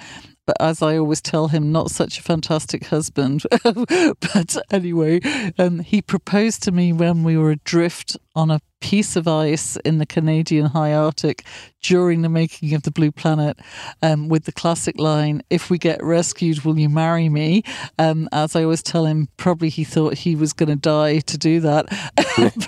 but 0.48 0.56
as 0.62 0.82
I 0.82 0.98
always 0.98 1.22
tell 1.22 1.50
him, 1.50 1.74
not 1.74 1.92
such 1.92 2.20
a 2.20 2.24
fantastic 2.24 2.86
husband. 2.86 3.44
but 3.64 4.58
anyway, 4.72 5.20
um, 5.60 5.80
he 5.80 6.02
proposed 6.02 6.64
to 6.64 6.72
me 6.72 6.94
when 6.94 7.24
we 7.24 7.38
were 7.38 7.52
adrift 7.52 8.16
on 8.38 8.52
a 8.52 8.62
piece 8.82 9.16
of 9.16 9.28
ice 9.28 9.78
in 9.78 9.98
the 9.98 10.06
Canadian 10.06 10.68
high 10.68 10.94
Arctic 10.94 11.44
during 11.82 12.22
the 12.22 12.30
making 12.30 12.76
of 12.76 12.84
the 12.84 12.92
Blue 12.92 13.12
Planet 13.12 13.58
um, 14.04 14.30
with 14.30 14.44
the 14.44 14.52
classic 14.52 15.00
line, 15.00 15.42
If 15.50 15.72
we 15.72 15.80
get 15.80 16.04
rescued, 16.04 16.64
will 16.64 16.78
you 16.78 16.88
marry 16.88 17.30
me? 17.30 17.64
Um, 17.98 18.30
as 18.32 18.56
I 18.56 18.62
always 18.62 18.84
tell 18.84 19.08
him, 19.08 19.28
probably 19.38 19.70
he 19.70 19.84
thought 19.84 20.14
he 20.14 20.36
was 20.36 20.54
going 20.54 20.70
to 20.70 20.76
die 20.76 21.18
to 21.20 21.38
do 21.38 21.60
that. 21.62 21.88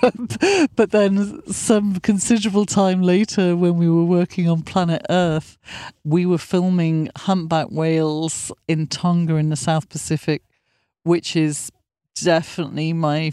but, 0.00 0.68
but 0.74 0.90
then, 0.90 1.40
some 1.46 2.00
considerable 2.00 2.66
time 2.66 3.00
later, 3.00 3.56
when 3.56 3.76
we 3.76 3.88
were 3.88 4.04
working 4.04 4.48
on 4.48 4.62
Planet 4.62 5.06
Earth, 5.08 5.56
we 6.02 6.26
were 6.26 6.38
filming 6.38 7.10
humpback 7.16 7.68
whales 7.68 8.50
in 8.66 8.88
Tonga 8.88 9.36
in 9.36 9.50
the 9.50 9.56
South 9.56 9.88
Pacific, 9.88 10.42
which 11.04 11.36
is 11.36 11.70
definitely 12.16 12.92
my 12.92 13.30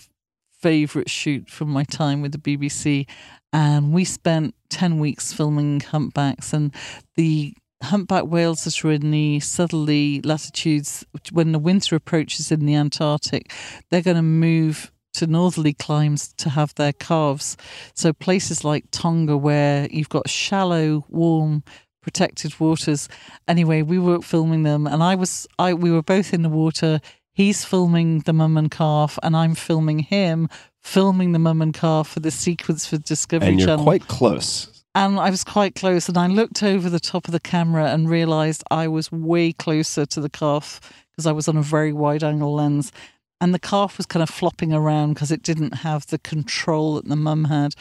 favorite 0.60 1.10
shoot 1.10 1.50
from 1.50 1.70
my 1.70 1.84
time 1.84 2.22
with 2.22 2.32
the 2.32 2.38
BBC. 2.38 3.08
And 3.54 3.94
we 3.94 4.04
spent 4.04 4.56
10 4.70 5.00
weeks 5.00 5.34
filming 5.34 5.80
humpbacks, 5.80 6.54
and 6.54 6.74
the 7.16 7.54
humpback 7.84 8.26
whales 8.26 8.64
that 8.64 8.84
are 8.84 8.92
in 8.92 9.12
the 9.12 9.40
southerly 9.40 10.22
latitudes, 10.22 11.06
when 11.32 11.52
the 11.52 11.60
winter 11.60 11.96
approaches 11.96 12.52
in 12.52 12.66
the 12.66 12.76
Antarctic, 12.76 13.52
they're 13.90 14.02
going 14.02 14.18
to 14.18 14.24
move 14.24 14.92
to 15.14 15.28
northerly 15.28 15.74
climes 15.74 16.34
to 16.34 16.50
have 16.50 16.76
their 16.76 16.94
calves. 16.94 17.58
So 17.96 18.14
places 18.14 18.64
like 18.64 18.86
Tonga, 18.92 19.38
where 19.38 19.88
you've 19.90 20.10
got 20.10 20.30
shallow, 20.30 21.06
warm, 21.10 21.64
protected 22.02 22.60
waters. 22.60 23.10
Anyway, 23.48 23.82
we 23.82 24.00
were 24.00 24.22
filming 24.22 24.64
them, 24.64 24.88
and 24.88 25.02
I 25.04 25.16
was 25.16 25.48
I 25.60 25.74
we 25.74 25.92
were 25.92 26.04
both 26.04 26.34
in 26.34 26.42
the 26.42 26.50
water. 26.50 27.02
He's 27.38 27.64
filming 27.64 28.22
the 28.22 28.34
mum 28.34 28.58
and 28.58 28.72
calf, 28.72 29.20
and 29.22 29.38
I'm 29.38 29.54
filming 29.54 30.00
him 30.00 30.50
filming 30.82 31.34
the 31.34 31.40
mum 31.40 31.62
and 31.62 31.72
calf 31.72 32.08
for 32.08 32.20
the 32.20 32.32
sequence 32.32 32.88
for 32.88 32.98
Discovery 32.98 33.50
And 33.50 33.60
you're 33.60 33.68
Channel. 33.68 33.84
quite 33.84 34.08
close. 34.08 34.84
And 34.96 35.20
I 35.20 35.30
was 35.30 35.44
quite 35.44 35.76
close, 35.76 36.10
and 36.10 36.18
I 36.18 36.26
looked 36.26 36.64
over 36.64 36.90
the 36.90 37.00
top 37.00 37.28
of 37.28 37.34
the 37.34 37.40
camera 37.40 37.92
and 37.92 38.10
realized 38.10 38.64
I 38.72 38.88
was 38.88 39.12
way 39.12 39.54
closer 39.54 40.08
to 40.08 40.20
the 40.20 40.32
calf 40.32 40.82
because 41.12 41.28
I 41.28 41.32
was 41.32 41.48
on 41.48 41.58
a 41.58 41.62
very 41.62 41.94
wide 41.94 42.24
angle 42.24 42.56
lens. 42.56 42.92
And 43.40 43.54
the 43.54 43.60
calf 43.60 43.98
was 43.98 44.08
kind 44.08 44.24
of 44.24 44.32
flopping 44.32 44.74
around 44.74 45.14
because 45.14 45.32
it 45.32 45.44
didn't 45.44 45.76
have 45.76 46.08
the 46.08 46.18
control 46.18 46.96
that 46.96 47.08
the 47.08 47.16
mum 47.16 47.44
had. 47.44 47.76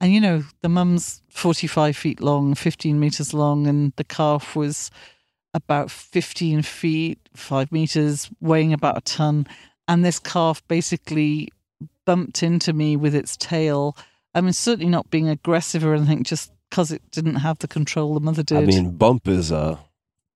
And 0.00 0.12
you 0.12 0.20
know, 0.20 0.42
the 0.62 0.68
mum's 0.68 1.22
45 1.28 1.96
feet 1.96 2.20
long, 2.20 2.56
15 2.56 2.98
meters 2.98 3.32
long, 3.32 3.68
and 3.68 3.92
the 3.94 4.02
calf 4.02 4.56
was 4.56 4.90
about 5.56 5.90
15 5.90 6.62
feet, 6.62 7.18
five 7.34 7.72
meters, 7.72 8.30
weighing 8.40 8.72
about 8.72 8.98
a 8.98 9.00
ton. 9.00 9.46
And 9.88 10.04
this 10.04 10.18
calf 10.18 10.62
basically 10.68 11.48
bumped 12.04 12.42
into 12.42 12.72
me 12.72 12.96
with 12.96 13.14
its 13.14 13.36
tail. 13.36 13.96
I 14.34 14.40
mean, 14.40 14.52
certainly 14.52 14.90
not 14.90 15.10
being 15.10 15.28
aggressive 15.28 15.84
or 15.84 15.94
anything, 15.94 16.22
just 16.22 16.52
because 16.70 16.92
it 16.92 17.02
didn't 17.10 17.36
have 17.36 17.58
the 17.58 17.68
control 17.68 18.14
the 18.14 18.20
mother 18.20 18.42
did. 18.42 18.58
I 18.58 18.66
mean, 18.66 18.96
bump 18.96 19.26
is 19.28 19.50
uh, 19.50 19.78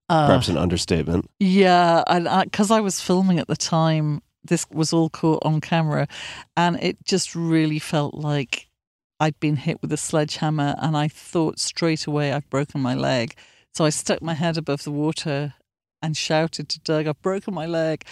Uh, 0.08 0.26
perhaps 0.26 0.48
an 0.48 0.56
understatement. 0.56 1.30
yeah, 1.38 2.02
and 2.06 2.26
because 2.50 2.70
I, 2.70 2.80
was 2.80 3.00
filming 3.00 3.38
at 3.38 3.46
the 3.48 3.56
time, 3.56 4.22
this 4.42 4.64
was 4.70 4.92
all 4.92 5.10
caught 5.10 5.44
on 5.44 5.60
camera, 5.60 6.08
and 6.56 6.82
it 6.82 6.96
just 7.04 7.34
really 7.34 7.78
felt 7.78 8.14
like 8.14 8.68
I'd 9.18 9.38
been 9.38 9.56
hit 9.56 9.82
with 9.82 9.92
a 9.92 9.96
sledgehammer, 9.98 10.74
and 10.78 10.96
I 10.96 11.08
thought 11.08 11.58
straight 11.58 12.06
away 12.06 12.32
I've 12.32 12.48
broken 12.48 12.80
my 12.80 12.94
leg. 12.94 13.34
So 13.74 13.84
I 13.84 13.90
stuck 13.90 14.20
my 14.20 14.34
head 14.34 14.56
above 14.56 14.84
the 14.84 14.90
water 14.90 15.54
and 16.02 16.16
shouted 16.16 16.68
to 16.68 16.80
Doug, 16.80 17.06
I've 17.06 17.20
broken 17.22 17.54
my 17.54 17.66
leg. 17.66 18.04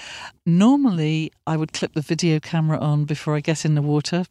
Normally, 0.45 1.33
I 1.47 1.57
would 1.57 1.73
clip 1.73 1.95
the 1.95 2.03
video 2.03 2.39
camera 2.39 2.79
on 2.79 3.05
before 3.05 3.35
I 3.35 3.41
get 3.41 3.65
in 3.65 3.75
the 3.75 3.83
water. 3.83 4.25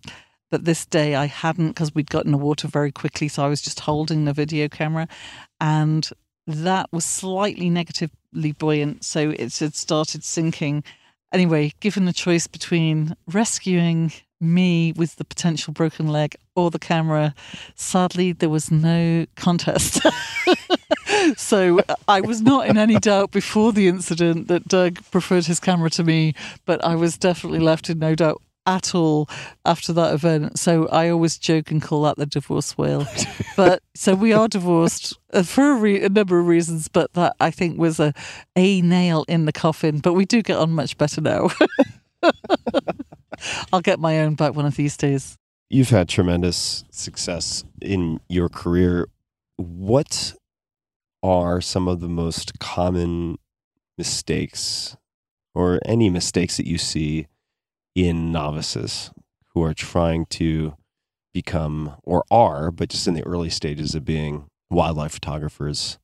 But 0.50 0.66
this 0.66 0.86
day 0.86 1.16
I 1.16 1.26
hadn't 1.26 1.70
because 1.70 1.94
we'd 1.94 2.10
got 2.10 2.26
in 2.26 2.32
the 2.32 2.38
water 2.38 2.68
very 2.68 2.92
quickly. 2.92 3.28
So 3.28 3.44
I 3.44 3.50
was 3.50 3.62
just 3.62 3.82
holding 3.82 4.26
the 4.26 4.34
video 4.34 4.70
camera. 4.70 5.08
And 5.60 6.10
that 6.46 6.88
was 6.92 7.04
slightly 7.04 7.70
negatively 7.70 8.54
buoyant. 8.54 9.04
So 9.04 9.32
it 9.32 9.58
had 9.58 9.76
started 9.76 10.24
sinking. 10.24 10.84
Anyway, 11.34 11.74
given 11.82 12.06
the 12.06 12.14
choice 12.14 12.48
between 12.48 13.16
rescuing 13.28 14.14
me 14.40 14.94
with 14.94 15.16
the 15.16 15.26
potential 15.26 15.74
broken 15.74 16.08
leg 16.08 16.36
or 16.56 16.72
the 16.72 16.80
camera, 16.80 17.34
sadly, 17.76 18.32
there 18.32 18.50
was 18.50 18.72
no 18.72 19.26
contest. 19.36 20.02
so 21.38 21.80
I 22.08 22.22
was 22.22 22.42
not 22.42 22.68
in 22.68 22.78
any 22.78 22.96
doubt 23.00 23.32
before 23.32 23.74
the 23.74 23.88
incident 23.88 24.48
that 24.48 24.68
Doug 24.68 25.00
preferred 25.12 25.46
his 25.46 25.60
camera 25.60 25.90
to 25.92 26.04
me, 26.04 26.34
but 26.66 26.84
I 26.84 26.96
was 26.96 27.18
definitely 27.18 27.60
left 27.60 27.90
in 27.90 28.00
no 28.00 28.16
doubt 28.16 28.42
at 28.68 28.94
all 28.94 29.30
after 29.66 29.94
that 29.94 30.14
event. 30.14 30.60
So 30.60 30.88
I 30.90 31.10
always 31.10 31.38
joke 31.38 31.72
and 31.72 31.82
call 31.82 32.04
that 32.04 32.18
the 32.18 32.26
divorce 32.26 32.78
whale. 32.78 33.08
but 33.56 33.82
so 33.96 34.14
we 34.14 34.34
are 34.34 34.48
divorced 34.48 35.18
uh, 35.34 35.42
for 35.44 35.72
a, 35.72 35.76
re- 35.76 36.04
a 36.04 36.10
number 36.10 36.38
of 36.38 36.46
reasons, 36.46 36.88
but 36.88 37.14
that 37.14 37.36
I 37.40 37.50
think 37.50 37.80
was 37.80 38.00
a 38.00 38.14
a 38.56 38.82
nail 38.82 39.26
in 39.28 39.46
the 39.46 39.54
coffin. 39.54 40.00
But 40.00 40.14
we 40.14 40.26
do 40.26 40.44
get 40.44 40.58
on 40.58 40.72
much 40.72 40.98
better 40.98 41.22
now. 41.22 41.50
I'll 43.74 43.82
get 43.82 44.00
my 44.00 44.20
own 44.20 44.36
back 44.36 44.56
one 44.56 44.66
of 44.66 44.76
these 44.76 44.98
days. 44.98 45.38
You've 45.70 45.90
had 45.90 46.08
tremendous 46.08 46.86
success 46.92 47.64
in 47.82 48.20
your 48.30 48.50
career. 48.50 49.08
What 49.58 50.34
are 51.22 51.60
some 51.62 51.88
of 51.88 52.00
the 52.00 52.08
most 52.08 52.60
common 52.60 53.38
mistakes 53.98 54.96
or 55.54 55.80
any 55.86 56.10
mistakes 56.10 56.58
that 56.58 56.68
you 56.68 56.78
see 56.78 57.28
in 57.96 58.32
novices 58.32 59.12
who 59.54 59.64
are 59.64 59.74
trying 59.74 60.26
to 60.28 60.76
become 61.34 61.96
or 62.04 62.24
are, 62.32 62.72
but 62.72 62.90
just 62.90 63.08
in 63.08 63.14
the 63.14 63.26
early 63.26 63.50
stages 63.50 63.94
of 63.94 64.06
being 64.06 64.46
wildlife 64.70 65.14
photographers? 65.14 65.98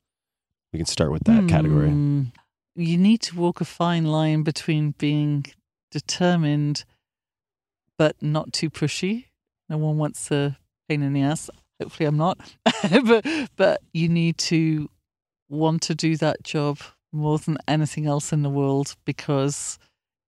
We 0.73 0.79
can 0.79 0.87
start 0.87 1.11
with 1.11 1.23
that 1.25 1.47
category. 1.47 1.89
Hmm. 1.89 2.23
You 2.75 2.97
need 2.97 3.21
to 3.21 3.35
walk 3.37 3.61
a 3.61 3.65
fine 3.65 4.05
line 4.05 4.41
between 4.41 4.95
being 4.97 5.45
determined 5.93 6.83
but 7.97 8.15
not 8.21 8.51
too 8.51 8.69
pushy. 8.69 9.25
No 9.69 9.77
one 9.77 9.97
wants 9.97 10.29
a 10.31 10.57
pain 10.89 11.01
in 11.01 11.13
the 11.13 11.21
ass. 11.21 11.49
Hopefully, 11.81 12.07
I'm 12.07 12.17
not. 12.17 12.37
but 13.05 13.25
but 13.55 13.81
you 13.93 14.09
need 14.09 14.37
to 14.39 14.89
want 15.49 15.83
to 15.83 15.95
do 15.95 16.17
that 16.17 16.43
job 16.43 16.79
more 17.11 17.37
than 17.37 17.57
anything 17.67 18.07
else 18.07 18.33
in 18.33 18.41
the 18.41 18.49
world 18.49 18.95
because 19.05 19.77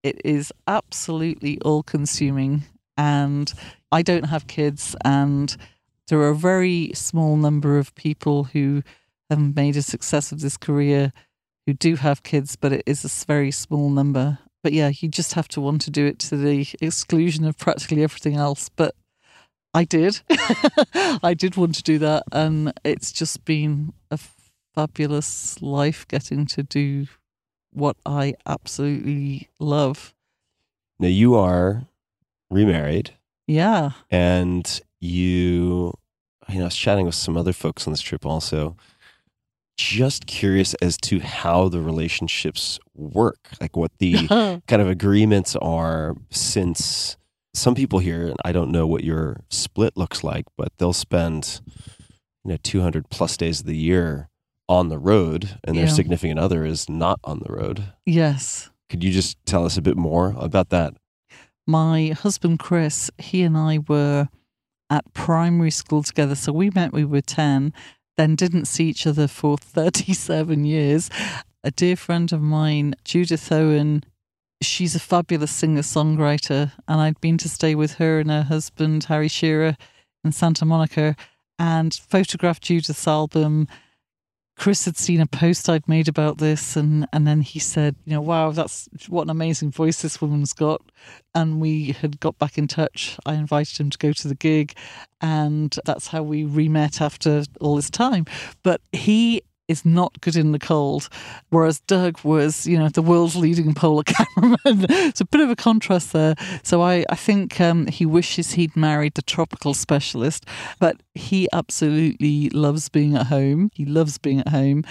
it 0.04 0.22
is 0.24 0.54
absolutely 0.68 1.60
all 1.62 1.84
consuming. 1.84 2.64
And 2.98 3.52
I 3.92 4.02
don't 4.02 4.26
have 4.26 4.48
kids, 4.48 4.96
and 5.04 5.56
there 6.08 6.20
are 6.20 6.30
a 6.30 6.36
very 6.36 6.92
small 6.94 7.36
number 7.36 7.78
of 7.78 7.94
people 7.96 8.46
who 8.46 8.84
have 9.30 9.56
made 9.56 9.76
a 9.76 9.82
success 9.82 10.32
of 10.32 10.40
this 10.40 10.56
career 10.56 11.12
who 11.66 11.74
do 11.74 11.96
have 11.96 12.24
kids, 12.24 12.56
but 12.56 12.72
it 12.72 12.84
is 12.86 13.04
a 13.04 13.26
very 13.26 13.52
small 13.52 13.90
number. 13.90 14.38
But 14.66 14.74
yeah, 14.74 14.90
you 14.92 15.10
just 15.10 15.34
have 15.34 15.48
to 15.50 15.62
want 15.62 15.82
to 15.82 15.92
do 15.92 16.08
it 16.08 16.18
to 16.18 16.38
the 16.38 16.68
exclusion 16.82 17.46
of 17.46 17.56
practically 17.56 18.02
everything 18.02 18.36
else. 18.36 18.68
But 18.68 18.96
I 19.76 19.84
did. 19.84 20.22
I 21.22 21.36
did 21.38 21.56
want 21.56 21.76
to 21.76 21.84
do 21.84 22.00
that. 22.00 22.24
And 22.32 22.74
it's 22.84 23.12
just 23.12 23.46
been 23.46 23.94
a 24.10 24.18
fabulous 24.74 25.62
life 25.62 26.08
getting 26.08 26.48
to 26.48 26.64
do 26.64 27.06
what 27.74 27.96
I 28.08 28.34
absolutely 28.48 29.50
love. 29.60 30.16
Now, 30.98 31.10
you 31.10 31.36
are 31.36 31.86
remarried. 32.50 33.12
Yeah. 33.46 33.92
and 34.10 34.82
you 35.00 35.94
you 36.50 36.56
know, 36.56 36.62
I 36.62 36.66
was 36.66 36.76
chatting 36.76 37.06
with 37.06 37.14
some 37.14 37.38
other 37.38 37.54
folks 37.54 37.86
on 37.86 37.94
this 37.94 38.02
trip 38.02 38.26
also. 38.26 38.76
Just 39.78 40.26
curious 40.26 40.74
as 40.76 40.96
to 40.98 41.20
how 41.20 41.68
the 41.68 41.82
relationships 41.82 42.80
work, 42.96 43.50
like 43.60 43.76
what 43.76 43.92
the 44.00 44.16
uh-huh. 44.30 44.60
kind 44.68 44.82
of 44.82 44.88
agreements 44.88 45.56
are. 45.58 46.16
Since 46.30 47.18
some 47.54 47.76
people 47.76 48.00
here, 48.00 48.28
and 48.28 48.38
I 48.46 48.52
don't 48.52 48.72
know 48.72 48.88
what 48.88 49.04
your 49.04 49.42
split 49.50 49.98
looks 49.98 50.24
like, 50.24 50.46
but 50.58 50.70
they'll 50.78 50.94
spend 50.94 51.62
you 52.46 52.52
know 52.52 52.58
200 52.64 53.10
plus 53.10 53.36
days 53.38 53.60
of 53.62 53.66
the 53.66 53.76
year 53.78 54.30
on 54.70 54.90
the 54.90 54.98
road, 54.98 55.60
and 55.64 55.76
their 55.78 55.86
Yeah. 55.86 55.92
significant 55.92 56.40
other 56.40 56.66
is 56.66 56.90
not 56.90 57.20
on 57.24 57.40
the 57.40 57.54
road. 57.54 57.94
yes. 58.06 58.70
Could 58.88 59.04
you 59.04 59.12
just 59.12 59.38
tell 59.48 59.66
us 59.66 59.78
a 59.78 59.82
bit 59.82 59.98
more 59.98 60.36
about 60.38 60.70
that? 60.70 60.94
my 61.68 62.10
husband 62.10 62.60
Chris, 62.60 63.10
he 63.18 63.42
and 63.42 63.58
I 63.58 63.80
were 63.88 64.30
at 64.92 65.12
primary 65.14 65.72
school 65.72 66.04
together. 66.04 66.36
So 66.36 66.52
we 66.52 66.70
met, 66.70 66.94
we 66.94 67.04
were 67.04 67.22
10, 67.22 67.74
then 68.18 68.36
didn't 68.36 68.66
see 68.66 68.90
each 68.90 69.08
other 69.08 69.28
for 69.28 69.58
37 69.60 70.66
years. 70.66 71.10
A 71.64 71.72
dear 71.72 71.96
friend 71.96 72.32
of 72.32 72.42
mine, 72.42 72.96
Judith 73.04 73.52
Owen, 73.52 74.04
she's 74.62 74.96
a 74.96 75.00
fabulous 75.00 75.52
singer 75.52 75.82
songwriter. 75.82 76.72
And 76.88 77.02
I'd 77.02 77.20
been 77.22 77.38
to 77.40 77.50
stay 77.50 77.76
with 77.76 77.96
her 77.96 78.20
and 78.20 78.30
her 78.30 78.44
husband, 78.44 79.06
Harry 79.06 79.28
Shearer, 79.28 79.78
in 80.24 80.32
Santa 80.32 80.66
Monica 80.66 81.16
and 81.58 81.94
photographed 81.94 82.64
Judith's 82.64 83.08
album. 83.08 83.68
Chris 84.58 84.86
had 84.86 84.98
seen 84.98 85.20
a 85.20 85.28
post 85.28 85.70
I'd 85.70 85.88
made 85.88 86.08
about 86.08 86.38
this, 86.38 86.76
and, 86.76 87.08
and 87.12 87.28
then 87.28 87.42
he 87.42 87.60
said, 87.60 87.96
you 88.06 88.14
know, 88.14 88.22
wow, 88.22 88.52
that's 88.52 88.88
what 89.10 89.24
an 89.24 89.30
amazing 89.30 89.72
voice 89.72 90.02
this 90.02 90.22
woman's 90.22 90.54
got. 90.54 90.82
And 91.34 91.60
we 91.60 91.92
had 91.92 92.20
got 92.20 92.38
back 92.40 92.58
in 92.58 92.68
touch. 92.68 93.18
I 93.26 93.34
invited 93.34 93.78
him 93.78 93.90
to 93.90 93.98
go 93.98 94.14
to 94.14 94.28
the 94.28 94.36
gig, 94.36 94.74
and 95.20 95.78
that's 95.86 96.08
how 96.08 96.24
we 96.24 96.46
re 96.46 96.70
met 96.70 97.02
after 97.02 97.44
all 97.60 97.76
this 97.76 97.90
time. 97.90 98.26
But 98.64 98.82
he 98.92 99.42
is 99.68 99.86
not 99.86 100.20
good 100.22 100.36
in 100.36 100.52
the 100.52 100.60
cold, 100.60 101.10
whereas 101.50 101.80
Doug 101.82 102.24
was, 102.24 102.68
you 102.68 102.78
know, 102.78 102.90
the 102.90 103.02
world's 103.02 103.36
leading 103.36 103.74
polar 103.74 104.04
cameraman. 104.06 104.86
it's 104.90 105.22
a 105.22 105.26
bit 105.26 105.42
of 105.42 105.50
a 105.50 105.56
contrast 105.56 106.14
there. 106.14 106.36
So 106.64 106.82
I, 106.82 107.06
I 107.10 107.16
think 107.16 107.60
um, 107.60 107.88
he 107.88 108.06
wishes 108.06 108.52
he'd 108.52 108.76
married 108.76 109.16
the 109.16 109.22
tropical 109.22 109.74
specialist, 109.74 110.46
but 110.80 110.98
he 111.14 111.48
absolutely 111.54 112.50
loves 112.50 112.90
being 112.90 113.16
at 113.16 113.28
home. 113.28 113.72
He 113.74 113.86
loves 113.86 114.18
being 114.18 114.40
at 114.40 114.50
home, 114.50 114.84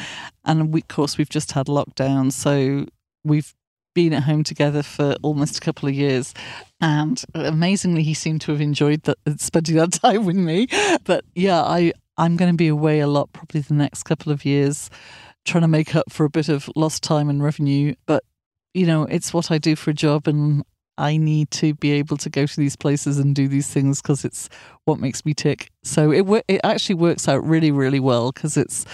and 0.45 0.73
we, 0.73 0.81
of 0.81 0.89
course 0.89 1.19
we've 1.19 1.29
just 1.29 1.53
had 1.53 1.67
lockdown, 1.67 2.33
so 2.33 2.87
we've 3.25 3.55
been 3.95 4.13
at 4.13 4.25
home 4.25 4.43
together 4.43 4.83
for 4.83 5.15
almost 5.23 5.57
a 5.57 5.61
couple 5.61 5.89
of 5.89 5.95
years. 5.95 6.35
And 6.81 7.23
amazingly, 7.35 8.03
he 8.03 8.13
seemed 8.13 8.41
to 8.43 8.53
have 8.53 8.61
enjoyed 8.61 9.03
spending 9.39 9.77
that 9.77 9.93
time 10.03 10.25
with 10.25 10.37
me. 10.37 10.67
But 11.05 11.25
yeah, 11.35 11.63
I, 11.63 11.93
I'm 12.17 12.37
going 12.37 12.51
to 12.51 12.57
be 12.57 12.69
away 12.69 13.01
a 13.01 13.07
lot 13.07 13.33
probably 13.33 13.61
the 13.61 13.75
next 13.75 14.05
couple 14.05 14.33
of 14.33 14.45
years, 14.45 14.91
trying 15.45 15.63
to 15.63 15.69
make 15.69 15.95
up 15.95 16.13
for 16.13 16.25
a 16.25 16.31
bit 16.31 16.49
of 16.49 16.71
lost 16.77 17.03
time 17.03 17.29
and 17.29 17.43
revenue. 17.43 17.95
But, 18.07 18.25
you 18.73 18.87
know, 18.87 19.05
it's 19.05 19.35
what 19.35 19.51
I 19.51 19.59
do 19.59 19.77
for 19.77 19.91
a 19.91 19.95
job 19.95 20.29
and 20.29 20.65
I 20.97 21.17
need 21.17 21.51
to 21.53 21.75
be 21.75 21.93
able 21.93 22.17
to 22.19 22.31
go 22.31 22.47
to 22.47 22.57
these 22.57 22.77
places 22.77 23.19
and 23.19 23.35
do 23.35 23.49
these 23.49 23.69
things 23.69 24.01
because 24.01 24.25
it's 24.25 24.49
what 24.85 25.01
makes 25.01 25.25
me 25.25 25.35
tick. 25.35 25.71
So 25.83 26.13
it 26.13 26.45
it 26.49 26.61
actually 26.63 26.97
works 26.97 27.29
out 27.29 27.45
really 27.45 27.71
really 27.71 28.01
well 28.01 28.31
because 28.31 28.57
it's 28.57 28.85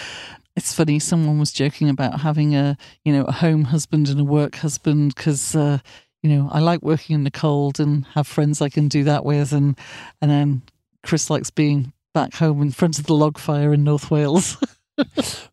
it's 0.56 0.72
funny. 0.72 0.98
Someone 0.98 1.38
was 1.38 1.52
joking 1.52 1.88
about 1.88 2.20
having 2.20 2.54
a 2.54 2.76
you 3.04 3.12
know 3.12 3.24
a 3.24 3.32
home 3.32 3.64
husband 3.64 4.08
and 4.08 4.20
a 4.20 4.24
work 4.24 4.56
husband 4.56 5.14
because 5.14 5.54
uh, 5.54 5.78
you 6.22 6.30
know 6.30 6.48
I 6.50 6.60
like 6.60 6.82
working 6.82 7.14
in 7.14 7.24
the 7.24 7.30
cold 7.30 7.78
and 7.78 8.06
have 8.14 8.26
friends 8.26 8.62
I 8.62 8.70
can 8.70 8.88
do 8.88 9.04
that 9.04 9.24
with 9.24 9.52
and 9.52 9.78
and 10.22 10.30
then 10.30 10.62
Chris 11.02 11.28
likes 11.28 11.50
being 11.50 11.92
back 12.12 12.34
home 12.34 12.62
in 12.62 12.70
front 12.70 12.98
of 12.98 13.06
the 13.06 13.14
log 13.14 13.38
fire 13.38 13.72
in 13.72 13.84
North 13.84 14.10
Wales. 14.10 14.56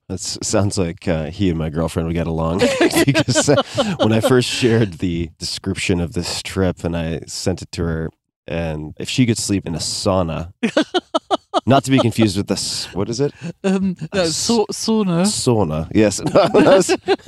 That 0.10 0.20
sounds 0.20 0.78
like 0.78 1.08
uh, 1.08 1.26
he 1.26 1.50
and 1.50 1.58
my 1.58 1.70
girlfriend 1.70 2.08
would 2.08 2.14
get 2.14 2.28
along 2.28 2.60
because 3.06 3.50
uh, 3.50 3.62
when 3.98 4.12
I 4.12 4.20
first 4.20 4.50
shared 4.50 4.94
the 4.96 5.30
description 5.38 6.00
of 6.00 6.14
this 6.14 6.42
trip 6.42 6.84
and 6.84 6.96
I 6.96 7.22
sent 7.28 7.62
it 7.62 7.72
to 7.74 7.84
her, 7.84 8.10
and 8.46 8.94
if 8.98 9.10
she 9.10 9.26
could 9.26 9.38
sleep 9.38 9.66
in 9.66 9.76
a 9.76 9.80
sauna, 9.80 10.54
not 11.66 11.84
to 11.86 11.92
be 11.92 12.00
confused 12.00 12.38
with 12.38 12.48
this, 12.48 12.94
what 12.94 13.10
is 13.10 13.20
it? 13.20 13.34
Um, 13.64 13.96
no, 14.14 14.26
sa- 14.26 14.66
sauna. 14.72 15.24
Sauna, 15.24 15.90
yes. 15.94 16.22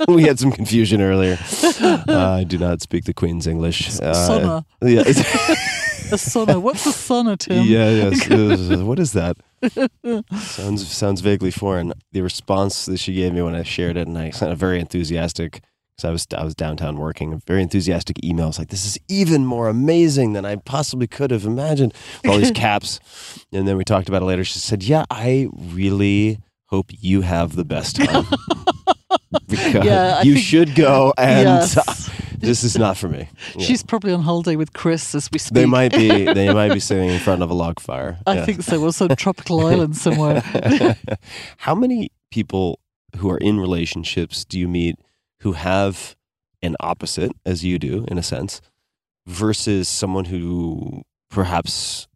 we 0.08 0.22
had 0.22 0.38
some 0.38 0.52
confusion 0.52 1.02
earlier. 1.02 1.38
Uh, 1.80 2.36
I 2.40 2.44
do 2.44 2.56
not 2.58 2.80
speak 2.80 3.04
the 3.04 3.14
Queen's 3.14 3.46
English. 3.46 3.98
Uh, 4.00 4.12
sauna. 4.12 4.64
Yeah. 4.82 5.84
A 6.12 6.16
sauna. 6.16 6.60
What's 6.60 6.86
a 6.86 6.90
sauna, 6.90 7.36
Tim? 7.38 7.64
Yeah, 7.66 7.90
yes. 7.90 8.28
Uh, 8.30 8.84
what 8.84 8.98
is 8.98 9.12
that? 9.12 9.36
sounds 10.40 10.86
sounds 10.90 11.20
vaguely 11.20 11.50
foreign. 11.50 11.92
The 12.12 12.22
response 12.22 12.86
that 12.86 12.98
she 12.98 13.14
gave 13.14 13.32
me 13.32 13.42
when 13.42 13.54
I 13.54 13.62
shared 13.62 13.96
it, 13.96 14.06
and 14.06 14.16
I 14.18 14.30
sent 14.30 14.52
a 14.52 14.56
very 14.56 14.80
enthusiastic, 14.80 15.62
because 15.96 16.04
I 16.08 16.10
was 16.10 16.26
I 16.36 16.44
was 16.44 16.54
downtown 16.54 16.96
working, 16.98 17.32
a 17.34 17.36
very 17.46 17.62
enthusiastic 17.62 18.16
emails 18.22 18.58
like, 18.58 18.68
"This 18.68 18.84
is 18.86 18.98
even 19.08 19.44
more 19.46 19.68
amazing 19.68 20.32
than 20.32 20.44
I 20.44 20.56
possibly 20.56 21.06
could 21.06 21.30
have 21.30 21.44
imagined." 21.44 21.94
With 22.22 22.32
all 22.32 22.38
these 22.38 22.50
caps, 22.66 23.00
and 23.52 23.66
then 23.68 23.76
we 23.76 23.84
talked 23.84 24.08
about 24.08 24.22
it 24.22 24.26
later. 24.26 24.44
She 24.44 24.58
said, 24.58 24.82
"Yeah, 24.82 25.04
I 25.10 25.48
really 25.52 26.38
hope 26.66 26.90
you 26.98 27.20
have 27.22 27.56
the 27.56 27.64
best 27.64 27.96
time." 27.96 28.26
because 29.48 29.84
Yeah, 29.84 30.22
you 30.22 30.34
think- 30.34 30.46
should 30.46 30.74
go 30.74 31.12
and 31.18 31.46
Yes. 31.46 32.10
This 32.40 32.64
is 32.64 32.76
not 32.78 32.96
for 32.96 33.08
me. 33.08 33.28
Yeah. 33.54 33.62
She's 33.66 33.82
probably 33.82 34.12
on 34.12 34.22
holiday 34.22 34.56
with 34.56 34.72
Chris 34.72 35.14
as 35.14 35.28
we 35.32 35.38
speak. 35.38 35.54
They 35.54 35.66
might 35.66 35.92
be. 35.92 36.08
They 36.24 36.52
might 36.60 36.72
be 36.72 36.80
sitting 36.80 37.08
in 37.10 37.20
front 37.20 37.42
of 37.42 37.50
a 37.50 37.54
log 37.54 37.80
fire. 37.80 38.18
I 38.26 38.34
Yeah. 38.36 38.44
think 38.46 38.62
so. 38.62 38.82
Or 38.82 38.92
some 38.92 39.08
tropical 39.16 39.66
island 39.66 39.96
somewhere. 39.96 40.42
How 41.58 41.74
many 41.74 42.10
people 42.30 42.80
who 43.16 43.30
are 43.30 43.38
in 43.38 43.58
relationships 43.60 44.44
do 44.44 44.58
you 44.58 44.68
meet 44.68 44.98
who 45.40 45.52
have 45.52 46.16
an 46.62 46.76
opposite, 46.80 47.32
as 47.46 47.64
you 47.64 47.78
do, 47.78 48.04
in 48.08 48.18
a 48.18 48.22
sense, 48.22 48.60
versus 49.26 49.88
someone 49.88 50.26
who 50.26 51.02
perhaps 51.30 52.06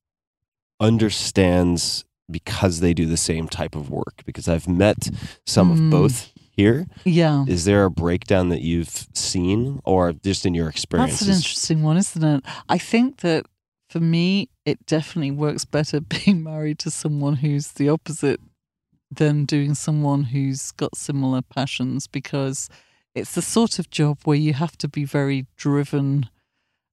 understands 0.81 2.05
because 2.31 2.81
they 2.81 2.95
do 2.95 3.07
the 3.07 3.16
same 3.16 3.49
type 3.49 3.75
of 3.75 3.91
work? 3.91 4.22
Because 4.27 4.49
I've 4.49 4.68
met 4.68 5.09
some 5.47 5.70
of 5.70 5.79
Mm. 5.79 5.91
both 5.91 6.31
here. 6.57 6.87
Yeah. 7.05 7.45
Is 7.47 7.65
there 7.65 7.85
a 7.85 7.91
breakdown 7.91 8.49
that 8.51 8.63
you've 8.63 9.07
seen, 9.15 9.81
or 9.85 10.13
just 10.13 10.47
in 10.47 10.55
your 10.55 10.69
experience? 10.69 11.21
That's 11.21 11.29
an 11.29 11.35
interesting 11.35 11.83
one, 11.83 11.97
isn't 11.97 12.25
it? 12.25 12.45
I 12.69 12.79
think 12.79 13.19
that 13.19 13.47
for 13.89 14.01
me, 14.01 14.49
it 14.65 14.87
definitely 14.87 15.31
works 15.31 15.65
better 15.65 16.01
being 16.25 16.43
married 16.43 16.79
to 16.81 16.91
someone 16.91 17.37
who's 17.37 17.73
the 17.73 17.89
opposite 17.89 18.41
than 19.11 19.45
doing 19.45 19.75
someone 19.75 20.25
who's 20.25 20.73
got 20.73 20.97
similar 20.97 21.43
passions 21.43 22.07
because 22.07 22.69
it's 23.15 23.35
the 23.35 23.43
sort 23.43 23.79
of 23.79 23.91
job 23.91 24.19
where 24.25 24.37
you 24.37 24.53
have 24.55 24.77
to 24.79 24.89
be 24.89 25.05
very 25.05 25.47
driven. 25.57 26.29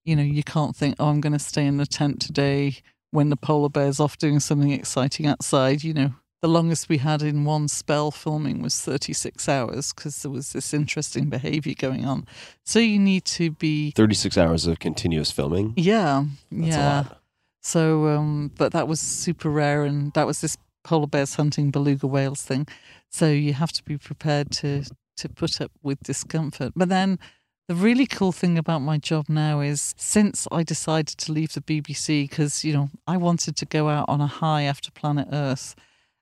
You 0.06 0.16
know, 0.16 0.24
you 0.24 0.44
can't 0.44 0.76
think, 0.76 0.96
oh, 1.00 1.08
I'm 1.08 1.22
going 1.22 1.34
to 1.34 1.40
stay 1.40 1.66
in 1.66 1.78
the 1.78 1.86
tent 1.86 2.22
today 2.22 2.78
when 3.12 3.30
the 3.30 3.38
polar 3.38 3.70
bear's 3.70 4.00
off 4.00 4.18
doing 4.18 4.40
something 4.40 4.72
exciting 4.72 5.26
outside. 5.26 5.84
You 5.84 5.94
know, 5.94 6.14
the 6.42 6.48
longest 6.48 6.90
we 6.90 6.98
had 6.98 7.22
in 7.22 7.46
one 7.46 7.68
spell 7.68 8.10
filming 8.10 8.62
was 8.62 8.80
36 8.82 9.48
hours 9.48 9.94
because 9.94 10.22
there 10.24 10.32
was 10.32 10.54
this 10.54 10.74
interesting 10.74 11.30
behavior 11.30 11.76
going 11.78 12.06
on. 12.06 12.26
So 12.66 12.80
you 12.80 12.98
need 13.00 13.26
to 13.26 13.52
be 13.52 13.92
36 13.92 14.38
hours 14.38 14.66
of 14.66 14.80
continuous 14.80 15.32
filming. 15.32 15.74
yeah, 15.78 16.26
That's 16.52 16.76
yeah. 16.76 17.02
a 17.02 17.04
lot. 17.04 17.18
So, 17.62 18.08
um, 18.08 18.52
but 18.58 18.74
that 18.74 18.88
was 18.88 19.00
super 19.00 19.50
rare, 19.50 19.84
and 19.84 20.12
that 20.14 20.26
was 20.26 20.42
this 20.42 20.58
polar 20.84 21.06
bears 21.06 21.36
hunting 21.36 21.70
beluga 21.70 22.08
whales 22.08 22.42
thing. 22.42 22.68
So 23.10 23.28
you 23.28 23.54
have 23.54 23.72
to 23.74 23.84
be 23.84 23.98
prepared 23.98 24.52
to 24.52 24.84
to 25.18 25.30
put 25.30 25.62
up 25.62 25.72
with 25.84 26.00
discomfort. 26.02 26.72
But 26.76 26.90
then, 26.90 27.20
the 27.68 27.76
really 27.76 28.08
cool 28.08 28.32
thing 28.32 28.58
about 28.58 28.80
my 28.80 28.98
job 28.98 29.30
now 29.30 29.60
is 29.60 29.94
since 29.96 30.48
I 30.52 30.64
decided 30.64 31.20
to 31.20 31.32
leave 31.32 31.54
the 31.54 31.62
BBC 31.62 32.28
because 32.28 32.64
you 32.66 32.74
know 32.74 32.90
I 33.06 33.18
wanted 33.18 33.56
to 33.58 33.66
go 33.68 33.90
out 33.90 34.10
on 34.10 34.22
a 34.22 34.28
high 34.28 34.64
after 34.64 34.90
Planet 34.90 35.28
Earth. 35.32 35.76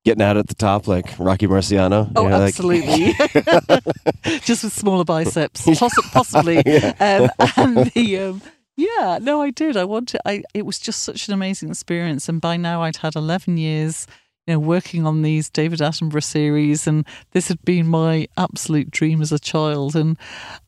Getting 0.06 0.22
out 0.22 0.38
at 0.38 0.48
the 0.48 0.56
top 0.56 0.88
like 0.88 1.18
Rocky 1.20 1.48
Marciano. 1.48 2.12
Oh, 2.16 2.24
you 2.24 2.30
know, 2.30 2.40
like- 2.40 2.50
absolutely. 2.50 3.14
Just 4.40 4.64
with 4.64 4.74
smaller 4.74 5.04
biceps, 5.04 5.66
Possi- 5.66 6.12
possibly. 6.12 6.58
Um, 7.00 7.30
and 7.58 7.92
the 7.92 8.18
um, 8.18 8.42
yeah, 8.78 9.20
no, 9.22 9.42
I 9.42 9.52
did. 9.52 9.76
I 9.76 9.84
wanted. 9.84 10.22
I 10.26 10.44
it 10.54 10.66
was 10.66 10.80
just 10.80 11.04
such 11.04 11.28
an 11.28 11.34
amazing 11.34 11.70
experience, 11.70 12.30
and 12.30 12.40
by 12.40 12.56
now 12.56 12.82
I'd 12.84 12.96
had 12.98 13.16
eleven 13.16 13.58
years, 13.58 14.08
you 14.48 14.54
know, 14.54 14.60
working 14.60 15.06
on 15.06 15.22
these 15.22 15.50
David 15.50 15.80
Attenborough 15.80 16.24
series, 16.24 16.88
and 16.88 17.06
this 17.32 17.50
had 17.50 17.62
been 17.64 17.88
my 17.88 18.28
absolute 18.38 18.90
dream 18.90 19.22
as 19.22 19.34
a 19.34 19.40
child, 19.40 19.96
and 19.98 20.18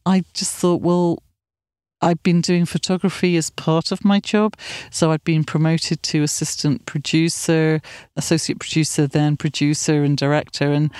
I 0.05 0.23
just 0.33 0.53
thought, 0.55 0.81
well. 0.81 1.23
I'd 2.01 2.21
been 2.23 2.41
doing 2.41 2.65
photography 2.65 3.37
as 3.37 3.49
part 3.49 3.91
of 3.91 4.03
my 4.03 4.19
job. 4.19 4.55
So 4.89 5.11
I'd 5.11 5.23
been 5.23 5.43
promoted 5.43 6.01
to 6.03 6.23
assistant 6.23 6.85
producer, 6.85 7.81
associate 8.15 8.59
producer, 8.59 9.07
then 9.07 9.37
producer 9.37 10.03
and 10.03 10.17
director. 10.17 10.71
And 10.71 10.91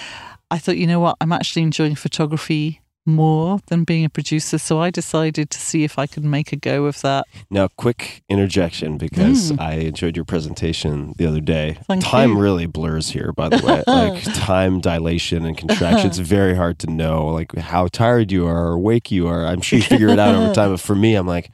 I 0.51 0.57
thought, 0.57 0.77
you 0.77 0.87
know 0.87 0.99
what, 0.99 1.17
I'm 1.21 1.31
actually 1.31 1.63
enjoying 1.63 1.95
photography 1.95 2.80
more 3.05 3.59
than 3.67 3.83
being 3.83 4.05
a 4.05 4.09
producer. 4.09 4.57
So 4.59 4.79
I 4.79 4.91
decided 4.91 5.49
to 5.49 5.59
see 5.59 5.83
if 5.83 5.97
I 5.97 6.05
could 6.05 6.23
make 6.23 6.51
a 6.53 6.55
go 6.55 6.85
of 6.85 7.01
that. 7.01 7.25
Now, 7.49 7.67
quick 7.69 8.21
interjection 8.29 8.97
because 8.97 9.51
Mm. 9.51 9.59
I 9.59 9.73
enjoyed 9.73 10.15
your 10.15 10.25
presentation 10.25 11.13
the 11.17 11.25
other 11.25 11.39
day. 11.41 11.77
Thank 11.87 12.03
time 12.03 12.31
you. 12.33 12.39
really 12.39 12.67
blurs 12.67 13.09
here, 13.09 13.31
by 13.33 13.49
the 13.49 13.65
way. 13.65 13.83
like 13.87 14.21
time 14.35 14.79
dilation 14.81 15.45
and 15.45 15.57
contraction. 15.57 16.07
It's 16.07 16.19
very 16.19 16.55
hard 16.55 16.77
to 16.79 16.87
know, 16.87 17.25
like 17.27 17.55
how 17.55 17.87
tired 17.87 18.31
you 18.31 18.45
are 18.45 18.67
or 18.67 18.73
awake 18.73 19.09
you 19.11 19.27
are. 19.27 19.45
I'm 19.47 19.61
sure 19.61 19.77
you 19.79 19.83
figure 19.83 20.09
it 20.09 20.19
out 20.19 20.35
over 20.35 20.53
time. 20.59 20.69
But 20.71 20.79
for 20.79 20.95
me, 20.95 21.15
I'm 21.15 21.25
like, 21.27 21.49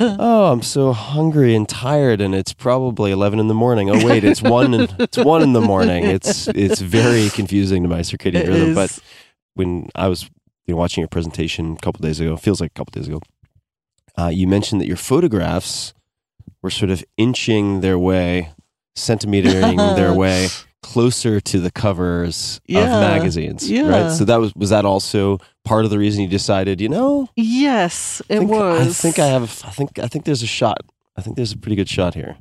oh, 0.00 0.50
I'm 0.52 0.62
so 0.62 0.92
hungry 0.92 1.54
and 1.54 1.68
tired, 1.68 2.20
and 2.20 2.34
it's 2.34 2.52
probably 2.52 3.12
11 3.12 3.38
in 3.38 3.46
the 3.46 3.54
morning. 3.54 3.88
Oh 3.90 4.04
wait, 4.04 4.24
it's 4.24 4.42
one. 4.42 4.74
In, 4.74 4.88
it's 4.98 5.16
one 5.16 5.42
in 5.42 5.52
the 5.52 5.60
morning. 5.60 6.04
It's 6.04 6.48
it's 6.48 6.80
very 6.80 7.30
confusing 7.30 7.84
to 7.84 7.88
my 7.88 8.00
circadian 8.00 8.34
It 8.42 8.48
rhythm. 8.48 8.70
is. 8.70 8.74
But 8.74 8.98
when 9.58 9.88
I 9.94 10.08
was 10.08 10.30
you 10.66 10.74
know, 10.74 10.76
watching 10.76 11.02
your 11.02 11.08
presentation 11.08 11.74
a 11.74 11.80
couple 11.80 12.00
days 12.00 12.20
ago, 12.20 12.36
feels 12.36 12.60
like 12.60 12.70
a 12.70 12.74
couple 12.74 12.92
days 12.92 13.08
ago, 13.08 13.20
uh, 14.16 14.28
you 14.28 14.46
mentioned 14.46 14.80
that 14.80 14.86
your 14.86 14.96
photographs 14.96 15.92
were 16.62 16.70
sort 16.70 16.90
of 16.90 17.04
inching 17.16 17.80
their 17.80 17.98
way, 17.98 18.52
centimetering 18.94 19.76
their 19.96 20.12
way 20.12 20.48
closer 20.82 21.40
to 21.40 21.58
the 21.58 21.70
covers 21.70 22.60
of 22.68 22.74
magazines. 22.74 23.68
yeah. 23.68 23.88
Right. 23.88 24.12
So 24.12 24.24
that 24.24 24.36
was 24.36 24.54
was 24.54 24.70
that 24.70 24.84
also 24.84 25.38
part 25.64 25.84
of 25.84 25.90
the 25.90 25.98
reason 25.98 26.22
you 26.22 26.28
decided, 26.28 26.80
you 26.80 26.88
know, 26.88 27.28
yes, 27.36 28.22
I 28.30 28.34
it 28.34 28.38
think, 28.38 28.50
was. 28.50 28.88
I 28.88 29.02
think 29.02 29.18
I 29.18 29.26
have 29.26 29.62
I 29.64 29.70
think 29.70 29.98
I 29.98 30.06
think 30.06 30.24
there's 30.24 30.42
a 30.42 30.46
shot. 30.46 30.78
I 31.18 31.20
think 31.20 31.34
there's 31.34 31.50
a 31.50 31.58
pretty 31.58 31.74
good 31.74 31.88
shot 31.88 32.14
here. 32.14 32.36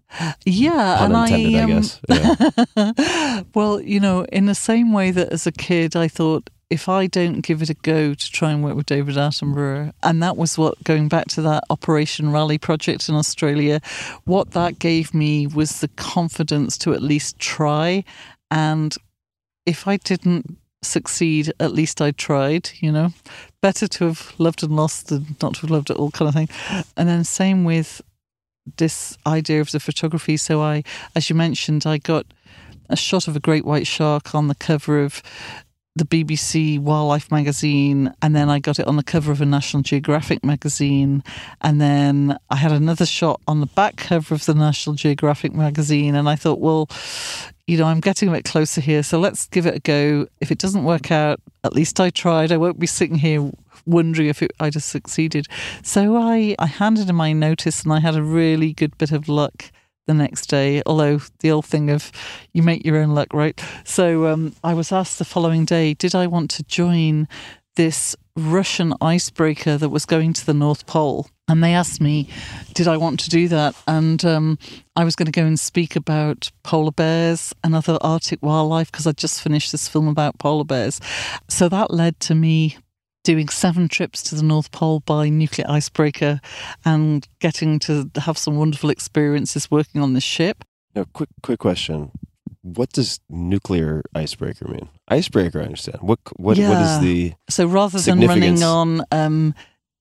Yeah, 0.45 0.98
Pun 0.99 1.16
and 1.16 1.32
intended, 1.34 1.56
I, 1.56 1.60
I, 1.60 1.64
um, 1.64 1.70
guess. 1.72 2.72
Yeah. 2.78 3.44
well, 3.56 3.82
you 3.82 3.99
know, 3.99 4.26
in 4.26 4.45
the 4.45 4.54
same 4.54 4.94
way 4.94 5.10
that 5.10 5.34
as 5.34 5.48
a 5.48 5.52
kid, 5.52 5.95
I 5.95 6.08
thought 6.08 6.52
if 6.70 6.88
I 6.88 7.08
don't 7.08 7.41
give 7.41 7.64
it 7.64 7.72
a 7.72 7.74
go 7.74 8.14
to 8.14 8.32
try 8.32 8.52
and 8.52 8.64
work 8.64 8.76
with 8.76 8.86
David 8.86 9.16
Attenborough, 9.16 9.94
and 10.04 10.22
that 10.22 10.38
was 10.38 10.60
what 10.60 10.84
going 10.84 11.08
back 11.08 11.26
to 11.30 11.41
that 11.41 11.64
Operation 11.72 12.32
Raleigh 12.32 12.60
project 12.60 13.10
in 13.10 13.16
Australia, 13.16 13.82
what 14.26 14.52
that 14.52 14.78
gave 14.78 15.12
me 15.12 15.48
was 15.48 15.80
the 15.80 15.88
confidence 15.88 16.78
to 16.80 16.94
at 16.94 17.02
least 17.02 17.40
try. 17.40 18.04
And 18.52 18.95
if 19.66 19.88
I 19.88 19.98
didn't 19.98 20.56
succeed, 20.84 21.52
at 21.60 21.74
least 21.74 21.99
I 21.99 22.12
tried, 22.12 22.70
you 22.80 22.91
know. 22.91 23.12
Better 23.60 23.88
to 23.88 24.06
have 24.06 24.36
loved 24.38 24.62
and 24.62 24.76
lost 24.76 25.08
than 25.08 25.36
not 25.41 25.56
to 25.56 25.62
have 25.62 25.72
loved 25.72 25.90
at 25.90 25.98
all, 25.98 26.12
kind 26.12 26.30
of 26.30 26.36
thing. 26.36 26.49
And 26.95 27.10
then, 27.10 27.24
same 27.24 27.64
with 27.64 28.02
this 28.77 29.18
idea 29.26 29.61
of 29.61 29.72
the 29.72 29.80
photography. 29.80 30.38
So, 30.38 30.61
I, 30.61 30.84
as 31.15 31.30
you 31.30 31.35
mentioned, 31.35 31.85
I 31.85 31.98
got 31.98 32.26
a 32.89 32.95
shot 32.95 33.27
of 33.27 33.35
a 33.35 33.39
great 33.39 33.65
white 33.65 33.88
shark 33.88 34.35
on 34.35 34.48
the 34.48 34.56
cover 34.56 35.03
of 35.03 35.22
the 35.98 36.06
BBC 36.06 36.80
Wildlife 36.80 37.31
magazine, 37.31 38.14
and 38.22 38.35
then 38.35 38.49
I 38.49 38.60
got 38.60 38.77
it 38.77 38.88
on 38.88 38.98
the 38.98 39.03
cover 39.03 39.31
of 39.31 39.41
a 39.41 39.45
National 39.45 39.81
Geographic 39.81 40.44
magazine, 40.45 41.23
and 41.61 41.81
then 41.81 42.38
I 42.52 42.56
had 42.56 42.72
another 42.72 43.06
shot 43.06 43.41
on 43.48 43.61
the 43.61 43.65
back 43.65 43.98
cover 43.98 44.35
of 44.35 44.45
the 44.45 44.53
National 44.53 44.95
Geographic 44.95 45.53
magazine, 45.53 46.14
and 46.14 46.30
I 46.30 46.35
thought, 46.35 46.60
well, 46.60 46.88
you 47.65 47.77
know, 47.77 47.85
I'm 47.85 47.99
getting 47.99 48.30
a 48.30 48.31
bit 48.31 48.45
closer 48.45 48.80
here, 48.80 49.02
so 49.02 49.19
let's 49.19 49.48
give 49.48 49.65
it 49.65 49.76
a 49.76 49.80
go. 49.80 50.27
If 50.39 50.52
it 50.52 50.60
doesn't 50.60 50.84
work 50.84 51.11
out, 51.11 51.41
at 51.64 51.73
least 51.73 51.99
I 51.99 52.11
tried. 52.11 52.52
I 52.52 52.57
won't 52.57 52.80
be 52.80 52.88
sitting 52.88 53.18
here 53.18 53.52
wondering 53.88 54.27
if 54.27 54.43
it, 54.43 54.51
I'd 54.59 54.76
have 54.76 54.84
succeeded. 54.84 55.47
So 55.84 56.18
I, 56.18 56.55
I 56.59 56.68
handed 56.68 57.09
in 57.09 57.15
my 57.15 57.34
notice, 57.34 57.84
and 57.84 57.93
I 57.93 57.99
had 57.99 58.15
a 58.15 58.23
really 58.23 58.73
good 58.73 58.97
bit 58.97 59.11
of 59.11 59.27
luck 59.27 59.72
the 60.05 60.14
next 60.14 60.47
day. 60.47 60.81
Although 60.85 61.22
the 61.39 61.51
old 61.51 61.65
thing 61.65 61.89
of 61.89 62.11
you 62.53 62.64
make 62.64 62.85
your 62.85 62.97
own 62.97 63.09
luck, 63.09 63.34
right? 63.34 63.59
So 63.84 64.27
um, 64.27 64.55
I 64.64 64.73
was 64.73 64.91
asked 64.91 65.19
the 65.19 65.26
following 65.26 65.65
day, 65.65 65.93
did 65.93 66.15
I 66.15 66.27
want 66.27 66.49
to 66.51 66.64
join 66.64 67.27
this 67.76 68.15
Russian 68.35 68.93
icebreaker 69.01 69.77
that 69.77 69.89
was 69.89 70.05
going 70.05 70.34
to 70.34 70.45
the 70.45 70.53
North 70.53 70.85
Pole? 70.85 71.27
And 71.49 71.64
they 71.64 71.73
asked 71.73 72.01
me, 72.01 72.27
did 72.73 72.89
I 72.89 72.97
want 72.97 73.22
to 73.22 73.30
do 73.30 73.47
that? 73.47 73.73
And 73.88 74.23
um, 74.26 74.59
I 74.97 75.05
was 75.05 75.15
going 75.15 75.27
to 75.27 75.31
go 75.31 75.45
and 75.45 75.57
speak 75.57 75.95
about 75.95 76.51
polar 76.64 76.91
bears 76.91 77.53
and 77.64 77.73
other 77.73 77.97
Arctic 78.01 78.39
wildlife 78.41 78.91
because 78.91 79.07
I'd 79.07 79.18
just 79.18 79.41
finished 79.41 79.72
this 79.72 79.88
film 79.88 80.09
about 80.09 80.39
polar 80.39 80.65
bears. 80.65 80.99
So 81.47 81.69
that 81.69 81.91
led 81.91 82.19
to 82.22 82.35
me 82.35 82.77
doing 83.28 83.49
seven 83.49 83.90
trips 83.90 84.24
to 84.24 84.36
the 84.36 84.41
North 84.44 84.72
Pole 84.72 85.02
by 85.02 85.28
nuclear 85.28 85.68
icebreaker 85.70 86.40
and 86.86 87.28
getting 87.40 87.78
to 87.80 88.10
have 88.16 88.38
some 88.38 88.56
wonderful 88.56 88.90
experiences 88.90 89.70
working 89.70 90.02
on 90.02 90.14
the 90.14 90.22
ship. 90.22 90.64
Now, 90.95 91.04
quick, 91.12 91.28
quick 91.44 91.60
question: 91.60 92.12
What 92.62 92.94
does 92.94 93.20
nuclear 93.30 94.02
icebreaker 94.16 94.68
mean? 94.70 94.88
Icebreaker, 95.10 95.60
I 95.60 95.66
understand. 95.66 95.99
What, 96.02 96.20
what, 96.38 96.58
what 96.58 96.58
Yeah. 96.58 96.95
is 96.95 97.02
the? 97.02 97.34
So 97.49 97.68
rather 97.68 97.99
than 97.99 98.22
running 98.22 98.64
on 98.64 99.04
um, 99.12 99.54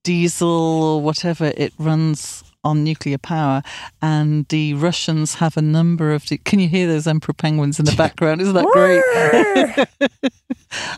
diesel 0.05 0.49
or 0.49 1.03
whatever, 1.03 1.53
it 1.57 1.73
runs 1.79 2.45
on 2.67 2.85
nuclear 2.85 3.19
power. 3.19 3.63
And 4.03 4.47
the 4.49 4.75
Russians 4.75 5.35
have 5.37 5.57
a 5.57 5.63
number 5.63 6.13
of. 6.13 6.27
The, 6.29 6.39
can 6.39 6.59
you 6.59 6.69
hear 6.69 6.87
those 6.87 7.07
emperor 7.07 7.35
penguins 7.35 7.79
in 7.79 7.85
the 7.85 7.95
background? 7.97 8.41
Isn't 8.43 8.55
that 8.55 8.67
great? 8.73 9.89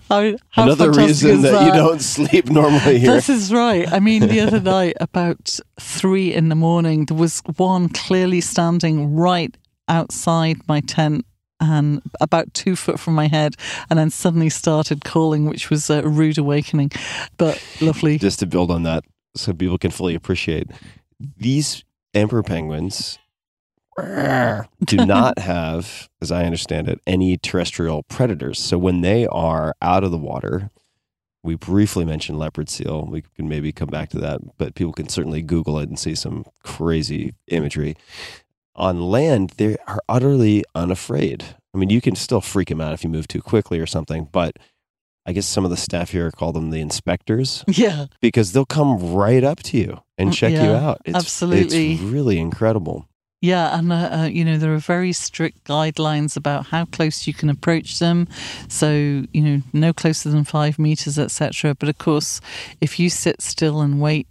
How- 0.09 0.35
how 0.51 0.62
Another 0.65 0.90
reason 0.90 1.31
is 1.31 1.43
that, 1.43 1.66
you 1.66 1.73
don't 1.73 2.01
sleep 2.01 2.47
normally 2.51 2.99
here. 2.99 3.12
This 3.12 3.28
is 3.28 3.53
right. 3.53 3.90
I 3.93 4.01
mean, 4.01 4.27
the 4.27 4.40
other 4.40 4.61
night, 4.61 4.97
about 5.01 5.59
three 5.78 6.32
in 6.32 6.49
the 6.49 6.55
morning, 6.55 7.05
there 7.05 7.16
was 7.16 7.40
one 7.57 7.89
clearly 7.90 8.40
standing 8.40 9.15
right 9.15 9.57
outside 9.89 10.57
my 10.69 10.81
tent 10.81 11.24
and 11.61 12.01
about 12.20 12.53
two 12.55 12.77
foot 12.77 12.99
from 13.01 13.15
my 13.15 13.27
head, 13.27 13.55
and 13.90 13.99
then 13.99 14.11
suddenly 14.11 14.49
started 14.49 15.05
calling, 15.05 15.45
which 15.45 15.70
was 15.70 15.90
a 15.90 16.03
rude 16.09 16.39
awakening, 16.39 16.90
but 17.36 17.62
lovely. 17.81 18.16
Just 18.19 18.39
to 18.40 18.47
build 18.47 18.70
on 18.70 18.85
that, 18.85 19.03
so 19.36 19.53
people 19.53 19.77
can 19.78 19.90
fully 19.90 20.15
appreciate 20.15 20.70
these 21.20 21.85
emperor 22.15 22.43
penguins 22.43 23.19
do 24.85 25.05
not 25.05 25.39
have, 25.40 26.09
as 26.20 26.31
I 26.31 26.45
understand 26.45 26.89
it, 26.89 27.01
any 27.07 27.36
terrestrial 27.36 28.05
predators. 28.05 28.59
So 28.59 28.78
when 28.78 29.01
they 29.01 29.27
are 29.27 29.74
out 29.82 30.05
of 30.05 30.11
the 30.11 30.19
water, 30.19 30.70
we 31.43 31.55
briefly 31.55 32.05
mentioned 32.05 32.39
leopard 32.39 32.69
seal. 32.69 33.07
We 33.07 33.23
can 33.36 33.49
maybe 33.49 33.73
come 33.73 33.89
back 33.89 34.11
to 34.11 34.19
that, 34.20 34.40
but 34.59 34.74
people 34.74 34.93
can 34.93 35.09
certainly 35.09 35.43
Google 35.43 35.78
it 35.78 35.89
and 35.89 35.99
see 35.99 36.15
some 36.15 36.45
crazy 36.62 37.35
imagery. 37.49 37.97
On 38.74 39.01
land, 39.01 39.55
they 39.57 39.77
are 39.86 40.01
utterly 40.09 40.65
unafraid. 40.74 41.45
I 41.74 41.78
mean, 41.78 41.90
you 41.90 42.01
can 42.01 42.15
still 42.15 42.40
freak 42.40 42.69
them 42.69 42.81
out 42.81 42.93
if 42.93 43.03
you 43.03 43.11
move 43.11 43.28
too 43.28 43.43
quickly 43.43 43.81
or 43.81 43.86
something, 43.86 44.28
but 44.31 44.57
I 45.29 45.33
guess 45.33 45.47
some 45.47 45.67
of 45.67 45.71
the 45.71 45.77
staff 45.77 46.13
here 46.13 46.31
call 46.31 46.53
them 46.53 46.71
the 46.71 46.81
inspectors 46.81 47.63
Yeah, 47.69 48.07
because 48.23 48.53
they'll 48.53 48.65
come 48.65 49.13
right 49.13 49.45
up 49.45 49.63
to 49.65 49.77
you 49.77 50.01
and 50.17 50.31
Mm, 50.31 50.35
check 50.35 50.53
you 50.53 50.73
out. 50.73 51.03
It's, 51.05 51.15
absolutely. 51.15 51.93
It's 51.93 52.03
really 52.03 52.39
incredible. 52.39 53.07
Yeah, 53.43 53.79
and 53.79 53.93
uh, 53.93 54.09
uh, 54.11 54.29
you 54.33 54.43
know 54.43 54.57
there 54.57 54.75
are 54.75 54.79
very 54.79 55.13
strict 55.13 55.65
guidelines 55.65 56.35
about 56.35 56.67
how 56.69 56.87
close 56.87 57.27
you 57.27 57.35
can 57.35 57.51
approach 57.51 57.99
them. 57.99 58.27
So 58.69 58.91
you 58.91 59.43
know, 59.43 59.63
no 59.75 59.93
closer 59.93 60.31
than 60.31 60.45
five 60.45 60.79
meters, 60.79 61.19
etc. 61.19 61.75
But 61.75 61.91
of 61.91 61.99
course, 61.99 62.41
if 62.81 62.99
you 62.99 63.11
sit 63.11 63.43
still 63.43 63.83
and 63.83 64.01
wait, 64.01 64.27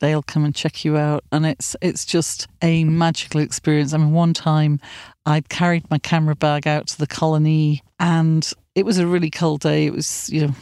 they'll 0.00 0.22
come 0.22 0.44
and 0.44 0.54
check 0.54 0.84
you 0.84 0.98
out, 0.98 1.24
and 1.32 1.46
it's 1.46 1.74
it's 1.80 2.04
just 2.04 2.46
a 2.62 2.84
magical 2.84 3.40
experience. 3.40 3.92
I 3.94 3.96
mean, 3.96 4.12
one 4.12 4.34
time 4.34 4.78
I'd 5.26 5.48
carried 5.48 5.90
my 5.90 5.98
camera 5.98 6.36
bag 6.36 6.68
out 6.68 6.86
to 6.88 6.98
the 6.98 7.08
colony, 7.08 7.82
and 7.98 8.52
it 8.74 8.84
was 8.84 8.98
a 8.98 9.06
really 9.06 9.30
cold 9.30 9.60
day. 9.60 9.86
It 9.86 9.92
was 9.92 10.28
you 10.30 10.46
know, 10.46 10.54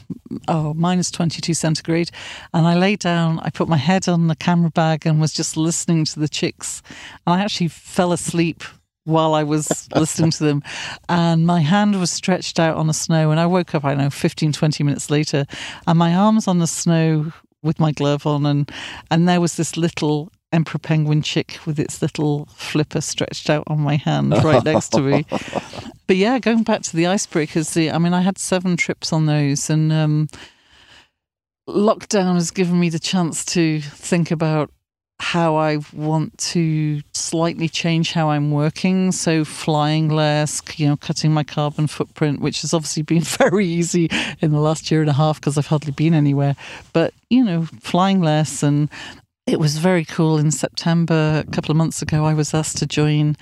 oh 0.49 0.75
minus 0.75 1.11
twenty 1.11 1.41
two 1.41 1.55
centigrade, 1.55 2.11
and 2.53 2.67
I 2.67 2.75
lay 2.75 2.97
down. 2.97 3.39
I 3.41 3.51
put 3.51 3.69
my 3.69 3.77
head 3.77 4.09
on 4.09 4.29
the 4.29 4.37
camera 4.37 4.71
bag 4.71 5.07
and 5.07 5.21
was 5.21 5.33
just 5.33 5.57
listening 5.57 6.05
to 6.07 6.21
the 6.21 6.29
chicks. 6.29 6.83
And 7.27 7.35
I 7.35 7.43
actually 7.43 7.69
fell 7.69 8.13
asleep 8.13 8.63
while 9.05 9.35
I 9.35 9.43
was 9.43 9.89
listening 9.95 10.31
to 10.33 10.45
them. 10.45 10.63
And 11.09 11.47
my 11.47 11.61
hand 11.61 11.99
was 11.99 12.11
stretched 12.11 12.59
out 12.59 12.77
on 12.77 12.87
the 12.87 12.95
snow. 12.95 13.31
And 13.31 13.41
I 13.41 13.47
woke 13.47 13.75
up, 13.75 13.85
I 13.85 13.91
don't 13.91 13.99
know, 13.99 14.11
15, 14.11 14.53
20 14.53 14.85
minutes 14.85 15.11
later, 15.11 15.47
and 15.87 15.99
my 15.99 16.15
arm's 16.15 16.49
on 16.49 16.59
the 16.59 16.67
snow 16.67 17.33
with 17.63 17.79
my 17.79 17.93
glove 17.93 18.27
on. 18.27 18.47
And, 18.47 18.71
and 19.11 19.29
there 19.29 19.41
was 19.41 19.57
this 19.57 19.77
little 19.77 20.31
emperor 20.53 20.79
penguin 20.79 21.23
chick 21.23 21.59
with 21.67 21.79
its 21.79 22.03
little 22.03 22.47
flipper 22.55 23.01
stretched 23.01 23.51
out 23.51 23.65
on 23.67 23.81
my 23.81 23.97
hand 23.97 24.33
right 24.45 24.65
next 24.65 24.91
to 24.91 25.01
me. 25.01 25.27
But 26.09 26.17
yeah, 26.17 26.41
going 26.41 26.65
back 26.65 26.83
to 26.83 26.97
the 26.97 27.05
icebreakers, 27.05 27.73
the, 27.73 27.91
I 27.91 27.97
mean, 27.97 28.13
I 28.13 28.21
had 28.21 28.37
seven 28.37 28.77
trips 28.77 29.13
on 29.13 29.27
those. 29.27 29.71
And 29.71 29.91
um, 29.93 30.29
lockdown 31.67 32.35
has 32.35 32.51
given 32.51 32.79
me 32.79 32.91
the 32.91 32.99
chance 32.99 33.45
to 33.47 33.81
think 33.81 34.31
about 34.31 34.71
how 35.21 35.55
I 35.55 35.79
want 35.93 36.37
to 36.39 37.01
slightly 37.15 37.69
change 37.69 38.13
how 38.13 38.31
I'm 38.31 38.51
working. 38.51 39.13
So 39.13 39.45
flying 39.45 40.09
less, 40.09 40.61
you 40.77 40.89
know, 40.89 40.97
cutting 40.97 41.33
my 41.33 41.45
carbon 41.45 41.87
footprint, 41.87 42.41
which 42.41 42.63
has 42.63 42.75
obviously 42.75 43.05
been 43.05 43.21
very 43.23 43.67
easy 43.67 44.11
in 44.41 44.51
the 44.51 44.61
last 44.61 44.91
year 44.91 45.01
and 45.01 45.09
a 45.09 45.15
half 45.15 45.41
because 45.41 45.57
I've 45.57 45.69
hardly 45.69 45.93
been 45.93 46.13
anywhere. 46.13 46.57
But, 46.93 47.15
you 47.31 47.45
know, 47.45 47.63
flying 47.81 48.21
less 48.21 48.65
and 48.65 48.91
it 49.47 49.59
was 49.59 49.79
very 49.79 50.05
cool 50.05 50.39
in 50.39 50.51
September, 50.51 51.43
a 51.47 51.51
couple 51.51 51.71
of 51.71 51.77
months 51.77 52.01
ago, 52.01 52.25
I 52.25 52.35
was 52.35 52.55
asked 52.55 52.79
to 52.79 52.87
join 52.87 53.37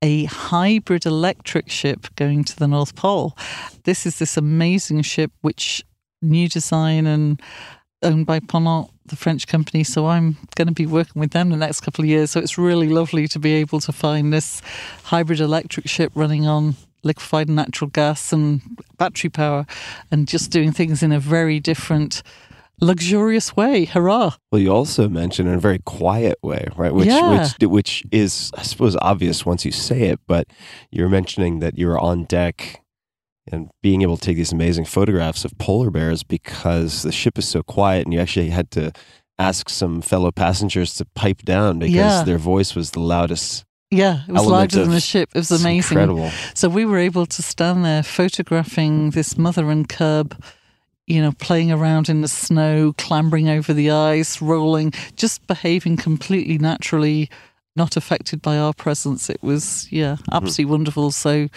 a 0.00 0.24
hybrid 0.24 1.06
electric 1.06 1.70
ship 1.70 2.06
going 2.16 2.42
to 2.44 2.56
the 2.56 2.66
North 2.66 2.96
Pole. 2.96 3.36
This 3.84 4.06
is 4.06 4.18
this 4.18 4.36
amazing 4.36 5.02
ship, 5.02 5.30
which 5.42 5.84
new 6.22 6.48
design 6.48 7.06
and 7.06 7.40
owned 8.02 8.26
by 8.26 8.40
Ponant, 8.40 8.90
the 9.06 9.14
French 9.14 9.46
company. 9.46 9.84
So 9.84 10.06
I'm 10.06 10.38
going 10.56 10.68
to 10.68 10.74
be 10.74 10.86
working 10.86 11.20
with 11.20 11.32
them 11.32 11.50
the 11.50 11.56
next 11.56 11.80
couple 11.80 12.02
of 12.02 12.08
years. 12.08 12.30
So 12.30 12.40
it's 12.40 12.58
really 12.58 12.88
lovely 12.88 13.28
to 13.28 13.38
be 13.38 13.52
able 13.54 13.80
to 13.80 13.92
find 13.92 14.32
this 14.32 14.62
hybrid 15.04 15.40
electric 15.40 15.88
ship 15.88 16.12
running 16.14 16.46
on 16.46 16.76
liquefied 17.04 17.48
natural 17.48 17.90
gas 17.90 18.32
and 18.32 18.62
battery 18.96 19.30
power 19.30 19.66
and 20.10 20.26
just 20.26 20.50
doing 20.50 20.72
things 20.72 21.02
in 21.02 21.12
a 21.12 21.20
very 21.20 21.60
different 21.60 22.22
luxurious 22.82 23.56
way. 23.56 23.84
Hurrah. 23.86 24.32
Well, 24.50 24.60
you 24.60 24.70
also 24.72 25.08
mentioned 25.08 25.48
in 25.48 25.54
a 25.54 25.60
very 25.60 25.78
quiet 25.78 26.38
way, 26.42 26.66
right? 26.76 26.92
Which, 26.92 27.06
Yeah. 27.06 27.48
which, 27.60 27.68
which 27.70 28.02
is, 28.12 28.50
I 28.56 28.62
suppose, 28.62 28.96
obvious 29.00 29.46
once 29.46 29.64
you 29.64 29.72
say 29.72 30.02
it. 30.08 30.20
But 30.26 30.48
you're 30.90 31.08
mentioning 31.08 31.60
that 31.60 31.78
you're 31.78 31.98
on 31.98 32.24
deck 32.24 32.82
and 33.50 33.70
being 33.82 34.02
able 34.02 34.16
to 34.16 34.22
take 34.22 34.36
these 34.36 34.52
amazing 34.52 34.84
photographs 34.84 35.44
of 35.44 35.56
polar 35.58 35.90
bears 35.90 36.22
because 36.22 37.02
the 37.02 37.12
ship 37.12 37.38
is 37.38 37.48
so 37.48 37.62
quiet, 37.62 38.04
and 38.06 38.12
you 38.14 38.20
actually 38.20 38.50
had 38.50 38.70
to 38.72 38.92
ask 39.38 39.68
some 39.68 40.00
fellow 40.02 40.30
passengers 40.30 40.94
to 40.96 41.04
pipe 41.14 41.42
down 41.42 41.78
because 41.80 41.94
Yeah. 41.94 42.22
their 42.24 42.38
voice 42.38 42.74
was 42.74 42.90
the 42.92 43.00
loudest. 43.00 43.64
Yeah, 43.90 44.20
it 44.28 44.32
was 44.32 44.46
larger 44.46 44.80
than 44.80 44.90
the 44.90 45.00
ship. 45.00 45.30
It 45.34 45.38
was 45.38 45.50
amazing. 45.50 45.98
incredible. 45.98 46.30
So 46.54 46.68
we 46.68 46.84
were 46.86 46.98
able 46.98 47.26
to 47.26 47.42
stand 47.42 47.84
there 47.84 48.02
photographing 48.02 49.10
this 49.10 49.36
mother 49.36 49.70
and 49.70 49.88
cub, 49.88 50.34
you 51.06 51.20
know, 51.20 51.32
playing 51.32 51.72
around 51.72 52.08
in 52.08 52.20
the 52.20 52.28
snow, 52.28 52.92
clambering 52.96 53.48
over 53.48 53.72
the 53.72 53.90
ice, 53.90 54.40
rolling, 54.40 54.92
just 55.16 55.46
behaving 55.46 55.96
completely 55.96 56.58
naturally 56.58 57.28
not 57.74 57.96
affected 57.96 58.42
by 58.42 58.58
our 58.58 58.74
presence. 58.74 59.30
It 59.30 59.42
was, 59.42 59.90
yeah, 59.90 60.16
absolutely 60.30 60.66
wonderful. 60.66 61.10
So 61.10 61.48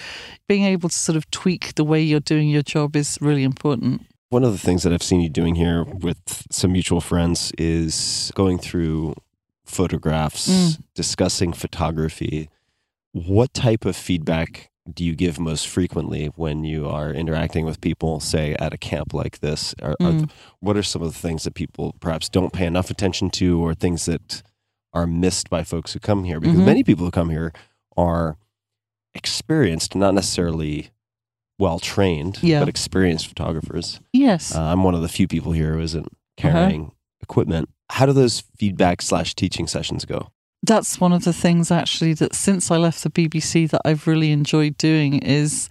being 0.47 0.63
able 0.63 0.87
to 0.89 0.95
sort 0.95 1.17
of 1.17 1.29
tweak 1.29 1.75
the 1.75 1.83
way 1.83 2.01
you're 2.01 2.21
doing 2.21 2.49
your 2.49 2.61
job 2.61 2.95
is 2.95 3.17
really 3.19 3.43
important. 3.43 4.01
One 4.29 4.43
of 4.45 4.53
the 4.53 4.57
things 4.57 4.83
that 4.83 4.93
I've 4.93 5.03
seen 5.03 5.19
you 5.21 5.29
doing 5.29 5.55
here 5.55 5.83
with 5.83 6.47
some 6.49 6.71
mutual 6.71 7.01
friends 7.01 7.51
is 7.57 8.31
going 8.33 8.59
through 8.59 9.15
photographs, 9.65 10.47
Mm. 10.47 10.81
discussing 10.95 11.53
photography. 11.53 12.49
What 13.11 13.53
type 13.53 13.85
of 13.85 13.95
feedback 13.95 14.71
do 14.91 15.03
you 15.03 15.15
give 15.15 15.39
most 15.39 15.67
frequently 15.67 16.27
when 16.35 16.63
you 16.63 16.87
are 16.87 17.11
interacting 17.11 17.65
with 17.65 17.81
people, 17.81 18.19
say 18.19 18.53
at 18.59 18.73
a 18.73 18.77
camp 18.77 19.13
like 19.13 19.39
this? 19.39 19.73
Are, 19.81 19.95
are 19.99 20.11
Mm. 20.11 20.29
what 20.59 20.77
are 20.77 20.83
some 20.83 21.01
of 21.01 21.11
the 21.13 21.19
things 21.19 21.43
that 21.43 21.55
people 21.55 21.95
perhaps 21.99 22.29
don't 22.29 22.53
pay 22.53 22.65
enough 22.65 22.91
attention 22.91 23.29
to, 23.31 23.59
or 23.59 23.73
things 23.73 24.05
that 24.05 24.43
are 24.93 25.07
missed 25.07 25.49
by 25.49 25.63
folks 25.63 25.93
who 25.93 25.99
come 25.99 26.23
here? 26.23 26.39
Because 26.39 26.59
Mhm. 26.59 26.65
many 26.65 26.83
people 26.83 27.03
who 27.05 27.11
come 27.11 27.29
here 27.31 27.51
are 27.97 28.37
experienced, 29.13 29.95
not 29.95 30.13
necessarily 30.13 30.89
well 31.57 31.79
trained, 31.79 32.39
Yeah. 32.43 32.59
but 32.59 32.67
experienced 32.69 33.27
photographers. 33.27 33.99
Yes. 34.13 34.53
Uh, 34.53 34.61
I'm 34.61 34.83
one 34.83 34.93
of 34.93 35.01
the 35.01 35.07
few 35.07 35.27
people 35.27 35.53
here 35.53 35.73
who 35.73 35.79
isn't 35.81 36.05
Uh-huh. 36.07 36.51
carrying 36.51 36.91
equipment. 37.21 37.69
How 37.91 38.05
do 38.05 38.13
those 38.13 38.41
feedback 38.57 39.01
slash 39.01 39.33
teaching 39.35 39.65
sessions 39.67 40.05
go? 40.05 40.29
That's 40.63 40.99
one 40.99 41.13
of 41.13 41.23
the 41.23 41.33
things 41.33 41.71
actually 41.71 42.13
that 42.15 42.33
since 42.33 42.71
I 42.71 42.77
left 42.77 43.03
the 43.03 43.09
BBC 43.09 43.69
that 43.69 43.81
I've 43.85 44.07
really 44.07 44.31
enjoyed 44.31 44.77
doing 44.77 45.19
is 45.19 45.69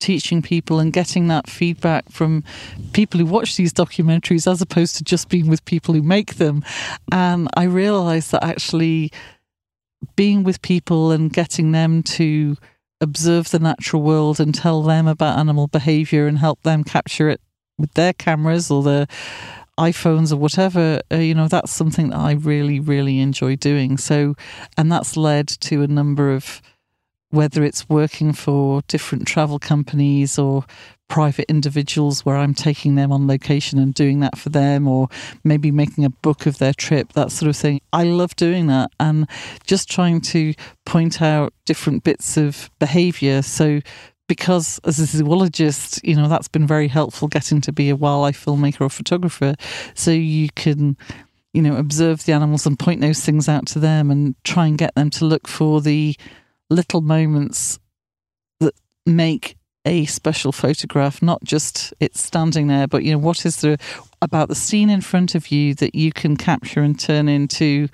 teaching 0.00 0.42
people 0.42 0.78
and 0.78 0.92
getting 0.92 1.28
that 1.28 1.50
feedback 1.50 2.08
from 2.10 2.44
people 2.92 3.18
who 3.18 3.26
watch 3.26 3.56
these 3.56 3.72
documentaries 3.72 4.50
as 4.50 4.62
opposed 4.62 4.96
to 4.96 5.04
just 5.04 5.28
being 5.28 5.48
with 5.48 5.64
people 5.64 5.94
who 5.94 6.02
make 6.02 6.36
them. 6.36 6.62
And 7.10 7.48
I 7.56 7.64
realized 7.64 8.30
that 8.32 8.44
actually 8.44 9.10
being 10.14 10.44
with 10.44 10.62
people 10.62 11.10
and 11.10 11.32
getting 11.32 11.72
them 11.72 12.02
to 12.04 12.56
observe 13.00 13.50
the 13.50 13.58
natural 13.58 14.02
world 14.02 14.40
and 14.40 14.54
tell 14.54 14.82
them 14.82 15.06
about 15.06 15.38
animal 15.38 15.66
behavior 15.66 16.26
and 16.26 16.38
help 16.38 16.62
them 16.62 16.84
capture 16.84 17.28
it 17.28 17.40
with 17.78 17.92
their 17.94 18.12
cameras 18.12 18.70
or 18.70 18.82
their 18.82 19.06
iPhones 19.78 20.32
or 20.32 20.36
whatever, 20.36 21.00
uh, 21.12 21.16
you 21.16 21.34
know, 21.34 21.48
that's 21.48 21.72
something 21.72 22.10
that 22.10 22.18
I 22.18 22.32
really, 22.32 22.80
really 22.80 23.20
enjoy 23.20 23.56
doing. 23.56 23.96
So, 23.96 24.34
and 24.76 24.90
that's 24.90 25.16
led 25.16 25.48
to 25.48 25.82
a 25.82 25.86
number 25.86 26.32
of 26.32 26.60
whether 27.30 27.62
it's 27.62 27.88
working 27.88 28.32
for 28.32 28.82
different 28.88 29.26
travel 29.26 29.58
companies 29.58 30.38
or 30.38 30.64
private 31.08 31.46
individuals 31.48 32.24
where 32.24 32.36
I'm 32.36 32.54
taking 32.54 32.94
them 32.94 33.12
on 33.12 33.26
location 33.26 33.78
and 33.78 33.94
doing 33.94 34.20
that 34.20 34.36
for 34.36 34.50
them, 34.50 34.86
or 34.86 35.08
maybe 35.44 35.70
making 35.70 36.04
a 36.04 36.10
book 36.10 36.46
of 36.46 36.58
their 36.58 36.74
trip, 36.74 37.12
that 37.14 37.32
sort 37.32 37.48
of 37.48 37.56
thing. 37.56 37.80
I 37.92 38.04
love 38.04 38.36
doing 38.36 38.66
that 38.66 38.90
and 39.00 39.26
just 39.64 39.90
trying 39.90 40.20
to 40.22 40.54
point 40.84 41.22
out 41.22 41.52
different 41.64 42.04
bits 42.04 42.36
of 42.36 42.70
behavior. 42.78 43.42
So, 43.42 43.80
because 44.28 44.78
as 44.84 44.98
a 44.98 45.06
zoologist, 45.06 46.04
you 46.04 46.14
know, 46.14 46.28
that's 46.28 46.48
been 46.48 46.66
very 46.66 46.86
helpful 46.86 47.26
getting 47.26 47.60
to 47.62 47.72
be 47.72 47.90
a 47.90 47.96
wildlife 47.96 48.44
filmmaker 48.44 48.82
or 48.82 48.90
photographer. 48.90 49.54
So 49.94 50.10
you 50.10 50.50
can, 50.54 50.96
you 51.52 51.62
know, 51.62 51.76
observe 51.76 52.24
the 52.24 52.32
animals 52.32 52.66
and 52.66 52.78
point 52.78 53.00
those 53.00 53.24
things 53.24 53.48
out 53.48 53.66
to 53.68 53.78
them 53.78 54.10
and 54.10 54.36
try 54.44 54.66
and 54.66 54.78
get 54.78 54.94
them 54.94 55.10
to 55.10 55.24
look 55.24 55.48
for 55.48 55.80
the 55.80 56.14
little 56.70 57.00
moments 57.00 57.78
that 58.60 58.74
make 59.06 59.56
a 59.84 60.04
special 60.04 60.52
photograph, 60.52 61.22
not 61.22 61.42
just 61.42 61.94
it's 61.98 62.20
standing 62.20 62.66
there, 62.66 62.86
but, 62.86 63.04
you 63.04 63.12
know, 63.12 63.18
what 63.18 63.46
is 63.46 63.62
there 63.62 63.78
about 64.20 64.48
the 64.48 64.54
scene 64.54 64.90
in 64.90 65.00
front 65.00 65.34
of 65.34 65.50
you 65.50 65.74
that 65.76 65.94
you 65.94 66.12
can 66.12 66.36
capture 66.36 66.82
and 66.82 67.00
turn 67.00 67.28
into 67.28 67.88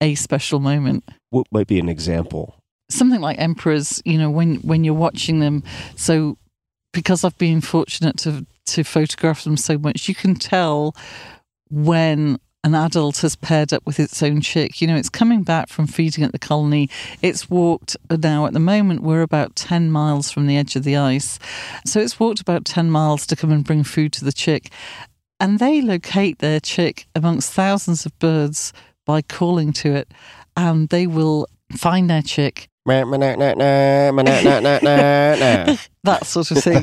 a 0.00 0.14
special 0.14 0.60
moment? 0.60 1.02
What 1.30 1.48
might 1.50 1.66
be 1.66 1.80
an 1.80 1.88
example? 1.88 2.59
Something 2.90 3.20
like 3.20 3.38
emperors 3.38 4.02
you 4.04 4.18
know 4.18 4.30
when 4.30 4.56
when 4.56 4.84
you're 4.84 4.94
watching 4.94 5.40
them. 5.40 5.62
So 5.96 6.36
because 6.92 7.22
i've 7.22 7.38
been 7.38 7.60
fortunate 7.60 8.16
to 8.18 8.44
to 8.66 8.82
photograph 8.82 9.44
them 9.44 9.56
so 9.56 9.78
much 9.78 10.08
you 10.08 10.14
can 10.14 10.34
tell 10.34 10.94
when 11.70 12.36
an 12.62 12.74
adult 12.74 13.18
has 13.18 13.36
paired 13.36 13.72
up 13.72 13.86
with 13.86 13.98
its 13.98 14.22
own 14.22 14.40
chick. 14.40 14.80
You 14.80 14.88
know 14.88 14.96
it's 14.96 15.08
coming 15.08 15.42
back 15.42 15.68
from 15.68 15.86
feeding 15.86 16.24
at 16.24 16.32
the 16.32 16.38
colony. 16.38 16.90
It's 17.22 17.48
walked 17.48 17.96
now 18.10 18.46
at 18.46 18.52
the 18.52 18.60
moment 18.60 19.02
we're 19.02 19.22
about 19.22 19.56
10 19.56 19.90
miles 19.90 20.30
from 20.30 20.46
the 20.46 20.56
edge 20.56 20.76
of 20.76 20.84
the 20.84 20.96
ice. 20.96 21.38
So 21.86 22.00
it's 22.00 22.20
walked 22.20 22.40
about 22.40 22.66
10 22.66 22.90
miles 22.90 23.26
to 23.28 23.36
come 23.36 23.50
and 23.50 23.64
bring 23.64 23.82
food 23.82 24.12
to 24.14 24.24
the 24.24 24.32
chick. 24.32 24.70
And 25.38 25.58
they 25.58 25.80
locate 25.80 26.40
their 26.40 26.60
chick 26.60 27.06
amongst 27.14 27.50
thousands 27.52 28.04
of 28.04 28.18
birds 28.18 28.74
by 29.06 29.22
calling 29.22 29.72
to 29.72 29.94
it 29.94 30.12
and 30.54 30.88
they 30.90 31.06
will 31.06 31.46
find 31.72 32.10
their 32.10 32.22
chick 32.22 32.69
that 36.04 36.26
sort 36.26 36.50
of 36.50 36.58
thing. 36.62 36.82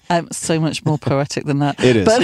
um, 0.10 0.28
so 0.32 0.58
much 0.58 0.84
more 0.84 0.98
poetic 0.98 1.44
than 1.44 1.60
that. 1.60 1.78
is. 1.96 2.04
But 2.04 2.22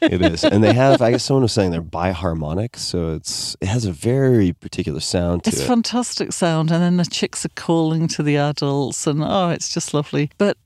It 0.12 0.22
is, 0.22 0.44
and 0.44 0.62
they 0.62 0.72
have. 0.72 1.02
I 1.02 1.10
guess 1.10 1.24
someone 1.24 1.42
was 1.42 1.52
saying 1.52 1.72
they're 1.72 1.82
biharmonic, 1.82 2.76
so 2.76 3.14
it's 3.14 3.56
it 3.60 3.66
has 3.66 3.84
a 3.84 3.92
very 3.92 4.52
particular 4.52 5.00
sound 5.00 5.44
to 5.44 5.50
it. 5.50 5.54
it's 5.54 5.62
it. 5.62 5.66
fantastic 5.66 6.32
sound, 6.32 6.70
and 6.70 6.82
then 6.82 6.96
the 6.96 7.04
chicks 7.04 7.44
are 7.44 7.50
calling 7.50 8.06
to 8.08 8.22
the 8.22 8.36
adults, 8.36 9.06
and 9.06 9.22
oh, 9.24 9.50
it's 9.50 9.72
just 9.72 9.92
lovely. 9.92 10.30
But 10.38 10.56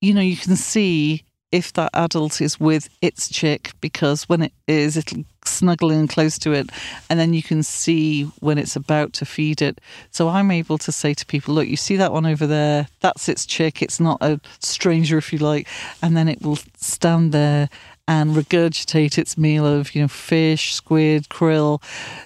you 0.00 0.12
know, 0.12 0.20
you 0.20 0.36
can 0.36 0.56
see 0.56 1.24
if 1.52 1.72
that 1.72 1.90
adult 1.94 2.40
is 2.40 2.60
with 2.60 2.88
its 3.00 3.28
chick 3.28 3.72
because 3.80 4.28
when 4.28 4.42
it 4.42 4.52
is, 4.68 4.96
it'll 4.96 5.24
snuggle 5.46 5.90
in 5.90 6.08
close 6.08 6.38
to 6.40 6.52
it, 6.52 6.70
and 7.08 7.18
then 7.18 7.32
you 7.32 7.42
can 7.42 7.62
see 7.62 8.24
when 8.40 8.58
it's 8.58 8.76
about 8.76 9.12
to 9.14 9.24
feed 9.24 9.62
it. 9.62 9.80
So 10.10 10.28
I'm 10.28 10.50
able 10.50 10.78
to 10.78 10.92
say 10.92 11.14
to 11.14 11.26
people, 11.26 11.54
look, 11.54 11.68
you 11.68 11.76
see 11.76 11.96
that 11.96 12.12
one 12.12 12.26
over 12.26 12.46
there? 12.46 12.88
That's 13.00 13.28
its 13.28 13.46
chick. 13.46 13.82
It's 13.82 14.00
not 14.00 14.18
a 14.20 14.40
stranger, 14.60 15.18
if 15.18 15.32
you 15.32 15.38
like, 15.38 15.68
and 16.02 16.16
then 16.16 16.28
it 16.28 16.42
will 16.42 16.58
stand 16.76 17.32
there 17.32 17.68
and 18.10 18.34
regurgitate 18.34 19.18
its 19.18 19.38
meal 19.38 19.64
of 19.64 19.94
you 19.94 20.02
know 20.02 20.08
fish, 20.08 20.74
squid, 20.74 21.28
krill 21.28 21.80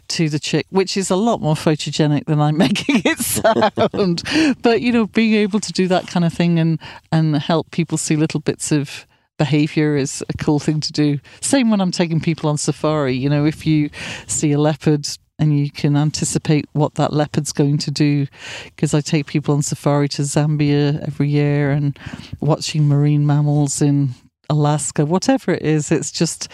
to 0.08 0.30
the 0.30 0.38
chick, 0.38 0.66
which 0.70 0.96
is 0.96 1.10
a 1.10 1.16
lot 1.16 1.42
more 1.42 1.54
photogenic 1.54 2.24
than 2.24 2.40
I'm 2.40 2.56
making 2.66 3.02
it 3.04 3.18
sound. 3.18 4.22
but 4.62 4.80
you 4.80 4.92
know, 4.92 5.06
being 5.06 5.34
able 5.34 5.60
to 5.60 5.72
do 5.72 5.86
that 5.88 6.06
kind 6.06 6.24
of 6.24 6.32
thing 6.32 6.58
and 6.58 6.78
and 7.12 7.36
help 7.36 7.70
people 7.70 7.98
see 7.98 8.16
little 8.16 8.40
bits 8.40 8.72
of 8.72 9.06
behavior 9.38 9.96
is 9.96 10.24
a 10.28 10.32
cool 10.44 10.58
thing 10.58 10.80
to 10.80 10.92
do. 10.92 11.18
Same 11.40 11.70
when 11.70 11.80
I'm 11.80 11.90
taking 11.90 12.20
people 12.20 12.48
on 12.50 12.58
safari. 12.58 13.14
You 13.14 13.28
know, 13.28 13.44
if 13.44 13.66
you 13.66 13.90
see 14.26 14.52
a 14.52 14.58
leopard 14.58 15.06
and 15.38 15.58
you 15.58 15.70
can 15.70 15.96
anticipate 15.96 16.66
what 16.72 16.94
that 16.94 17.12
leopard's 17.12 17.52
going 17.52 17.78
to 17.78 17.90
do 17.90 18.26
because 18.64 18.94
I 18.94 19.00
take 19.00 19.26
people 19.26 19.54
on 19.54 19.62
safari 19.62 20.08
to 20.10 20.22
Zambia 20.22 21.02
every 21.06 21.28
year 21.28 21.70
and 21.70 21.98
watching 22.40 22.86
marine 22.86 23.26
mammals 23.26 23.82
in 23.82 24.10
Alaska, 24.48 25.04
whatever 25.04 25.52
it 25.52 25.62
is, 25.62 25.90
it's 25.90 26.12
just 26.12 26.48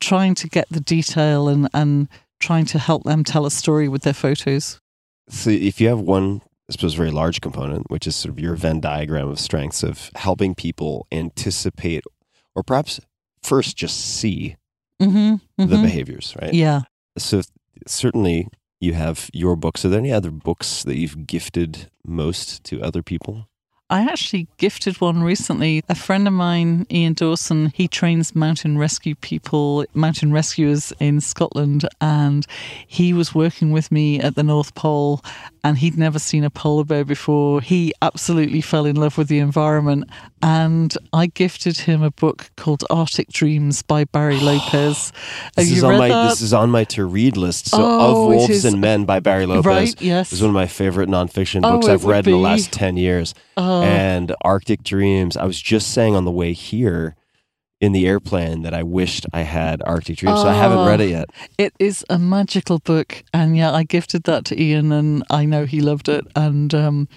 trying 0.00 0.34
to 0.36 0.48
get 0.48 0.66
the 0.70 0.80
detail 0.80 1.48
and, 1.48 1.68
and 1.74 2.08
trying 2.40 2.64
to 2.66 2.78
help 2.78 3.04
them 3.04 3.24
tell 3.24 3.46
a 3.46 3.50
story 3.50 3.88
with 3.88 4.02
their 4.02 4.12
photos. 4.14 4.80
So 5.28 5.50
if 5.50 5.80
you 5.80 5.88
have 5.88 6.00
one, 6.00 6.42
I 6.68 6.72
suppose, 6.72 6.94
very 6.94 7.10
large 7.10 7.40
component, 7.40 7.90
which 7.90 8.06
is 8.06 8.16
sort 8.16 8.32
of 8.32 8.40
your 8.40 8.54
Venn 8.56 8.80
diagram 8.80 9.28
of 9.28 9.38
strengths 9.38 9.82
of 9.82 10.10
helping 10.14 10.54
people 10.54 11.06
anticipate, 11.12 12.04
or 12.54 12.62
perhaps 12.62 13.00
first 13.42 13.76
just 13.76 13.98
see 13.98 14.56
Mm-hmm, 15.00 15.66
the 15.66 15.78
behaviors, 15.78 16.36
right? 16.40 16.54
Yeah. 16.54 16.82
So 17.18 17.42
certainly 17.88 18.46
you 18.80 18.92
have 18.94 19.28
your 19.32 19.56
books. 19.56 19.84
Are 19.84 19.88
there 19.88 19.98
any 19.98 20.12
other 20.12 20.30
books 20.30 20.84
that 20.84 20.96
you've 20.96 21.26
gifted 21.26 21.90
most 22.06 22.62
to 22.64 22.80
other 22.80 23.02
people? 23.02 23.48
I 23.92 24.00
actually 24.10 24.48
gifted 24.56 25.02
one 25.02 25.22
recently. 25.22 25.82
A 25.86 25.94
friend 25.94 26.26
of 26.26 26.32
mine, 26.32 26.86
Ian 26.90 27.12
Dawson, 27.12 27.70
he 27.74 27.88
trains 27.88 28.34
mountain 28.34 28.78
rescue 28.78 29.14
people, 29.14 29.84
mountain 29.92 30.32
rescuers 30.32 30.94
in 30.98 31.20
Scotland, 31.20 31.86
and 32.00 32.46
he 32.86 33.12
was 33.12 33.34
working 33.34 33.70
with 33.70 33.92
me 33.92 34.18
at 34.18 34.34
the 34.34 34.42
North 34.42 34.74
Pole 34.74 35.20
and 35.64 35.78
he'd 35.78 35.96
never 35.96 36.18
seen 36.18 36.42
a 36.42 36.50
polar 36.50 36.84
bear 36.84 37.04
before. 37.04 37.60
He 37.60 37.92
absolutely 38.02 38.62
fell 38.62 38.84
in 38.86 38.96
love 38.96 39.16
with 39.18 39.28
the 39.28 39.38
environment 39.38 40.08
and 40.42 40.96
I 41.12 41.26
gifted 41.26 41.76
him 41.78 42.02
a 42.02 42.10
book 42.10 42.50
called 42.56 42.82
Arctic 42.90 43.28
Dreams 43.28 43.82
by 43.82 44.04
Barry 44.04 44.40
Lopez. 44.40 45.12
This 45.54 45.70
is 45.70 45.84
on 45.84 45.98
my 45.98 46.08
that? 46.08 46.30
this 46.30 46.40
is 46.40 46.52
on 46.52 46.70
my 46.70 46.82
to 46.84 47.04
read 47.04 47.36
list. 47.36 47.68
So 47.68 47.78
Oh, 47.80 48.10
of 48.22 48.28
Wolves 48.28 48.64
and 48.64 48.80
Men 48.80 49.04
by 49.04 49.20
Barry 49.20 49.46
Lopez 49.46 49.66
Right, 49.66 50.00
yes. 50.02 50.32
is 50.32 50.40
one 50.40 50.48
of 50.50 50.54
my 50.54 50.66
favorite 50.66 51.08
nonfiction 51.10 51.60
Oh, 51.62 51.72
books 51.74 51.86
it 51.86 51.92
I've 51.92 52.04
read 52.06 52.26
in 52.26 52.32
the 52.32 52.38
last 52.38 52.72
ten 52.72 52.96
years. 52.96 53.34
Oh. 53.56 53.81
And 53.82 54.34
Arctic 54.42 54.82
Dreams. 54.82 55.36
I 55.36 55.44
was 55.44 55.60
just 55.60 55.92
saying 55.92 56.14
on 56.14 56.24
the 56.24 56.30
way 56.30 56.52
here 56.52 57.14
in 57.80 57.92
the 57.92 58.06
airplane 58.06 58.62
that 58.62 58.72
I 58.74 58.82
wished 58.84 59.26
I 59.32 59.40
had 59.42 59.82
Arctic 59.84 60.16
Dreams. 60.18 60.40
So 60.40 60.48
I 60.48 60.54
haven't 60.54 60.78
Oh. 60.78 60.86
read 60.86 61.00
it 61.00 61.10
yet. 61.10 61.30
It 61.58 61.74
is 61.80 62.04
a 62.08 62.18
magical 62.18 62.78
book, 62.78 63.24
and 63.34 63.56
yeah, 63.56 63.72
I 63.72 63.82
gifted 63.82 64.22
that 64.24 64.44
to 64.46 64.60
Ian, 64.62 64.92
and 64.92 65.24
I 65.30 65.44
know 65.44 65.64
he 65.66 65.80
loved 65.80 66.08
it. 66.08 66.24
And 66.36 66.72
um, 66.74 67.08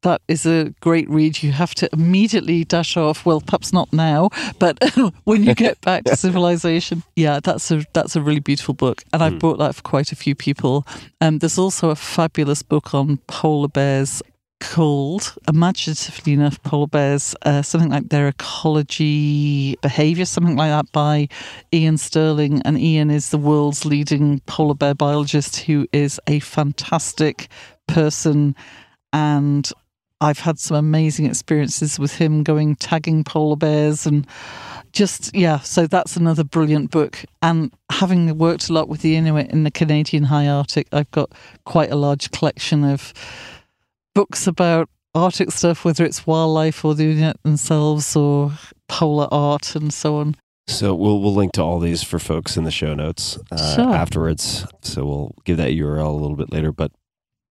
that 0.00 0.22
is 0.26 0.46
a 0.46 0.72
great 0.80 1.06
read. 1.10 1.42
You 1.42 1.52
have 1.52 1.74
to 1.74 1.88
immediately 1.92 2.64
dash 2.64 2.96
off. 2.96 3.26
Well, 3.26 3.42
perhaps 3.42 3.74
not 3.74 3.92
now, 3.92 4.30
but 4.58 4.78
when 5.24 5.44
you 5.44 5.54
get 5.54 5.80
back 5.82 6.04
to 6.04 6.16
civilization, 6.16 7.02
yeah, 7.14 7.40
that's 7.42 7.70
a 7.70 7.84
that's 7.92 8.16
a 8.16 8.22
really 8.22 8.40
beautiful 8.40 8.72
book, 8.72 9.02
and 9.12 9.22
I've 9.22 9.38
bought 9.38 9.58
that 9.58 9.74
for 9.74 9.82
quite 9.82 10.12
a 10.12 10.16
few 10.16 10.34
people. 10.34 10.86
Um, 11.20 11.40
there's 11.40 11.58
also 11.58 11.90
a 11.90 11.94
fabulous 11.96 12.62
book 12.62 12.94
on 12.94 13.18
polar 13.26 13.68
bears 13.68 14.22
called, 14.60 15.34
imaginatively 15.48 16.32
enough, 16.32 16.62
polar 16.62 16.86
bears, 16.86 17.34
uh, 17.42 17.62
something 17.62 17.90
like 17.90 18.08
their 18.08 18.28
ecology 18.28 19.76
behavior, 19.82 20.24
something 20.24 20.56
like 20.56 20.70
that, 20.70 20.90
by 20.92 21.28
Ian 21.72 21.98
Stirling. 21.98 22.62
And 22.62 22.78
Ian 22.78 23.10
is 23.10 23.30
the 23.30 23.38
world's 23.38 23.84
leading 23.84 24.40
polar 24.40 24.74
bear 24.74 24.94
biologist 24.94 25.56
who 25.58 25.86
is 25.92 26.20
a 26.26 26.40
fantastic 26.40 27.48
person. 27.86 28.54
And 29.12 29.70
I've 30.20 30.38
had 30.38 30.58
some 30.58 30.76
amazing 30.76 31.26
experiences 31.26 31.98
with 31.98 32.14
him 32.14 32.42
going 32.42 32.76
tagging 32.76 33.22
polar 33.24 33.56
bears 33.56 34.06
and 34.06 34.26
just 34.92 35.34
yeah 35.34 35.58
so 35.58 35.86
that's 35.86 36.16
another 36.16 36.42
brilliant 36.42 36.90
book 36.90 37.22
and 37.42 37.70
having 37.90 38.38
worked 38.38 38.70
a 38.70 38.72
lot 38.72 38.88
with 38.88 39.02
the 39.02 39.14
inuit 39.14 39.50
in 39.50 39.62
the 39.64 39.70
canadian 39.70 40.24
high 40.24 40.48
arctic 40.48 40.88
i've 40.92 41.10
got 41.10 41.30
quite 41.66 41.90
a 41.90 41.96
large 41.96 42.30
collection 42.30 42.82
of 42.82 43.12
books 44.16 44.46
about 44.46 44.88
arctic 45.14 45.50
stuff 45.50 45.84
whether 45.84 46.04
it's 46.04 46.26
wildlife 46.26 46.84
or 46.84 46.94
the 46.94 47.04
inuit 47.12 47.36
themselves 47.42 48.16
or 48.16 48.52
polar 48.88 49.28
art 49.32 49.74
and 49.76 49.92
so 49.92 50.16
on 50.22 50.34
So 50.68 50.94
we'll 50.94 51.20
we'll 51.22 51.34
link 51.40 51.52
to 51.52 51.62
all 51.62 51.78
these 51.80 52.02
for 52.10 52.18
folks 52.18 52.56
in 52.58 52.64
the 52.64 52.70
show 52.80 52.92
notes 52.94 53.38
uh, 53.52 53.74
Sure. 53.76 53.94
afterwards. 53.94 54.66
So 54.82 54.98
we'll 55.08 55.32
give 55.44 55.56
that 55.58 55.70
URL 55.82 56.08
a 56.08 56.20
little 56.22 56.36
bit 56.42 56.50
later. 56.52 56.72
But 56.72 56.90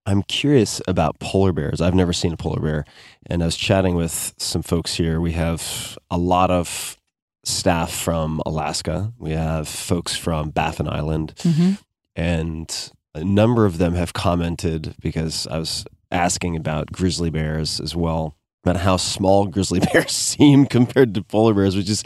I'm 0.05 0.21
curious 0.23 0.81
about 0.87 1.17
polar 1.19 1.53
bears. 1.53 1.79
I've 1.81 1.95
never 1.95 2.13
seen 2.13 2.33
a 2.33 2.37
polar 2.37 2.61
bear, 2.61 2.85
and 3.29 3.41
I 3.41 3.45
was 3.45 3.55
chatting 3.57 3.95
with 3.95 4.33
some 4.37 4.61
folks 4.61 4.91
here. 5.01 5.19
We 5.21 5.31
have 5.31 5.97
a 6.11 6.17
lot 6.33 6.51
of 6.51 6.97
staff 7.45 7.89
from 8.05 8.41
Alaska. 8.45 9.13
We 9.17 9.31
have 9.31 9.67
folks 9.67 10.15
from 10.15 10.49
Baffin 10.51 10.87
Island, 10.99 11.33
hmm 11.41 11.73
and 12.17 12.91
a 13.13 13.23
number 13.23 13.65
of 13.65 13.77
them 13.77 13.93
have 13.95 14.11
commented 14.13 14.93
because 15.01 15.47
I 15.47 15.57
was 15.57 15.85
asking 16.15 16.55
about 16.55 16.91
grizzly 16.91 17.29
bears 17.29 17.79
as 17.79 17.95
well, 17.95 18.35
about 18.63 18.77
how 18.77 18.97
small 18.97 19.45
grizzly 19.55 19.79
bears 19.79 20.11
seem 20.31 20.65
compared 20.65 21.13
to 21.13 21.21
polar 21.21 21.53
bears, 21.53 21.75
which 21.75 21.89
is 21.89 22.03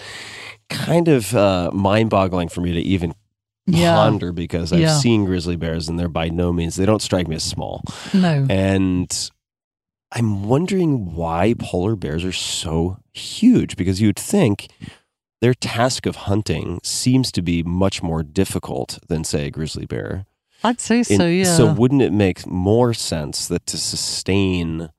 kind 0.69 1.07
of 1.07 1.33
uh, 1.35 1.71
mind-boggling 1.73 2.49
for 2.49 2.61
me 2.61 2.73
to 2.73 2.79
even 2.81 3.13
yeah 3.65 3.93
ponder 3.95 4.31
because 4.31 4.73
I've 4.73 4.79
Yeah. 4.79 4.97
seen 4.99 5.25
grizzly 5.25 5.55
bears 5.55 5.87
and 5.87 5.99
they're 5.99 6.07
by 6.09 6.29
no 6.29 6.51
means 6.51 6.75
they 6.75 6.85
don't 6.85 7.01
strike 7.01 7.27
me 7.27 7.35
as 7.35 7.43
small. 7.43 7.83
no 8.13 8.45
And 8.49 9.11
I'm 10.11 10.43
wondering 10.49 11.13
why 11.15 11.53
polar 11.59 11.95
bears 11.95 12.25
are 12.25 12.31
so 12.31 12.97
huge 13.13 13.75
because 13.77 14.01
you'd 14.01 14.17
think 14.17 14.67
their 15.41 15.53
task 15.53 16.05
of 16.07 16.15
hunting 16.27 16.79
seems 16.83 17.31
to 17.31 17.41
be 17.43 17.61
much 17.63 18.01
more 18.03 18.23
difficult 18.23 18.97
than 19.07 19.23
say 19.23 19.45
a 19.47 19.51
grizzly 19.51 19.85
bear. 19.85 20.25
I'd 20.63 20.79
say 20.79 21.03
so 21.03 21.25
yeah 21.25 21.43
So 21.43 21.71
wouldn't 21.71 22.01
it 22.01 22.13
make 22.13 22.45
more 22.47 22.93
sense 22.93 23.47
that 23.47 23.65
to 23.67 23.77
sustain 23.77 24.89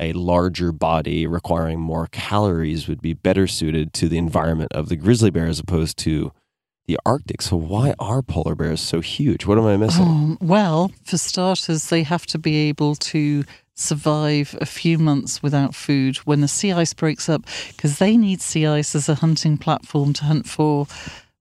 a 0.00 0.12
larger 0.12 0.72
body 0.72 1.26
requiring 1.26 1.80
more 1.80 2.08
calories 2.08 2.88
would 2.88 3.00
be 3.00 3.14
better 3.14 3.46
suited 3.46 3.92
to 3.94 4.08
the 4.08 4.18
environment 4.18 4.72
of 4.72 4.88
the 4.88 4.96
grizzly 4.96 5.30
bear 5.30 5.46
as 5.46 5.58
opposed 5.60 5.96
to 5.98 6.32
the 6.86 6.98
Arctic? 7.06 7.40
So 7.42 7.56
why 7.56 7.94
are 7.98 8.20
polar 8.20 8.54
bears 8.54 8.80
so 8.80 9.00
huge? 9.00 9.46
What 9.46 9.56
am 9.56 9.64
I 9.64 9.76
missing? 9.76 10.02
Um, 10.04 10.38
well, 10.40 10.90
for 11.04 11.16
starters, 11.16 11.88
they 11.88 12.02
have 12.02 12.26
to 12.26 12.38
be 12.38 12.68
able 12.68 12.96
to 12.96 13.44
survive 13.76 14.56
a 14.60 14.66
few 14.66 14.98
months 14.98 15.42
without 15.42 15.74
food 15.74 16.16
when 16.18 16.40
the 16.40 16.48
sea 16.48 16.72
ice 16.72 16.94
breaks 16.94 17.28
up 17.28 17.42
because 17.68 17.98
they 17.98 18.16
need 18.16 18.40
sea 18.40 18.66
ice 18.66 18.94
as 18.94 19.08
a 19.08 19.16
hunting 19.16 19.58
platform 19.58 20.12
to 20.12 20.24
hunt 20.24 20.46
for 20.46 20.86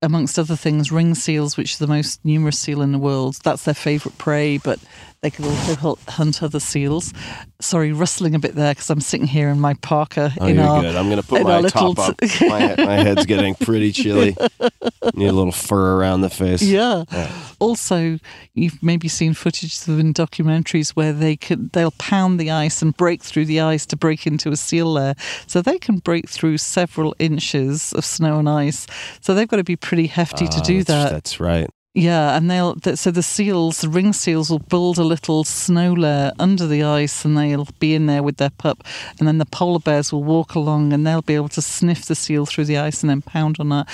amongst 0.03 0.38
other 0.38 0.55
things 0.55 0.91
ring 0.91 1.15
seals 1.15 1.57
which 1.57 1.75
are 1.75 1.85
the 1.85 1.91
most 1.91 2.23
numerous 2.23 2.59
seal 2.59 2.81
in 2.81 2.91
the 2.91 2.99
world. 2.99 3.39
That's 3.43 3.63
their 3.63 3.73
favorite 3.73 4.17
prey 4.17 4.57
but 4.57 4.80
they 5.23 5.31
can 5.31 5.45
also 5.45 5.97
hunt 6.07 6.43
other 6.43 6.59
seals 6.59 7.11
sorry 7.59 7.91
rustling 7.91 8.35
a 8.35 8.39
bit 8.39 8.53
there 8.55 8.71
because 8.73 8.89
i'm 8.89 9.01
sitting 9.01 9.25
here 9.25 9.49
in 9.49 9.59
my 9.59 9.73
parka 9.75 10.31
Oh, 10.39 10.45
in 10.45 10.55
you're 10.57 10.65
our 10.65 10.81
good. 10.81 10.95
I'm 10.95 11.09
going 11.09 11.21
to 11.21 11.27
put 11.27 11.43
my 11.43 11.61
top 11.63 11.97
up. 11.97 12.15
my, 12.41 12.75
my 12.77 12.95
head's 12.97 13.25
getting 13.25 13.55
pretty 13.55 13.91
chilly. 13.91 14.35
Need 15.13 15.27
a 15.27 15.31
little 15.31 15.51
fur 15.51 15.95
around 15.99 16.21
the 16.21 16.29
face. 16.29 16.61
Yeah. 16.61 17.03
Yeah. 17.11 17.31
Also, 17.59 18.19
you've 18.53 18.81
maybe 18.83 19.07
seen 19.07 19.33
footage 19.33 19.87
of 19.87 19.99
in 19.99 20.13
documentaries 20.13 20.91
where 20.91 21.13
they 21.13 21.35
can 21.35 21.69
they'll 21.73 21.91
pound 21.91 22.39
the 22.39 22.51
ice 22.51 22.81
and 22.81 22.95
break 22.97 23.21
through 23.23 23.45
the 23.45 23.59
ice 23.61 23.85
to 23.87 23.95
break 23.97 24.25
into 24.27 24.49
a 24.49 24.55
seal 24.57 24.91
lair. 24.93 25.15
So 25.47 25.61
they 25.61 25.77
can 25.77 25.97
break 25.97 26.29
through 26.29 26.57
several 26.57 27.15
inches 27.19 27.93
of 27.93 28.03
snow 28.05 28.39
and 28.39 28.49
ice. 28.49 28.87
So 29.21 29.33
they've 29.33 29.47
got 29.47 29.57
to 29.57 29.63
be 29.63 29.75
pretty 29.75 30.07
hefty 30.07 30.47
to 30.47 30.57
Ah, 30.57 30.63
do 30.63 30.83
that. 30.83 31.11
That's 31.11 31.39
right. 31.39 31.69
Yeah, 31.95 32.36
and 32.36 32.49
they'll 32.49 32.74
th- 32.76 32.98
so 32.98 33.11
the 33.11 33.22
seals, 33.22 33.82
the 33.82 33.90
ring 33.90 34.14
seals, 34.14 34.49
will 34.49 34.57
build 34.57 34.98
a 34.98 35.03
little 35.03 35.44
snow 35.44 35.94
lair 35.94 36.32
under 36.40 36.65
the 36.65 36.82
ice, 36.82 37.24
and 37.24 37.38
they'll 37.38 37.68
be 37.80 37.94
in 37.94 38.07
there 38.07 38.24
with 38.24 38.38
their 38.38 38.49
pup. 38.49 38.84
And 39.20 39.28
then 39.28 39.38
the 39.38 39.45
polar 39.45 39.78
bears 39.80 40.11
will 40.11 40.24
walk 40.24 40.56
along, 40.56 40.91
and 40.91 41.06
they'll 41.06 41.22
be 41.22 41.36
able 41.36 41.49
to 41.49 41.61
sniff 41.61 42.06
the 42.06 42.15
seal 42.15 42.48
through 42.48 42.65
the 42.65 42.80
ice 42.80 43.03
and 43.03 43.11
then 43.11 43.22
pound 43.22 43.57
on 43.60 43.70
that. 43.70 43.88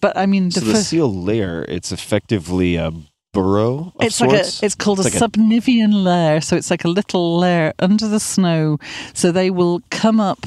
But 0.00 0.16
I 0.16 0.26
mean, 0.26 0.52
So 0.52 0.60
the 0.60 0.66
the 0.66 0.72
first, 0.74 0.90
seal 0.90 1.12
lair, 1.12 1.64
it's 1.68 1.90
effectively 1.90 2.76
a 2.76 2.92
burrow 3.32 3.92
of 3.96 4.04
it's 4.06 4.16
sorts? 4.16 4.32
like 4.32 4.62
a 4.62 4.66
it's 4.66 4.74
called 4.76 4.98
It's 5.00 5.06
a 5.06 5.18
like 5.24 5.36
a- 5.36 5.98
layer 6.04 6.40
so 6.40 6.56
it's 6.56 6.68
like 6.68 6.84
a 6.84 6.88
little 6.88 7.38
layer 7.38 7.72
under 7.78 8.08
the 8.08 8.18
snow 8.18 8.78
so 9.14 9.30
they 9.30 9.50
will 9.50 9.82
come 9.90 10.18
up 10.18 10.44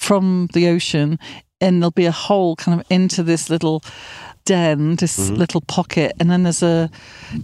from 0.00 0.48
the 0.52 0.66
ocean 0.66 1.20
and 1.60 1.80
there'll 1.80 1.92
be 1.92 2.06
a 2.06 2.10
hole 2.10 2.56
kind 2.56 2.80
of 2.80 2.84
into 2.90 3.22
this 3.22 3.48
little 3.50 3.84
den 4.44 4.96
this 4.96 5.18
Mm-hmm. 5.18 5.34
little 5.36 5.60
pocket 5.62 6.12
and 6.20 6.30
then 6.30 6.42
there's 6.42 6.62
a 6.62 6.90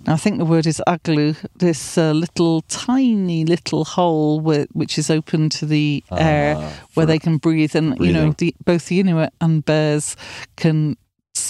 i 0.06 0.16
think 0.16 0.38
the 0.38 0.44
word 0.44 0.66
is 0.66 0.82
uglu 0.86 1.34
this 1.58 1.96
uh, 1.98 2.12
little 2.12 2.62
tiny 2.68 3.44
little 3.44 3.84
hole 3.84 4.40
where, 4.40 4.66
which 4.72 4.98
is 4.98 5.10
open 5.10 5.48
to 5.48 5.66
the 5.66 6.02
air 6.18 6.56
Ah, 6.58 6.72
where 6.94 7.06
they 7.06 7.18
can 7.18 7.38
breathe 7.38 7.74
and 7.76 7.96
you 8.00 8.12
know 8.12 8.34
the, 8.38 8.54
both 8.64 8.86
the 8.88 9.00
inuit 9.00 9.32
and 9.40 9.64
bears 9.64 10.16
can 10.56 10.96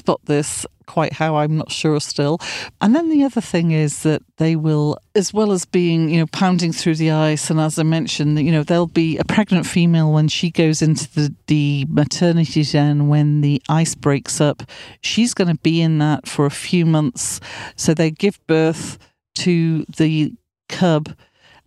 spot 0.01 0.21
this 0.25 0.67
quite 0.87 1.13
how 1.13 1.37
i'm 1.37 1.57
not 1.57 1.71
sure 1.71 2.01
still. 2.01 2.39
And 2.81 2.97
then 2.97 3.11
the 3.11 3.23
other 3.23 3.41
thing 3.41 3.71
is 3.71 4.03
that 4.03 4.23
they 4.39 4.57
will 4.57 4.99
as 5.15 5.33
well 5.33 5.53
as 5.53 5.65
being 5.65 6.09
you 6.11 6.19
know 6.19 6.27
pounding 6.27 6.73
through 6.73 6.97
the 6.97 7.13
ice 7.13 7.49
and 7.51 7.61
as 7.61 7.79
i 7.79 7.85
mentioned 7.85 8.41
you 8.41 8.51
know 8.51 8.65
there'll 8.65 8.99
be 9.05 9.17
a 9.19 9.25
pregnant 9.25 9.67
female 9.67 10.11
when 10.13 10.27
she 10.27 10.51
goes 10.51 10.83
into 10.83 11.07
the, 11.15 11.35
the 11.47 11.87
maternity 11.89 12.65
den 12.65 13.09
when 13.09 13.41
the 13.41 13.63
ice 13.69 13.95
breaks 13.95 14.41
up. 14.41 14.63
She's 15.01 15.35
going 15.35 15.55
to 15.55 15.63
be 15.63 15.81
in 15.81 15.99
that 15.99 16.27
for 16.27 16.45
a 16.47 16.51
few 16.51 16.85
months. 16.87 17.41
So 17.77 17.95
they 17.95 18.11
give 18.11 18.45
birth 18.47 18.99
to 19.37 19.85
the 19.97 20.33
cub 20.69 21.15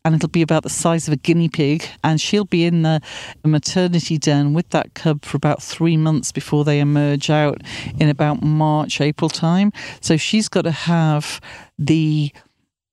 and 0.05 0.15
it'll 0.15 0.29
be 0.29 0.41
about 0.41 0.63
the 0.63 0.69
size 0.69 1.07
of 1.07 1.13
a 1.13 1.17
guinea 1.17 1.49
pig 1.49 1.85
and 2.03 2.19
she'll 2.19 2.45
be 2.45 2.65
in 2.65 2.81
the 2.81 3.01
maternity 3.43 4.17
den 4.17 4.53
with 4.53 4.69
that 4.69 4.93
cub 4.93 5.23
for 5.23 5.37
about 5.37 5.61
three 5.61 5.97
months 5.97 6.31
before 6.31 6.63
they 6.63 6.79
emerge 6.79 7.29
out 7.29 7.61
in 7.99 8.09
about 8.09 8.41
march 8.41 8.99
april 8.99 9.29
time. 9.29 9.71
So 10.01 10.17
she's 10.17 10.49
got 10.49 10.63
to 10.63 10.71
have 10.71 11.39
the 11.79 12.31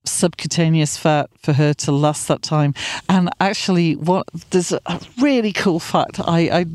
subcutaneous 0.04 0.96
fat 0.96 1.30
for 1.42 1.52
her 1.52 1.74
to 1.74 1.92
last 1.92 2.28
that 2.28 2.42
time. 2.42 2.74
And 3.08 3.30
actually 3.40 3.96
what 3.96 4.26
there's 4.50 4.72
a 4.72 5.00
really 5.20 5.52
cool 5.52 5.78
fact. 5.80 6.20
I, 6.20 6.60
I 6.60 6.66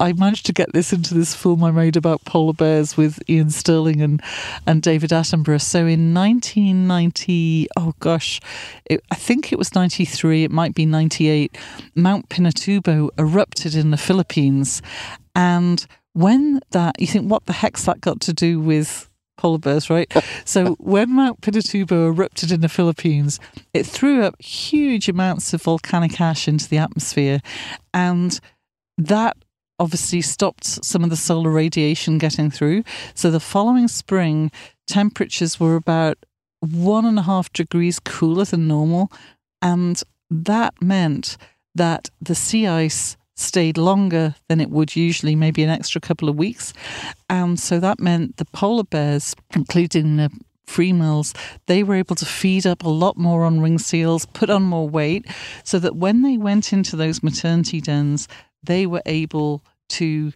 i 0.00 0.12
managed 0.14 0.46
to 0.46 0.52
get 0.52 0.72
this 0.72 0.94
into 0.94 1.12
this 1.12 1.34
film 1.34 1.62
i 1.62 1.70
made 1.70 1.94
about 1.94 2.24
polar 2.24 2.54
bears 2.54 2.96
with 2.96 3.22
ian 3.28 3.50
stirling 3.50 4.00
and 4.00 4.22
and 4.66 4.82
david 4.82 5.10
attenborough. 5.10 5.60
So 5.60 5.80
in 5.80 6.14
1990 6.14 7.68
oh 7.76 7.94
gosh 8.00 8.40
it, 8.86 9.02
i 9.10 9.14
think 9.14 9.52
it 9.52 9.58
was 9.58 9.74
93 9.74 10.44
it 10.44 10.50
might 10.50 10.74
be 10.74 10.86
98 10.86 11.56
mount 11.94 12.28
pinatubo 12.28 13.10
erupted 13.18 13.74
in 13.74 13.90
the 13.90 13.96
philippines. 13.96 14.82
And 15.36 15.84
when 16.12 16.60
that 16.70 17.00
you 17.00 17.06
think 17.06 17.30
what 17.30 17.46
the 17.46 17.52
heck's 17.52 17.84
that 17.84 18.00
got 18.00 18.20
to 18.22 18.32
do 18.32 18.60
with 18.60 19.08
polar 19.36 19.58
bears, 19.58 19.90
right? 19.90 20.12
so 20.44 20.74
when 20.78 21.10
Mount 21.10 21.40
Pinatubo 21.40 22.08
erupted 22.08 22.52
in 22.52 22.60
the 22.60 22.68
Philippines, 22.68 23.40
it 23.72 23.84
threw 23.86 24.22
up 24.22 24.40
huge 24.40 25.08
amounts 25.08 25.52
of 25.52 25.62
volcanic 25.62 26.20
ash 26.20 26.48
into 26.48 26.68
the 26.68 26.78
atmosphere, 26.78 27.40
and 27.92 28.40
that 28.98 29.36
obviously 29.78 30.22
stopped 30.22 30.64
some 30.64 31.02
of 31.02 31.10
the 31.10 31.16
solar 31.16 31.50
radiation 31.50 32.18
getting 32.18 32.50
through. 32.50 32.84
So 33.14 33.30
the 33.30 33.40
following 33.40 33.88
spring, 33.88 34.52
temperatures 34.86 35.58
were 35.58 35.76
about 35.76 36.18
one 36.60 37.04
and 37.04 37.18
a 37.18 37.22
half 37.22 37.52
degrees 37.52 37.98
cooler 37.98 38.44
than 38.44 38.68
normal, 38.68 39.10
and 39.60 40.02
that 40.30 40.74
meant 40.80 41.36
that 41.74 42.10
the 42.20 42.34
sea 42.34 42.66
ice 42.66 43.16
stayed 43.36 43.76
longer 43.76 44.34
than 44.48 44.60
it 44.60 44.70
would 44.70 44.94
usually, 44.94 45.34
maybe 45.34 45.62
an 45.62 45.70
extra 45.70 46.00
couple 46.00 46.28
of 46.28 46.36
weeks. 46.36 46.72
And 47.28 47.58
so 47.58 47.80
that 47.80 48.00
meant 48.00 48.36
the 48.36 48.44
polar 48.46 48.84
bears, 48.84 49.34
including 49.54 50.16
the 50.16 50.30
females, 50.66 51.34
they 51.66 51.82
were 51.82 51.94
able 51.94 52.16
to 52.16 52.24
feed 52.24 52.66
up 52.66 52.84
a 52.84 52.88
lot 52.88 53.16
more 53.16 53.44
on 53.44 53.60
ring 53.60 53.78
seals, 53.78 54.26
put 54.26 54.50
on 54.50 54.62
more 54.62 54.88
weight, 54.88 55.26
so 55.62 55.78
that 55.78 55.96
when 55.96 56.22
they 56.22 56.38
went 56.38 56.72
into 56.72 56.96
those 56.96 57.22
maternity 57.22 57.80
dens, 57.80 58.28
they 58.62 58.86
were 58.86 59.02
able 59.04 59.62
to 59.90 60.32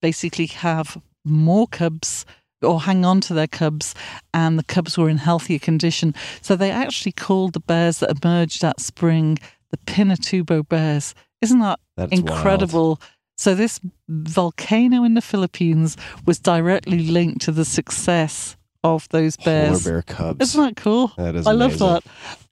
basically 0.00 0.46
have 0.46 1.00
more 1.24 1.68
cubs 1.68 2.26
or 2.60 2.80
hang 2.80 3.04
on 3.04 3.20
to 3.20 3.34
their 3.34 3.46
cubs, 3.46 3.94
and 4.32 4.58
the 4.58 4.64
cubs 4.64 4.96
were 4.96 5.08
in 5.08 5.18
healthier 5.18 5.58
condition. 5.58 6.14
So 6.40 6.56
they 6.56 6.70
actually 6.70 7.12
called 7.12 7.52
the 7.52 7.60
bears 7.60 7.98
that 7.98 8.16
emerged 8.22 8.62
that 8.62 8.80
spring 8.80 9.38
the 9.70 9.76
Pinatubo 9.78 10.68
bears. 10.68 11.14
Isn't 11.42 11.58
that 11.58 11.80
That's 11.96 12.12
incredible? 12.12 13.00
So 13.36 13.54
this 13.54 13.80
volcano 14.08 15.04
in 15.04 15.14
the 15.14 15.20
Philippines 15.20 15.96
was 16.24 16.38
directly 16.38 17.00
linked 17.00 17.42
to 17.42 17.52
the 17.52 17.64
success 17.64 18.56
of 18.84 19.08
those 19.10 19.36
bears. 19.36 19.84
Polar 19.84 20.02
bear 20.02 20.02
cubs. 20.02 20.50
Isn't 20.50 20.62
that 20.62 20.76
cool? 20.76 21.12
That 21.16 21.34
is 21.36 21.46
I 21.46 21.52
love 21.52 21.78
that. 21.78 22.04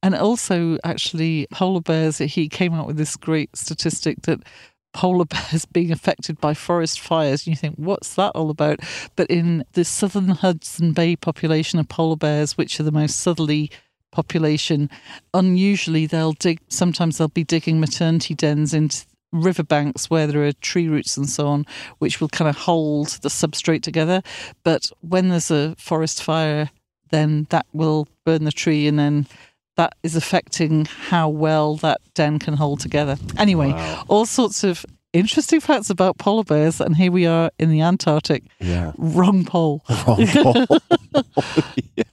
And 0.03 0.15
also, 0.15 0.79
actually, 0.85 1.47
polar 1.51 1.81
bears, 1.81 2.19
he 2.19 2.49
came 2.49 2.73
out 2.73 2.87
with 2.87 2.97
this 2.97 3.17
great 3.17 3.57
statistic 3.57 4.23
that 4.23 4.41
polar 4.93 5.25
bears 5.51 5.65
being 5.65 5.91
affected 5.91 6.41
by 6.41 6.55
forest 6.55 7.01
fires. 7.01 7.47
And 7.47 7.55
you 7.55 7.57
think, 7.57 7.77
what's 7.77 8.15
that 8.15 8.33
all 8.35 8.51
about? 8.51 8.81
But 9.17 9.31
in 9.31 9.65
the 9.73 9.85
southern 9.85 10.29
Hudson 10.29 10.93
Bay 10.93 11.17
population 11.17 11.79
of 11.79 11.89
polar 11.89 12.17
bears, 12.17 12.57
which 12.57 12.79
are 12.81 12.85
the 12.85 12.93
most 12.93 13.19
southerly 13.21 13.71
population, 14.13 14.91
unusually 15.35 16.07
they'll 16.07 16.33
dig, 16.33 16.61
sometimes 16.69 17.19
they'll 17.19 17.29
be 17.29 17.45
digging 17.45 17.81
maternity 17.81 18.35
dens 18.35 18.75
into 18.75 19.05
riverbanks 19.33 20.11
where 20.11 20.27
there 20.27 20.45
are 20.45 20.53
tree 20.53 20.89
roots 20.89 21.17
and 21.17 21.29
so 21.29 21.47
on, 21.47 21.67
which 21.99 22.21
will 22.21 22.29
kind 22.29 22.49
of 22.49 22.57
hold 22.57 23.09
the 23.23 23.29
substrate 23.29 23.83
together. 23.83 24.23
But 24.65 24.91
when 25.01 25.29
there's 25.29 25.51
a 25.51 25.75
forest 25.77 26.23
fire, 26.23 26.71
then 27.11 27.47
that 27.51 27.67
will 27.73 28.09
burn 28.25 28.45
the 28.45 28.53
tree 28.53 28.87
and 28.87 28.99
then 28.99 29.27
that 29.77 29.95
is 30.03 30.17
affecting 30.17 30.85
how 30.85 31.29
well 31.29 31.77
that 31.77 32.01
den 32.15 32.39
can 32.39 32.55
hold 32.55 32.81
together. 32.81 33.17
Anyway, 33.39 33.73
all 34.09 34.27
sorts 34.27 34.65
of 34.65 34.85
interesting 35.13 35.61
facts 35.61 35.91
about 35.91 36.19
polar 36.19 36.45
bears, 36.45 36.81
and 36.81 36.97
here 36.97 37.11
we 37.11 37.27
are 37.27 37.51
in 37.59 37.71
the 37.71 37.81
Antarctic. 37.81 38.45
Yeah. 38.59 38.93
Wrong 38.97 39.45
pole. 39.45 39.83
Wrong 40.07 40.27
pole. 40.27 40.67
yeah. 41.97 42.05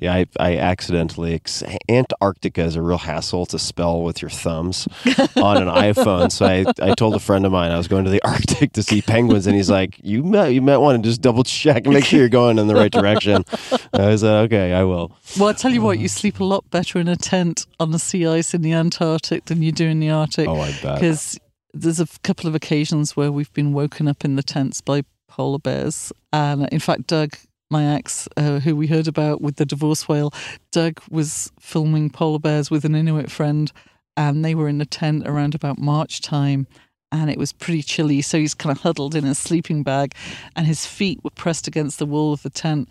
yeah, 0.00 0.14
I, 0.14 0.26
I 0.38 0.56
accidentally. 0.58 1.34
Ex- 1.34 1.62
Antarctica 1.88 2.62
is 2.62 2.76
a 2.76 2.82
real 2.82 2.98
hassle 2.98 3.46
to 3.46 3.58
spell 3.58 4.02
with 4.02 4.22
your 4.22 4.30
thumbs 4.30 4.88
on 5.36 5.56
an 5.56 5.68
iPhone. 5.68 6.30
So 6.30 6.46
I, 6.46 6.64
I 6.80 6.94
told 6.94 7.14
a 7.14 7.20
friend 7.20 7.46
of 7.46 7.52
mine 7.52 7.70
I 7.70 7.76
was 7.76 7.88
going 7.88 8.04
to 8.04 8.10
the 8.10 8.22
Arctic 8.22 8.72
to 8.72 8.82
see 8.82 9.02
penguins, 9.02 9.46
and 9.46 9.56
he's 9.56 9.70
like, 9.70 9.98
"You 10.02 10.22
might 10.22 10.48
you 10.48 10.62
might 10.62 10.78
want 10.78 11.02
to 11.02 11.08
just 11.08 11.20
double 11.20 11.44
check 11.44 11.84
and 11.84 11.94
make 11.94 12.04
sure 12.04 12.18
you're 12.18 12.28
going 12.28 12.58
in 12.58 12.66
the 12.66 12.74
right 12.74 12.92
direction." 12.92 13.44
I 13.92 14.06
was 14.06 14.22
like, 14.22 14.46
"Okay, 14.52 14.72
I 14.72 14.84
will." 14.84 15.16
Well, 15.38 15.48
I 15.48 15.52
tell 15.52 15.72
you 15.72 15.82
what, 15.82 15.98
you 15.98 16.08
sleep 16.08 16.40
a 16.40 16.44
lot 16.44 16.68
better 16.70 16.98
in 16.98 17.08
a 17.08 17.16
tent 17.16 17.66
on 17.78 17.92
the 17.92 17.98
sea 17.98 18.26
ice 18.26 18.54
in 18.54 18.62
the 18.62 18.72
Antarctic 18.72 19.46
than 19.46 19.62
you 19.62 19.72
do 19.72 19.86
in 19.86 20.00
the 20.00 20.10
Arctic. 20.10 20.48
Oh, 20.48 20.60
I 20.60 20.72
bet. 20.82 20.96
Because 20.96 21.38
there's 21.74 22.00
a 22.00 22.06
couple 22.22 22.48
of 22.48 22.54
occasions 22.54 23.16
where 23.16 23.32
we've 23.32 23.52
been 23.52 23.72
woken 23.72 24.06
up 24.08 24.24
in 24.24 24.36
the 24.36 24.42
tents 24.42 24.80
by 24.80 25.02
polar 25.28 25.58
bears. 25.58 26.12
And 26.32 26.68
in 26.70 26.78
fact, 26.78 27.08
Doug, 27.08 27.36
my 27.70 27.94
ex, 27.94 28.28
uh, 28.36 28.60
who 28.60 28.76
we 28.76 28.86
heard 28.86 29.08
about 29.08 29.40
with 29.40 29.56
the 29.56 29.66
divorce 29.66 30.08
whale, 30.08 30.32
Doug 30.70 31.00
was 31.10 31.52
filming 31.58 32.10
polar 32.10 32.38
bears 32.38 32.70
with 32.70 32.84
an 32.84 32.94
Inuit 32.94 33.30
friend, 33.30 33.72
and 34.16 34.44
they 34.44 34.54
were 34.54 34.68
in 34.68 34.78
the 34.78 34.86
tent 34.86 35.26
around 35.26 35.54
about 35.54 35.78
March 35.78 36.20
time. 36.20 36.66
And 37.10 37.30
it 37.30 37.38
was 37.38 37.52
pretty 37.52 37.82
chilly, 37.82 38.22
so 38.22 38.38
he's 38.38 38.54
kind 38.54 38.76
of 38.76 38.82
huddled 38.82 39.14
in 39.14 39.24
his 39.24 39.38
sleeping 39.38 39.82
bag, 39.82 40.14
and 40.56 40.66
his 40.66 40.86
feet 40.86 41.22
were 41.22 41.30
pressed 41.30 41.68
against 41.68 41.98
the 41.98 42.06
wall 42.06 42.32
of 42.32 42.42
the 42.42 42.50
tent. 42.50 42.88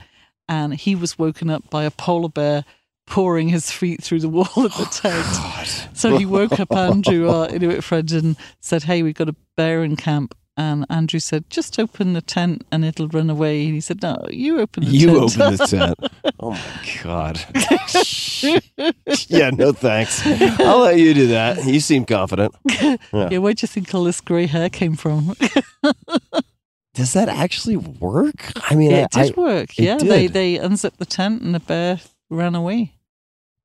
And 0.48 0.74
he 0.74 0.96
was 0.96 1.18
woken 1.18 1.50
up 1.50 1.70
by 1.70 1.84
a 1.84 1.92
polar 1.92 2.30
bear 2.30 2.66
pouring 3.06 3.50
his 3.50 3.72
feet 3.72 4.04
through 4.04 4.20
the 4.20 4.30
wall 4.30 4.48
of 4.56 4.76
the 4.76 4.88
oh, 4.88 4.90
tent. 4.92 5.90
So 5.98 6.18
he 6.18 6.26
woke 6.26 6.60
up 6.60 6.72
Andrew, 6.72 7.30
our 7.30 7.50
Inuit 7.50 7.84
friend, 7.84 8.12
and 8.12 8.38
said, 8.60 8.84
Hey, 8.84 9.04
we've 9.04 9.16
got 9.16 9.30
a 9.30 9.36
bear 9.56 9.84
in 9.84 9.96
camp. 9.96 10.36
And 10.56 10.86
Andrew 10.90 11.20
said, 11.20 11.50
Just 11.50 11.80
open 11.80 12.14
the 12.14 12.22
tent 12.22 12.66
and 12.72 12.86
it'll 12.86 13.08
run 13.08 13.30
away. 13.30 13.66
And 13.66 13.74
he 13.74 13.82
said, 13.82 14.02
No, 14.02 14.24
you 14.30 14.60
open 14.60 14.86
the 14.86 14.92
You 14.92 15.08
tent. 15.08 15.36
You 15.38 15.44
open 15.44 15.58
the 15.58 15.68
tent. 15.68 16.34
Oh 16.40 16.52
my 16.52 17.02
god. 17.04 17.40
yeah, 19.30 19.50
no 19.50 19.74
thanks. 19.74 20.22
I'll 20.60 20.80
let 20.80 21.00
you 21.00 21.14
do 21.14 21.28
that. 21.28 21.66
You 21.66 21.80
seem 21.80 22.06
confident. 22.06 22.54
yeah, 23.12 23.38
where 23.40 23.54
do 23.54 23.64
you 23.64 23.68
think 23.68 23.94
all 23.96 24.04
this 24.04 24.22
grey 24.22 24.46
hair 24.46 24.70
came 24.70 24.96
from? 24.96 25.36
Does 26.94 27.14
that 27.14 27.28
actually 27.28 27.78
work? 27.78 28.52
I 28.70 28.76
mean, 28.76 28.92
it 28.92 29.10
I, 29.16 29.26
did 29.26 29.38
work. 29.38 29.80
it 29.80 29.84
Yeah, 29.84 29.98
they, 29.98 30.28
they 30.28 30.58
unzipped 30.60 31.00
the 31.00 31.06
tent 31.06 31.42
and 31.42 31.56
the 31.56 31.60
bear 31.60 32.00
ran 32.34 32.56
away. 32.56 32.94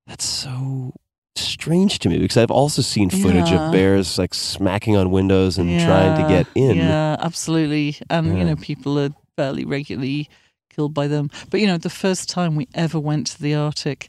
That's 0.06 0.24
so 0.24 0.94
strange 1.36 1.98
to 2.00 2.08
me 2.08 2.18
because 2.18 2.36
I've 2.36 2.50
also 2.50 2.82
seen 2.82 3.10
footage 3.10 3.50
Yeah. 3.50 3.66
of 3.66 3.72
bears 3.72 4.18
like 4.18 4.34
smacking 4.34 4.96
on 4.96 5.10
windows 5.10 5.58
and 5.58 5.78
trying 5.80 6.16
to 6.16 6.22
get 6.28 6.46
in. 6.54 6.76
Yeah, 6.76 7.16
absolutely. 7.20 7.96
And, 8.10 8.26
Yeah. 8.28 8.34
you 8.34 8.44
know, 8.44 8.56
people 8.56 8.98
are 8.98 9.10
fairly 9.36 9.64
regularly 9.64 10.28
killed 10.70 10.94
by 10.94 11.06
them. 11.08 11.30
But, 11.50 11.60
you 11.60 11.66
know, 11.66 11.78
the 11.78 11.90
first 11.90 12.28
time 12.28 12.56
we 12.56 12.68
ever 12.74 12.98
went 12.98 13.26
to 13.28 13.42
the 13.42 13.54
Arctic, 13.54 14.08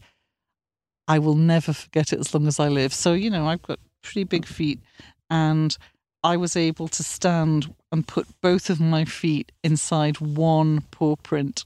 I 1.07 1.19
will 1.19 1.35
never 1.35 1.73
forget 1.73 2.13
it 2.13 2.19
as 2.19 2.33
long 2.33 2.47
as 2.47 2.59
I 2.59 2.67
live. 2.67 2.93
So, 2.93 3.13
you 3.13 3.29
know, 3.29 3.47
I've 3.47 3.61
got 3.61 3.79
pretty 4.01 4.23
big 4.23 4.45
feet 4.45 4.79
and 5.29 5.75
I 6.23 6.37
was 6.37 6.55
able 6.55 6.87
to 6.89 7.03
stand 7.03 7.73
and 7.91 8.07
put 8.07 8.27
both 8.41 8.69
of 8.69 8.79
my 8.79 9.05
feet 9.05 9.51
inside 9.63 10.19
one 10.19 10.81
paw 10.91 11.15
print 11.15 11.65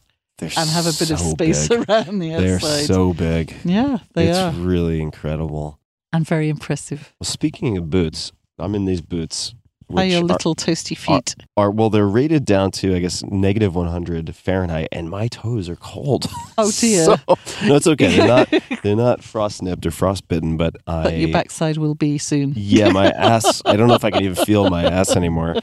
They're 0.50 0.64
and 0.64 0.70
have 0.70 0.86
a 0.86 0.94
bit 0.98 1.12
of 1.12 1.20
space 1.20 1.68
big. 1.68 1.90
around 1.90 2.20
the 2.20 2.34
outside. 2.34 2.44
They're 2.70 2.86
so 2.86 3.14
big. 3.14 3.56
yeah, 3.64 4.00
they 4.14 4.28
it's 4.30 4.38
are. 4.38 4.52
really 4.52 5.02
incredible. 5.02 5.80
And 6.12 6.26
very 6.28 6.50
impressive. 6.50 7.14
Well, 7.20 7.26
speaking 7.26 7.78
of 7.78 7.90
boots, 7.90 8.32
I'm 8.60 8.76
in 8.76 8.86
these 8.86 9.02
boots. 9.02 9.56
Are 9.96 10.06
your 10.06 10.22
little 10.22 10.56
toasty 10.56 10.98
feet? 10.98 11.36
are 11.56 11.70
well, 11.70 11.90
they're 11.90 12.08
rated 12.08 12.46
down 12.46 12.72
to 12.72 12.96
I 12.96 13.00
guess 13.00 13.24
negative 13.24 13.76
100 13.76 14.36
Fahrenheit, 14.36 14.88
and 14.92 15.10
my 15.10 15.28
toes 15.28 15.70
are 15.70 15.76
cold. 15.76 16.26
Oh, 16.58 16.72
dear. 16.72 17.06
So- 17.28 17.66
no, 17.66 17.76
it's 17.76 17.88
okay. 17.88 18.16
They're 18.16 18.28
not 18.28 18.54
they're 18.84 18.96
not 18.96 19.24
frost 19.24 19.62
nipped 19.62 19.86
or 19.86 19.92
frostbitten, 19.92 20.56
but 20.58 20.76
I 20.88 21.04
but 21.04 21.18
your 21.18 21.32
backside 21.32 21.78
will 21.78 21.96
be 21.96 22.18
soon. 22.18 22.54
Yeah, 22.56 22.92
my 22.92 23.08
ass. 23.10 23.62
I 23.66 23.76
don't 23.76 23.88
know 23.88 23.96
if 23.96 24.04
I 24.06 24.12
can 24.12 24.24
even 24.24 24.46
feel 24.46 24.70
my 24.70 24.84
ass 24.84 25.16
anymore. 25.16 25.56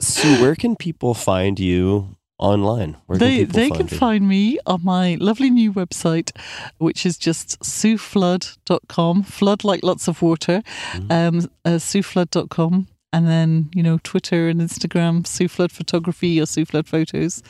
Sue, 0.00 0.40
where 0.40 0.54
can 0.54 0.76
people 0.76 1.12
find 1.14 1.58
you 1.60 2.16
online? 2.38 2.96
Where 3.06 3.18
they 3.18 3.38
people 3.38 3.54
they 3.54 3.68
find 3.68 3.80
can 3.80 3.88
you? 3.88 3.98
find 3.98 4.28
me 4.28 4.58
on 4.66 4.84
my 4.84 5.16
lovely 5.20 5.50
new 5.50 5.72
website, 5.72 6.30
which 6.78 7.06
is 7.06 7.16
just 7.16 7.60
sueflood.com. 7.60 9.22
Flood 9.24 9.64
like 9.64 9.82
lots 9.82 10.08
of 10.08 10.22
water. 10.22 10.62
Mm-hmm. 10.92 11.12
Um, 11.12 11.50
uh, 11.64 11.78
sueflood.com. 11.78 12.88
And 13.12 13.28
then, 13.28 13.70
you 13.72 13.82
know, 13.84 14.00
Twitter 14.02 14.48
and 14.48 14.60
Instagram, 14.60 15.24
Sue 15.24 15.46
Flood 15.46 15.70
Photography 15.70 16.40
or 16.40 16.46
Sue 16.46 16.64
Flood 16.64 16.88
Photos. 16.88 17.44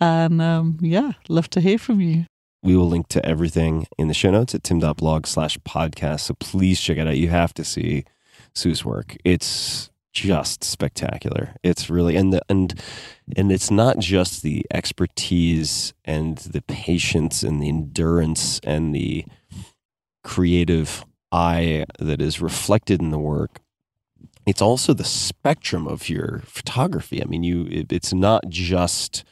And 0.00 0.42
um, 0.42 0.78
yeah, 0.80 1.12
love 1.28 1.48
to 1.50 1.60
hear 1.60 1.78
from 1.78 2.00
you. 2.00 2.26
We 2.64 2.76
will 2.76 2.88
link 2.88 3.08
to 3.08 3.24
everything 3.24 3.86
in 3.96 4.08
the 4.08 4.14
show 4.14 4.32
notes 4.32 4.56
at 4.56 4.64
tim.blog 4.64 5.26
slash 5.26 5.56
podcast. 5.58 6.20
So 6.20 6.34
please 6.34 6.80
check 6.80 6.96
it 6.96 7.06
out. 7.06 7.16
You 7.16 7.28
have 7.28 7.54
to 7.54 7.64
see 7.64 8.06
Sue's 8.54 8.84
work. 8.84 9.16
It's 9.24 9.90
just 10.14 10.64
spectacular. 10.64 11.56
It's 11.62 11.90
really 11.90 12.16
and 12.16 12.32
the 12.32 12.40
and 12.48 12.80
and 13.36 13.52
it's 13.52 13.70
not 13.70 13.98
just 13.98 14.42
the 14.42 14.64
expertise 14.72 15.92
and 16.04 16.38
the 16.38 16.62
patience 16.62 17.42
and 17.42 17.60
the 17.60 17.68
endurance 17.68 18.60
and 18.62 18.94
the 18.94 19.26
creative 20.22 21.04
eye 21.32 21.84
that 21.98 22.22
is 22.22 22.40
reflected 22.40 23.02
in 23.02 23.10
the 23.10 23.18
work. 23.18 23.60
It's 24.46 24.62
also 24.62 24.94
the 24.94 25.04
spectrum 25.04 25.86
of 25.88 26.08
your 26.08 26.42
photography. 26.44 27.20
I 27.20 27.26
mean, 27.26 27.42
you 27.42 27.66
it, 27.66 27.92
it's 27.92 28.14
not 28.14 28.48
just 28.48 29.24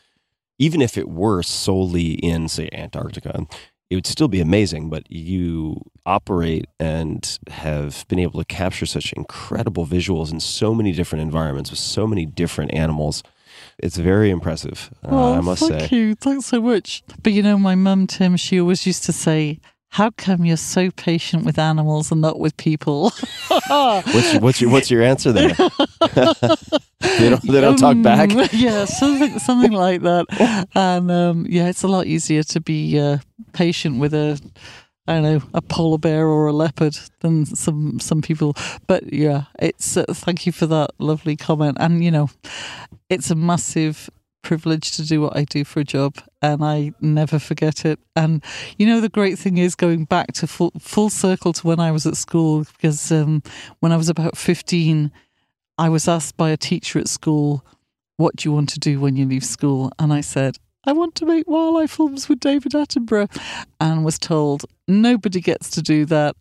even 0.58 0.82
if 0.82 0.98
it 0.98 1.08
were 1.08 1.42
solely 1.42 2.14
in 2.14 2.48
say 2.48 2.68
Antarctica, 2.72 3.46
it 3.92 3.94
would 3.94 4.06
still 4.06 4.28
be 4.28 4.40
amazing, 4.40 4.88
but 4.88 5.04
you 5.12 5.82
operate 6.06 6.66
and 6.80 7.38
have 7.50 8.06
been 8.08 8.18
able 8.18 8.40
to 8.40 8.46
capture 8.46 8.86
such 8.86 9.12
incredible 9.12 9.84
visuals 9.84 10.32
in 10.32 10.40
so 10.40 10.74
many 10.74 10.92
different 10.92 11.20
environments 11.20 11.70
with 11.70 11.78
so 11.78 12.06
many 12.06 12.24
different 12.24 12.72
animals. 12.72 13.22
It's 13.76 13.98
very 13.98 14.30
impressive, 14.30 14.88
uh, 15.04 15.08
oh, 15.10 15.34
I 15.34 15.40
must 15.42 15.60
thank 15.60 15.72
say. 15.72 15.78
Thank 15.80 15.92
you. 15.92 16.14
Thanks 16.14 16.46
so 16.46 16.62
much. 16.62 17.02
But 17.22 17.34
you 17.34 17.42
know, 17.42 17.58
my 17.58 17.74
mum, 17.74 18.06
Tim, 18.06 18.38
she 18.38 18.58
always 18.58 18.86
used 18.86 19.04
to 19.04 19.12
say, 19.12 19.60
how 19.92 20.10
come 20.12 20.46
you're 20.46 20.56
so 20.56 20.90
patient 20.90 21.44
with 21.44 21.58
animals 21.58 22.10
and 22.10 22.22
not 22.22 22.40
with 22.40 22.56
people? 22.56 23.10
What's 23.68 24.32
your, 24.32 24.40
what's 24.40 24.60
your 24.60 24.70
what's 24.70 24.90
your 24.90 25.02
answer 25.02 25.32
there? 25.32 25.48
they 27.00 27.28
don't 27.28 27.42
they 27.42 27.60
don't 27.60 27.76
talk 27.76 28.00
back. 28.02 28.30
Um, 28.30 28.48
yeah, 28.52 28.86
something 28.86 29.38
something 29.38 29.72
like 29.72 30.00
that. 30.00 30.68
And 30.74 31.10
um, 31.10 31.46
yeah, 31.46 31.68
it's 31.68 31.82
a 31.82 31.88
lot 31.88 32.06
easier 32.06 32.42
to 32.42 32.60
be 32.60 32.98
uh, 32.98 33.18
patient 33.52 33.98
with 33.98 34.14
a 34.14 34.40
I 35.06 35.14
don't 35.14 35.22
know 35.24 35.42
a 35.52 35.60
polar 35.60 35.98
bear 35.98 36.26
or 36.26 36.46
a 36.46 36.52
leopard 36.52 36.96
than 37.20 37.44
some 37.44 38.00
some 38.00 38.22
people. 38.22 38.54
But 38.86 39.12
yeah, 39.12 39.44
it's 39.58 39.98
uh, 39.98 40.06
thank 40.08 40.46
you 40.46 40.52
for 40.52 40.66
that 40.68 40.92
lovely 40.98 41.36
comment. 41.36 41.76
And 41.78 42.02
you 42.02 42.10
know, 42.10 42.30
it's 43.10 43.30
a 43.30 43.34
massive 43.34 44.08
privileged 44.42 44.94
to 44.94 45.06
do 45.06 45.20
what 45.20 45.36
I 45.36 45.44
do 45.44 45.64
for 45.64 45.80
a 45.80 45.84
job, 45.84 46.16
and 46.40 46.64
I 46.64 46.92
never 47.00 47.38
forget 47.38 47.84
it. 47.84 47.98
And 48.14 48.44
you 48.76 48.86
know, 48.86 49.00
the 49.00 49.08
great 49.08 49.38
thing 49.38 49.58
is 49.58 49.74
going 49.74 50.04
back 50.04 50.32
to 50.34 50.46
full, 50.46 50.72
full 50.78 51.10
circle 51.10 51.52
to 51.54 51.66
when 51.66 51.80
I 51.80 51.90
was 51.90 52.06
at 52.06 52.16
school, 52.16 52.64
because 52.64 53.10
um, 53.10 53.42
when 53.80 53.92
I 53.92 53.96
was 53.96 54.08
about 54.08 54.36
15, 54.36 55.10
I 55.78 55.88
was 55.88 56.08
asked 56.08 56.36
by 56.36 56.50
a 56.50 56.56
teacher 56.56 56.98
at 56.98 57.08
school, 57.08 57.64
What 58.16 58.36
do 58.36 58.48
you 58.48 58.52
want 58.52 58.68
to 58.70 58.78
do 58.78 59.00
when 59.00 59.16
you 59.16 59.26
leave 59.26 59.44
school? 59.44 59.92
And 59.98 60.12
I 60.12 60.20
said, 60.20 60.58
I 60.84 60.92
want 60.92 61.14
to 61.16 61.26
make 61.26 61.48
wildlife 61.48 61.92
films 61.92 62.28
with 62.28 62.40
David 62.40 62.72
Attenborough, 62.72 63.30
and 63.80 64.04
was 64.04 64.18
told, 64.18 64.64
Nobody 64.88 65.40
gets 65.40 65.70
to 65.70 65.82
do 65.82 66.04
that. 66.06 66.36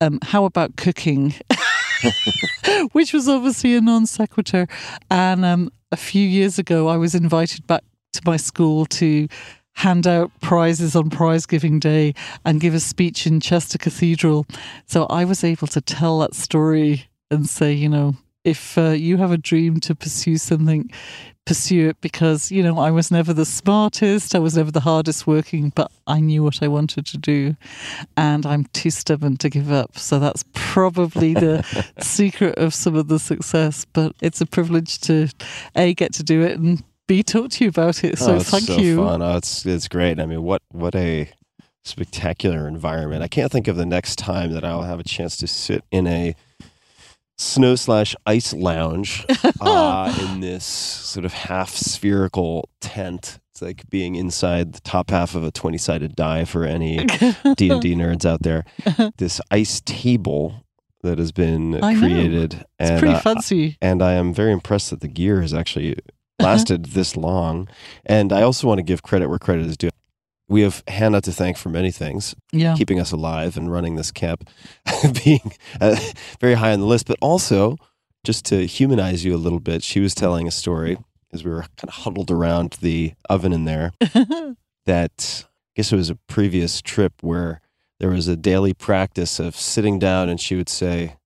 Um, 0.00 0.18
how 0.22 0.44
about 0.44 0.76
cooking? 0.76 1.34
Which 2.92 3.12
was 3.12 3.28
obviously 3.28 3.74
a 3.74 3.80
non 3.80 4.06
sequitur. 4.06 4.66
And 5.10 5.44
um, 5.44 5.70
a 5.90 5.96
few 5.96 6.26
years 6.26 6.58
ago, 6.58 6.88
I 6.88 6.96
was 6.96 7.14
invited 7.14 7.66
back 7.66 7.84
to 8.14 8.22
my 8.24 8.36
school 8.36 8.86
to 8.86 9.28
hand 9.74 10.06
out 10.06 10.30
prizes 10.40 10.94
on 10.94 11.10
prize 11.10 11.46
giving 11.46 11.78
day 11.78 12.14
and 12.44 12.60
give 12.60 12.74
a 12.74 12.80
speech 12.80 13.26
in 13.26 13.40
Chester 13.40 13.78
Cathedral. 13.78 14.46
So 14.86 15.06
I 15.06 15.24
was 15.24 15.44
able 15.44 15.66
to 15.68 15.80
tell 15.80 16.18
that 16.20 16.34
story 16.34 17.08
and 17.30 17.48
say, 17.48 17.72
you 17.72 17.88
know, 17.88 18.14
if 18.44 18.76
uh, 18.76 18.90
you 18.90 19.16
have 19.18 19.32
a 19.32 19.38
dream 19.38 19.80
to 19.80 19.94
pursue 19.94 20.36
something, 20.36 20.90
pursue 21.44 21.88
it 21.90 22.00
because, 22.00 22.50
you 22.50 22.62
know, 22.62 22.78
I 22.78 22.90
was 22.90 23.10
never 23.10 23.32
the 23.32 23.44
smartest, 23.44 24.34
I 24.34 24.38
was 24.38 24.56
never 24.56 24.70
the 24.70 24.80
hardest 24.80 25.26
working, 25.26 25.70
but 25.74 25.90
I 26.06 26.20
knew 26.20 26.42
what 26.42 26.62
I 26.62 26.68
wanted 26.68 27.06
to 27.06 27.18
do. 27.18 27.56
And 28.16 28.46
I'm 28.46 28.64
too 28.72 28.90
stubborn 28.90 29.36
to 29.38 29.48
give 29.48 29.70
up. 29.70 29.98
So 29.98 30.18
that's 30.18 30.44
probably 30.54 31.34
the 31.34 31.64
secret 32.00 32.58
of 32.58 32.74
some 32.74 32.96
of 32.96 33.08
the 33.08 33.18
success. 33.18 33.84
But 33.92 34.14
it's 34.20 34.40
a 34.40 34.46
privilege 34.46 35.00
to 35.02 35.28
A, 35.76 35.94
get 35.94 36.12
to 36.14 36.22
do 36.22 36.42
it 36.42 36.58
and 36.58 36.82
B, 37.08 37.22
talk 37.22 37.50
to 37.50 37.64
you 37.64 37.68
about 37.68 38.04
it. 38.04 38.18
So 38.18 38.32
oh, 38.32 38.36
it's 38.36 38.50
thank 38.50 38.64
so 38.64 38.78
you. 38.78 38.96
Fun. 38.96 39.22
Oh, 39.22 39.36
it's 39.36 39.66
it's 39.66 39.88
great. 39.88 40.20
I 40.20 40.26
mean, 40.26 40.42
what 40.42 40.62
what 40.70 40.94
a 40.94 41.28
spectacular 41.84 42.68
environment. 42.68 43.22
I 43.22 43.28
can't 43.28 43.50
think 43.50 43.68
of 43.68 43.76
the 43.76 43.86
next 43.86 44.16
time 44.16 44.52
that 44.52 44.64
I'll 44.64 44.82
have 44.82 45.00
a 45.00 45.04
chance 45.04 45.36
to 45.38 45.46
sit 45.46 45.84
in 45.90 46.06
a 46.06 46.34
snow 47.42 47.74
slash 47.74 48.14
ice 48.26 48.52
lounge 48.52 49.24
uh, 49.60 50.14
in 50.20 50.40
this 50.40 50.64
sort 50.64 51.24
of 51.24 51.32
half 51.32 51.70
spherical 51.70 52.68
tent. 52.80 53.38
It's 53.50 53.60
like 53.62 53.88
being 53.90 54.14
inside 54.14 54.72
the 54.72 54.80
top 54.80 55.10
half 55.10 55.34
of 55.34 55.44
a 55.44 55.50
twenty 55.50 55.78
sided 55.78 56.16
die 56.16 56.44
for 56.44 56.64
any 56.64 56.96
D 57.56 57.68
and 57.70 57.82
D 57.82 57.94
nerds 57.94 58.24
out 58.24 58.42
there. 58.42 58.64
This 59.18 59.40
ice 59.50 59.80
table 59.84 60.64
that 61.02 61.18
has 61.18 61.32
been 61.32 61.82
I 61.82 61.92
know. 61.94 62.00
created, 62.00 62.54
It's 62.54 62.64
and 62.90 62.98
pretty 63.00 63.14
uh, 63.14 63.20
fancy. 63.20 63.76
and 63.82 64.00
I 64.02 64.12
am 64.12 64.32
very 64.32 64.52
impressed 64.52 64.90
that 64.90 65.00
the 65.00 65.08
gear 65.08 65.40
has 65.42 65.52
actually 65.52 65.96
lasted 66.40 66.86
this 66.86 67.16
long. 67.16 67.68
And 68.06 68.32
I 68.32 68.42
also 68.42 68.66
want 68.68 68.78
to 68.78 68.82
give 68.84 69.02
credit 69.02 69.28
where 69.28 69.38
credit 69.38 69.66
is 69.66 69.76
due. 69.76 69.90
We 70.52 70.60
have 70.60 70.82
Hannah 70.86 71.22
to 71.22 71.32
thank 71.32 71.56
for 71.56 71.70
many 71.70 71.90
things, 71.90 72.34
Yeah. 72.52 72.74
keeping 72.76 73.00
us 73.00 73.10
alive 73.10 73.56
and 73.56 73.72
running 73.72 73.96
this 73.96 74.10
camp, 74.10 74.48
being 75.24 75.52
uh, 75.80 75.96
very 76.40 76.54
high 76.54 76.72
on 76.72 76.80
the 76.80 76.86
list, 76.86 77.06
but 77.06 77.16
also 77.22 77.76
just 78.24 78.44
to 78.46 78.66
humanize 78.66 79.24
you 79.24 79.34
a 79.34 79.38
little 79.38 79.60
bit. 79.60 79.82
She 79.82 79.98
was 80.00 80.14
telling 80.14 80.46
a 80.46 80.50
story 80.50 80.98
as 81.32 81.42
we 81.42 81.50
were 81.50 81.62
kind 81.78 81.88
of 81.88 81.94
huddled 82.04 82.30
around 82.30 82.76
the 82.82 83.14
oven 83.30 83.52
in 83.54 83.64
there 83.64 83.92
that 84.86 85.44
I 85.46 85.72
guess 85.76 85.92
it 85.92 85.96
was 85.96 86.10
a 86.10 86.16
previous 86.28 86.82
trip 86.82 87.14
where 87.22 87.60
there 87.98 88.10
was 88.10 88.28
a 88.28 88.36
daily 88.36 88.74
practice 88.74 89.38
of 89.38 89.56
sitting 89.56 89.98
down 89.98 90.28
and 90.28 90.38
she 90.40 90.54
would 90.54 90.68
say, 90.68 91.16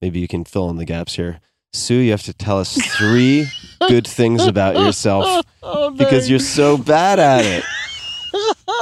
maybe 0.00 0.18
you 0.18 0.28
can 0.28 0.44
fill 0.44 0.70
in 0.70 0.76
the 0.76 0.84
gaps 0.86 1.16
here. 1.16 1.40
Sue, 1.74 1.96
you 1.96 2.10
have 2.10 2.22
to 2.24 2.32
tell 2.34 2.58
us 2.58 2.74
three 2.96 3.46
good 3.88 4.06
things 4.06 4.46
about 4.46 4.76
yourself 4.76 5.44
Oh, 5.62 5.90
because 5.90 6.28
you're 6.30 6.38
so 6.38 6.76
bad 6.78 7.18
at 7.18 7.44
it. 7.44 7.64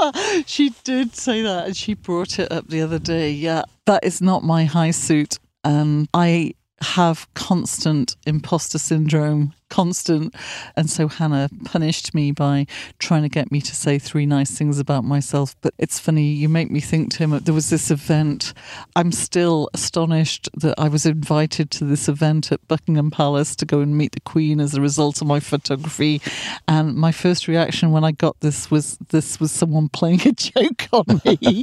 she 0.47 0.71
did 0.85 1.15
say 1.15 1.43
that 1.43 1.67
and 1.67 1.77
she 1.77 1.95
brought 1.95 2.39
it 2.39 2.51
up 2.51 2.69
the 2.69 2.83
other 2.83 2.99
day. 2.99 3.31
Yeah, 3.31 3.63
that 3.87 4.05
is 4.05 4.21
not 4.21 4.43
my 4.43 4.65
high 4.65 4.91
suit. 4.93 5.39
And 5.65 6.09
I 6.15 6.55
have 6.83 7.33
constant 7.35 8.17
imposter 8.27 8.79
syndrome, 8.79 9.53
constant. 9.69 10.35
And 10.77 10.89
so 10.89 11.09
Hannah 11.09 11.49
punished 11.65 12.15
me 12.15 12.33
by 12.33 12.67
trying 12.99 13.23
to 13.23 13.29
get 13.29 13.53
me 13.53 13.61
to 13.61 13.75
say 13.75 13.99
three 13.99 14.27
nice 14.27 14.51
things 14.51 14.79
about 14.79 15.05
myself. 15.05 15.55
But 15.61 15.75
it's 15.79 15.99
funny, 15.99 16.33
you 16.33 16.49
make 16.49 16.71
me 16.71 16.81
think, 16.81 17.13
Tim, 17.13 17.39
there 17.39 17.55
was 17.55 17.71
this 17.71 17.91
event. 17.91 18.55
I'm 18.97 19.13
still 19.13 19.69
astonished 19.75 20.49
that 20.55 20.75
I 20.79 20.89
was 20.89 21.05
invited 21.05 21.71
to 21.73 21.85
this 21.85 22.09
event 22.09 22.51
at 22.51 22.67
Buckingham 22.67 23.11
Palace 23.11 23.55
to 23.57 23.67
go 23.67 23.81
and 23.81 23.97
meet 23.97 24.13
the 24.13 24.21
Queen 24.21 24.59
as 24.61 24.75
a 24.75 24.81
result 24.81 25.21
of 25.21 25.27
my 25.27 25.41
photography. 25.41 26.23
And 26.67 26.97
my 26.97 27.13
first 27.13 27.47
reaction 27.47 27.91
when 27.91 28.05
I 28.05 28.13
got 28.13 28.41
this 28.41 28.71
was 28.71 28.97
this 29.11 29.39
was 29.39 29.53
someone 29.53 29.89
playing 29.93 30.27
a 30.27 30.33
joke 30.33 30.89
on 30.93 31.21
me. 31.25 31.63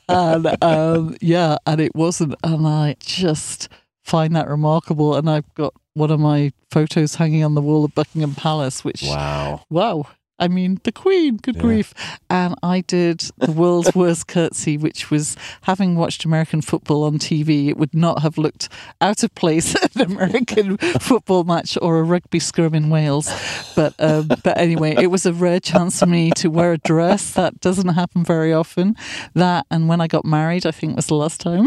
and 0.08 0.62
um, 0.62 1.16
yeah, 1.20 1.56
and 1.66 1.80
it 1.80 1.94
wasn't. 1.94 2.34
And 2.44 2.66
I 2.66 2.96
just 3.00 3.68
find 4.08 4.34
that 4.36 4.48
remarkable. 4.48 5.14
And 5.16 5.28
I've 5.28 5.52
got 5.54 5.74
one 5.94 6.10
of 6.10 6.18
my 6.20 6.52
photos 6.70 7.16
hanging 7.16 7.44
on 7.44 7.54
the 7.54 7.62
wall 7.62 7.84
of 7.84 7.94
Buckingham 7.94 8.34
Palace, 8.34 8.84
which 8.84 9.02
Wow. 9.04 9.62
wow. 9.70 10.06
I 10.40 10.46
mean, 10.46 10.78
the 10.84 10.92
Queen, 10.92 11.36
good 11.38 11.56
Yeah. 11.56 11.62
grief. 11.62 11.92
And 12.30 12.54
I 12.62 12.82
did 12.82 13.24
the 13.38 13.50
world's 13.50 13.92
worst 14.02 14.28
curtsy, 14.28 14.76
which 14.78 15.10
was 15.10 15.36
having 15.62 15.96
watched 15.96 16.24
American 16.24 16.60
football 16.60 17.02
on 17.02 17.18
TV, 17.18 17.66
it 17.68 17.76
would 17.76 17.92
not 17.92 18.22
have 18.22 18.38
looked 18.38 18.68
out 19.00 19.24
of 19.24 19.34
place 19.34 19.74
at 19.82 19.96
an 19.96 20.02
American 20.02 20.76
football 21.00 21.42
match 21.42 21.76
or 21.82 21.98
a 21.98 22.04
rugby 22.04 22.38
scrum 22.38 22.72
in 22.76 22.88
Wales. 22.88 23.28
But 23.74 23.94
um, 23.98 24.28
but 24.28 24.56
anyway, 24.56 24.94
it 24.94 25.08
was 25.08 25.26
a 25.26 25.32
rare 25.32 25.58
chance 25.58 25.98
for 25.98 26.06
me 26.06 26.30
to 26.36 26.48
wear 26.50 26.72
a 26.72 26.78
dress. 26.78 27.32
That 27.32 27.58
doesn't 27.58 27.88
happen 27.88 28.22
very 28.22 28.52
often. 28.52 28.94
That 29.34 29.66
and 29.72 29.88
when 29.88 30.00
I 30.00 30.06
got 30.06 30.24
married, 30.24 30.64
I 30.66 30.70
think 30.70 30.94
was 30.94 31.06
the 31.08 31.16
last 31.16 31.40
time. 31.40 31.66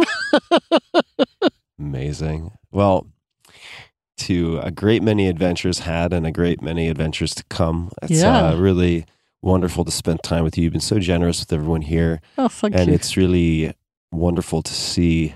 Amazing. 1.85 2.51
Well, 2.71 3.07
to 4.17 4.59
a 4.59 4.69
great 4.69 5.01
many 5.01 5.27
adventures 5.27 5.79
had 5.79 6.13
and 6.13 6.27
a 6.27 6.31
great 6.31 6.61
many 6.61 6.87
adventures 6.87 7.33
to 7.35 7.43
come. 7.49 7.91
It's 8.03 8.21
Yeah. 8.21 8.49
uh, 8.49 8.55
really 8.55 9.05
wonderful 9.41 9.83
to 9.85 9.91
spend 9.91 10.21
time 10.21 10.43
with 10.43 10.57
you. 10.57 10.65
You've 10.65 10.73
been 10.73 10.79
so 10.81 10.99
generous 10.99 11.39
with 11.39 11.51
everyone 11.51 11.81
here. 11.81 12.21
Oh, 12.37 12.47
thank 12.47 12.75
and 12.75 12.89
you. 12.89 12.93
it's 12.93 13.17
really 13.17 13.73
wonderful 14.11 14.61
to 14.61 14.73
see 14.73 15.33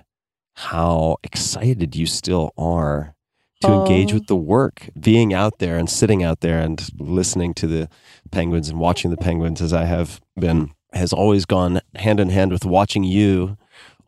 how 0.53 1.17
excited 1.23 1.95
you 1.95 2.05
still 2.05 2.51
are 2.57 3.15
to 3.61 3.73
engage 3.73 4.11
Oh. 4.11 4.15
with 4.15 4.27
the 4.27 4.35
work, 4.35 4.89
being 4.99 5.33
out 5.33 5.57
there 5.57 5.77
and 5.77 5.89
sitting 5.89 6.23
out 6.23 6.41
there 6.41 6.59
and 6.59 6.87
listening 6.99 7.55
to 7.55 7.65
the 7.67 7.89
penguins 8.31 8.69
and 8.69 8.79
watching 8.79 9.09
the 9.09 9.17
penguins 9.17 9.61
as 9.61 9.73
I 9.73 9.85
have 9.85 10.21
been 10.39 10.71
has 10.93 11.11
always 11.11 11.45
gone 11.45 11.81
hand 11.95 12.19
in 12.21 12.29
hand 12.29 12.51
with 12.53 12.63
watching 12.65 13.03
you 13.03 13.57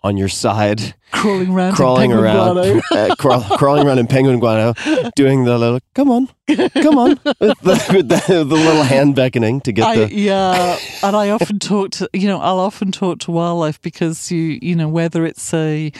on 0.03 0.17
your 0.17 0.29
side. 0.29 0.95
Crawling 1.11 1.51
around, 1.51 1.73
crawling 1.73 2.11
around. 2.11 2.57
uh, 2.91 3.15
crawl, 3.17 3.41
crawling 3.57 3.87
around 3.87 3.99
in 3.99 4.07
penguin 4.07 4.39
guano 4.39 4.73
doing 5.15 5.45
the 5.45 5.57
little 5.57 5.79
come 5.95 6.11
on 6.11 6.27
come 6.47 6.97
on 6.97 7.09
with 7.39 7.59
the, 7.61 7.91
with 7.93 8.09
the, 8.09 8.23
the 8.27 8.43
little 8.43 8.83
hand 8.83 9.15
beckoning 9.15 9.61
to 9.61 9.71
get 9.71 9.85
I, 9.85 10.05
the 10.05 10.13
yeah, 10.13 10.77
and 11.03 11.15
I 11.15 11.29
often 11.29 11.59
talk 11.59 11.91
to 11.91 12.09
you 12.13 12.27
know 12.27 12.39
I'll 12.39 12.59
often 12.59 12.91
talk 12.91 13.19
to 13.19 13.31
wildlife 13.31 13.81
because 13.81 14.31
you 14.31 14.59
you 14.61 14.75
know 14.75 14.89
whether 14.89 15.25
it's 15.25 15.53
a 15.53 15.91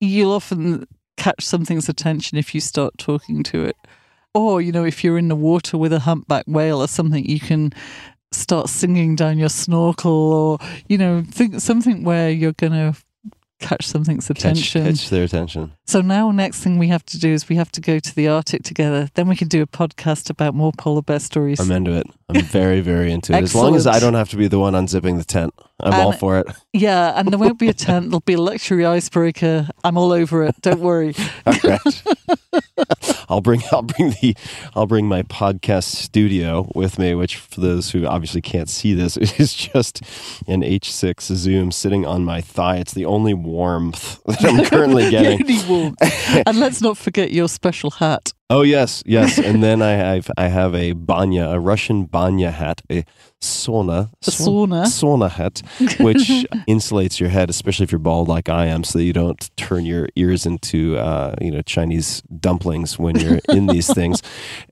you'll 0.00 0.32
often 0.32 0.86
catch 1.16 1.44
something's 1.44 1.88
attention 1.88 2.38
if 2.38 2.54
you 2.54 2.60
start 2.60 2.96
talking 2.98 3.42
to 3.44 3.64
it, 3.64 3.76
or 4.34 4.60
you 4.60 4.72
know 4.72 4.84
if 4.84 5.04
you're 5.04 5.18
in 5.18 5.28
the 5.28 5.36
water 5.36 5.76
with 5.76 5.92
a 5.92 6.00
humpback 6.00 6.44
whale 6.46 6.80
or 6.80 6.88
something, 6.88 7.24
you 7.24 7.40
can 7.40 7.72
start 8.34 8.68
singing 8.68 9.16
down 9.16 9.38
your 9.38 9.48
snorkel 9.48 10.32
or 10.32 10.58
you 10.88 10.98
know 10.98 11.22
think 11.30 11.60
something 11.60 12.04
where 12.04 12.30
you're 12.30 12.52
gonna 12.52 12.94
catch 13.62 13.86
something's 13.86 14.28
attention. 14.28 14.84
catch 14.84 15.08
their 15.08 15.22
attention 15.22 15.72
So 15.86 16.00
now, 16.00 16.32
next 16.32 16.64
thing 16.64 16.78
we 16.78 16.88
have 16.88 17.04
to 17.06 17.18
do 17.18 17.30
is 17.30 17.48
we 17.48 17.54
have 17.56 17.70
to 17.72 17.80
go 17.80 18.00
to 18.00 18.14
the 18.14 18.26
Arctic 18.26 18.64
together. 18.64 19.08
Then 19.14 19.28
we 19.28 19.36
can 19.36 19.46
do 19.46 19.62
a 19.62 19.66
podcast 19.66 20.30
about 20.30 20.54
more 20.54 20.72
polar 20.76 21.02
bear 21.02 21.20
stories. 21.20 21.60
I'm 21.60 21.70
into 21.70 21.92
it 21.92 22.06
I'm 22.28 22.42
very 22.42 22.80
very 22.80 23.12
into 23.12 23.32
it 23.32 23.42
as 23.42 23.54
long 23.54 23.76
as 23.76 23.86
I 23.86 24.00
don't 24.00 24.14
have 24.14 24.30
to 24.30 24.36
be 24.36 24.48
the 24.48 24.58
one 24.58 24.72
unzipping 24.72 25.18
the 25.18 25.24
tent 25.24 25.54
I'm 25.80 25.94
all 25.94 26.12
for 26.12 26.38
it 26.38 26.46
Yeah, 26.72 27.12
and 27.16 27.28
there 27.28 27.38
won't 27.38 27.58
be 27.58 27.68
a 27.68 27.74
tent. 27.74 28.06
There'll 28.06 28.20
be 28.20 28.34
a 28.34 28.40
luxury 28.40 28.86
icebreaker. 28.86 29.68
I'm 29.84 29.96
all 29.96 30.12
over 30.12 30.44
it. 30.44 30.54
Don't 30.60 30.80
worry. 30.80 31.14
all 31.46 31.54
right 31.62 32.02
I'll 33.28 33.40
bring 33.40 33.62
I'll 33.72 33.82
bring 33.82 34.10
the 34.20 34.36
I'll 34.74 34.86
bring 34.86 35.06
my 35.06 35.22
podcast 35.22 35.84
studio 35.84 36.70
with 36.74 36.98
me, 36.98 37.14
which 37.14 37.36
for 37.36 37.60
those 37.60 37.90
who 37.90 38.06
obviously 38.06 38.40
can't 38.40 38.68
see 38.68 38.94
this, 38.94 39.16
is 39.38 39.54
just 39.54 40.00
an 40.46 40.62
H6 40.62 41.20
Zoom 41.34 41.70
sitting 41.72 42.06
on 42.06 42.24
my 42.24 42.40
thigh. 42.40 42.76
It's 42.76 42.92
the 42.94 43.04
only 43.04 43.34
warmth 43.34 44.22
that 44.26 44.44
I'm 44.44 44.64
currently 44.64 45.10
getting. 45.10 45.94
and 46.46 46.58
let's 46.58 46.80
not 46.80 46.96
forget 46.96 47.32
your 47.32 47.48
special 47.48 47.90
hat. 47.90 48.32
Oh 48.50 48.60
yes, 48.62 49.02
yes. 49.06 49.38
and 49.38 49.62
then 49.62 49.80
I 49.80 49.92
have 49.92 50.30
I 50.36 50.48
have 50.48 50.74
a 50.74 50.92
banya, 50.92 51.48
a 51.48 51.58
Russian 51.58 52.04
banya 52.04 52.50
hat, 52.50 52.82
a 52.90 53.02
sauna, 53.40 54.10
A 54.26 54.30
sauna. 54.30 54.84
sauna 54.84 55.30
hat, 55.30 55.62
which 55.98 56.28
insulates 56.68 57.18
your 57.18 57.30
head, 57.30 57.48
especially 57.48 57.84
if 57.84 57.92
you're 57.92 57.98
bald 57.98 58.28
like 58.28 58.50
I 58.50 58.66
am, 58.66 58.84
so 58.84 58.98
that 58.98 59.04
you 59.04 59.14
don't 59.14 59.50
turn 59.56 59.86
your 59.86 60.08
ears 60.16 60.44
into 60.44 60.98
uh, 60.98 61.34
you 61.40 61.50
know 61.50 61.62
Chinese 61.62 62.20
dumplings 62.40 62.61
when 62.98 63.16
you're 63.18 63.40
in 63.48 63.66
these 63.66 63.92
things. 63.94 64.22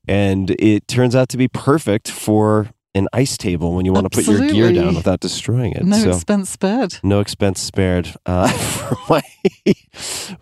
And 0.09 0.51
it 0.53 0.89
turns 0.89 1.15
out 1.15 1.29
to 1.31 1.37
be 1.37 1.49
perfect 1.49 2.11
for 2.11 2.71
an 2.95 3.09
ice 3.13 3.37
table 3.37 3.75
when 3.75 3.85
you 3.85 3.93
want 3.93 4.11
to 4.11 4.17
put 4.17 4.27
your 4.27 4.49
gear 4.49 4.73
down 4.73 4.95
without 4.97 5.21
destroying 5.21 5.73
it. 5.73 5.85
No 5.85 5.97
so 5.97 6.11
expense 6.11 6.51
spared. 6.51 6.99
no 7.03 7.21
expense 7.21 7.61
spared 7.61 8.13
uh, 8.27 8.49
for 8.49 8.97
my 9.09 9.23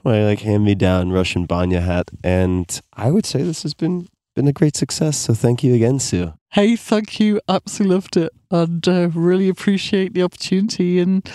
my 0.04 0.24
like 0.24 0.40
hand 0.40 0.64
me 0.64 0.74
down 0.74 1.12
Russian 1.12 1.44
banya 1.44 1.80
hat, 1.80 2.10
and 2.24 2.80
I 2.94 3.10
would 3.10 3.26
say 3.26 3.42
this 3.42 3.62
has 3.64 3.74
been 3.74 4.08
been 4.34 4.48
a 4.48 4.52
great 4.52 4.76
success. 4.76 5.18
So 5.18 5.34
thank 5.34 5.64
you 5.64 5.74
again, 5.74 5.98
Sue. 5.98 6.32
Hey, 6.52 6.76
thank 6.76 7.18
you. 7.18 7.40
Absolutely 7.48 7.94
loved 7.94 8.16
it. 8.16 8.32
And 8.50 8.86
uh, 8.88 9.08
really 9.12 9.48
appreciate 9.48 10.14
the 10.14 10.22
opportunity. 10.22 11.00
And 11.00 11.28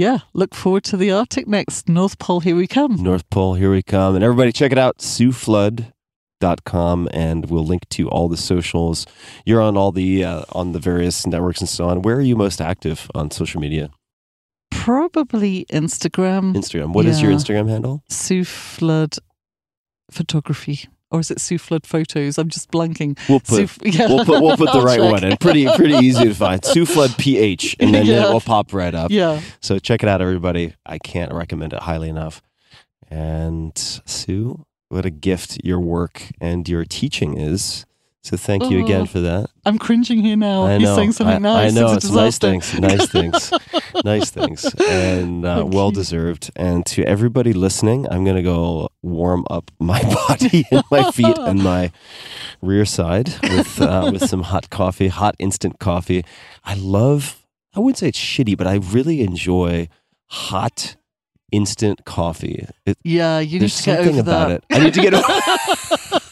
yeah, 0.00 0.20
look 0.32 0.54
forward 0.54 0.84
to 0.84 0.96
the 0.96 1.10
Arctic 1.10 1.46
next. 1.46 1.86
North 1.86 2.18
Pole, 2.18 2.40
here 2.40 2.56
we 2.56 2.66
come. 2.66 3.02
North 3.02 3.28
Pole, 3.28 3.52
here 3.52 3.70
we 3.70 3.82
come, 3.82 4.14
and 4.14 4.24
everybody 4.24 4.50
check 4.50 4.72
it 4.72 4.78
out, 4.78 4.96
SueFlood.com, 4.96 7.10
and 7.12 7.50
we'll 7.50 7.66
link 7.66 7.86
to 7.90 8.08
all 8.08 8.26
the 8.26 8.38
socials. 8.38 9.06
You're 9.44 9.60
on 9.60 9.76
all 9.76 9.92
the 9.92 10.24
uh, 10.24 10.44
on 10.52 10.72
the 10.72 10.78
various 10.78 11.26
networks 11.26 11.60
and 11.60 11.68
so 11.68 11.86
on. 11.86 12.00
Where 12.00 12.16
are 12.16 12.22
you 12.22 12.34
most 12.34 12.62
active 12.62 13.10
on 13.14 13.30
social 13.30 13.60
media? 13.60 13.90
Probably 14.70 15.66
Instagram, 15.70 16.54
Instagram. 16.54 16.94
What 16.94 17.04
is 17.04 17.20
your 17.20 17.30
Instagram 17.30 17.68
handle? 17.68 18.02
Sue 18.08 18.44
Flood 18.44 19.16
Photography. 20.10 20.88
Or 21.12 21.18
is 21.20 21.30
it 21.30 21.40
Sue 21.40 21.58
Flood 21.58 21.86
Photos? 21.86 22.38
I'm 22.38 22.48
just 22.48 22.70
blanking. 22.70 23.18
We'll 23.28 23.40
put 23.40 23.68
Sue- 23.68 23.80
yeah. 23.90 24.06
we'll 24.06 24.24
put 24.24 24.40
we'll 24.42 24.56
put 24.56 24.72
the 24.72 24.80
right 24.80 25.00
check. 25.00 25.10
one 25.10 25.24
in. 25.24 25.36
Pretty 25.38 25.66
pretty 25.66 25.94
easy 26.06 26.24
to 26.24 26.34
find. 26.34 26.62
SueFlood 26.62 27.18
PH, 27.18 27.76
and 27.80 27.92
then 27.92 28.06
Yeah. 28.06 28.28
it 28.28 28.32
will 28.32 28.40
pop 28.40 28.72
right 28.72 28.94
up. 28.94 29.10
Yeah. 29.10 29.40
So 29.60 29.78
check 29.80 30.02
it 30.04 30.08
out, 30.08 30.20
everybody. 30.22 30.74
I 30.86 30.98
can't 30.98 31.32
recommend 31.32 31.72
it 31.72 31.80
highly 31.80 32.08
enough. 32.08 32.42
And 33.08 33.76
Sue, 33.76 34.64
what 34.88 35.04
a 35.04 35.10
gift 35.10 35.58
your 35.64 35.80
work 35.80 36.22
and 36.40 36.68
your 36.68 36.84
teaching 36.84 37.36
is. 37.36 37.84
So 38.22 38.36
thank 38.36 38.70
you 38.70 38.84
again 38.84 39.02
Oh, 39.02 39.06
for 39.06 39.20
that. 39.20 39.48
I'm 39.64 39.78
cringing 39.78 40.18
here 40.20 40.36
now. 40.36 40.64
I 40.64 40.76
He's 40.76 40.94
saying 40.94 41.12
something 41.12 41.36
I, 41.36 41.38
nice. 41.38 41.72
I 41.72 41.80
know 41.80 41.94
it's, 41.94 42.04
it's 42.04 42.14
nice 42.14 42.38
things, 42.38 42.78
nice 42.78 43.08
things, 43.08 43.50
nice 44.04 44.30
things, 44.30 44.74
and 44.78 45.46
uh, 45.46 45.64
well 45.66 45.90
deserved. 45.90 46.50
And 46.54 46.84
to 46.86 47.02
everybody 47.04 47.54
listening, 47.54 48.06
I'm 48.10 48.24
gonna 48.24 48.42
go 48.42 48.90
warm 49.00 49.46
up 49.48 49.70
my 49.78 50.02
body 50.28 50.66
and 50.70 50.84
my 50.90 51.10
feet 51.12 51.38
and 51.38 51.62
my 51.72 51.92
rear 52.60 52.84
side 52.84 53.30
with 53.42 53.80
uh, 53.80 54.10
with 54.12 54.28
some 54.28 54.42
hot 54.42 54.68
coffee, 54.68 55.08
hot 55.08 55.34
instant 55.38 55.78
coffee. 55.78 56.22
I 56.62 56.74
love. 56.74 57.38
I 57.74 57.80
wouldn't 57.80 57.98
say 57.98 58.08
it's 58.08 58.18
shitty, 58.18 58.56
but 58.58 58.66
I 58.66 58.74
really 58.74 59.22
enjoy 59.22 59.88
hot 60.26 60.96
instant 61.52 62.04
coffee. 62.04 62.66
It, 62.86 62.98
Yeah, 63.04 63.38
you 63.40 63.52
need 63.52 63.60
there's 63.62 63.78
to 63.78 63.84
get 63.84 63.96
something 63.96 64.14
over 64.20 64.20
about 64.30 64.48
that. 64.48 64.56
it. 64.56 64.64
I 64.70 64.84
need 64.84 64.94
to 64.94 65.00
get 65.02 65.14
over. 65.14 66.26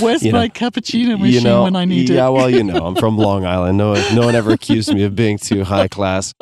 Where's 0.00 0.22
You 0.22 0.32
my 0.32 0.44
know, 0.46 0.50
cappuccino 0.52 1.18
machine 1.18 1.26
you 1.34 1.40
know, 1.40 1.62
when 1.64 1.74
I 1.76 1.84
need 1.84 2.08
yeah, 2.08 2.14
it? 2.14 2.16
Yeah, 2.18 2.28
well, 2.28 2.50
you 2.50 2.62
know, 2.62 2.86
I'm 2.86 2.94
from 2.96 3.16
Long 3.28 3.44
Island. 3.46 3.78
No, 3.78 3.94
no 4.14 4.26
one 4.26 4.34
ever 4.34 4.52
accused 4.52 4.92
me 4.94 5.04
of 5.04 5.16
being 5.16 5.38
too 5.38 5.64
high 5.64 5.88
class. 5.88 6.34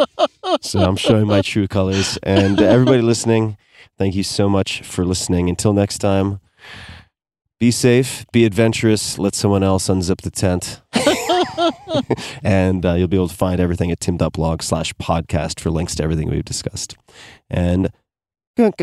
So 0.60 0.80
I'm 0.80 0.96
showing 0.96 1.26
my 1.26 1.40
true 1.42 1.68
colors. 1.68 2.18
And 2.22 2.60
everybody 2.60 3.00
listening, 3.00 3.56
thank 3.96 4.14
you 4.14 4.22
so 4.24 4.48
much 4.48 4.82
for 4.82 5.04
listening. 5.04 5.48
Until 5.48 5.72
next 5.72 5.98
time, 5.98 6.40
be 7.60 7.70
safe, 7.70 8.24
be 8.32 8.44
adventurous, 8.44 9.18
let 9.18 9.34
someone 9.34 9.62
else 9.62 9.88
unzip 9.88 10.20
the 10.22 10.30
tent. 10.30 10.80
and 12.42 12.84
uh, 12.84 12.94
you'll 12.94 13.08
be 13.08 13.16
able 13.16 13.28
to 13.28 13.34
find 13.36 13.60
everything 13.60 13.90
at 13.90 14.00
tim.blog 14.00 14.62
slash 14.62 14.92
podcast 14.94 15.60
for 15.60 15.70
links 15.70 15.94
to 15.96 16.02
everything 16.02 16.30
we've 16.30 16.44
discussed. 16.44 16.96
And 17.50 17.90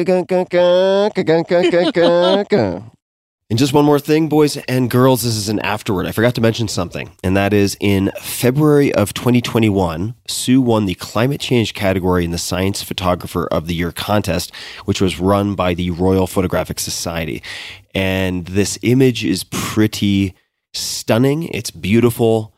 and 3.49 3.59
just 3.59 3.73
one 3.73 3.83
more 3.83 3.99
thing, 3.99 4.29
boys 4.29 4.55
and 4.55 4.89
girls, 4.89 5.23
this 5.23 5.35
is 5.35 5.49
an 5.49 5.59
afterword. 5.59 6.05
I 6.05 6.13
forgot 6.13 6.33
to 6.35 6.41
mention 6.41 6.69
something, 6.69 7.11
and 7.25 7.35
that 7.35 7.51
is 7.51 7.75
in 7.81 8.09
February 8.21 8.95
of 8.95 9.13
2021, 9.13 10.15
Sue 10.29 10.61
won 10.61 10.85
the 10.85 10.95
climate 10.95 11.41
change 11.41 11.73
category 11.73 12.23
in 12.23 12.31
the 12.31 12.37
Science 12.37 12.81
Photographer 12.81 13.47
of 13.47 13.67
the 13.67 13.75
Year 13.75 13.91
contest, 13.91 14.55
which 14.85 15.01
was 15.01 15.19
run 15.19 15.55
by 15.55 15.73
the 15.73 15.91
Royal 15.91 16.25
Photographic 16.25 16.79
Society. 16.79 17.43
And 17.93 18.45
this 18.45 18.79
image 18.81 19.25
is 19.25 19.43
pretty 19.43 20.35
stunning. 20.73 21.49
It's 21.49 21.69
beautiful, 21.69 22.55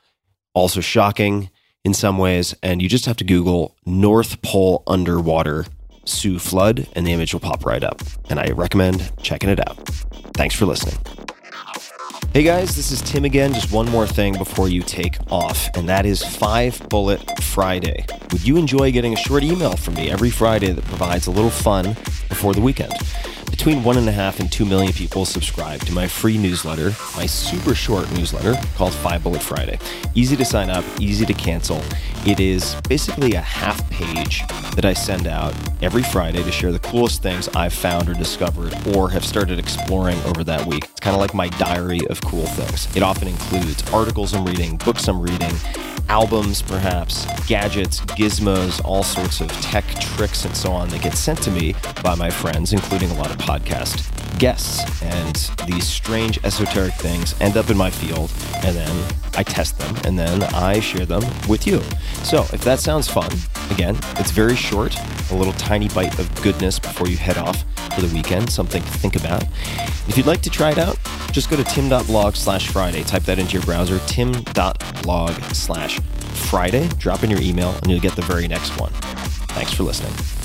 also 0.53 0.81
shocking 0.81 1.49
in 1.83 1.95
some 1.95 2.19
ways. 2.19 2.53
And 2.61 2.79
you 2.79 2.87
just 2.87 3.07
have 3.07 3.17
to 3.17 3.23
Google 3.23 3.75
North 3.87 4.43
Pole 4.43 4.83
underwater 4.85 5.65
Sue 6.07 6.39
Flood, 6.39 6.87
and 6.93 7.05
the 7.05 7.13
image 7.13 7.33
will 7.33 7.39
pop 7.39 7.65
right 7.65 7.83
up. 7.83 8.01
And 8.29 8.39
I 8.39 8.51
recommend 8.51 9.11
checking 9.21 9.49
it 9.49 9.59
out. 9.59 9.77
Thanks 10.33 10.55
for 10.55 10.65
listening. 10.65 10.97
Hey 12.33 12.43
guys, 12.43 12.75
this 12.75 12.91
is 12.91 13.01
Tim 13.01 13.25
again. 13.25 13.53
Just 13.53 13.71
one 13.71 13.89
more 13.89 14.05
thing 14.05 14.37
before 14.37 14.69
you 14.69 14.83
take 14.83 15.17
off, 15.31 15.69
and 15.75 15.89
that 15.89 16.05
is 16.05 16.23
Five 16.23 16.87
Bullet 16.89 17.41
Friday. 17.41 18.05
Would 18.31 18.45
you 18.45 18.57
enjoy 18.57 18.91
getting 18.91 19.13
a 19.13 19.17
short 19.17 19.43
email 19.43 19.75
from 19.75 19.95
me 19.95 20.11
every 20.11 20.29
Friday 20.29 20.71
that 20.71 20.85
provides 20.85 21.27
a 21.27 21.31
little 21.31 21.49
fun 21.49 21.95
before 22.29 22.53
the 22.53 22.61
weekend? 22.61 22.93
Between 23.57 23.83
one 23.83 23.97
and 23.97 24.07
a 24.07 24.11
half 24.11 24.39
and 24.39 24.51
two 24.51 24.65
million 24.65 24.93
people 24.93 25.25
subscribe 25.25 25.81
to 25.81 25.91
my 25.91 26.07
free 26.07 26.37
newsletter, 26.37 26.91
my 27.15 27.25
super 27.25 27.73
short 27.73 28.09
newsletter 28.11 28.53
called 28.75 28.93
Five 28.93 29.23
Bullet 29.23 29.41
Friday. 29.41 29.79
Easy 30.13 30.35
to 30.35 30.45
sign 30.45 30.69
up, 30.69 30.85
easy 30.99 31.25
to 31.25 31.33
cancel. 31.33 31.81
It 32.25 32.39
is 32.39 32.75
basically 32.87 33.33
a 33.33 33.41
half 33.41 33.89
page 33.89 34.43
that 34.75 34.85
I 34.85 34.93
send 34.93 35.25
out 35.25 35.55
every 35.81 36.03
Friday 36.03 36.43
to 36.43 36.51
share 36.51 36.71
the 36.71 36.79
coolest 36.79 37.23
things 37.23 37.49
I've 37.55 37.73
found 37.73 38.07
or 38.07 38.13
discovered 38.13 38.75
or 38.95 39.09
have 39.09 39.25
started 39.25 39.57
exploring 39.57 40.19
over 40.25 40.43
that 40.43 40.67
week. 40.67 40.83
It's 40.83 40.99
kind 40.99 41.15
of 41.15 41.19
like 41.19 41.33
my 41.33 41.49
diary 41.49 42.01
of 42.11 42.21
cool 42.21 42.45
things. 42.45 42.95
It 42.95 43.01
often 43.01 43.27
includes 43.27 43.83
articles 43.91 44.35
I'm 44.35 44.45
reading, 44.45 44.77
books 44.77 45.07
I'm 45.07 45.19
reading, 45.19 45.51
albums, 46.09 46.61
perhaps, 46.61 47.25
gadgets, 47.47 48.01
gizmos, 48.01 48.83
all 48.83 49.03
sorts 49.03 49.41
of 49.41 49.49
tech 49.61 49.85
tricks 49.99 50.45
and 50.45 50.55
so 50.55 50.71
on 50.71 50.89
that 50.89 51.01
get 51.01 51.15
sent 51.15 51.41
to 51.43 51.51
me 51.51 51.75
by 52.03 52.15
my 52.15 52.29
friends, 52.29 52.73
including 52.73 53.09
a 53.11 53.13
lot 53.15 53.29
of 53.29 53.37
podcast 53.37 54.07
guests. 54.39 55.01
And 55.01 55.35
these 55.67 55.87
strange 55.87 56.39
esoteric 56.43 56.93
things 56.95 57.39
end 57.41 57.57
up 57.57 57.69
in 57.69 57.77
my 57.77 57.89
field, 57.89 58.31
and 58.63 58.75
then 58.75 59.13
I 59.35 59.43
test 59.43 59.77
them, 59.79 59.95
and 60.05 60.17
then 60.17 60.43
I 60.53 60.79
share 60.79 61.05
them 61.05 61.23
with 61.47 61.67
you. 61.67 61.81
So 62.23 62.45
if 62.53 62.63
that 62.63 62.79
sounds 62.79 63.07
fun, 63.07 63.31
again, 63.71 63.97
it's 64.17 64.31
very 64.31 64.55
short, 64.55 64.95
a 65.31 65.35
little 65.35 65.53
tiny 65.53 65.89
bite 65.89 66.17
of 66.19 66.33
goodness 66.41 66.79
before 66.79 67.07
you 67.07 67.17
head 67.17 67.37
off 67.37 67.63
for 67.95 68.01
the 68.01 68.13
weekend, 68.13 68.49
something 68.49 68.81
to 68.81 68.89
think 68.89 69.15
about. 69.15 69.43
If 70.07 70.17
you'd 70.17 70.27
like 70.27 70.41
to 70.41 70.49
try 70.49 70.71
it 70.71 70.77
out, 70.77 70.97
just 71.31 71.49
go 71.49 71.55
to 71.55 71.63
tim.blog 71.63 72.35
slash 72.35 72.67
Friday. 72.69 73.03
Type 73.03 73.23
that 73.23 73.39
into 73.39 73.53
your 73.53 73.63
browser, 73.63 73.99
tim.blog 74.07 75.33
slash 75.53 75.96
Friday. 76.49 76.87
Drop 76.99 77.23
in 77.23 77.29
your 77.29 77.41
email, 77.41 77.71
and 77.71 77.87
you'll 77.89 77.99
get 77.99 78.15
the 78.15 78.21
very 78.21 78.47
next 78.47 78.79
one. 78.79 78.91
Thanks 79.49 79.73
for 79.73 79.83
listening. 79.83 80.36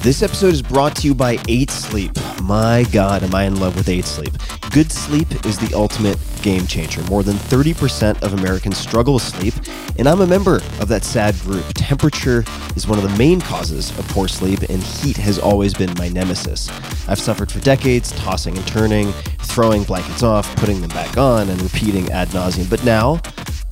This 0.00 0.22
episode 0.22 0.54
is 0.54 0.62
brought 0.62 0.94
to 0.96 1.08
you 1.08 1.14
by 1.14 1.38
8 1.48 1.70
Sleep. 1.72 2.12
My 2.42 2.84
God, 2.92 3.24
am 3.24 3.34
I 3.34 3.44
in 3.44 3.58
love 3.58 3.74
with 3.76 3.88
8 3.88 4.04
Sleep. 4.04 4.32
Good 4.70 4.92
sleep 4.92 5.26
is 5.44 5.58
the 5.58 5.74
ultimate 5.74 6.16
game 6.40 6.68
changer. 6.68 7.02
More 7.10 7.24
than 7.24 7.34
30% 7.34 8.22
of 8.22 8.32
Americans 8.32 8.78
struggle 8.78 9.14
with 9.14 9.24
sleep, 9.24 9.54
and 9.98 10.08
I'm 10.08 10.20
a 10.20 10.26
member 10.26 10.62
of 10.80 10.86
that 10.86 11.02
sad 11.02 11.34
group. 11.40 11.64
Temperature 11.74 12.44
is 12.76 12.86
one 12.86 12.96
of 12.96 13.10
the 13.10 13.18
main 13.18 13.40
causes 13.40 13.90
of 13.98 14.06
poor 14.08 14.28
sleep, 14.28 14.60
and 14.68 14.80
heat 14.80 15.16
has 15.16 15.36
always 15.36 15.74
been 15.74 15.92
my 15.98 16.08
nemesis. 16.08 16.70
I've 17.08 17.18
suffered 17.18 17.50
for 17.50 17.58
decades, 17.58 18.12
tossing 18.12 18.56
and 18.56 18.66
turning, 18.68 19.10
throwing 19.40 19.82
blankets 19.82 20.22
off, 20.22 20.54
putting 20.56 20.80
them 20.80 20.90
back 20.90 21.18
on, 21.18 21.48
and 21.48 21.60
repeating 21.60 22.08
ad 22.12 22.28
nauseum. 22.28 22.70
But 22.70 22.84
now, 22.84 23.20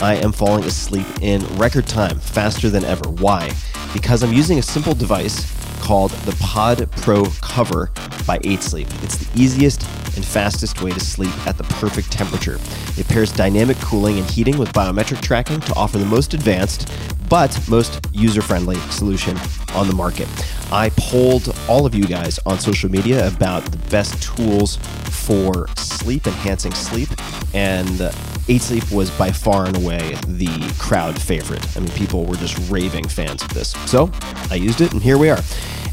I 0.00 0.16
am 0.16 0.32
falling 0.32 0.64
asleep 0.64 1.06
in 1.22 1.46
record 1.56 1.86
time, 1.86 2.18
faster 2.18 2.68
than 2.68 2.84
ever. 2.84 3.08
Why? 3.10 3.52
Because 3.92 4.24
I'm 4.24 4.32
using 4.32 4.58
a 4.58 4.62
simple 4.62 4.92
device 4.92 5.54
called 5.80 6.10
the 6.10 6.36
Pod 6.40 6.90
Pro 6.92 7.24
Cover 7.40 7.90
by 8.26 8.38
8 8.44 8.62
Sleep. 8.62 8.88
It's 9.02 9.16
the 9.16 9.40
easiest 9.40 9.82
and 10.16 10.24
fastest 10.24 10.82
way 10.82 10.90
to 10.90 11.00
sleep 11.00 11.34
at 11.46 11.56
the 11.58 11.64
perfect 11.64 12.10
temperature. 12.10 12.58
It 12.96 13.06
pairs 13.08 13.32
dynamic 13.32 13.76
cooling 13.78 14.18
and 14.18 14.28
heating 14.28 14.58
with 14.58 14.72
biometric 14.72 15.20
tracking 15.20 15.60
to 15.60 15.74
offer 15.74 15.98
the 15.98 16.06
most 16.06 16.34
advanced 16.34 16.90
but 17.28 17.58
most 17.68 18.06
user 18.12 18.40
friendly 18.42 18.76
solution 18.90 19.36
on 19.74 19.88
the 19.88 19.94
market. 19.94 20.28
I 20.72 20.90
polled 20.96 21.54
all 21.68 21.86
of 21.86 21.94
you 21.94 22.04
guys 22.04 22.38
on 22.46 22.58
social 22.58 22.90
media 22.90 23.28
about 23.28 23.64
the 23.64 23.78
best 23.90 24.22
tools 24.22 24.76
for 24.76 25.66
sleep, 25.76 26.26
enhancing 26.26 26.72
sleep, 26.72 27.08
and 27.52 28.00
uh, 28.00 28.12
8 28.48 28.62
Sleep 28.62 28.92
was 28.92 29.10
by 29.18 29.32
far 29.32 29.66
and 29.66 29.76
away 29.76 30.14
the 30.28 30.72
crowd 30.78 31.20
favorite. 31.20 31.64
I 31.76 31.80
mean, 31.80 31.90
people 31.90 32.24
were 32.24 32.36
just 32.36 32.70
raving 32.70 33.08
fans 33.08 33.42
of 33.42 33.52
this. 33.52 33.70
So 33.86 34.10
I 34.50 34.54
used 34.54 34.80
it, 34.80 34.92
and 34.92 35.02
here 35.02 35.18
we 35.18 35.30
are. 35.30 35.40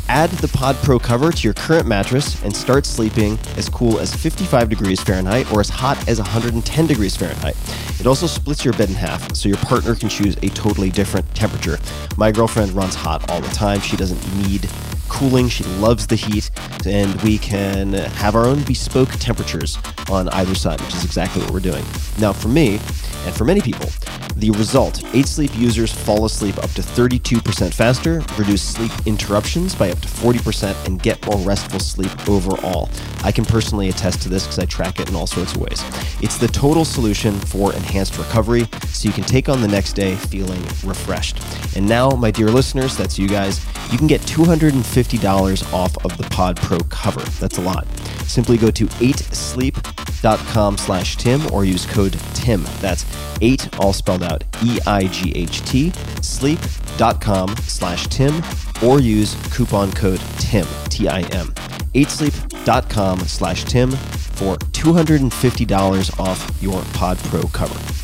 Add 0.09 0.29
the 0.29 0.47
Pod 0.49 0.75
Pro 0.77 0.99
cover 0.99 1.31
to 1.31 1.43
your 1.43 1.53
current 1.53 1.87
mattress 1.87 2.41
and 2.43 2.55
start 2.55 2.85
sleeping 2.85 3.39
as 3.55 3.69
cool 3.69 3.99
as 3.99 4.13
55 4.13 4.69
degrees 4.69 5.01
Fahrenheit 5.01 5.51
or 5.51 5.59
as 5.59 5.69
hot 5.69 6.07
as 6.07 6.19
110 6.19 6.87
degrees 6.87 7.15
Fahrenheit. 7.15 7.55
It 7.99 8.05
also 8.05 8.27
splits 8.27 8.65
your 8.65 8.73
bed 8.73 8.89
in 8.89 8.95
half 8.95 9.35
so 9.35 9.47
your 9.47 9.57
partner 9.59 9.95
can 9.95 10.09
choose 10.09 10.35
a 10.37 10.49
totally 10.49 10.89
different 10.89 11.33
temperature. 11.33 11.79
My 12.17 12.31
girlfriend 12.31 12.71
runs 12.73 12.95
hot 12.95 13.29
all 13.31 13.41
the 13.41 13.49
time. 13.49 13.79
She 13.79 13.95
doesn't 13.95 14.47
need 14.47 14.69
cooling. 15.09 15.47
She 15.47 15.63
loves 15.63 16.07
the 16.07 16.15
heat, 16.15 16.51
and 16.85 17.19
we 17.21 17.37
can 17.37 17.93
have 17.93 18.35
our 18.35 18.45
own 18.45 18.63
bespoke 18.63 19.09
temperatures 19.11 19.77
on 20.09 20.27
either 20.29 20.55
side, 20.55 20.81
which 20.81 20.95
is 20.95 21.05
exactly 21.05 21.41
what 21.43 21.51
we're 21.51 21.59
doing. 21.59 21.83
Now, 22.19 22.33
for 22.33 22.49
me, 22.49 22.79
and 23.25 23.33
for 23.33 23.45
many 23.45 23.61
people, 23.61 23.89
the 24.35 24.51
result 24.51 25.03
8 25.15 25.25
Sleep 25.27 25.51
users 25.55 25.91
fall 25.91 26.25
asleep 26.25 26.57
up 26.57 26.71
to 26.71 26.81
32% 26.81 27.73
faster, 27.73 28.21
reduce 28.37 28.61
sleep 28.61 28.91
interruptions 29.05 29.75
by 29.75 29.91
up 29.91 29.99
to 29.99 30.07
40%, 30.07 30.85
and 30.85 31.01
get 31.01 31.25
more 31.25 31.37
restful 31.39 31.79
sleep 31.79 32.11
overall. 32.27 32.89
I 33.23 33.31
can 33.31 33.45
personally 33.45 33.89
attest 33.89 34.21
to 34.23 34.29
this 34.29 34.43
because 34.43 34.59
I 34.59 34.65
track 34.65 34.99
it 34.99 35.09
in 35.09 35.15
all 35.15 35.27
sorts 35.27 35.55
of 35.55 35.61
ways. 35.61 35.83
It's 36.21 36.37
the 36.37 36.47
total 36.47 36.85
solution 36.85 37.39
for 37.39 37.73
enhanced 37.73 38.17
recovery 38.17 38.65
so 38.87 39.07
you 39.07 39.13
can 39.13 39.23
take 39.23 39.49
on 39.49 39.61
the 39.61 39.67
next 39.67 39.93
day 39.93 40.15
feeling 40.15 40.61
refreshed. 40.83 41.39
And 41.75 41.87
now, 41.87 42.09
my 42.11 42.31
dear 42.31 42.49
listeners, 42.49 42.97
that's 42.97 43.17
you 43.17 43.27
guys, 43.27 43.65
you 43.91 43.97
can 43.97 44.07
get 44.07 44.21
$250 44.21 45.73
off 45.73 46.05
of 46.05 46.17
the 46.17 46.23
Pod 46.29 46.57
Pro 46.57 46.79
cover. 46.89 47.21
That's 47.39 47.57
a 47.57 47.61
lot. 47.61 47.87
Simply 48.25 48.57
go 48.57 48.71
to 48.71 48.87
8sleep.com 48.87 50.77
slash 50.77 51.17
Tim 51.17 51.51
or 51.51 51.65
use 51.65 51.85
code 51.85 52.13
TIM. 52.33 52.63
That's 52.79 53.05
8 53.41 53.79
all 53.79 53.93
spelled 54.03 54.23
out 54.23 54.43
E-I-G-H-T 54.61 55.91
sleep.com 56.21 57.55
slash 57.57 58.07
Tim 58.07 58.43
or 58.83 58.99
use 58.99 59.35
coupon 59.55 59.93
code 59.93 60.19
TIM, 60.39 60.67
T-I-M. 60.89 61.47
8sleep.com 61.93 63.19
slash 63.21 63.63
Tim 63.63 63.91
for 63.91 64.57
$250 64.57 66.19
off 66.19 66.51
your 66.61 66.81
Pod 66.93 67.17
Pro 67.19 67.43
cover. 67.43 68.02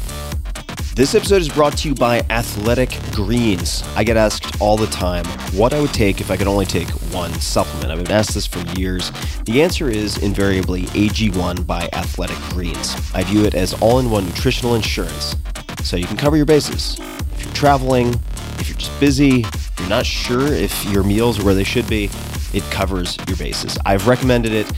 This 0.99 1.15
episode 1.15 1.41
is 1.41 1.47
brought 1.47 1.77
to 1.77 1.87
you 1.87 1.95
by 1.95 2.25
Athletic 2.29 2.89
Greens. 3.13 3.85
I 3.95 4.03
get 4.03 4.17
asked 4.17 4.59
all 4.59 4.75
the 4.75 4.87
time 4.87 5.23
what 5.57 5.71
I 5.71 5.79
would 5.79 5.93
take 5.93 6.19
if 6.19 6.29
I 6.29 6.35
could 6.35 6.45
only 6.45 6.65
take 6.65 6.89
one 7.13 7.31
supplement. 7.35 7.89
I've 7.89 8.03
been 8.03 8.11
asked 8.11 8.33
this 8.33 8.45
for 8.45 8.59
years. 8.77 9.09
The 9.45 9.63
answer 9.63 9.89
is 9.89 10.17
invariably 10.17 10.87
AG1 10.87 11.65
by 11.65 11.87
Athletic 11.93 12.35
Greens. 12.49 12.97
I 13.13 13.23
view 13.23 13.45
it 13.45 13.55
as 13.55 13.81
all 13.81 13.99
in 13.99 14.11
one 14.11 14.25
nutritional 14.25 14.75
insurance, 14.75 15.37
so 15.83 15.95
you 15.95 16.05
can 16.05 16.17
cover 16.17 16.35
your 16.35 16.45
bases. 16.45 16.99
If 17.31 17.45
you're 17.45 17.53
traveling, 17.53 18.09
if 18.59 18.67
you're 18.67 18.77
just 18.77 18.99
busy, 18.99 19.45
you're 19.79 19.87
not 19.87 20.05
sure 20.05 20.47
if 20.47 20.83
your 20.91 21.03
meals 21.03 21.39
are 21.39 21.45
where 21.45 21.55
they 21.55 21.63
should 21.63 21.87
be, 21.87 22.09
it 22.51 22.63
covers 22.71 23.17
your 23.25 23.37
bases. 23.37 23.77
I've 23.85 24.05
recommended 24.05 24.51
it 24.51 24.69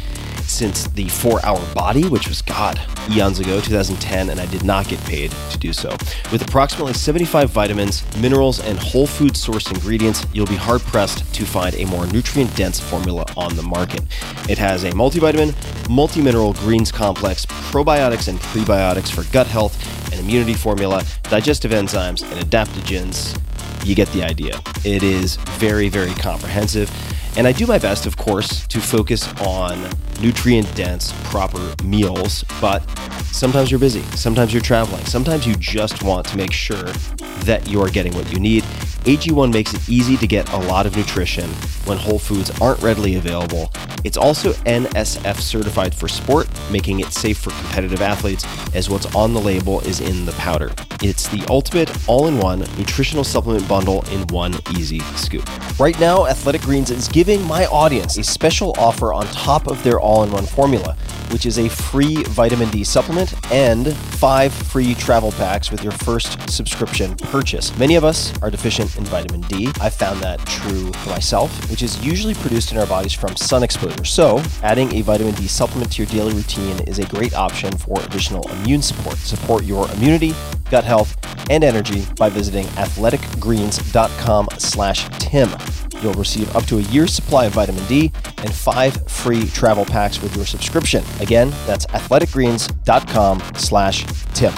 since 0.52 0.88
the 0.88 1.08
four 1.08 1.44
hour 1.46 1.62
body, 1.74 2.08
which 2.08 2.28
was, 2.28 2.42
God, 2.42 2.80
eons 3.10 3.40
ago, 3.40 3.62
2010, 3.62 4.30
and 4.30 4.40
I 4.40 4.46
did 4.48 4.64
not 4.64 4.88
get 4.88 5.00
paid 5.02 5.32
to 5.50 5.58
do 5.58 5.74
so. 5.74 5.92
With 6.32 6.42
approximately 6.42 6.94
75 6.94 7.50
vitamins, 7.50 8.04
minerals, 8.18 8.60
and 8.60 8.78
whole 8.78 9.08
food 9.08 9.34
sourced 9.34 9.72
ingredients, 9.74 10.26
you'll 10.34 10.46
be 10.46 10.56
hard 10.56 10.82
pressed 10.82 11.34
to 11.34 11.46
find 11.46 11.76
a 11.76 11.86
more 11.86 12.06
nutrient 12.08 12.56
dense 12.56 12.80
formula 12.80 13.26
on 13.38 13.56
the 13.56 13.64
market. 13.64 14.02
It 14.50 14.58
has 14.58 14.84
a 14.84 14.92
multivitamin, 14.92 15.56
multi 15.90 16.22
mineral 16.22 16.54
greens 16.54 16.92
complex, 16.92 17.46
probiotics 17.46 18.28
and 18.28 18.40
prebiotics 18.40 19.12
for 19.12 19.24
gut 19.32 19.48
health, 19.48 19.78
an 20.12 20.20
immunity 20.20 20.54
formula, 20.54 21.04
digestive 21.24 21.72
enzymes, 21.72 22.30
and 22.30 22.46
adaptogens. 22.46 23.40
You 23.86 23.96
get 23.96 24.10
the 24.10 24.24
idea. 24.24 24.60
It 24.84 25.02
is 25.02 25.38
very, 25.58 25.90
very 25.90 26.14
comprehensive. 26.14 26.92
And 27.38 27.48
I 27.48 27.54
do 27.54 27.66
my 27.66 27.80
best, 27.80 28.06
of 28.06 28.18
course, 28.18 28.68
to 28.68 28.80
focus 28.82 29.32
on 29.42 29.90
nutrient 30.22 30.74
dense, 30.76 31.14
proper 31.26 31.74
meals, 31.84 32.46
but 32.60 32.82
sometimes 33.26 33.72
you're 33.72 33.80
busy, 33.80 34.02
sometimes 34.16 34.54
you're 34.54 34.62
traveling, 34.62 35.04
sometimes 35.06 35.48
you 35.48 35.56
just 35.56 36.04
want 36.04 36.28
to 36.28 36.38
make 36.38 36.54
sure 36.54 36.84
that 37.44 37.68
you 37.68 37.82
are 37.82 37.90
getting 37.90 38.14
what 38.14 38.32
you 38.32 38.40
need. 38.40 38.64
AG1 39.06 39.52
makes 39.52 39.74
it 39.74 39.90
easy 39.90 40.16
to 40.16 40.28
get 40.28 40.48
a 40.54 40.58
lot 40.58 40.86
of 40.86 40.96
nutrition 40.96 41.50
when 41.86 41.98
whole 41.98 42.20
foods 42.20 42.52
aren't 42.62 42.80
readily 42.84 43.16
available. 43.16 43.72
It's 44.04 44.18
also 44.18 44.54
NSF 44.54 45.40
certified 45.40 45.96
for 45.96 46.08
sport, 46.08 46.48
making 46.72 47.00
it 47.00 47.12
safe 47.12 47.40
for 47.40 47.50
competitive 47.50 48.02
athletes, 48.02 48.46
as 48.76 48.90
what's 48.92 49.14
on 49.16 49.34
the 49.34 49.40
label 49.40 49.80
is 49.82 50.02
in 50.02 50.26
the 50.26 50.34
powder. 50.34 50.72
It's 51.02 51.28
the 51.30 51.44
ultimate 51.50 51.90
all 52.08 52.28
in 52.28 52.38
one 52.38 52.60
nutritional 52.78 53.24
supplement 53.24 53.68
bundle 53.68 54.04
in 54.12 54.28
one 54.28 54.54
easy 54.78 55.00
scoop. 55.16 55.50
Right 55.80 56.00
now, 56.00 56.28
Athletic 56.28 56.62
Greens 56.62 56.92
is 56.92 57.08
giving 57.08 57.44
my 57.44 57.66
audience 57.68 58.18
a 58.18 58.24
special 58.24 58.76
offer 58.78 59.14
on 59.14 59.26
top 59.28 59.68
of 59.68 59.84
their 59.84 60.00
all 60.12 60.24
in 60.24 60.32
one 60.32 60.46
formula, 60.46 60.98
which 61.30 61.46
is 61.46 61.58
a 61.58 61.70
free 61.70 62.22
vitamin 62.24 62.70
D 62.70 62.84
supplement 62.84 63.34
and 63.50 63.96
five 63.96 64.52
free 64.52 64.94
travel 64.96 65.32
packs 65.32 65.72
with 65.72 65.82
your 65.84 65.94
first 65.94 66.50
subscription 66.50 67.16
purchase. 67.16 67.76
Many 67.78 67.96
of 67.96 68.04
us 68.04 68.34
are 68.42 68.52
deficient 68.52 68.98
in 68.98 69.06
vitamin 69.06 69.40
D. 69.42 69.70
I 69.80 69.90
found 69.90 70.20
that 70.20 70.40
true 70.46 70.92
for 70.92 71.10
myself, 71.12 71.50
which 71.72 71.82
is 71.82 72.04
usually 72.06 72.34
produced 72.34 72.74
in 72.74 72.78
our 72.78 72.86
bodies 72.86 73.14
from 73.14 73.38
sun 73.38 73.64
exposure. 73.64 74.04
So, 74.04 74.44
adding 74.64 74.94
a 74.94 75.02
vitamin 75.02 75.34
D 75.36 75.48
supplement 75.48 75.94
to 75.94 76.04
your 76.04 76.12
daily 76.12 76.34
routine 76.34 76.82
is 76.82 77.00
a 77.00 77.06
great 77.06 77.34
option 77.34 77.72
for 77.78 78.02
additional 78.02 78.44
immune 78.52 78.82
support. 78.82 79.16
Support 79.16 79.64
your 79.64 79.90
immunity, 79.92 80.34
gut 80.70 80.84
health, 80.84 81.16
and 81.50 81.64
energy 81.64 82.04
by 82.18 82.28
visiting 82.28 82.66
athleticgreens.com 82.76 84.50
slash 84.58 85.08
Tim. 85.20 85.50
You'll 86.02 86.14
receive 86.14 86.54
up 86.56 86.66
to 86.66 86.80
a 86.80 86.82
year's 86.82 87.14
supply 87.14 87.46
of 87.46 87.54
vitamin 87.54 87.86
D 87.86 88.12
and 88.38 88.54
five 88.54 89.08
free 89.08 89.46
travel 89.48 89.86
packs 89.86 90.01
with 90.22 90.36
your 90.36 90.46
subscription. 90.46 91.04
Again, 91.20 91.52
that's 91.66 91.86
athleticgreens.com 91.88 93.42
slash 93.56 94.06
Tim. 94.34 94.54